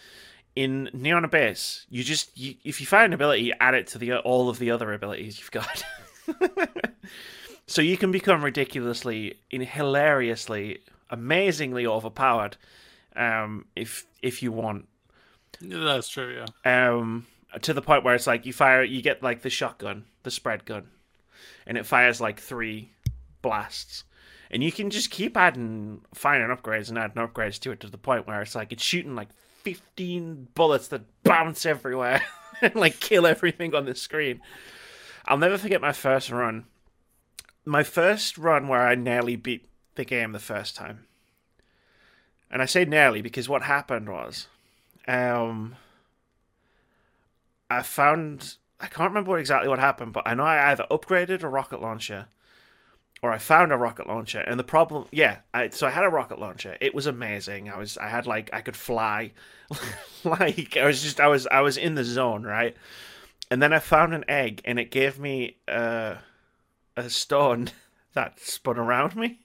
In 0.56 0.90
Neon 0.94 1.26
Abyss, 1.26 1.86
you 1.90 2.04
just 2.04 2.36
you, 2.38 2.56
if 2.64 2.80
you 2.80 2.88
find 2.88 3.08
an 3.08 3.14
ability, 3.14 3.44
you 3.44 3.54
add 3.60 3.76
it 3.76 3.88
to 3.88 3.98
the 3.98 4.18
all 4.20 4.50
of 4.50 4.60
the 4.60 4.72
other 4.72 4.94
abilities 4.94 5.40
you've 5.40 5.52
got. 5.52 5.84
so 7.70 7.82
you 7.84 7.98
can 7.98 8.12
become 8.12 8.44
ridiculously, 8.44 9.36
in 9.52 9.62
hilariously, 9.62 10.80
amazingly 11.12 11.86
overpowered 11.86 12.58
um, 13.16 13.66
if 13.76 14.06
if 14.22 14.42
you 14.42 14.52
want 14.52 14.88
That's 15.62 16.10
true. 16.10 16.44
Yeah. 16.66 16.94
um, 16.94 17.28
to 17.62 17.74
the 17.74 17.82
point 17.82 18.04
where 18.04 18.16
it's 18.16 18.28
like 18.28 18.46
you 18.46 18.54
fire, 18.54 18.84
you 18.84 19.02
get 19.02 19.22
like 19.22 19.42
the 19.44 19.50
shotgun, 19.50 20.06
the 20.24 20.32
spread 20.32 20.66
gun, 20.66 20.88
and 21.68 21.78
it 21.78 21.86
fires 21.86 22.20
like 22.20 22.40
three 22.40 22.92
blasts, 23.42 24.04
and 24.50 24.64
you 24.64 24.72
can 24.72 24.90
just 24.90 25.12
keep 25.12 25.38
adding, 25.38 26.02
finding 26.14 26.50
upgrades 26.50 26.90
and 26.90 26.98
adding 26.98 27.22
upgrades 27.22 27.60
to 27.60 27.72
it 27.72 27.80
to 27.82 27.88
the 27.88 27.98
point 27.98 28.28
where 28.28 28.42
it's 28.42 28.56
like 28.56 28.72
it's 28.72 28.84
shooting 28.84 29.16
like 29.16 29.30
fifteen 29.64 30.48
bullets 30.56 30.88
that 30.88 31.02
bounce 31.24 31.66
everywhere 31.66 32.22
and 32.62 32.76
like 32.76 33.00
kill 33.00 33.28
everything 33.28 33.76
on 33.76 33.86
the 33.86 33.96
screen. 33.96 34.42
I'll 35.26 35.38
never 35.38 35.58
forget 35.58 35.82
my 35.82 35.92
first 35.92 36.32
run. 36.32 36.66
My 37.66 37.84
first 37.84 38.38
run 38.38 38.68
where 38.68 38.88
I 38.88 38.96
nearly 38.96 39.36
beat 39.36 39.68
the 39.96 40.06
game 40.06 40.32
the 40.32 40.40
first 40.40 40.76
time. 40.76 41.06
And 42.52 42.62
I 42.62 42.66
say 42.66 42.86
nearly 42.86 43.22
because 43.22 43.48
what 43.48 43.64
happened 43.64 44.10
was, 44.10 44.48
um, 45.08 45.76
I 47.70 47.84
found 47.84 48.56
I 48.80 48.88
can't 48.88 49.10
remember 49.10 49.38
exactly 49.38 49.68
what 49.68 49.80
happened, 49.80 50.14
but 50.14 50.28
I 50.28 50.34
know 50.34 50.44
I 50.44 50.72
either 50.72 50.86
upgraded 50.90 51.44
a 51.44 51.50
rocket 51.50 51.82
launcher 51.82 52.28
or 53.22 53.32
I 53.32 53.38
found 53.38 53.74
a 53.74 53.78
rocket 53.78 54.08
launcher. 54.08 54.40
And 54.40 54.58
the 54.58 54.64
problem, 54.64 55.06
yeah, 55.12 55.40
I, 55.54 55.70
so 55.70 55.86
I 55.86 55.90
had 55.90 56.06
a 56.06 56.10
rocket 56.10 56.40
launcher. 56.40 56.78
It 56.80 56.96
was 56.96 57.06
amazing. 57.06 57.70
I 57.70 57.78
was 57.78 57.98
I 57.98 58.08
had 58.08 58.26
like 58.26 58.50
I 58.54 58.62
could 58.62 58.78
fly, 58.78 59.32
like 60.24 60.78
I 60.78 60.86
was 60.86 61.02
just 61.04 61.20
I 61.20 61.28
was 61.28 61.46
I 61.48 61.62
was 61.62 61.78
in 61.78 61.96
the 61.96 62.04
zone, 62.04 62.44
right? 62.44 62.76
And 63.52 63.62
then 63.62 63.74
I 63.74 63.80
found 63.80 64.14
an 64.14 64.26
egg, 64.28 64.62
and 64.64 64.80
it 64.80 64.92
gave 64.92 65.20
me 65.20 65.58
uh, 65.68 66.16
a 66.96 67.10
stone 67.10 67.70
that 68.14 68.40
spun 68.40 68.78
around 68.78 69.16
me. 69.16 69.40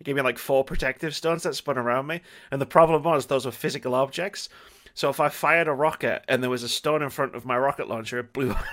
It 0.00 0.04
gave 0.04 0.16
me 0.16 0.22
like 0.22 0.38
four 0.38 0.64
protective 0.64 1.14
stones 1.14 1.42
that 1.42 1.54
spun 1.54 1.78
around 1.78 2.06
me. 2.06 2.20
And 2.50 2.60
the 2.60 2.66
problem 2.66 3.02
was 3.02 3.26
those 3.26 3.46
were 3.46 3.52
physical 3.52 3.94
objects. 3.94 4.48
So 4.94 5.10
if 5.10 5.20
I 5.20 5.28
fired 5.28 5.68
a 5.68 5.72
rocket 5.72 6.24
and 6.28 6.42
there 6.42 6.50
was 6.50 6.62
a 6.62 6.68
stone 6.68 7.02
in 7.02 7.10
front 7.10 7.34
of 7.34 7.44
my 7.44 7.56
rocket 7.58 7.88
launcher, 7.88 8.18
it 8.18 8.32
blew 8.32 8.50
up. 8.52 8.66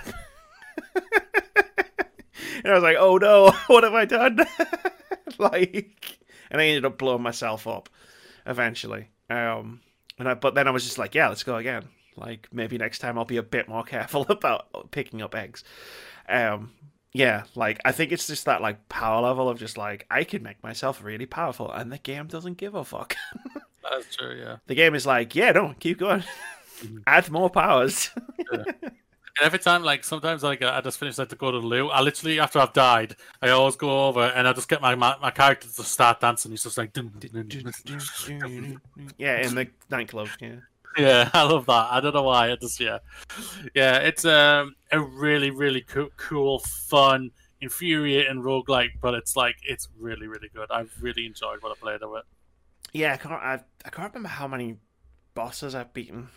and 0.94 2.66
I 2.66 2.74
was 2.74 2.82
like, 2.82 2.96
oh 2.98 3.16
no, 3.16 3.50
what 3.66 3.84
have 3.84 3.94
I 3.94 4.04
done? 4.04 4.40
like, 5.38 6.18
and 6.50 6.60
I 6.60 6.66
ended 6.66 6.84
up 6.84 6.98
blowing 6.98 7.22
myself 7.22 7.66
up 7.66 7.88
eventually. 8.44 9.08
Um, 9.28 9.80
and 10.18 10.28
I, 10.28 10.34
but 10.34 10.54
then 10.54 10.68
I 10.68 10.70
was 10.70 10.84
just 10.84 10.98
like, 10.98 11.14
yeah, 11.14 11.28
let's 11.28 11.42
go 11.42 11.56
again. 11.56 11.84
Like 12.16 12.48
maybe 12.52 12.78
next 12.78 13.00
time 13.00 13.18
I'll 13.18 13.24
be 13.24 13.36
a 13.36 13.42
bit 13.42 13.68
more 13.68 13.84
careful 13.84 14.26
about 14.28 14.90
picking 14.90 15.22
up 15.22 15.34
eggs. 15.34 15.64
Um, 16.28 16.72
yeah, 17.16 17.44
like 17.54 17.80
I 17.84 17.92
think 17.92 18.12
it's 18.12 18.26
just 18.26 18.44
that 18.44 18.60
like 18.60 18.88
power 18.88 19.22
level 19.22 19.48
of 19.48 19.58
just 19.58 19.78
like 19.78 20.06
I 20.10 20.24
can 20.24 20.42
make 20.42 20.62
myself 20.62 21.02
really 21.02 21.26
powerful, 21.26 21.70
and 21.70 21.90
the 21.90 21.98
game 21.98 22.26
doesn't 22.26 22.58
give 22.58 22.74
a 22.74 22.84
fuck. 22.84 23.16
That's 23.90 24.14
true. 24.16 24.36
Yeah. 24.38 24.56
the 24.66 24.74
game 24.74 24.94
is 24.94 25.06
like, 25.06 25.34
yeah, 25.34 25.52
no, 25.52 25.74
keep 25.78 25.98
going, 25.98 26.24
mm-hmm. 26.80 26.98
add 27.06 27.30
more 27.30 27.50
powers. 27.50 28.10
And 29.38 29.44
every 29.44 29.58
time, 29.58 29.82
like 29.82 30.02
sometimes, 30.02 30.42
like 30.42 30.62
uh, 30.62 30.72
I 30.74 30.80
just 30.80 30.98
finish 30.98 31.18
like 31.18 31.28
to 31.28 31.36
go 31.36 31.50
to 31.50 31.60
the 31.60 31.66
loo. 31.66 31.90
I 31.90 32.00
literally, 32.00 32.40
after 32.40 32.58
I've 32.58 32.72
died, 32.72 33.16
I 33.42 33.50
always 33.50 33.76
go 33.76 34.06
over 34.08 34.22
and 34.22 34.48
I 34.48 34.54
just 34.54 34.66
get 34.66 34.80
my 34.80 34.94
my, 34.94 35.14
my 35.20 35.30
character 35.30 35.68
to 35.68 35.82
start 35.82 36.20
dancing. 36.20 36.52
He's 36.52 36.62
just 36.62 36.78
like, 36.78 36.94
dun, 36.94 37.12
dun, 37.18 37.46
dun, 37.46 37.72
dun. 37.84 38.80
yeah, 39.18 39.46
in 39.46 39.54
the 39.54 39.68
nightclub. 39.90 40.28
Yeah, 40.40 40.60
yeah, 40.96 41.30
I 41.34 41.42
love 41.44 41.66
that. 41.66 41.88
I 41.92 42.00
don't 42.00 42.14
know 42.14 42.22
why. 42.22 42.50
It 42.50 42.60
just 42.60 42.80
yeah, 42.80 42.98
yeah. 43.74 43.98
It's 43.98 44.24
um 44.24 44.74
a 44.92 45.00
really 45.00 45.50
really 45.50 45.82
cool, 45.82 46.08
cool 46.16 46.58
fun, 46.60 47.30
infuriating 47.60 48.42
roguelike, 48.42 48.92
but 49.00 49.14
it's 49.14 49.36
like 49.36 49.56
it's 49.62 49.88
really 49.98 50.26
really 50.26 50.48
good. 50.54 50.70
I've 50.70 50.92
really 51.00 51.26
enjoyed 51.26 51.62
what 51.62 51.72
I 51.72 51.74
played 51.80 52.02
of 52.02 52.14
it. 52.16 52.24
yeah. 52.92 53.14
I 53.14 53.16
can't. 53.16 53.32
I, 53.34 53.60
I 53.84 53.90
can't 53.90 54.12
remember 54.14 54.28
how 54.30 54.48
many 54.48 54.76
bosses 55.34 55.74
I've 55.74 55.92
beaten 55.94 56.28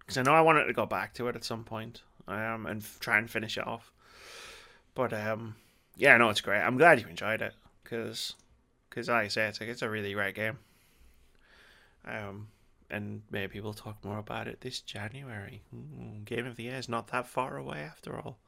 because 0.00 0.18
I 0.18 0.22
know 0.22 0.34
I 0.34 0.40
wanted 0.42 0.64
to 0.66 0.72
go 0.72 0.86
back 0.86 1.14
to 1.14 1.28
it 1.28 1.36
at 1.36 1.44
some 1.44 1.64
point. 1.64 2.02
Um, 2.28 2.66
and 2.66 2.82
f- 2.82 2.98
try 3.00 3.18
and 3.18 3.28
finish 3.30 3.58
it 3.58 3.66
off. 3.66 3.92
But 4.94 5.12
um, 5.12 5.56
yeah, 5.96 6.16
no, 6.18 6.30
it's 6.30 6.40
great. 6.40 6.60
I'm 6.62 6.78
glad 6.78 7.00
you 7.00 7.08
enjoyed 7.08 7.42
it 7.42 7.54
because, 7.84 8.34
because 8.88 9.08
like 9.08 9.24
I 9.24 9.28
say, 9.28 9.46
it's 9.48 9.60
like, 9.60 9.68
it's 9.70 9.82
a 9.82 9.90
really 9.90 10.12
great 10.14 10.34
game. 10.36 10.58
Um, 12.06 12.48
and 12.92 13.22
maybe 13.30 13.60
we'll 13.60 13.72
talk 13.72 14.04
more 14.04 14.18
about 14.18 14.46
it 14.46 14.60
this 14.60 14.80
January. 14.80 15.62
Mm, 15.74 16.24
game 16.24 16.46
of 16.46 16.56
the 16.56 16.64
year 16.64 16.76
is 16.76 16.88
not 16.88 17.08
that 17.08 17.26
far 17.26 17.56
away 17.56 17.78
after 17.78 18.18
all. 18.18 18.38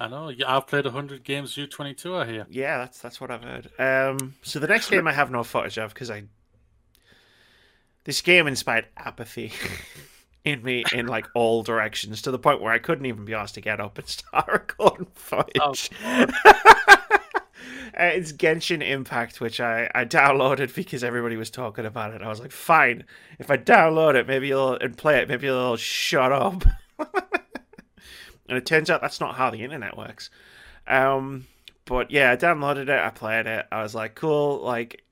I 0.00 0.08
know. 0.08 0.30
Yeah, 0.30 0.56
I've 0.56 0.66
played 0.66 0.84
hundred 0.84 1.22
games. 1.22 1.56
U 1.56 1.66
twenty 1.66 1.94
two. 1.94 2.16
I 2.16 2.26
hear. 2.26 2.46
Yeah, 2.50 2.78
that's 2.78 2.98
that's 2.98 3.20
what 3.20 3.30
I've 3.30 3.44
heard. 3.44 3.70
Um, 3.78 4.34
so 4.42 4.58
the 4.58 4.66
next 4.66 4.90
game 4.90 5.06
I 5.06 5.12
have 5.12 5.30
no 5.30 5.44
footage 5.44 5.78
of 5.78 5.94
because 5.94 6.10
I 6.10 6.24
this 8.04 8.20
game 8.20 8.48
inspired 8.48 8.88
apathy 8.96 9.52
in 10.44 10.62
me 10.62 10.84
in 10.92 11.06
like 11.06 11.26
all 11.34 11.62
directions 11.62 12.22
to 12.22 12.32
the 12.32 12.38
point 12.38 12.60
where 12.60 12.72
I 12.72 12.78
couldn't 12.78 13.06
even 13.06 13.24
be 13.24 13.34
asked 13.34 13.54
to 13.54 13.60
get 13.60 13.80
up 13.80 13.96
and 13.98 14.08
start 14.08 14.48
recording 14.52 15.06
footage. 15.14 15.90
Uh, 17.98 18.04
it's 18.04 18.32
Genshin 18.32 18.86
Impact, 18.86 19.40
which 19.40 19.60
I, 19.60 19.90
I 19.94 20.04
downloaded 20.04 20.74
because 20.74 21.04
everybody 21.04 21.36
was 21.36 21.50
talking 21.50 21.84
about 21.84 22.14
it. 22.14 22.22
I 22.22 22.28
was 22.28 22.40
like, 22.40 22.52
fine, 22.52 23.04
if 23.38 23.50
I 23.50 23.58
download 23.58 24.14
it, 24.14 24.26
maybe 24.26 24.48
you'll 24.48 24.74
and 24.74 24.96
play 24.96 25.18
it, 25.18 25.28
maybe 25.28 25.46
you'll 25.46 25.76
shut 25.76 26.32
up. 26.32 26.64
and 26.98 28.58
it 28.58 28.64
turns 28.64 28.88
out 28.88 29.02
that's 29.02 29.20
not 29.20 29.34
how 29.34 29.50
the 29.50 29.62
internet 29.62 29.96
works. 29.96 30.30
Um, 30.86 31.46
but 31.84 32.10
yeah, 32.10 32.30
I 32.30 32.36
downloaded 32.36 32.84
it, 32.84 32.90
I 32.90 33.10
played 33.10 33.46
it. 33.46 33.66
I 33.70 33.82
was 33.82 33.94
like, 33.94 34.14
cool, 34.14 34.60
like 34.62 35.04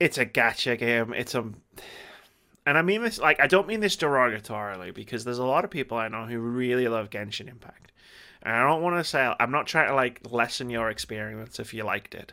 it's 0.00 0.18
a 0.18 0.26
gacha 0.26 0.78
game. 0.78 1.12
It's 1.12 1.34
a 1.34 1.44
and 2.66 2.76
I 2.76 2.82
mean 2.82 3.02
this 3.02 3.18
like 3.18 3.40
I 3.40 3.46
don't 3.46 3.66
mean 3.66 3.80
this 3.80 3.96
derogatorily 3.96 4.92
because 4.92 5.24
there's 5.24 5.38
a 5.38 5.44
lot 5.44 5.64
of 5.64 5.70
people 5.70 5.96
I 5.96 6.08
know 6.08 6.26
who 6.26 6.38
really 6.38 6.88
love 6.88 7.10
Genshin 7.10 7.48
Impact. 7.48 7.92
And 8.42 8.54
I 8.54 8.66
don't 8.66 8.82
want 8.82 8.96
to 8.96 9.04
say 9.04 9.34
I'm 9.40 9.50
not 9.50 9.66
trying 9.66 9.88
to 9.88 9.94
like 9.94 10.20
lessen 10.30 10.70
your 10.70 10.90
experience 10.90 11.58
if 11.60 11.74
you 11.74 11.84
liked 11.84 12.14
it. 12.14 12.32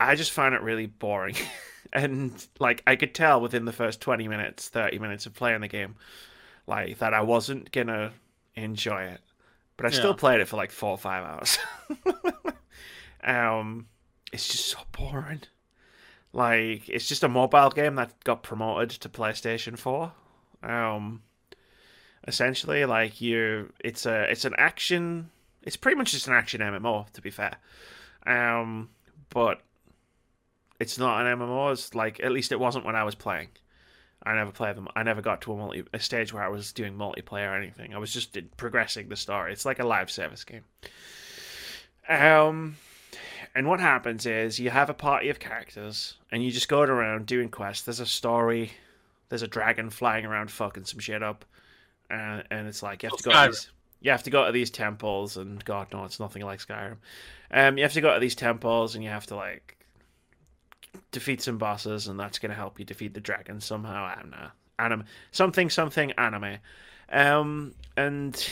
I 0.00 0.14
just 0.16 0.32
found 0.32 0.54
it 0.54 0.62
really 0.62 0.86
boring. 0.86 1.36
and 1.92 2.46
like 2.58 2.82
I 2.86 2.96
could 2.96 3.14
tell 3.14 3.40
within 3.40 3.64
the 3.64 3.72
first 3.72 4.00
20 4.00 4.28
minutes, 4.28 4.68
30 4.68 4.98
minutes 4.98 5.26
of 5.26 5.34
playing 5.34 5.60
the 5.60 5.68
game 5.68 5.96
like 6.66 6.98
that 6.98 7.14
I 7.14 7.22
wasn't 7.22 7.72
going 7.72 7.88
to 7.88 8.12
enjoy 8.54 9.04
it. 9.04 9.20
But 9.76 9.86
I 9.86 9.90
Yeah. 9.90 9.98
still 9.98 10.14
played 10.14 10.40
it 10.40 10.48
for 10.48 10.56
like 10.56 10.70
4 10.70 10.90
or 10.90 10.98
5 10.98 11.24
hours. 11.24 11.58
um 13.24 13.86
it's 14.32 14.48
just 14.48 14.66
so 14.66 14.78
boring. 14.92 15.42
Like 16.32 16.88
it's 16.88 17.08
just 17.08 17.22
a 17.24 17.28
mobile 17.28 17.70
game 17.70 17.94
that 17.96 18.22
got 18.24 18.42
promoted 18.42 18.90
to 18.90 19.08
PlayStation 19.08 19.78
4. 19.78 20.12
Um 20.62 21.22
essentially 22.26 22.84
like 22.84 23.20
you 23.20 23.72
it's 23.80 24.06
a 24.06 24.30
it's 24.30 24.44
an 24.44 24.54
action 24.56 25.30
it's 25.62 25.76
pretty 25.76 25.96
much 25.96 26.12
just 26.12 26.28
an 26.28 26.34
action 26.34 26.60
MMO 26.60 27.10
to 27.10 27.20
be 27.20 27.30
fair. 27.30 27.56
Um 28.26 28.90
but 29.30 29.60
it's 30.78 30.98
not 30.98 31.24
an 31.24 31.38
MMO. 31.38 31.72
It's 31.72 31.94
like 31.94 32.20
at 32.20 32.32
least 32.32 32.52
it 32.52 32.60
wasn't 32.60 32.84
when 32.84 32.96
I 32.96 33.04
was 33.04 33.14
playing. 33.14 33.48
I 34.24 34.34
never 34.34 34.52
played 34.52 34.76
them. 34.76 34.88
I 34.94 35.02
never 35.02 35.20
got 35.20 35.40
to 35.42 35.52
a 35.52 35.56
multi 35.56 35.84
a 35.92 35.98
stage 35.98 36.32
where 36.32 36.44
I 36.44 36.48
was 36.48 36.72
doing 36.72 36.94
multiplayer 36.94 37.50
or 37.50 37.56
anything. 37.56 37.94
I 37.94 37.98
was 37.98 38.12
just 38.12 38.36
progressing 38.56 39.08
the 39.08 39.16
story. 39.16 39.52
It's 39.52 39.64
like 39.64 39.80
a 39.80 39.86
live 39.86 40.10
service 40.10 40.44
game. 40.44 40.64
Um, 42.08 42.76
and 43.54 43.68
what 43.68 43.80
happens 43.80 44.26
is 44.26 44.58
you 44.58 44.70
have 44.70 44.90
a 44.90 44.94
party 44.94 45.28
of 45.28 45.40
characters, 45.40 46.14
and 46.30 46.42
you 46.42 46.50
just 46.50 46.68
go 46.68 46.82
around 46.82 47.26
doing 47.26 47.48
quests. 47.48 47.84
There's 47.84 48.00
a 48.00 48.06
story. 48.06 48.72
There's 49.28 49.42
a 49.42 49.48
dragon 49.48 49.90
flying 49.90 50.24
around, 50.24 50.50
fucking 50.50 50.84
some 50.84 51.00
shit 51.00 51.22
up, 51.22 51.44
and 52.12 52.44
and 52.50 52.68
it's 52.68 52.82
like 52.82 53.02
you 53.02 53.08
have 53.08 53.18
to 53.18 53.24
go. 53.24 53.32
To 53.32 53.50
these, 53.50 53.70
you 54.00 54.10
have 54.10 54.22
to 54.24 54.30
go 54.30 54.46
to 54.46 54.52
these 54.52 54.70
temples, 54.70 55.36
and 55.36 55.64
God, 55.64 55.88
no, 55.92 56.04
it's 56.04 56.20
nothing 56.20 56.42
like 56.42 56.60
Skyrim. 56.60 56.96
Um, 57.50 57.76
you 57.76 57.84
have 57.84 57.92
to 57.94 58.00
go 58.00 58.14
to 58.14 58.20
these 58.20 58.34
temples, 58.34 58.94
and 58.94 59.02
you 59.02 59.10
have 59.10 59.26
to 59.26 59.36
like 59.36 59.78
defeat 61.10 61.42
some 61.42 61.58
bosses, 61.58 62.08
and 62.08 62.18
that's 62.18 62.38
going 62.38 62.50
to 62.50 62.56
help 62.56 62.78
you 62.78 62.84
defeat 62.84 63.14
the 63.14 63.20
dragon 63.20 63.60
somehow. 63.60 64.04
I 64.04 64.16
don't 64.16 64.30
know. 64.30 64.48
Anime, 64.78 65.04
something, 65.30 65.70
something 65.70 66.12
anime. 66.12 66.58
Um, 67.10 67.74
and 67.96 68.48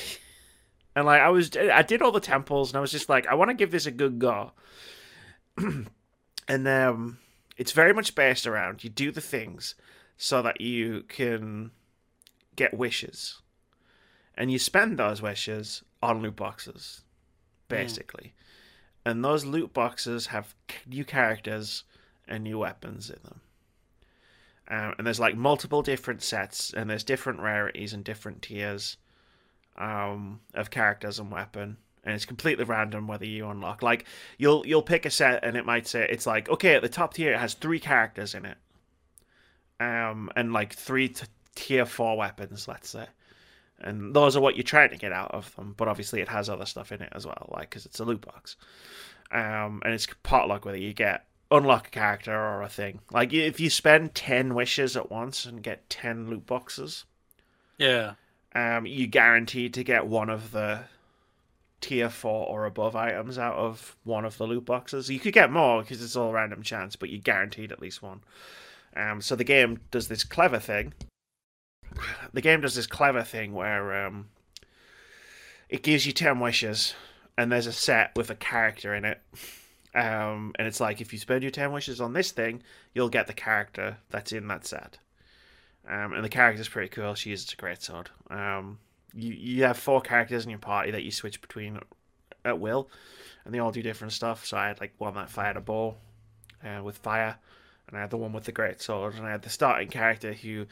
and 0.95 1.07
like 1.07 1.20
I 1.20 1.28
was, 1.31 1.51
I 1.57 1.82
did 1.82 2.03
all 2.03 2.12
the 2.12 2.20
temples, 2.20 2.70
and 2.70 2.78
I 2.78 2.81
was 2.81 2.93
just 2.93 3.09
like, 3.09 3.27
I 3.27 3.35
want 3.35 3.51
to 3.51 3.55
give 3.55 3.70
this 3.70 3.87
a 3.87 3.91
good 3.91 4.19
go. 4.19 4.53
and 5.57 6.69
um, 6.69 7.19
it's 7.57 7.73
very 7.73 7.93
much 7.93 8.15
based 8.15 8.47
around 8.47 8.85
you 8.85 8.91
do 8.91 9.11
the 9.11 9.20
things 9.20 9.74
so 10.16 10.43
that 10.43 10.61
you 10.61 11.05
can 11.09 11.70
get 12.57 12.74
wishes, 12.74 13.41
and 14.41 14.51
you 14.51 14.59
spend 14.59 14.99
those 14.99 15.21
wishes 15.21 15.85
on 16.03 16.23
loot 16.23 16.37
boxes, 16.37 17.03
basically. 17.69 18.33
And 19.05 19.23
those 19.23 19.45
loot 19.45 19.75
boxes 19.75 20.29
have 20.29 20.55
new 20.87 21.05
characters 21.05 21.85
and 22.27 22.43
new 22.43 22.59
weapons 22.59 23.11
in 23.11 23.19
them. 23.23 23.41
Um, 24.69 24.95
and 24.97 25.07
there's 25.07 25.21
like 25.21 25.37
multiple 25.37 25.83
different 25.83 26.23
sets, 26.23 26.73
and 26.73 26.89
there's 26.89 27.05
different 27.05 27.41
rarities 27.41 27.93
and 27.93 28.03
different 28.03 28.41
tiers 28.41 28.97
um, 29.77 30.41
of 30.55 30.71
characters 30.71 31.19
and 31.19 31.31
weapon. 31.31 31.77
And 32.03 32.15
it's 32.15 32.25
completely 32.25 32.65
random 32.65 33.07
whether 33.07 33.27
you 33.27 33.47
unlock. 33.47 33.83
Like 33.83 34.07
you'll 34.39 34.67
you'll 34.67 34.81
pick 34.81 35.05
a 35.05 35.11
set, 35.11 35.45
and 35.45 35.55
it 35.55 35.67
might 35.67 35.87
say 35.87 36.07
it's 36.09 36.27
like 36.27 36.49
okay, 36.49 36.77
at 36.77 36.83
the 36.83 36.89
top 36.89 37.12
tier 37.12 37.35
it 37.35 37.41
has 37.41 37.53
three 37.53 37.79
characters 37.79 38.35
in 38.35 38.47
it, 38.47 38.57
um, 39.81 40.31
and 40.35 40.55
like 40.55 40.73
three 40.73 41.12
tier 41.55 41.85
four 41.85 42.17
weapons, 42.17 42.67
let's 42.67 42.89
say. 42.89 43.07
And 43.82 44.15
those 44.15 44.36
are 44.36 44.40
what 44.40 44.57
you're 44.57 44.62
trying 44.65 44.90
to 44.90 44.97
get 44.97 45.12
out 45.12 45.31
of 45.32 45.55
them, 45.57 45.74
but 45.77 45.89
obviously 45.89 46.20
it 46.20 46.28
has 46.28 46.48
other 46.51 46.66
stuff 46.66 46.93
in 46.93 47.01
it 47.01 47.12
as 47.12 47.27
well, 47.27 47.48
like 47.52 47.70
because 47.70 47.86
it's 47.86 47.98
a 48.01 48.05
loot 48.05 48.20
box. 48.20 48.57
Um, 49.32 49.81
and 49.85 49.94
it's 49.94 50.07
potluck 50.23 50.65
whether 50.65 50.77
you 50.77 50.93
get 50.93 51.27
unlock 51.51 51.89
a 51.89 51.90
character 51.90 52.32
or 52.35 52.62
a 52.62 52.69
thing. 52.69 53.01
Like 53.11 53.32
if 53.32 53.59
you 53.59 53.70
spend 53.70 54.15
ten 54.15 54.55
wishes 54.55 54.97
at 54.97 55.11
once 55.11 55.47
and 55.47 55.62
get 55.62 55.89
ten 55.89 56.28
loot 56.28 56.47
boxes, 56.47 57.05
Yeah. 57.78 58.15
um, 58.55 58.86
you 58.86 59.07
guaranteed 59.07 59.73
to 59.74 59.85
get 59.85 60.07
one 60.07 60.28
of 60.31 60.51
the 60.52 60.81
tier 61.81 62.11
four 62.11 62.47
or 62.47 62.66
above 62.66 62.94
items 62.94 63.39
out 63.39 63.55
of 63.55 63.97
one 64.05 64.24
of 64.27 64.36
the 64.36 64.47
loot 64.47 64.66
boxes. 64.66 65.09
You 65.09 65.19
could 65.19 65.32
get 65.32 65.51
more 65.51 65.81
because 65.81 66.02
it's 66.02 66.16
all 66.16 66.32
random 66.32 66.62
chance, 66.62 66.94
but 66.97 67.09
you 67.09 67.19
guaranteed 67.19 67.73
at 67.73 67.81
least 67.81 68.02
one. 68.02 68.20
Um, 68.94 69.23
so 69.23 69.35
the 69.36 69.44
game 69.44 69.81
does 69.90 70.09
this 70.09 70.23
clever 70.24 70.59
thing. 70.59 70.93
The 72.32 72.40
game 72.40 72.60
does 72.60 72.74
this 72.74 72.86
clever 72.86 73.22
thing 73.22 73.52
where 73.52 74.06
um, 74.06 74.28
it 75.68 75.82
gives 75.82 76.06
you 76.06 76.12
ten 76.12 76.40
wishes, 76.40 76.94
and 77.36 77.51
there's 77.51 77.66
a 77.66 77.72
set 77.72 78.12
with 78.16 78.31
a 78.31 78.35
character 78.35 78.94
in 78.94 79.05
it. 79.05 79.20
Um, 79.94 80.52
and 80.56 80.68
it's 80.68 80.81
like 80.81 81.01
if 81.01 81.12
you 81.12 81.18
spend 81.18 81.43
your 81.43 81.51
ten 81.51 81.72
wishes 81.72 82.01
on 82.01 82.12
this 82.12 82.31
thing, 82.31 82.62
you'll 82.94 83.09
get 83.09 83.27
the 83.27 83.32
character 83.32 83.98
that's 84.10 84.32
in 84.32 84.47
that 84.48 84.66
set. 84.66 84.98
Um, 85.89 86.12
and 86.12 86.24
the 86.24 86.28
character's 86.28 86.68
pretty 86.68 86.89
cool. 86.89 87.14
She 87.14 87.31
uses 87.31 87.52
a 87.52 87.56
great 87.56 87.82
sword. 87.82 88.10
Um, 88.31 88.78
you 89.14 89.32
you 89.32 89.64
have 89.64 89.78
four 89.78 90.01
characters 90.01 90.44
in 90.44 90.51
your 90.51 90.59
party 90.59 90.93
that 90.93 91.02
you 91.02 91.10
switch 91.10 91.40
between 91.40 91.81
at 92.44 92.60
will, 92.60 92.89
and 93.44 93.52
they 93.52 93.59
all 93.59 93.72
do 93.72 93.82
different 93.82 94.12
stuff. 94.12 94.47
So 94.47 94.56
I 94.56 94.68
had 94.68 94.81
like 94.81 94.93
one 94.98 95.14
that 95.14 95.31
fired 95.31 95.56
a 95.56 95.60
bow 95.60 95.97
uh, 96.64 96.82
with 96.82 96.98
fire, 96.98 97.36
and 97.89 97.97
I 97.97 98.01
had 98.01 98.10
the 98.10 98.16
one 98.16 98.32
with 98.32 98.44
the 98.44 98.52
great 98.52 98.81
sword, 98.81 99.14
and 99.14 99.27
I 99.27 99.31
had 99.31 99.43
the 99.43 99.51
starting 99.51 99.89
character 99.89 100.32
who 100.32 100.66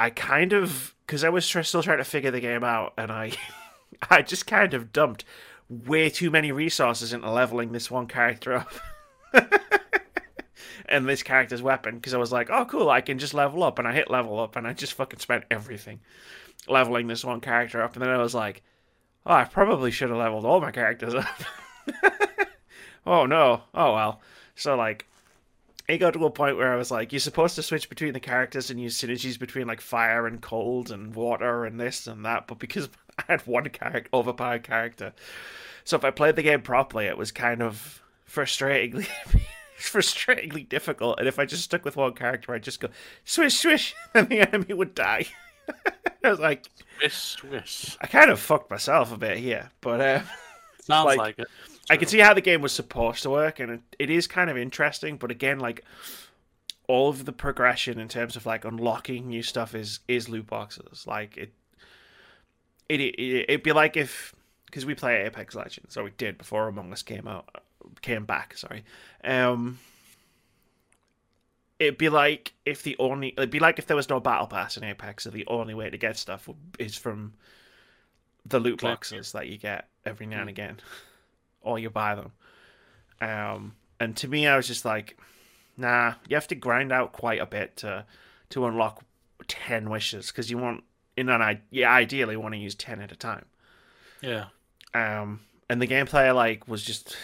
I 0.00 0.10
kind 0.10 0.52
of 0.52 0.94
because 1.06 1.24
I 1.24 1.28
was 1.28 1.44
still 1.44 1.82
trying 1.82 1.98
to 1.98 2.04
figure 2.04 2.30
the 2.30 2.40
game 2.40 2.64
out, 2.64 2.94
and 2.96 3.10
I 3.10 3.32
I 4.10 4.22
just 4.22 4.46
kind 4.46 4.74
of 4.74 4.92
dumped 4.92 5.24
way 5.68 6.08
too 6.08 6.30
many 6.30 6.52
resources 6.52 7.12
into 7.12 7.30
leveling 7.30 7.72
this 7.72 7.90
one 7.90 8.06
character 8.06 8.54
up. 8.54 8.72
and 10.88 11.06
this 11.06 11.22
character's 11.22 11.62
weapon 11.62 11.96
because 11.96 12.14
I 12.14 12.18
was 12.18 12.32
like, 12.32 12.48
oh, 12.50 12.64
cool, 12.64 12.88
I 12.88 13.00
can 13.00 13.18
just 13.18 13.34
level 13.34 13.62
up. 13.62 13.78
And 13.78 13.86
I 13.86 13.92
hit 13.92 14.10
level 14.10 14.40
up 14.40 14.56
and 14.56 14.66
I 14.66 14.72
just 14.72 14.94
fucking 14.94 15.18
spent 15.18 15.44
everything 15.50 16.00
leveling 16.66 17.06
this 17.06 17.24
one 17.24 17.40
character 17.40 17.82
up. 17.82 17.94
And 17.94 18.02
then 18.02 18.10
I 18.10 18.18
was 18.18 18.34
like, 18.34 18.62
oh, 19.26 19.34
I 19.34 19.44
probably 19.44 19.90
should 19.90 20.08
have 20.08 20.18
leveled 20.18 20.44
all 20.44 20.60
my 20.60 20.70
characters 20.70 21.14
up. 21.14 21.42
oh, 23.06 23.26
no. 23.26 23.62
Oh, 23.74 23.94
well. 23.94 24.20
So, 24.54 24.76
like, 24.76 25.06
it 25.88 25.98
got 25.98 26.12
to 26.12 26.24
a 26.26 26.30
point 26.30 26.58
where 26.58 26.72
I 26.72 26.76
was 26.76 26.90
like, 26.90 27.12
you're 27.12 27.18
supposed 27.20 27.54
to 27.56 27.62
switch 27.62 27.88
between 27.88 28.12
the 28.12 28.20
characters 28.20 28.70
and 28.70 28.78
use 28.80 29.00
synergies 29.00 29.38
between, 29.38 29.66
like, 29.66 29.80
fire 29.80 30.26
and 30.26 30.40
cold 30.40 30.90
and 30.90 31.14
water 31.14 31.64
and 31.64 31.80
this 31.80 32.06
and 32.06 32.24
that. 32.26 32.46
But 32.46 32.58
because 32.58 32.88
I 33.18 33.22
had 33.26 33.40
one 33.46 33.68
character, 33.70 34.10
overpowered 34.12 34.62
character. 34.64 35.12
So 35.84 35.96
if 35.96 36.04
I 36.04 36.10
played 36.10 36.36
the 36.36 36.42
game 36.42 36.60
properly, 36.60 37.06
it 37.06 37.16
was 37.16 37.32
kind 37.32 37.62
of 37.62 38.02
frustratingly 38.30 39.08
frustratingly 39.78 40.68
difficult. 40.68 41.18
And 41.18 41.26
if 41.26 41.38
I 41.38 41.46
just 41.46 41.62
stuck 41.64 41.84
with 41.84 41.96
one 41.96 42.12
character, 42.12 42.52
I'd 42.52 42.62
just 42.62 42.80
go 42.80 42.88
swish 43.24 43.58
swish, 43.58 43.94
and 44.14 44.28
the 44.28 44.40
enemy 44.40 44.74
would 44.74 44.94
die. 44.94 45.26
I 46.24 46.30
was 46.30 46.38
like, 46.40 46.66
Swish, 46.98 47.14
swish. 47.14 47.96
I 48.00 48.06
kind 48.06 48.30
of 48.30 48.40
fucked 48.40 48.70
myself 48.70 49.12
a 49.12 49.16
bit 49.16 49.38
here, 49.38 49.70
but 49.80 50.00
uh, 50.00 50.20
Sounds 50.82 51.06
Like- 51.06 51.18
like, 51.18 51.38
it. 51.38 51.48
I 51.90 51.96
can 51.96 52.08
see 52.08 52.18
how 52.18 52.34
the 52.34 52.40
game 52.40 52.60
was 52.60 52.72
supposed 52.72 53.22
to 53.22 53.30
work, 53.30 53.60
and 53.60 53.72
it, 53.72 53.80
it 53.98 54.10
is 54.10 54.26
kind 54.26 54.50
of 54.50 54.56
interesting. 54.56 55.16
But 55.16 55.30
again, 55.30 55.58
like 55.58 55.84
all 56.88 57.10
of 57.10 57.26
the 57.26 57.32
progression 57.32 58.00
in 58.00 58.08
terms 58.08 58.34
of 58.34 58.46
like 58.46 58.64
unlocking 58.64 59.28
new 59.28 59.42
stuff 59.42 59.74
is 59.74 60.00
is 60.08 60.28
loot 60.28 60.46
boxes. 60.46 61.06
Like 61.06 61.36
it, 61.36 61.52
it, 62.88 63.00
it 63.00 63.44
it'd 63.48 63.62
be 63.62 63.72
like 63.72 63.96
if 63.96 64.34
because 64.66 64.84
we 64.84 64.94
play 64.94 65.24
Apex 65.24 65.54
Legends, 65.54 65.94
so 65.94 66.04
we 66.04 66.10
did 66.10 66.38
before 66.38 66.68
Among 66.68 66.92
Us 66.92 67.02
came 67.02 67.28
out, 67.28 67.62
came 68.02 68.24
back. 68.24 68.56
Sorry, 68.56 68.84
um, 69.22 69.78
it'd 71.78 71.98
be 71.98 72.08
like 72.08 72.54
if 72.64 72.82
the 72.82 72.96
only 72.98 73.28
it'd 73.36 73.50
be 73.50 73.60
like 73.60 73.78
if 73.78 73.86
there 73.86 73.96
was 73.96 74.08
no 74.08 74.18
battle 74.18 74.46
pass 74.46 74.76
in 74.76 74.84
Apex, 74.84 75.24
so 75.24 75.30
the 75.30 75.46
only 75.46 75.74
way 75.74 75.90
to 75.90 75.98
get 75.98 76.16
stuff 76.16 76.48
is 76.78 76.96
from 76.96 77.34
the 78.46 78.58
loot 78.58 78.80
boxes 78.80 79.32
that 79.32 79.48
you 79.48 79.58
get 79.58 79.88
every 80.06 80.26
now 80.26 80.40
and 80.40 80.48
again, 80.48 80.80
or 81.68 81.78
you 81.78 81.90
buy 81.90 82.14
them. 82.14 82.32
Um, 83.20 83.74
and 84.00 84.16
to 84.16 84.28
me, 84.28 84.46
I 84.46 84.56
was 84.56 84.66
just 84.66 84.84
like, 84.84 85.18
nah, 85.76 86.14
you 86.28 86.36
have 86.36 86.48
to 86.48 86.54
grind 86.54 86.92
out 86.92 87.12
quite 87.12 87.40
a 87.40 87.46
bit 87.46 87.76
to 87.78 88.06
to 88.50 88.66
unlock 88.66 89.04
ten 89.46 89.90
wishes 89.90 90.28
because 90.28 90.50
you 90.50 90.56
want 90.56 90.82
in 91.16 91.28
an 91.28 91.42
i 91.42 91.60
you 91.70 91.84
ideally 91.84 92.36
want 92.36 92.54
to 92.54 92.58
use 92.58 92.74
ten 92.74 93.00
at 93.00 93.12
a 93.12 93.16
time. 93.16 93.44
Yeah. 94.22 94.46
Um, 94.94 95.40
and 95.68 95.82
the 95.82 95.86
gameplay 95.86 96.34
like 96.34 96.66
was 96.66 96.82
just 96.82 97.16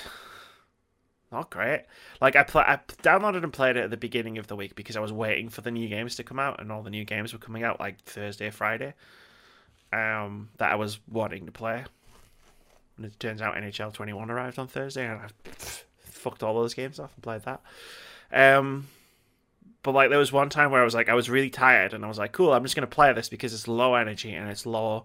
not 1.32 1.50
great. 1.50 1.84
Like 2.20 2.36
I 2.36 2.42
play, 2.42 2.64
I 2.66 2.78
downloaded 3.02 3.42
and 3.42 3.52
played 3.52 3.76
it 3.76 3.84
at 3.84 3.90
the 3.90 3.96
beginning 3.96 4.38
of 4.38 4.46
the 4.46 4.56
week 4.56 4.74
because 4.76 4.96
I 4.96 5.00
was 5.00 5.12
waiting 5.12 5.48
for 5.48 5.62
the 5.62 5.70
new 5.70 5.88
games 5.88 6.16
to 6.16 6.24
come 6.24 6.38
out, 6.38 6.60
and 6.60 6.70
all 6.70 6.82
the 6.82 6.90
new 6.90 7.04
games 7.04 7.32
were 7.32 7.38
coming 7.38 7.64
out 7.64 7.80
like 7.80 8.02
Thursday, 8.04 8.50
Friday. 8.50 8.94
Um, 9.92 10.48
that 10.58 10.72
I 10.72 10.74
was 10.74 10.98
wanting 11.08 11.46
to 11.46 11.52
play. 11.52 11.84
And 12.96 13.06
it 13.06 13.18
turns 13.18 13.42
out 13.42 13.56
NHL 13.56 13.92
21 13.92 14.30
arrived 14.30 14.58
on 14.58 14.68
Thursday, 14.68 15.06
and 15.06 15.20
I 15.20 15.28
fucked 15.98 16.42
all 16.42 16.54
those 16.54 16.74
games 16.74 16.98
off 17.00 17.12
and 17.14 17.22
played 17.22 17.42
that. 17.42 17.60
Um, 18.32 18.88
but 19.82 19.92
like 19.92 20.10
there 20.10 20.18
was 20.18 20.32
one 20.32 20.48
time 20.48 20.70
where 20.70 20.80
I 20.80 20.84
was 20.84 20.94
like, 20.94 21.08
I 21.08 21.14
was 21.14 21.28
really 21.28 21.50
tired, 21.50 21.92
and 21.92 22.04
I 22.04 22.08
was 22.08 22.18
like, 22.18 22.32
cool, 22.32 22.52
I'm 22.52 22.62
just 22.62 22.74
gonna 22.74 22.86
play 22.86 23.12
this 23.12 23.28
because 23.28 23.52
it's 23.52 23.68
low 23.68 23.94
energy 23.94 24.32
and 24.34 24.48
it's 24.48 24.64
low 24.66 25.04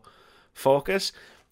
focus. 0.54 1.12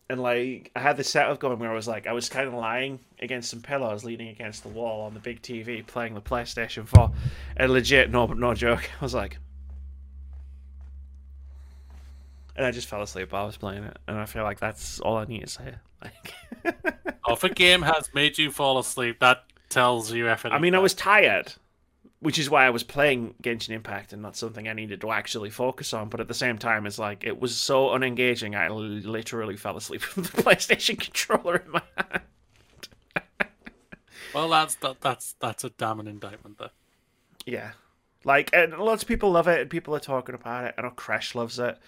and 0.10 0.22
like 0.22 0.72
I 0.76 0.80
had 0.80 0.96
the 0.98 1.04
setup 1.04 1.40
going 1.40 1.60
where 1.60 1.72
I 1.72 1.76
was 1.76 1.88
like 1.88 2.08
I 2.08 2.14
was 2.14 2.30
kind 2.30 2.48
of 2.48 2.54
lying 2.54 3.00
against 3.20 3.50
some 3.50 3.62
pillows, 3.62 4.04
leaning 4.06 4.30
against 4.30 4.64
the 4.64 4.70
wall 4.70 5.02
on 5.02 5.14
the 5.14 5.20
big 5.20 5.42
TV, 5.42 5.86
playing 5.86 6.14
the 6.14 6.22
PlayStation 6.22 6.88
Four, 6.88 7.12
and 7.58 7.72
legit, 7.72 8.10
no, 8.12 8.26
no 8.28 8.54
joke, 8.54 8.90
I 9.02 9.04
was 9.04 9.14
like, 9.14 9.38
and 12.58 12.66
I 12.66 12.72
just 12.72 12.88
fell 12.88 13.02
asleep 13.02 13.32
while 13.32 13.44
I 13.44 13.46
was 13.46 13.58
playing 13.58 13.84
it, 13.84 13.98
and 14.08 14.18
I 14.18 14.26
feel 14.26 14.44
like 14.44 14.60
that's 14.60 15.00
all 15.00 15.18
I 15.18 15.26
need 15.26 15.42
to 15.42 15.48
say. 15.48 15.76
Like, 16.00 16.34
oh, 17.28 17.34
if 17.34 17.44
a 17.44 17.50
game 17.50 17.82
has 17.82 18.14
made 18.14 18.38
you 18.38 18.52
fall 18.52 18.78
asleep, 18.78 19.20
that 19.22 19.46
tells 19.68 20.12
you 20.12 20.28
everything. 20.28 20.52
I 20.56 20.60
mean, 20.60 20.76
I 20.76 20.80
was 20.80 20.94
tired, 20.94 21.54
which 22.20 22.38
is 22.38 22.52
why 22.52 22.68
I 22.68 22.70
was 22.70 22.84
playing 22.84 23.34
Genshin 23.42 23.72
Impact 23.72 24.14
and 24.14 24.22
not 24.22 24.36
something 24.36 24.68
I 24.68 24.74
needed 24.74 25.02
to 25.02 25.12
actually 25.12 25.50
focus 25.50 25.94
on. 25.94 26.10
But 26.10 26.20
at 26.20 26.28
the 26.28 26.36
same 26.36 26.60
time, 26.60 26.86
it's 26.86 27.00
like 27.00 27.24
it 27.24 27.42
was 27.42 27.56
so 27.56 27.88
unengaging. 27.88 28.56
I 28.56 28.70
literally 28.70 29.58
fell 29.58 29.76
asleep 29.76 30.04
with 30.16 30.32
the 30.32 30.44
PlayStation 30.44 31.00
controller 31.00 31.64
in 31.66 31.72
my 31.72 31.82
hand. 31.98 32.22
well, 34.36 34.50
that's 34.50 34.76
that, 34.76 35.02
that's 35.02 35.34
that's 35.40 35.64
a 35.64 35.72
damning 35.72 36.06
indictment, 36.06 36.60
there. 36.60 36.70
Yeah, 37.48 37.72
like 38.24 38.52
and 38.54 38.78
lots 38.78 39.02
of 39.02 39.08
people 39.08 39.32
love 39.32 39.48
it, 39.48 39.62
and 39.62 39.70
people 39.72 39.96
are 39.96 40.00
talking 40.00 40.36
about 40.36 40.66
it. 40.66 40.76
I 40.78 40.84
know 40.84 40.92
Crash 40.92 41.34
loves 41.34 41.58
it. 41.58 41.80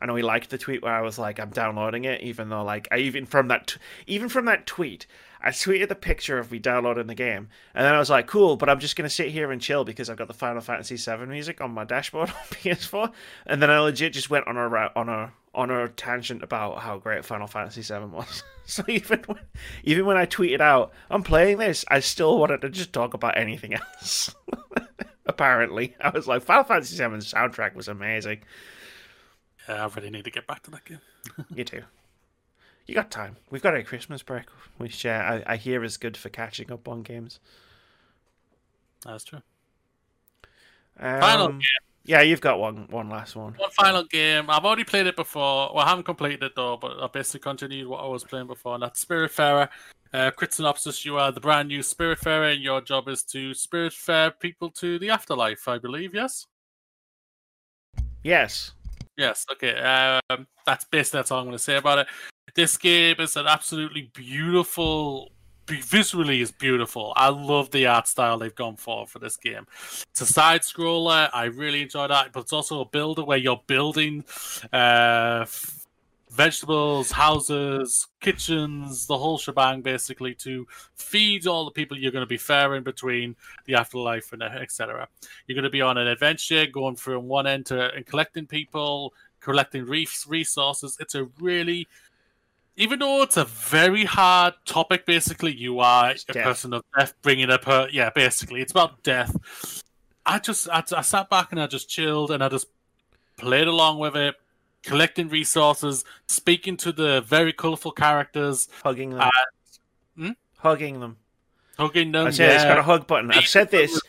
I 0.00 0.06
know 0.06 0.14
he 0.14 0.22
liked 0.22 0.50
the 0.50 0.58
tweet 0.58 0.82
where 0.82 0.94
I 0.94 1.02
was 1.02 1.18
like, 1.18 1.38
"I'm 1.38 1.50
downloading 1.50 2.04
it," 2.04 2.22
even 2.22 2.48
though 2.48 2.64
like 2.64 2.88
I 2.90 2.98
even 2.98 3.26
from 3.26 3.48
that 3.48 3.66
t- 3.66 3.80
even 4.06 4.28
from 4.28 4.46
that 4.46 4.66
tweet, 4.66 5.06
I 5.42 5.50
tweeted 5.50 5.88
the 5.88 5.94
picture 5.94 6.38
of 6.38 6.50
me 6.50 6.58
downloading 6.58 7.06
the 7.06 7.14
game, 7.14 7.48
and 7.74 7.84
then 7.84 7.94
I 7.94 7.98
was 7.98 8.10
like, 8.10 8.26
"Cool," 8.26 8.56
but 8.56 8.70
I'm 8.70 8.80
just 8.80 8.96
gonna 8.96 9.10
sit 9.10 9.28
here 9.28 9.52
and 9.52 9.60
chill 9.60 9.84
because 9.84 10.08
I've 10.08 10.16
got 10.16 10.28
the 10.28 10.34
Final 10.34 10.62
Fantasy 10.62 10.96
VII 10.96 11.26
music 11.26 11.60
on 11.60 11.72
my 11.72 11.84
dashboard 11.84 12.28
on 12.30 12.34
PS4, 12.50 13.12
and 13.46 13.60
then 13.60 13.70
I 13.70 13.78
legit 13.80 14.12
just 14.12 14.30
went 14.30 14.46
on 14.46 14.56
a 14.56 14.90
on 14.96 15.08
a 15.08 15.32
on 15.54 15.70
a 15.70 15.88
tangent 15.88 16.42
about 16.42 16.78
how 16.78 16.98
great 16.98 17.24
Final 17.24 17.46
Fantasy 17.46 17.82
VII 17.82 18.06
was. 18.06 18.42
so 18.64 18.82
even 18.88 19.20
when, 19.26 19.40
even 19.84 20.06
when 20.06 20.16
I 20.16 20.24
tweeted 20.26 20.60
out, 20.60 20.92
"I'm 21.10 21.22
playing 21.22 21.58
this," 21.58 21.84
I 21.88 22.00
still 22.00 22.38
wanted 22.38 22.62
to 22.62 22.70
just 22.70 22.92
talk 22.92 23.14
about 23.14 23.36
anything 23.36 23.74
else. 24.00 24.34
Apparently, 25.26 25.94
I 26.00 26.08
was 26.08 26.26
like, 26.26 26.42
"Final 26.42 26.64
Fantasy 26.64 26.96
VII's 26.96 27.32
soundtrack 27.32 27.74
was 27.74 27.88
amazing." 27.88 28.40
I 29.72 29.86
really 29.94 30.10
need 30.10 30.24
to 30.24 30.30
get 30.30 30.46
back 30.46 30.62
to 30.64 30.70
that 30.72 30.84
game. 30.84 31.00
you 31.54 31.64
too. 31.64 31.82
You 32.86 32.94
got 32.94 33.10
time. 33.10 33.36
We've 33.50 33.62
got 33.62 33.76
a 33.76 33.82
Christmas 33.82 34.22
break, 34.22 34.46
which 34.78 35.06
uh, 35.06 35.10
I, 35.46 35.52
I 35.52 35.56
hear 35.56 35.84
is 35.84 35.96
good 35.96 36.16
for 36.16 36.28
catching 36.28 36.72
up 36.72 36.88
on 36.88 37.02
games. 37.02 37.38
That's 39.04 39.24
true. 39.24 39.42
Um, 40.98 41.20
final 41.20 41.48
game. 41.48 41.60
Yeah, 42.04 42.22
you've 42.22 42.40
got 42.40 42.58
one 42.58 42.86
one 42.90 43.08
last 43.08 43.36
one. 43.36 43.54
One 43.54 43.70
final 43.70 44.04
game. 44.04 44.46
I've 44.48 44.64
already 44.64 44.84
played 44.84 45.06
it 45.06 45.16
before. 45.16 45.72
Well, 45.74 45.84
I 45.84 45.88
haven't 45.88 46.04
completed 46.04 46.42
it 46.42 46.52
though, 46.56 46.76
but 46.76 47.00
I 47.00 47.06
basically 47.06 47.40
continued 47.40 47.86
what 47.86 48.02
I 48.02 48.06
was 48.06 48.24
playing 48.24 48.46
before, 48.46 48.74
and 48.74 48.82
that's 48.82 49.04
Spiritfarer. 49.04 49.68
Uh, 50.12 50.30
crit 50.32 50.52
synopsis: 50.52 51.04
You 51.04 51.18
are 51.18 51.30
the 51.30 51.40
brand 51.40 51.68
new 51.68 51.80
Spiritfarer, 51.80 52.54
and 52.54 52.62
your 52.62 52.80
job 52.80 53.08
is 53.08 53.22
to 53.24 53.50
Spiritfare 53.50 54.32
people 54.40 54.70
to 54.70 54.98
the 54.98 55.10
afterlife. 55.10 55.68
I 55.68 55.78
believe. 55.78 56.14
Yes. 56.14 56.46
Yes. 58.24 58.72
Yes. 59.20 59.44
Okay. 59.52 59.76
Um, 59.76 60.46
that's 60.64 60.86
basically 60.86 61.18
that's 61.18 61.30
all 61.30 61.40
I'm 61.40 61.44
going 61.44 61.56
to 61.56 61.62
say 61.62 61.76
about 61.76 61.98
it. 61.98 62.06
This 62.54 62.78
game 62.78 63.16
is 63.18 63.36
an 63.36 63.46
absolutely 63.46 64.10
beautiful. 64.14 65.30
Visually 65.68 66.40
is 66.40 66.50
beautiful. 66.50 67.12
I 67.16 67.28
love 67.28 67.70
the 67.70 67.86
art 67.86 68.08
style 68.08 68.38
they've 68.38 68.54
gone 68.54 68.76
for 68.76 69.06
for 69.06 69.18
this 69.18 69.36
game. 69.36 69.66
It's 70.10 70.22
a 70.22 70.26
side 70.26 70.62
scroller. 70.62 71.28
I 71.34 71.44
really 71.44 71.82
enjoy 71.82 72.08
that, 72.08 72.32
but 72.32 72.40
it's 72.40 72.52
also 72.54 72.80
a 72.80 72.86
builder 72.86 73.22
where 73.22 73.36
you're 73.36 73.62
building 73.66 74.24
uh, 74.72 75.44
vegetables, 76.40 77.10
houses, 77.10 78.08
kitchens, 78.20 79.06
the 79.06 79.18
whole 79.18 79.36
shebang, 79.36 79.82
basically, 79.82 80.34
to 80.34 80.66
feed 80.94 81.46
all 81.46 81.66
the 81.66 81.70
people 81.70 81.98
you're 81.98 82.10
going 82.12 82.22
to 82.22 82.26
be 82.26 82.38
faring 82.38 82.82
between 82.82 83.36
the 83.66 83.74
afterlife 83.74 84.32
and 84.32 84.42
etc. 84.42 85.06
You're 85.46 85.54
going 85.54 85.64
to 85.64 85.70
be 85.70 85.82
on 85.82 85.98
an 85.98 86.06
adventure, 86.06 86.64
going 86.64 86.96
from 86.96 87.28
one 87.28 87.46
end 87.46 87.66
to 87.66 87.92
and 87.92 88.06
collecting 88.06 88.46
people, 88.46 89.12
collecting 89.40 89.84
reefs, 89.84 90.26
resources. 90.26 90.96
It's 90.98 91.14
a 91.14 91.24
really 91.38 91.86
even 92.76 93.00
though 93.00 93.20
it's 93.20 93.36
a 93.36 93.44
very 93.44 94.06
hard 94.06 94.54
topic, 94.64 95.04
basically, 95.04 95.54
you 95.54 95.80
are 95.80 96.12
it's 96.12 96.24
a 96.30 96.32
death. 96.32 96.44
person 96.44 96.72
of 96.72 96.82
death, 96.98 97.12
bringing 97.20 97.50
up 97.50 97.64
her. 97.66 97.86
Yeah, 97.92 98.08
basically, 98.14 98.62
it's 98.62 98.72
about 98.72 99.02
death. 99.02 99.36
I 100.24 100.38
just, 100.38 100.70
I, 100.70 100.82
I 100.96 101.02
sat 101.02 101.28
back 101.28 101.52
and 101.52 101.60
I 101.60 101.66
just 101.66 101.90
chilled 101.90 102.30
and 102.30 102.42
I 102.42 102.48
just 102.48 102.68
played 103.36 103.66
along 103.66 103.98
with 103.98 104.16
it, 104.16 104.36
collecting 104.82 105.28
resources, 105.28 106.04
speaking 106.28 106.76
to 106.78 106.92
the 106.92 107.20
very 107.22 107.52
colorful 107.52 107.92
characters, 107.92 108.68
hugging 108.82 109.10
them, 109.10 109.30
hmm? 110.16 110.30
hugging 110.58 111.00
them, 111.00 111.16
hugging 111.78 112.12
them. 112.12 112.28
I 112.28 112.30
said 112.30 112.48
yeah. 112.48 112.54
it's 112.54 112.64
got 112.64 112.78
a 112.78 112.82
hug 112.82 113.06
button. 113.06 113.30
I've 113.30 113.46
said 113.46 113.70
this 113.70 114.00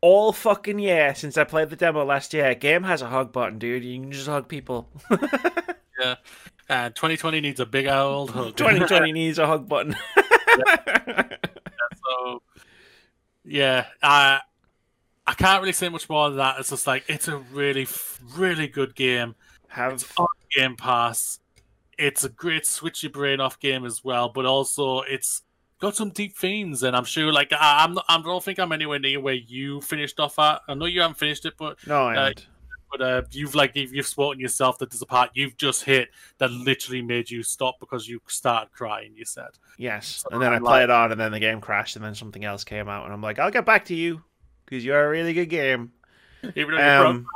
all 0.00 0.32
fucking 0.32 0.78
year 0.78 1.14
since 1.14 1.36
I 1.36 1.44
played 1.44 1.70
the 1.70 1.76
demo 1.76 2.04
last 2.04 2.32
year. 2.32 2.54
Game 2.54 2.84
has 2.84 3.02
a 3.02 3.06
hug 3.06 3.32
button, 3.32 3.58
dude. 3.58 3.84
You 3.84 4.00
can 4.00 4.12
just 4.12 4.26
hug 4.26 4.48
people. 4.48 4.88
yeah. 6.00 6.16
Uh, 6.68 6.88
2020 6.90 7.40
needs 7.40 7.60
a 7.60 7.66
big 7.66 7.86
old 7.86 8.30
hug. 8.30 8.56
2020 8.56 9.12
needs 9.12 9.38
a 9.38 9.46
hug 9.46 9.68
button. 9.68 9.96
yeah. 10.20 11.22
So, 12.06 12.42
yeah, 13.44 13.86
I 14.02 14.40
I 15.26 15.34
can't 15.34 15.60
really 15.60 15.72
say 15.72 15.88
much 15.88 16.08
more 16.08 16.28
than 16.28 16.38
that. 16.38 16.58
It's 16.58 16.70
just 16.70 16.86
like 16.86 17.04
it's 17.08 17.28
a 17.28 17.38
really, 17.38 17.86
really 18.36 18.68
good 18.68 18.94
game. 18.94 19.34
Have 19.70 20.04
Game 20.56 20.76
Pass. 20.76 21.38
It's 21.96 22.24
a 22.24 22.28
great 22.28 22.66
switch 22.66 23.02
your 23.02 23.12
brain 23.12 23.40
off 23.40 23.60
game 23.60 23.84
as 23.84 24.02
well, 24.02 24.28
but 24.28 24.46
also 24.46 25.00
it's 25.02 25.42
got 25.80 25.96
some 25.96 26.10
deep 26.10 26.36
themes, 26.36 26.82
and 26.82 26.96
I'm 26.96 27.04
sure 27.04 27.32
like 27.32 27.52
I, 27.52 27.84
I'm 27.84 27.94
not, 27.94 28.04
I 28.08 28.20
don't 28.20 28.42
think 28.42 28.58
I'm 28.58 28.72
anywhere 28.72 28.98
near 28.98 29.20
where 29.20 29.34
you 29.34 29.80
finished 29.80 30.18
off 30.18 30.38
at. 30.38 30.60
I 30.68 30.74
know 30.74 30.86
you 30.86 31.00
haven't 31.00 31.18
finished 31.18 31.44
it, 31.46 31.54
but 31.58 31.78
no, 31.86 32.06
I 32.06 32.16
uh, 32.16 32.32
But 32.90 33.00
uh, 33.00 33.22
you've 33.30 33.54
like 33.54 33.72
you've 33.74 34.06
spoken 34.06 34.40
yourself 34.40 34.78
that 34.78 34.90
there's 34.90 35.02
a 35.02 35.06
part 35.06 35.30
you've 35.34 35.56
just 35.56 35.84
hit 35.84 36.08
that 36.38 36.50
literally 36.50 37.02
made 37.02 37.30
you 37.30 37.42
stop 37.42 37.76
because 37.78 38.08
you 38.08 38.20
started 38.26 38.72
crying. 38.72 39.12
You 39.14 39.24
said 39.24 39.50
yes, 39.78 40.24
so 40.24 40.28
and 40.32 40.42
then 40.42 40.52
I, 40.52 40.58
played 40.58 40.90
on, 40.90 41.12
and 41.12 41.20
then 41.20 41.32
the 41.32 41.40
game 41.40 41.60
crashed, 41.60 41.96
and 41.96 42.04
then 42.04 42.14
something 42.14 42.44
else 42.44 42.64
came 42.64 42.88
out, 42.88 43.04
and 43.04 43.12
I'm 43.12 43.22
like, 43.22 43.38
I'll 43.38 43.50
get 43.50 43.66
back 43.66 43.84
to 43.86 43.94
you 43.94 44.22
because 44.64 44.84
you're 44.84 45.04
a 45.04 45.08
really 45.08 45.32
good 45.32 45.50
game. 45.50 45.92
Even 46.56 46.76
though 46.76 47.06
um, 47.06 47.16
you 47.16 47.26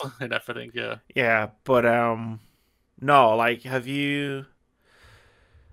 broke 0.00 0.14
and 0.20 0.32
everything, 0.32 0.70
yeah. 0.74 0.96
Yeah, 1.14 1.48
but 1.64 1.86
um, 1.86 2.40
no, 3.00 3.36
like, 3.36 3.62
have 3.62 3.86
you, 3.86 4.46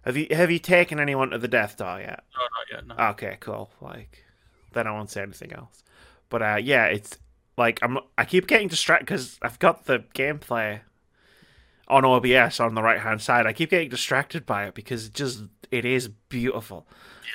have 0.04 0.18
you, 0.18 0.28
have 0.32 0.52
you 0.52 0.60
taken 0.60 1.00
anyone 1.00 1.30
to 1.32 1.38
the 1.38 1.48
Death 1.48 1.72
Star 1.72 2.00
yet? 2.00 2.24
No, 2.36 2.42
not 2.42 2.88
yet. 2.88 2.98
No. 2.98 3.06
Okay, 3.12 3.38
cool. 3.40 3.70
Like, 3.82 4.24
then 4.74 4.88
I 4.88 4.92
won't 4.92 5.12
say 5.12 5.22
anything 5.22 5.54
else. 5.54 5.84
But 6.30 6.42
uh, 6.42 6.60
yeah, 6.62 6.86
it's 6.86 7.18
like 7.58 7.80
I'm. 7.82 8.00
I 8.18 8.26
keep 8.26 8.48
getting 8.48 8.68
distracted 8.68 9.06
because 9.06 9.40
I've 9.42 9.60
got 9.60 9.86
the 9.86 10.00
gameplay 10.14 10.82
on 11.88 12.06
OBS 12.06 12.60
on 12.60 12.76
the 12.76 12.84
right 12.84 13.00
hand 13.00 13.22
side. 13.22 13.48
I 13.48 13.54
keep 13.54 13.72
getting 13.72 13.90
distracted 13.90 14.46
by 14.46 14.66
it 14.66 14.76
because 14.76 15.08
it 15.08 15.14
just 15.14 15.44
it 15.72 15.86
is 15.86 16.08
beautiful. 16.08 16.88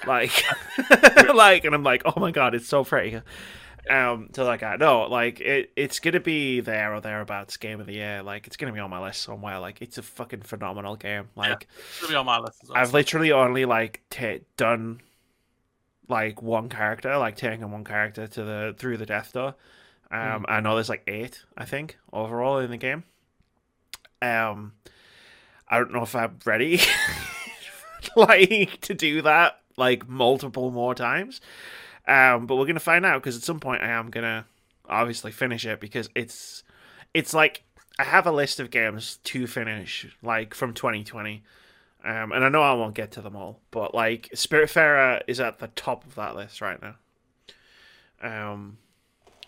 Yeah. 0.02 0.08
Like, 0.08 0.44
like, 1.34 1.64
and 1.64 1.74
I'm 1.74 1.82
like, 1.82 2.02
oh 2.04 2.18
my 2.18 2.30
god, 2.30 2.54
it's 2.54 2.68
so 2.68 2.84
pretty 2.84 3.20
um 3.90 4.28
to 4.32 4.44
like 4.44 4.62
I 4.62 4.76
no 4.76 5.02
like 5.02 5.40
it 5.40 5.72
it's 5.76 6.00
gonna 6.00 6.20
be 6.20 6.60
there 6.60 6.94
or 6.94 7.00
thereabouts 7.00 7.56
game 7.56 7.80
of 7.80 7.86
the 7.86 7.94
year. 7.94 8.22
Like 8.22 8.46
it's 8.46 8.56
gonna 8.56 8.72
be 8.72 8.80
on 8.80 8.90
my 8.90 9.00
list 9.00 9.22
somewhere. 9.22 9.58
Like 9.58 9.82
it's 9.82 9.98
a 9.98 10.02
fucking 10.02 10.42
phenomenal 10.42 10.96
game. 10.96 11.28
Like 11.36 11.68
yeah, 12.02 12.08
be 12.08 12.14
on 12.14 12.26
my 12.26 12.38
list 12.38 12.62
well. 12.68 12.78
I've 12.78 12.94
literally 12.94 13.32
only 13.32 13.64
like 13.64 14.02
t- 14.10 14.40
done 14.56 15.00
like 16.08 16.42
one 16.42 16.68
character 16.68 17.16
like 17.16 17.36
taking 17.36 17.70
one 17.70 17.84
character 17.84 18.26
to 18.26 18.44
the 18.44 18.74
through 18.78 18.96
the 18.96 19.06
Death 19.06 19.32
Door. 19.32 19.54
Um 20.10 20.18
mm. 20.18 20.44
I 20.48 20.60
know 20.60 20.74
there's 20.74 20.88
like 20.88 21.04
eight 21.06 21.42
I 21.56 21.64
think 21.64 21.98
overall 22.12 22.58
in 22.58 22.70
the 22.70 22.76
game. 22.76 23.04
Um 24.22 24.72
I 25.68 25.78
don't 25.78 25.92
know 25.92 26.02
if 26.02 26.14
I'm 26.14 26.38
ready 26.44 26.80
like 28.16 28.80
to 28.82 28.94
do 28.94 29.22
that 29.22 29.60
like 29.76 30.08
multiple 30.08 30.70
more 30.70 30.94
times 30.94 31.40
um, 32.06 32.46
but 32.46 32.56
we're 32.56 32.66
gonna 32.66 32.80
find 32.80 33.06
out 33.06 33.22
because 33.22 33.36
at 33.36 33.42
some 33.42 33.60
point 33.60 33.82
I 33.82 33.88
am 33.88 34.10
gonna 34.10 34.46
obviously 34.88 35.32
finish 35.32 35.64
it 35.64 35.80
because 35.80 36.08
it's 36.14 36.62
it's 37.14 37.32
like 37.32 37.62
I 37.98 38.04
have 38.04 38.26
a 38.26 38.32
list 38.32 38.60
of 38.60 38.70
games 38.70 39.18
to 39.24 39.46
finish 39.46 40.06
like 40.22 40.54
from 40.54 40.74
2020. 40.74 41.42
Um, 42.04 42.32
and 42.32 42.44
I 42.44 42.50
know 42.50 42.60
I 42.60 42.74
won't 42.74 42.94
get 42.94 43.12
to 43.12 43.22
them 43.22 43.34
all, 43.34 43.60
but 43.70 43.94
like 43.94 44.28
Spiritfarer 44.34 45.22
is 45.26 45.40
at 45.40 45.58
the 45.58 45.68
top 45.68 46.04
of 46.06 46.14
that 46.16 46.36
list 46.36 46.60
right 46.60 46.78
now. 46.82 46.96
Um, 48.20 48.76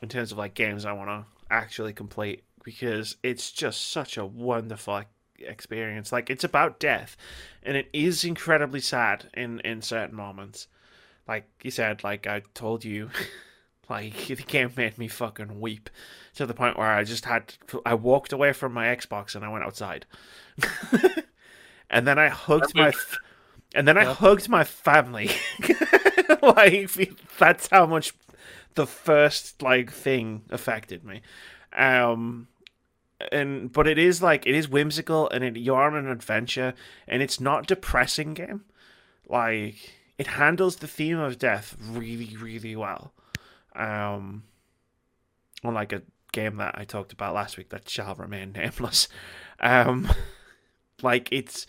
in 0.01 0.09
terms 0.09 0.33
of 0.33 0.39
like 0.39 0.55
games 0.55 0.87
I 0.87 0.93
want 0.93 1.11
to 1.11 1.25
actually 1.51 1.93
complete 1.93 2.45
because 2.65 3.17
it's 3.23 3.53
just 3.53 3.91
such 3.91 4.17
a 4.17 4.25
wonderful 4.25 5.03
experience. 5.39 6.13
Like 6.13 6.31
it's 6.31 6.45
about 6.45 6.81
death, 6.81 7.17
and 7.63 7.77
it 7.77 7.89
is 7.93 8.25
incredibly 8.25 8.81
sad 8.81 9.29
in 9.35 9.61
in 9.61 9.83
certain 9.83 10.17
moments 10.17 10.69
like 11.29 11.49
you 11.63 11.71
said, 11.71 12.05
like 12.05 12.27
I 12.27 12.43
told 12.55 12.85
you, 12.85 13.11
like 13.91 14.27
the 14.29 14.37
game 14.37 14.73
made 14.77 14.99
me 14.99 15.09
fucking 15.09 15.61
weep 15.61 15.91
to 16.35 16.47
the 16.47 16.55
point 16.55 16.79
where 16.79 16.93
I 16.93 17.05
just 17.05 17.25
had 17.25 17.49
to, 17.69 17.83
I 17.87 17.95
walked 17.95 18.33
away 18.33 18.53
from 18.53 18.73
my 18.73 18.87
Xbox 18.87 19.35
and 19.35 19.45
I 19.45 19.49
went 19.49 19.65
outside. 19.65 20.07
and 21.91 22.07
then 22.07 22.19
I 22.19 22.29
hugged 22.29 22.75
my, 22.75 22.93
and 23.75 23.87
then 23.89 23.99
I 23.99 24.05
Yeah. 24.05 24.15
hugged 24.17 24.49
my 24.49 24.65
family. 24.65 25.31
like 26.43 26.91
that's 27.39 27.69
how 27.71 27.87
much 27.87 28.15
the 28.75 28.87
first 28.87 29.63
like 29.63 29.93
thing 29.93 30.43
affected 30.51 31.05
me. 31.05 31.23
Um, 31.77 32.49
and 33.33 33.73
but 33.73 33.87
it 33.89 33.99
is 33.99 34.23
like 34.23 34.47
it 34.47 34.55
is 34.55 34.69
whimsical 34.69 35.29
and 35.31 35.45
it, 35.45 35.57
you're 35.59 35.83
on 35.83 35.97
an 35.97 36.09
adventure 36.09 36.75
and 37.09 37.23
it's 37.23 37.41
not 37.41 37.67
depressing 37.67 38.35
game. 38.35 38.65
Like 39.29 39.95
it 40.19 40.27
handles 40.27 40.77
the 40.77 40.87
theme 40.87 41.19
of 41.19 41.39
death 41.39 41.77
really 41.81 42.37
really 42.37 42.77
well. 42.77 43.13
Um, 43.75 44.45
unlike 45.63 45.93
a 45.93 46.03
game 46.33 46.57
that 46.57 46.75
I 46.79 46.85
talked 46.85 47.13
about 47.13 47.35
last 47.35 47.57
week 47.57 47.71
that 47.71 47.89
shall 47.89 48.15
remain 48.15 48.53
nameless. 48.53 49.09
Um, 49.61 50.09
like 51.03 51.29
it's 51.33 51.67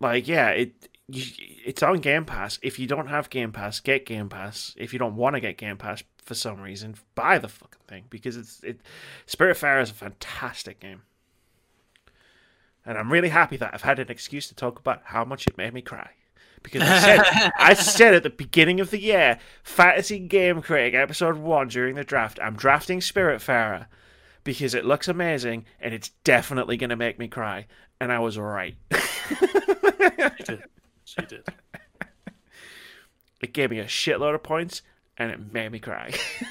like 0.00 0.26
yeah, 0.28 0.50
it 0.50 0.88
it's 1.08 1.82
on 1.82 1.98
Game 1.98 2.24
Pass. 2.24 2.58
If 2.62 2.78
you 2.78 2.86
don't 2.86 3.08
have 3.08 3.30
Game 3.30 3.52
Pass, 3.52 3.80
get 3.80 4.06
Game 4.06 4.28
Pass. 4.28 4.74
If 4.76 4.92
you 4.92 4.98
don't 4.98 5.16
want 5.16 5.34
to 5.34 5.40
get 5.40 5.58
Game 5.58 5.76
Pass 5.76 6.02
for 6.24 6.34
some 6.34 6.60
reason, 6.60 6.94
buy 7.14 7.38
the 7.38 7.48
fucking 7.48 7.82
thing 7.88 8.04
because 8.10 8.36
it's 8.36 8.62
it. 8.62 8.80
Spiritfarer 9.26 9.82
is 9.82 9.90
a 9.90 9.94
fantastic 9.94 10.80
game, 10.80 11.02
and 12.86 12.96
I'm 12.96 13.12
really 13.12 13.30
happy 13.30 13.56
that 13.56 13.74
I've 13.74 13.82
had 13.82 13.98
an 13.98 14.10
excuse 14.10 14.48
to 14.48 14.54
talk 14.54 14.78
about 14.78 15.02
how 15.04 15.24
much 15.24 15.46
it 15.46 15.58
made 15.58 15.74
me 15.74 15.82
cry. 15.82 16.10
Because 16.62 16.82
I 16.82 16.98
said, 16.98 17.50
I 17.58 17.74
said 17.74 18.14
at 18.14 18.22
the 18.22 18.30
beginning 18.30 18.80
of 18.80 18.90
the 18.90 19.00
year, 19.00 19.38
Fantasy 19.62 20.18
Game 20.18 20.60
Critic 20.62 20.94
episode 20.94 21.36
one 21.36 21.68
during 21.68 21.94
the 21.94 22.04
draft, 22.04 22.38
I'm 22.42 22.54
drafting 22.54 23.00
Spirit 23.00 23.40
Spiritfarer 23.40 23.86
because 24.44 24.74
it 24.74 24.84
looks 24.84 25.08
amazing 25.08 25.64
and 25.80 25.92
it's 25.94 26.10
definitely 26.24 26.76
going 26.76 26.90
to 26.90 26.96
make 26.96 27.18
me 27.18 27.28
cry. 27.28 27.66
And 28.00 28.12
I 28.12 28.18
was 28.18 28.38
right. 28.38 28.76
She 28.92 30.44
did. 30.44 30.62
She 31.04 31.22
did. 31.26 31.46
it 33.42 33.52
gave 33.52 33.70
me 33.70 33.78
a 33.78 33.84
shitload 33.86 34.34
of 34.34 34.42
points 34.42 34.82
and 35.18 35.30
it 35.30 35.52
made 35.52 35.72
me 35.72 35.78
cry. 35.78 36.12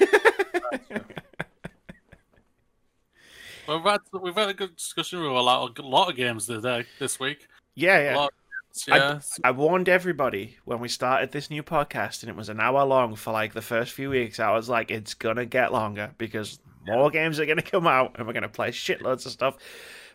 Well, 3.66 3.78
we've 3.78 3.86
had, 3.92 4.00
we've 4.20 4.34
had 4.34 4.48
a 4.48 4.54
good 4.54 4.74
discussion 4.76 5.20
with 5.20 5.30
a 5.30 5.40
lot, 5.40 5.78
uh, 5.78 5.82
a 5.82 5.86
lot 5.86 6.10
of 6.10 6.16
games 6.16 6.46
today, 6.46 6.86
this 6.98 7.20
week. 7.20 7.46
yeah, 7.76 7.98
A 7.98 8.04
yeah. 8.04 8.16
lot 8.16 8.24
of 8.32 8.34
games, 8.34 8.39
yeah. 8.86 9.20
I 9.44 9.50
warned 9.50 9.88
everybody 9.88 10.56
when 10.64 10.80
we 10.80 10.88
started 10.88 11.32
this 11.32 11.50
new 11.50 11.62
podcast, 11.62 12.22
and 12.22 12.30
it 12.30 12.36
was 12.36 12.48
an 12.48 12.60
hour 12.60 12.84
long 12.84 13.16
for 13.16 13.32
like 13.32 13.52
the 13.52 13.62
first 13.62 13.92
few 13.92 14.10
weeks. 14.10 14.40
I 14.40 14.52
was 14.52 14.68
like, 14.68 14.90
it's 14.90 15.14
gonna 15.14 15.46
get 15.46 15.72
longer 15.72 16.12
because 16.18 16.58
more 16.86 17.10
games 17.10 17.38
are 17.40 17.46
gonna 17.46 17.62
come 17.62 17.86
out, 17.86 18.16
and 18.16 18.26
we're 18.26 18.32
gonna 18.32 18.48
play 18.48 18.70
shitloads 18.70 19.26
of 19.26 19.32
stuff. 19.32 19.56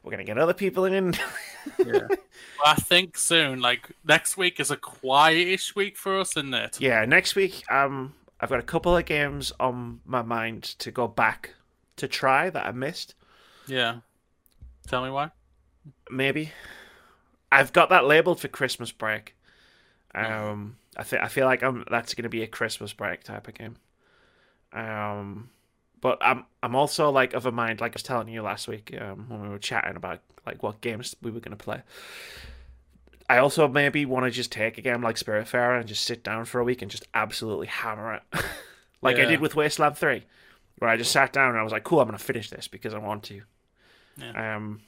We're 0.03 0.11
gonna 0.11 0.23
get 0.23 0.37
other 0.37 0.53
people 0.53 0.85
in. 0.85 1.15
yeah. 1.85 2.07
Well, 2.63 2.73
I 2.73 2.75
think 2.75 3.17
soon, 3.17 3.59
like 3.59 3.91
next 4.05 4.37
week, 4.37 4.59
is 4.59 4.71
a 4.71 4.77
quietish 4.77 5.75
week 5.75 5.97
for 5.97 6.19
us, 6.19 6.37
isn't 6.37 6.53
it? 6.53 6.79
yeah, 6.79 7.03
next 7.05 7.35
week, 7.35 7.63
um, 7.69 8.13
I've 8.39 8.49
got 8.49 8.59
a 8.59 8.63
couple 8.63 8.95
of 8.95 9.05
games 9.05 9.51
on 9.59 9.99
my 10.05 10.21
mind 10.21 10.63
to 10.79 10.89
go 10.89 11.07
back 11.07 11.53
to 11.97 12.07
try 12.07 12.49
that 12.49 12.65
I 12.65 12.71
missed. 12.71 13.13
Yeah. 13.67 13.99
Tell 14.87 15.03
me 15.03 15.09
why. 15.09 15.31
Maybe 16.09 16.51
I've 17.55 17.71
got 17.71 17.89
that 17.89 18.05
labeled 18.05 18.39
for 18.41 18.49
Christmas 18.49 18.91
break. 18.91 19.35
Um, 20.13 20.75
I 20.97 21.03
think 21.03 21.21
I 21.23 21.27
feel 21.29 21.45
like 21.45 21.63
I'm 21.63 21.85
that's 21.89 22.13
going 22.13 22.23
to 22.23 22.29
be 22.29 22.43
a 22.43 22.47
Christmas 22.47 22.93
break 22.93 23.23
type 23.23 23.47
of 23.47 23.53
game. 23.53 23.77
Um, 24.73 25.49
but 26.01 26.17
I'm 26.21 26.45
I'm 26.61 26.75
also 26.75 27.09
like 27.09 27.33
of 27.33 27.45
a 27.45 27.51
mind 27.51 27.79
like 27.79 27.93
I 27.93 27.95
was 27.95 28.03
telling 28.03 28.27
you 28.27 28.41
last 28.41 28.67
week 28.67 28.93
um, 28.99 29.25
when 29.29 29.41
we 29.41 29.49
were 29.49 29.57
chatting 29.57 29.95
about 29.95 30.19
like 30.45 30.63
what 30.63 30.81
games 30.81 31.15
we 31.21 31.31
were 31.31 31.39
going 31.39 31.57
to 31.57 31.63
play. 31.63 31.81
I 33.29 33.37
also 33.37 33.67
maybe 33.67 34.05
want 34.05 34.25
to 34.25 34.31
just 34.31 34.51
take 34.51 34.77
a 34.77 34.81
game 34.81 35.01
like 35.01 35.15
Spiritfarer 35.15 35.79
and 35.79 35.87
just 35.87 36.03
sit 36.03 36.23
down 36.23 36.45
for 36.45 36.59
a 36.59 36.63
week 36.63 36.81
and 36.81 36.91
just 36.91 37.07
absolutely 37.13 37.67
hammer 37.67 38.15
it, 38.15 38.21
like 39.01 39.17
I 39.17 39.25
did 39.25 39.39
with 39.39 39.55
Wasteland 39.55 39.97
Three, 39.97 40.25
where 40.77 40.91
I 40.91 40.97
just 40.97 41.11
sat 41.11 41.33
down 41.33 41.51
and 41.51 41.57
I 41.57 41.63
was 41.63 41.71
like, 41.71 41.85
"Cool, 41.85 42.01
I'm 42.01 42.07
going 42.07 42.17
to 42.17 42.23
finish 42.23 42.49
this 42.49 42.67
because 42.67 42.93
I 42.93 42.99
want 42.99 43.23
to." 43.23 43.41
Um, 44.35 44.81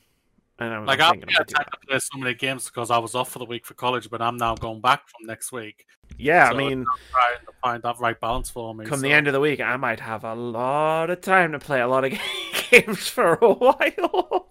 and 0.59 0.73
I'm, 0.73 0.85
Like 0.85 0.99
I'm 0.99 1.05
I 1.07 1.11
thinking 1.11 1.29
had 1.29 1.37
about 1.41 1.47
doing 1.47 1.55
time 1.55 1.65
to 1.71 1.87
play 1.87 1.99
so 1.99 2.17
many 2.17 2.33
games 2.35 2.65
because 2.65 2.89
I 2.91 2.97
was 2.97 3.15
off 3.15 3.29
for 3.31 3.39
the 3.39 3.45
week 3.45 3.65
for 3.65 3.73
college, 3.75 4.09
but 4.09 4.21
I'm 4.21 4.37
now 4.37 4.55
going 4.55 4.81
back 4.81 5.07
from 5.07 5.27
next 5.27 5.51
week. 5.51 5.85
Yeah, 6.17 6.49
So 6.49 6.55
I 6.55 6.57
mean, 6.57 6.85
Trying 7.11 7.45
to 7.45 7.51
find 7.61 7.83
that 7.83 7.99
right 7.99 8.19
balance 8.19 8.49
for 8.49 8.73
me. 8.73 8.85
come 8.85 8.99
so- 8.99 9.03
the 9.03 9.11
end 9.13 9.27
of 9.27 9.33
the 9.33 9.39
week, 9.39 9.59
I 9.61 9.75
might 9.77 9.99
have 9.99 10.23
a 10.23 10.33
lot 10.35 11.09
of 11.09 11.21
time 11.21 11.51
to 11.51 11.59
play 11.59 11.81
a 11.81 11.87
lot 11.87 12.05
of 12.05 12.13
games 12.71 13.07
for 13.07 13.33
a 13.35 13.53
while. 13.53 14.47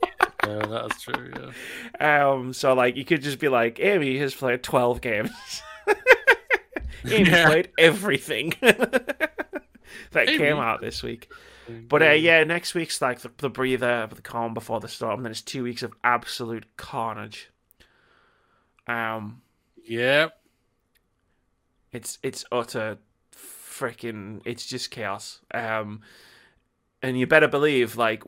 Yeah, 0.47 0.67
that's 0.67 1.03
true. 1.03 1.33
Yeah. 2.01 2.31
um, 2.31 2.53
so 2.53 2.73
like, 2.75 2.95
you 2.97 3.05
could 3.05 3.23
just 3.23 3.39
be 3.41 3.49
like, 3.49 3.81
Amy 3.81 4.17
has 4.19 4.33
played 4.35 4.63
twelve 4.63 5.01
games. 5.01 5.31
Amy 7.05 7.31
Yeah. 7.31 7.47
played 7.49 7.69
everything 7.79 8.53
that 8.61 9.31
Amy. 10.15 10.39
came 10.39 10.57
out 10.59 10.81
this 10.81 11.03
week. 11.03 11.31
But 11.89 12.03
uh, 12.03 12.11
yeah, 12.13 12.45
next 12.45 12.75
week's 12.75 13.01
like 13.03 13.21
the, 13.21 13.31
the 13.39 13.51
breather, 13.51 14.09
the 14.13 14.23
calm 14.23 14.55
before 14.55 14.81
the 14.81 14.89
storm. 14.89 15.23
Then 15.23 15.33
it's 15.33 15.43
two 15.43 15.65
weeks 15.65 15.83
of 15.83 15.93
absolute 16.05 16.65
carnage. 16.77 17.51
Um, 18.87 19.43
yeah, 19.85 20.29
It's 21.93 22.19
it's 22.23 22.45
utter 22.53 22.99
freaking 23.33 24.41
it's 24.45 24.65
just 24.67 24.91
chaos. 24.91 25.41
Um 25.53 26.01
and 27.03 27.19
you 27.19 27.27
better 27.27 27.49
believe 27.49 27.97
like 27.97 28.23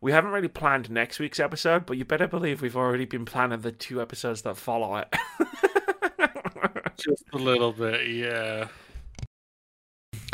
we 0.00 0.12
haven't 0.12 0.30
really 0.32 0.48
planned 0.48 0.90
next 0.90 1.18
week's 1.18 1.40
episode, 1.40 1.86
but 1.86 1.96
you 1.98 2.04
better 2.04 2.26
believe 2.28 2.62
we've 2.62 2.76
already 2.76 3.04
been 3.04 3.24
planning 3.24 3.60
the 3.60 3.72
two 3.72 4.00
episodes 4.00 4.42
that 4.42 4.56
follow 4.56 4.96
it. 4.96 5.14
just 6.96 7.24
a 7.32 7.36
little 7.38 7.72
bit. 7.72 8.08
Yeah. 8.08 8.68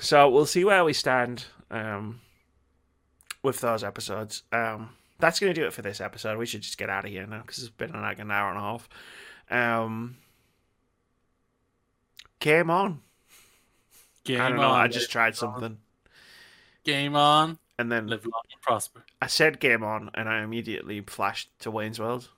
so 0.00 0.28
we'll 0.28 0.46
see 0.46 0.64
where 0.64 0.84
we 0.84 0.92
stand 0.92 1.44
um 1.70 2.20
with 3.43 3.60
those 3.60 3.85
episodes. 3.85 4.43
Um 4.52 4.90
that's 5.19 5.39
going 5.39 5.55
to 5.55 5.60
do 5.60 5.66
it 5.66 5.73
for 5.73 5.82
this 5.82 6.01
episode. 6.01 6.36
We 6.36 6.47
should 6.47 6.62
just 6.62 6.78
get 6.78 6.90
out 6.90 7.05
of 7.05 7.10
here 7.12 7.24
now 7.27 7.43
because 7.43 7.59
it's 7.60 7.69
been 7.69 7.93
like 7.93 8.19
an 8.19 8.31
hour 8.32 8.48
and 8.51 8.59
a 8.59 8.60
half. 8.60 8.89
Um 9.51 10.16
Game 12.40 12.70
on. 12.70 13.01
Game 14.24 14.40
I 14.40 14.48
don't 14.48 14.59
know. 14.59 14.64
on. 14.64 14.81
I 14.81 14.89
just 14.89 15.12
tried 15.12 15.36
something. 15.36 15.78
Game 16.85 17.14
on. 17.14 17.59
And 17.78 17.90
then 17.90 18.09
Live 18.09 18.24
long 18.27 18.43
and 18.52 18.60
prosper. 18.60 19.05
I 19.20 19.28
said 19.28 19.60
game 19.60 19.82
on, 19.82 20.10
and 20.14 20.28
I 20.28 20.43
immediately 20.43 21.01
flashed 21.01 21.51
to 21.60 21.70
Wayne's 21.70 21.98
World. 21.98 22.28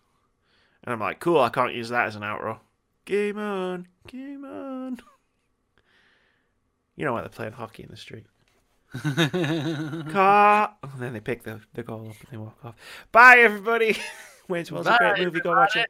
And 0.83 0.93
I'm 0.93 1.01
like, 1.01 1.21
cool, 1.21 1.41
I 1.41 1.49
can't 1.49 1.75
use 1.75 1.89
that 1.89 2.07
as 2.07 2.17
an 2.17 2.23
outro. 2.23 2.59
Game 3.05 3.39
on, 3.39 3.89
game 4.07 4.45
on. 4.45 5.01
You 6.97 7.05
know 7.05 7.15
why 7.15 7.21
they're 7.23 7.29
playing 7.31 7.53
hockey 7.53 7.83
in 7.83 7.91
the 7.91 7.97
street. 7.97 8.27
Car. 10.12 10.77
And 10.83 10.93
oh, 10.95 10.99
then 10.99 11.12
they 11.15 11.21
pick 11.21 11.43
the, 11.43 11.61
the 11.75 11.83
goal 11.83 12.09
up 12.11 12.16
and 12.21 12.29
they 12.31 12.37
walk 12.37 12.59
off. 12.65 12.77
Bye, 13.11 13.39
everybody. 13.39 13.97
Wayne's 14.49 14.71
World's 14.71 14.89
a 14.89 14.97
great 14.99 15.19
movie. 15.19 15.41
Go 15.41 15.51
watch 15.51 15.75
it. 15.75 15.81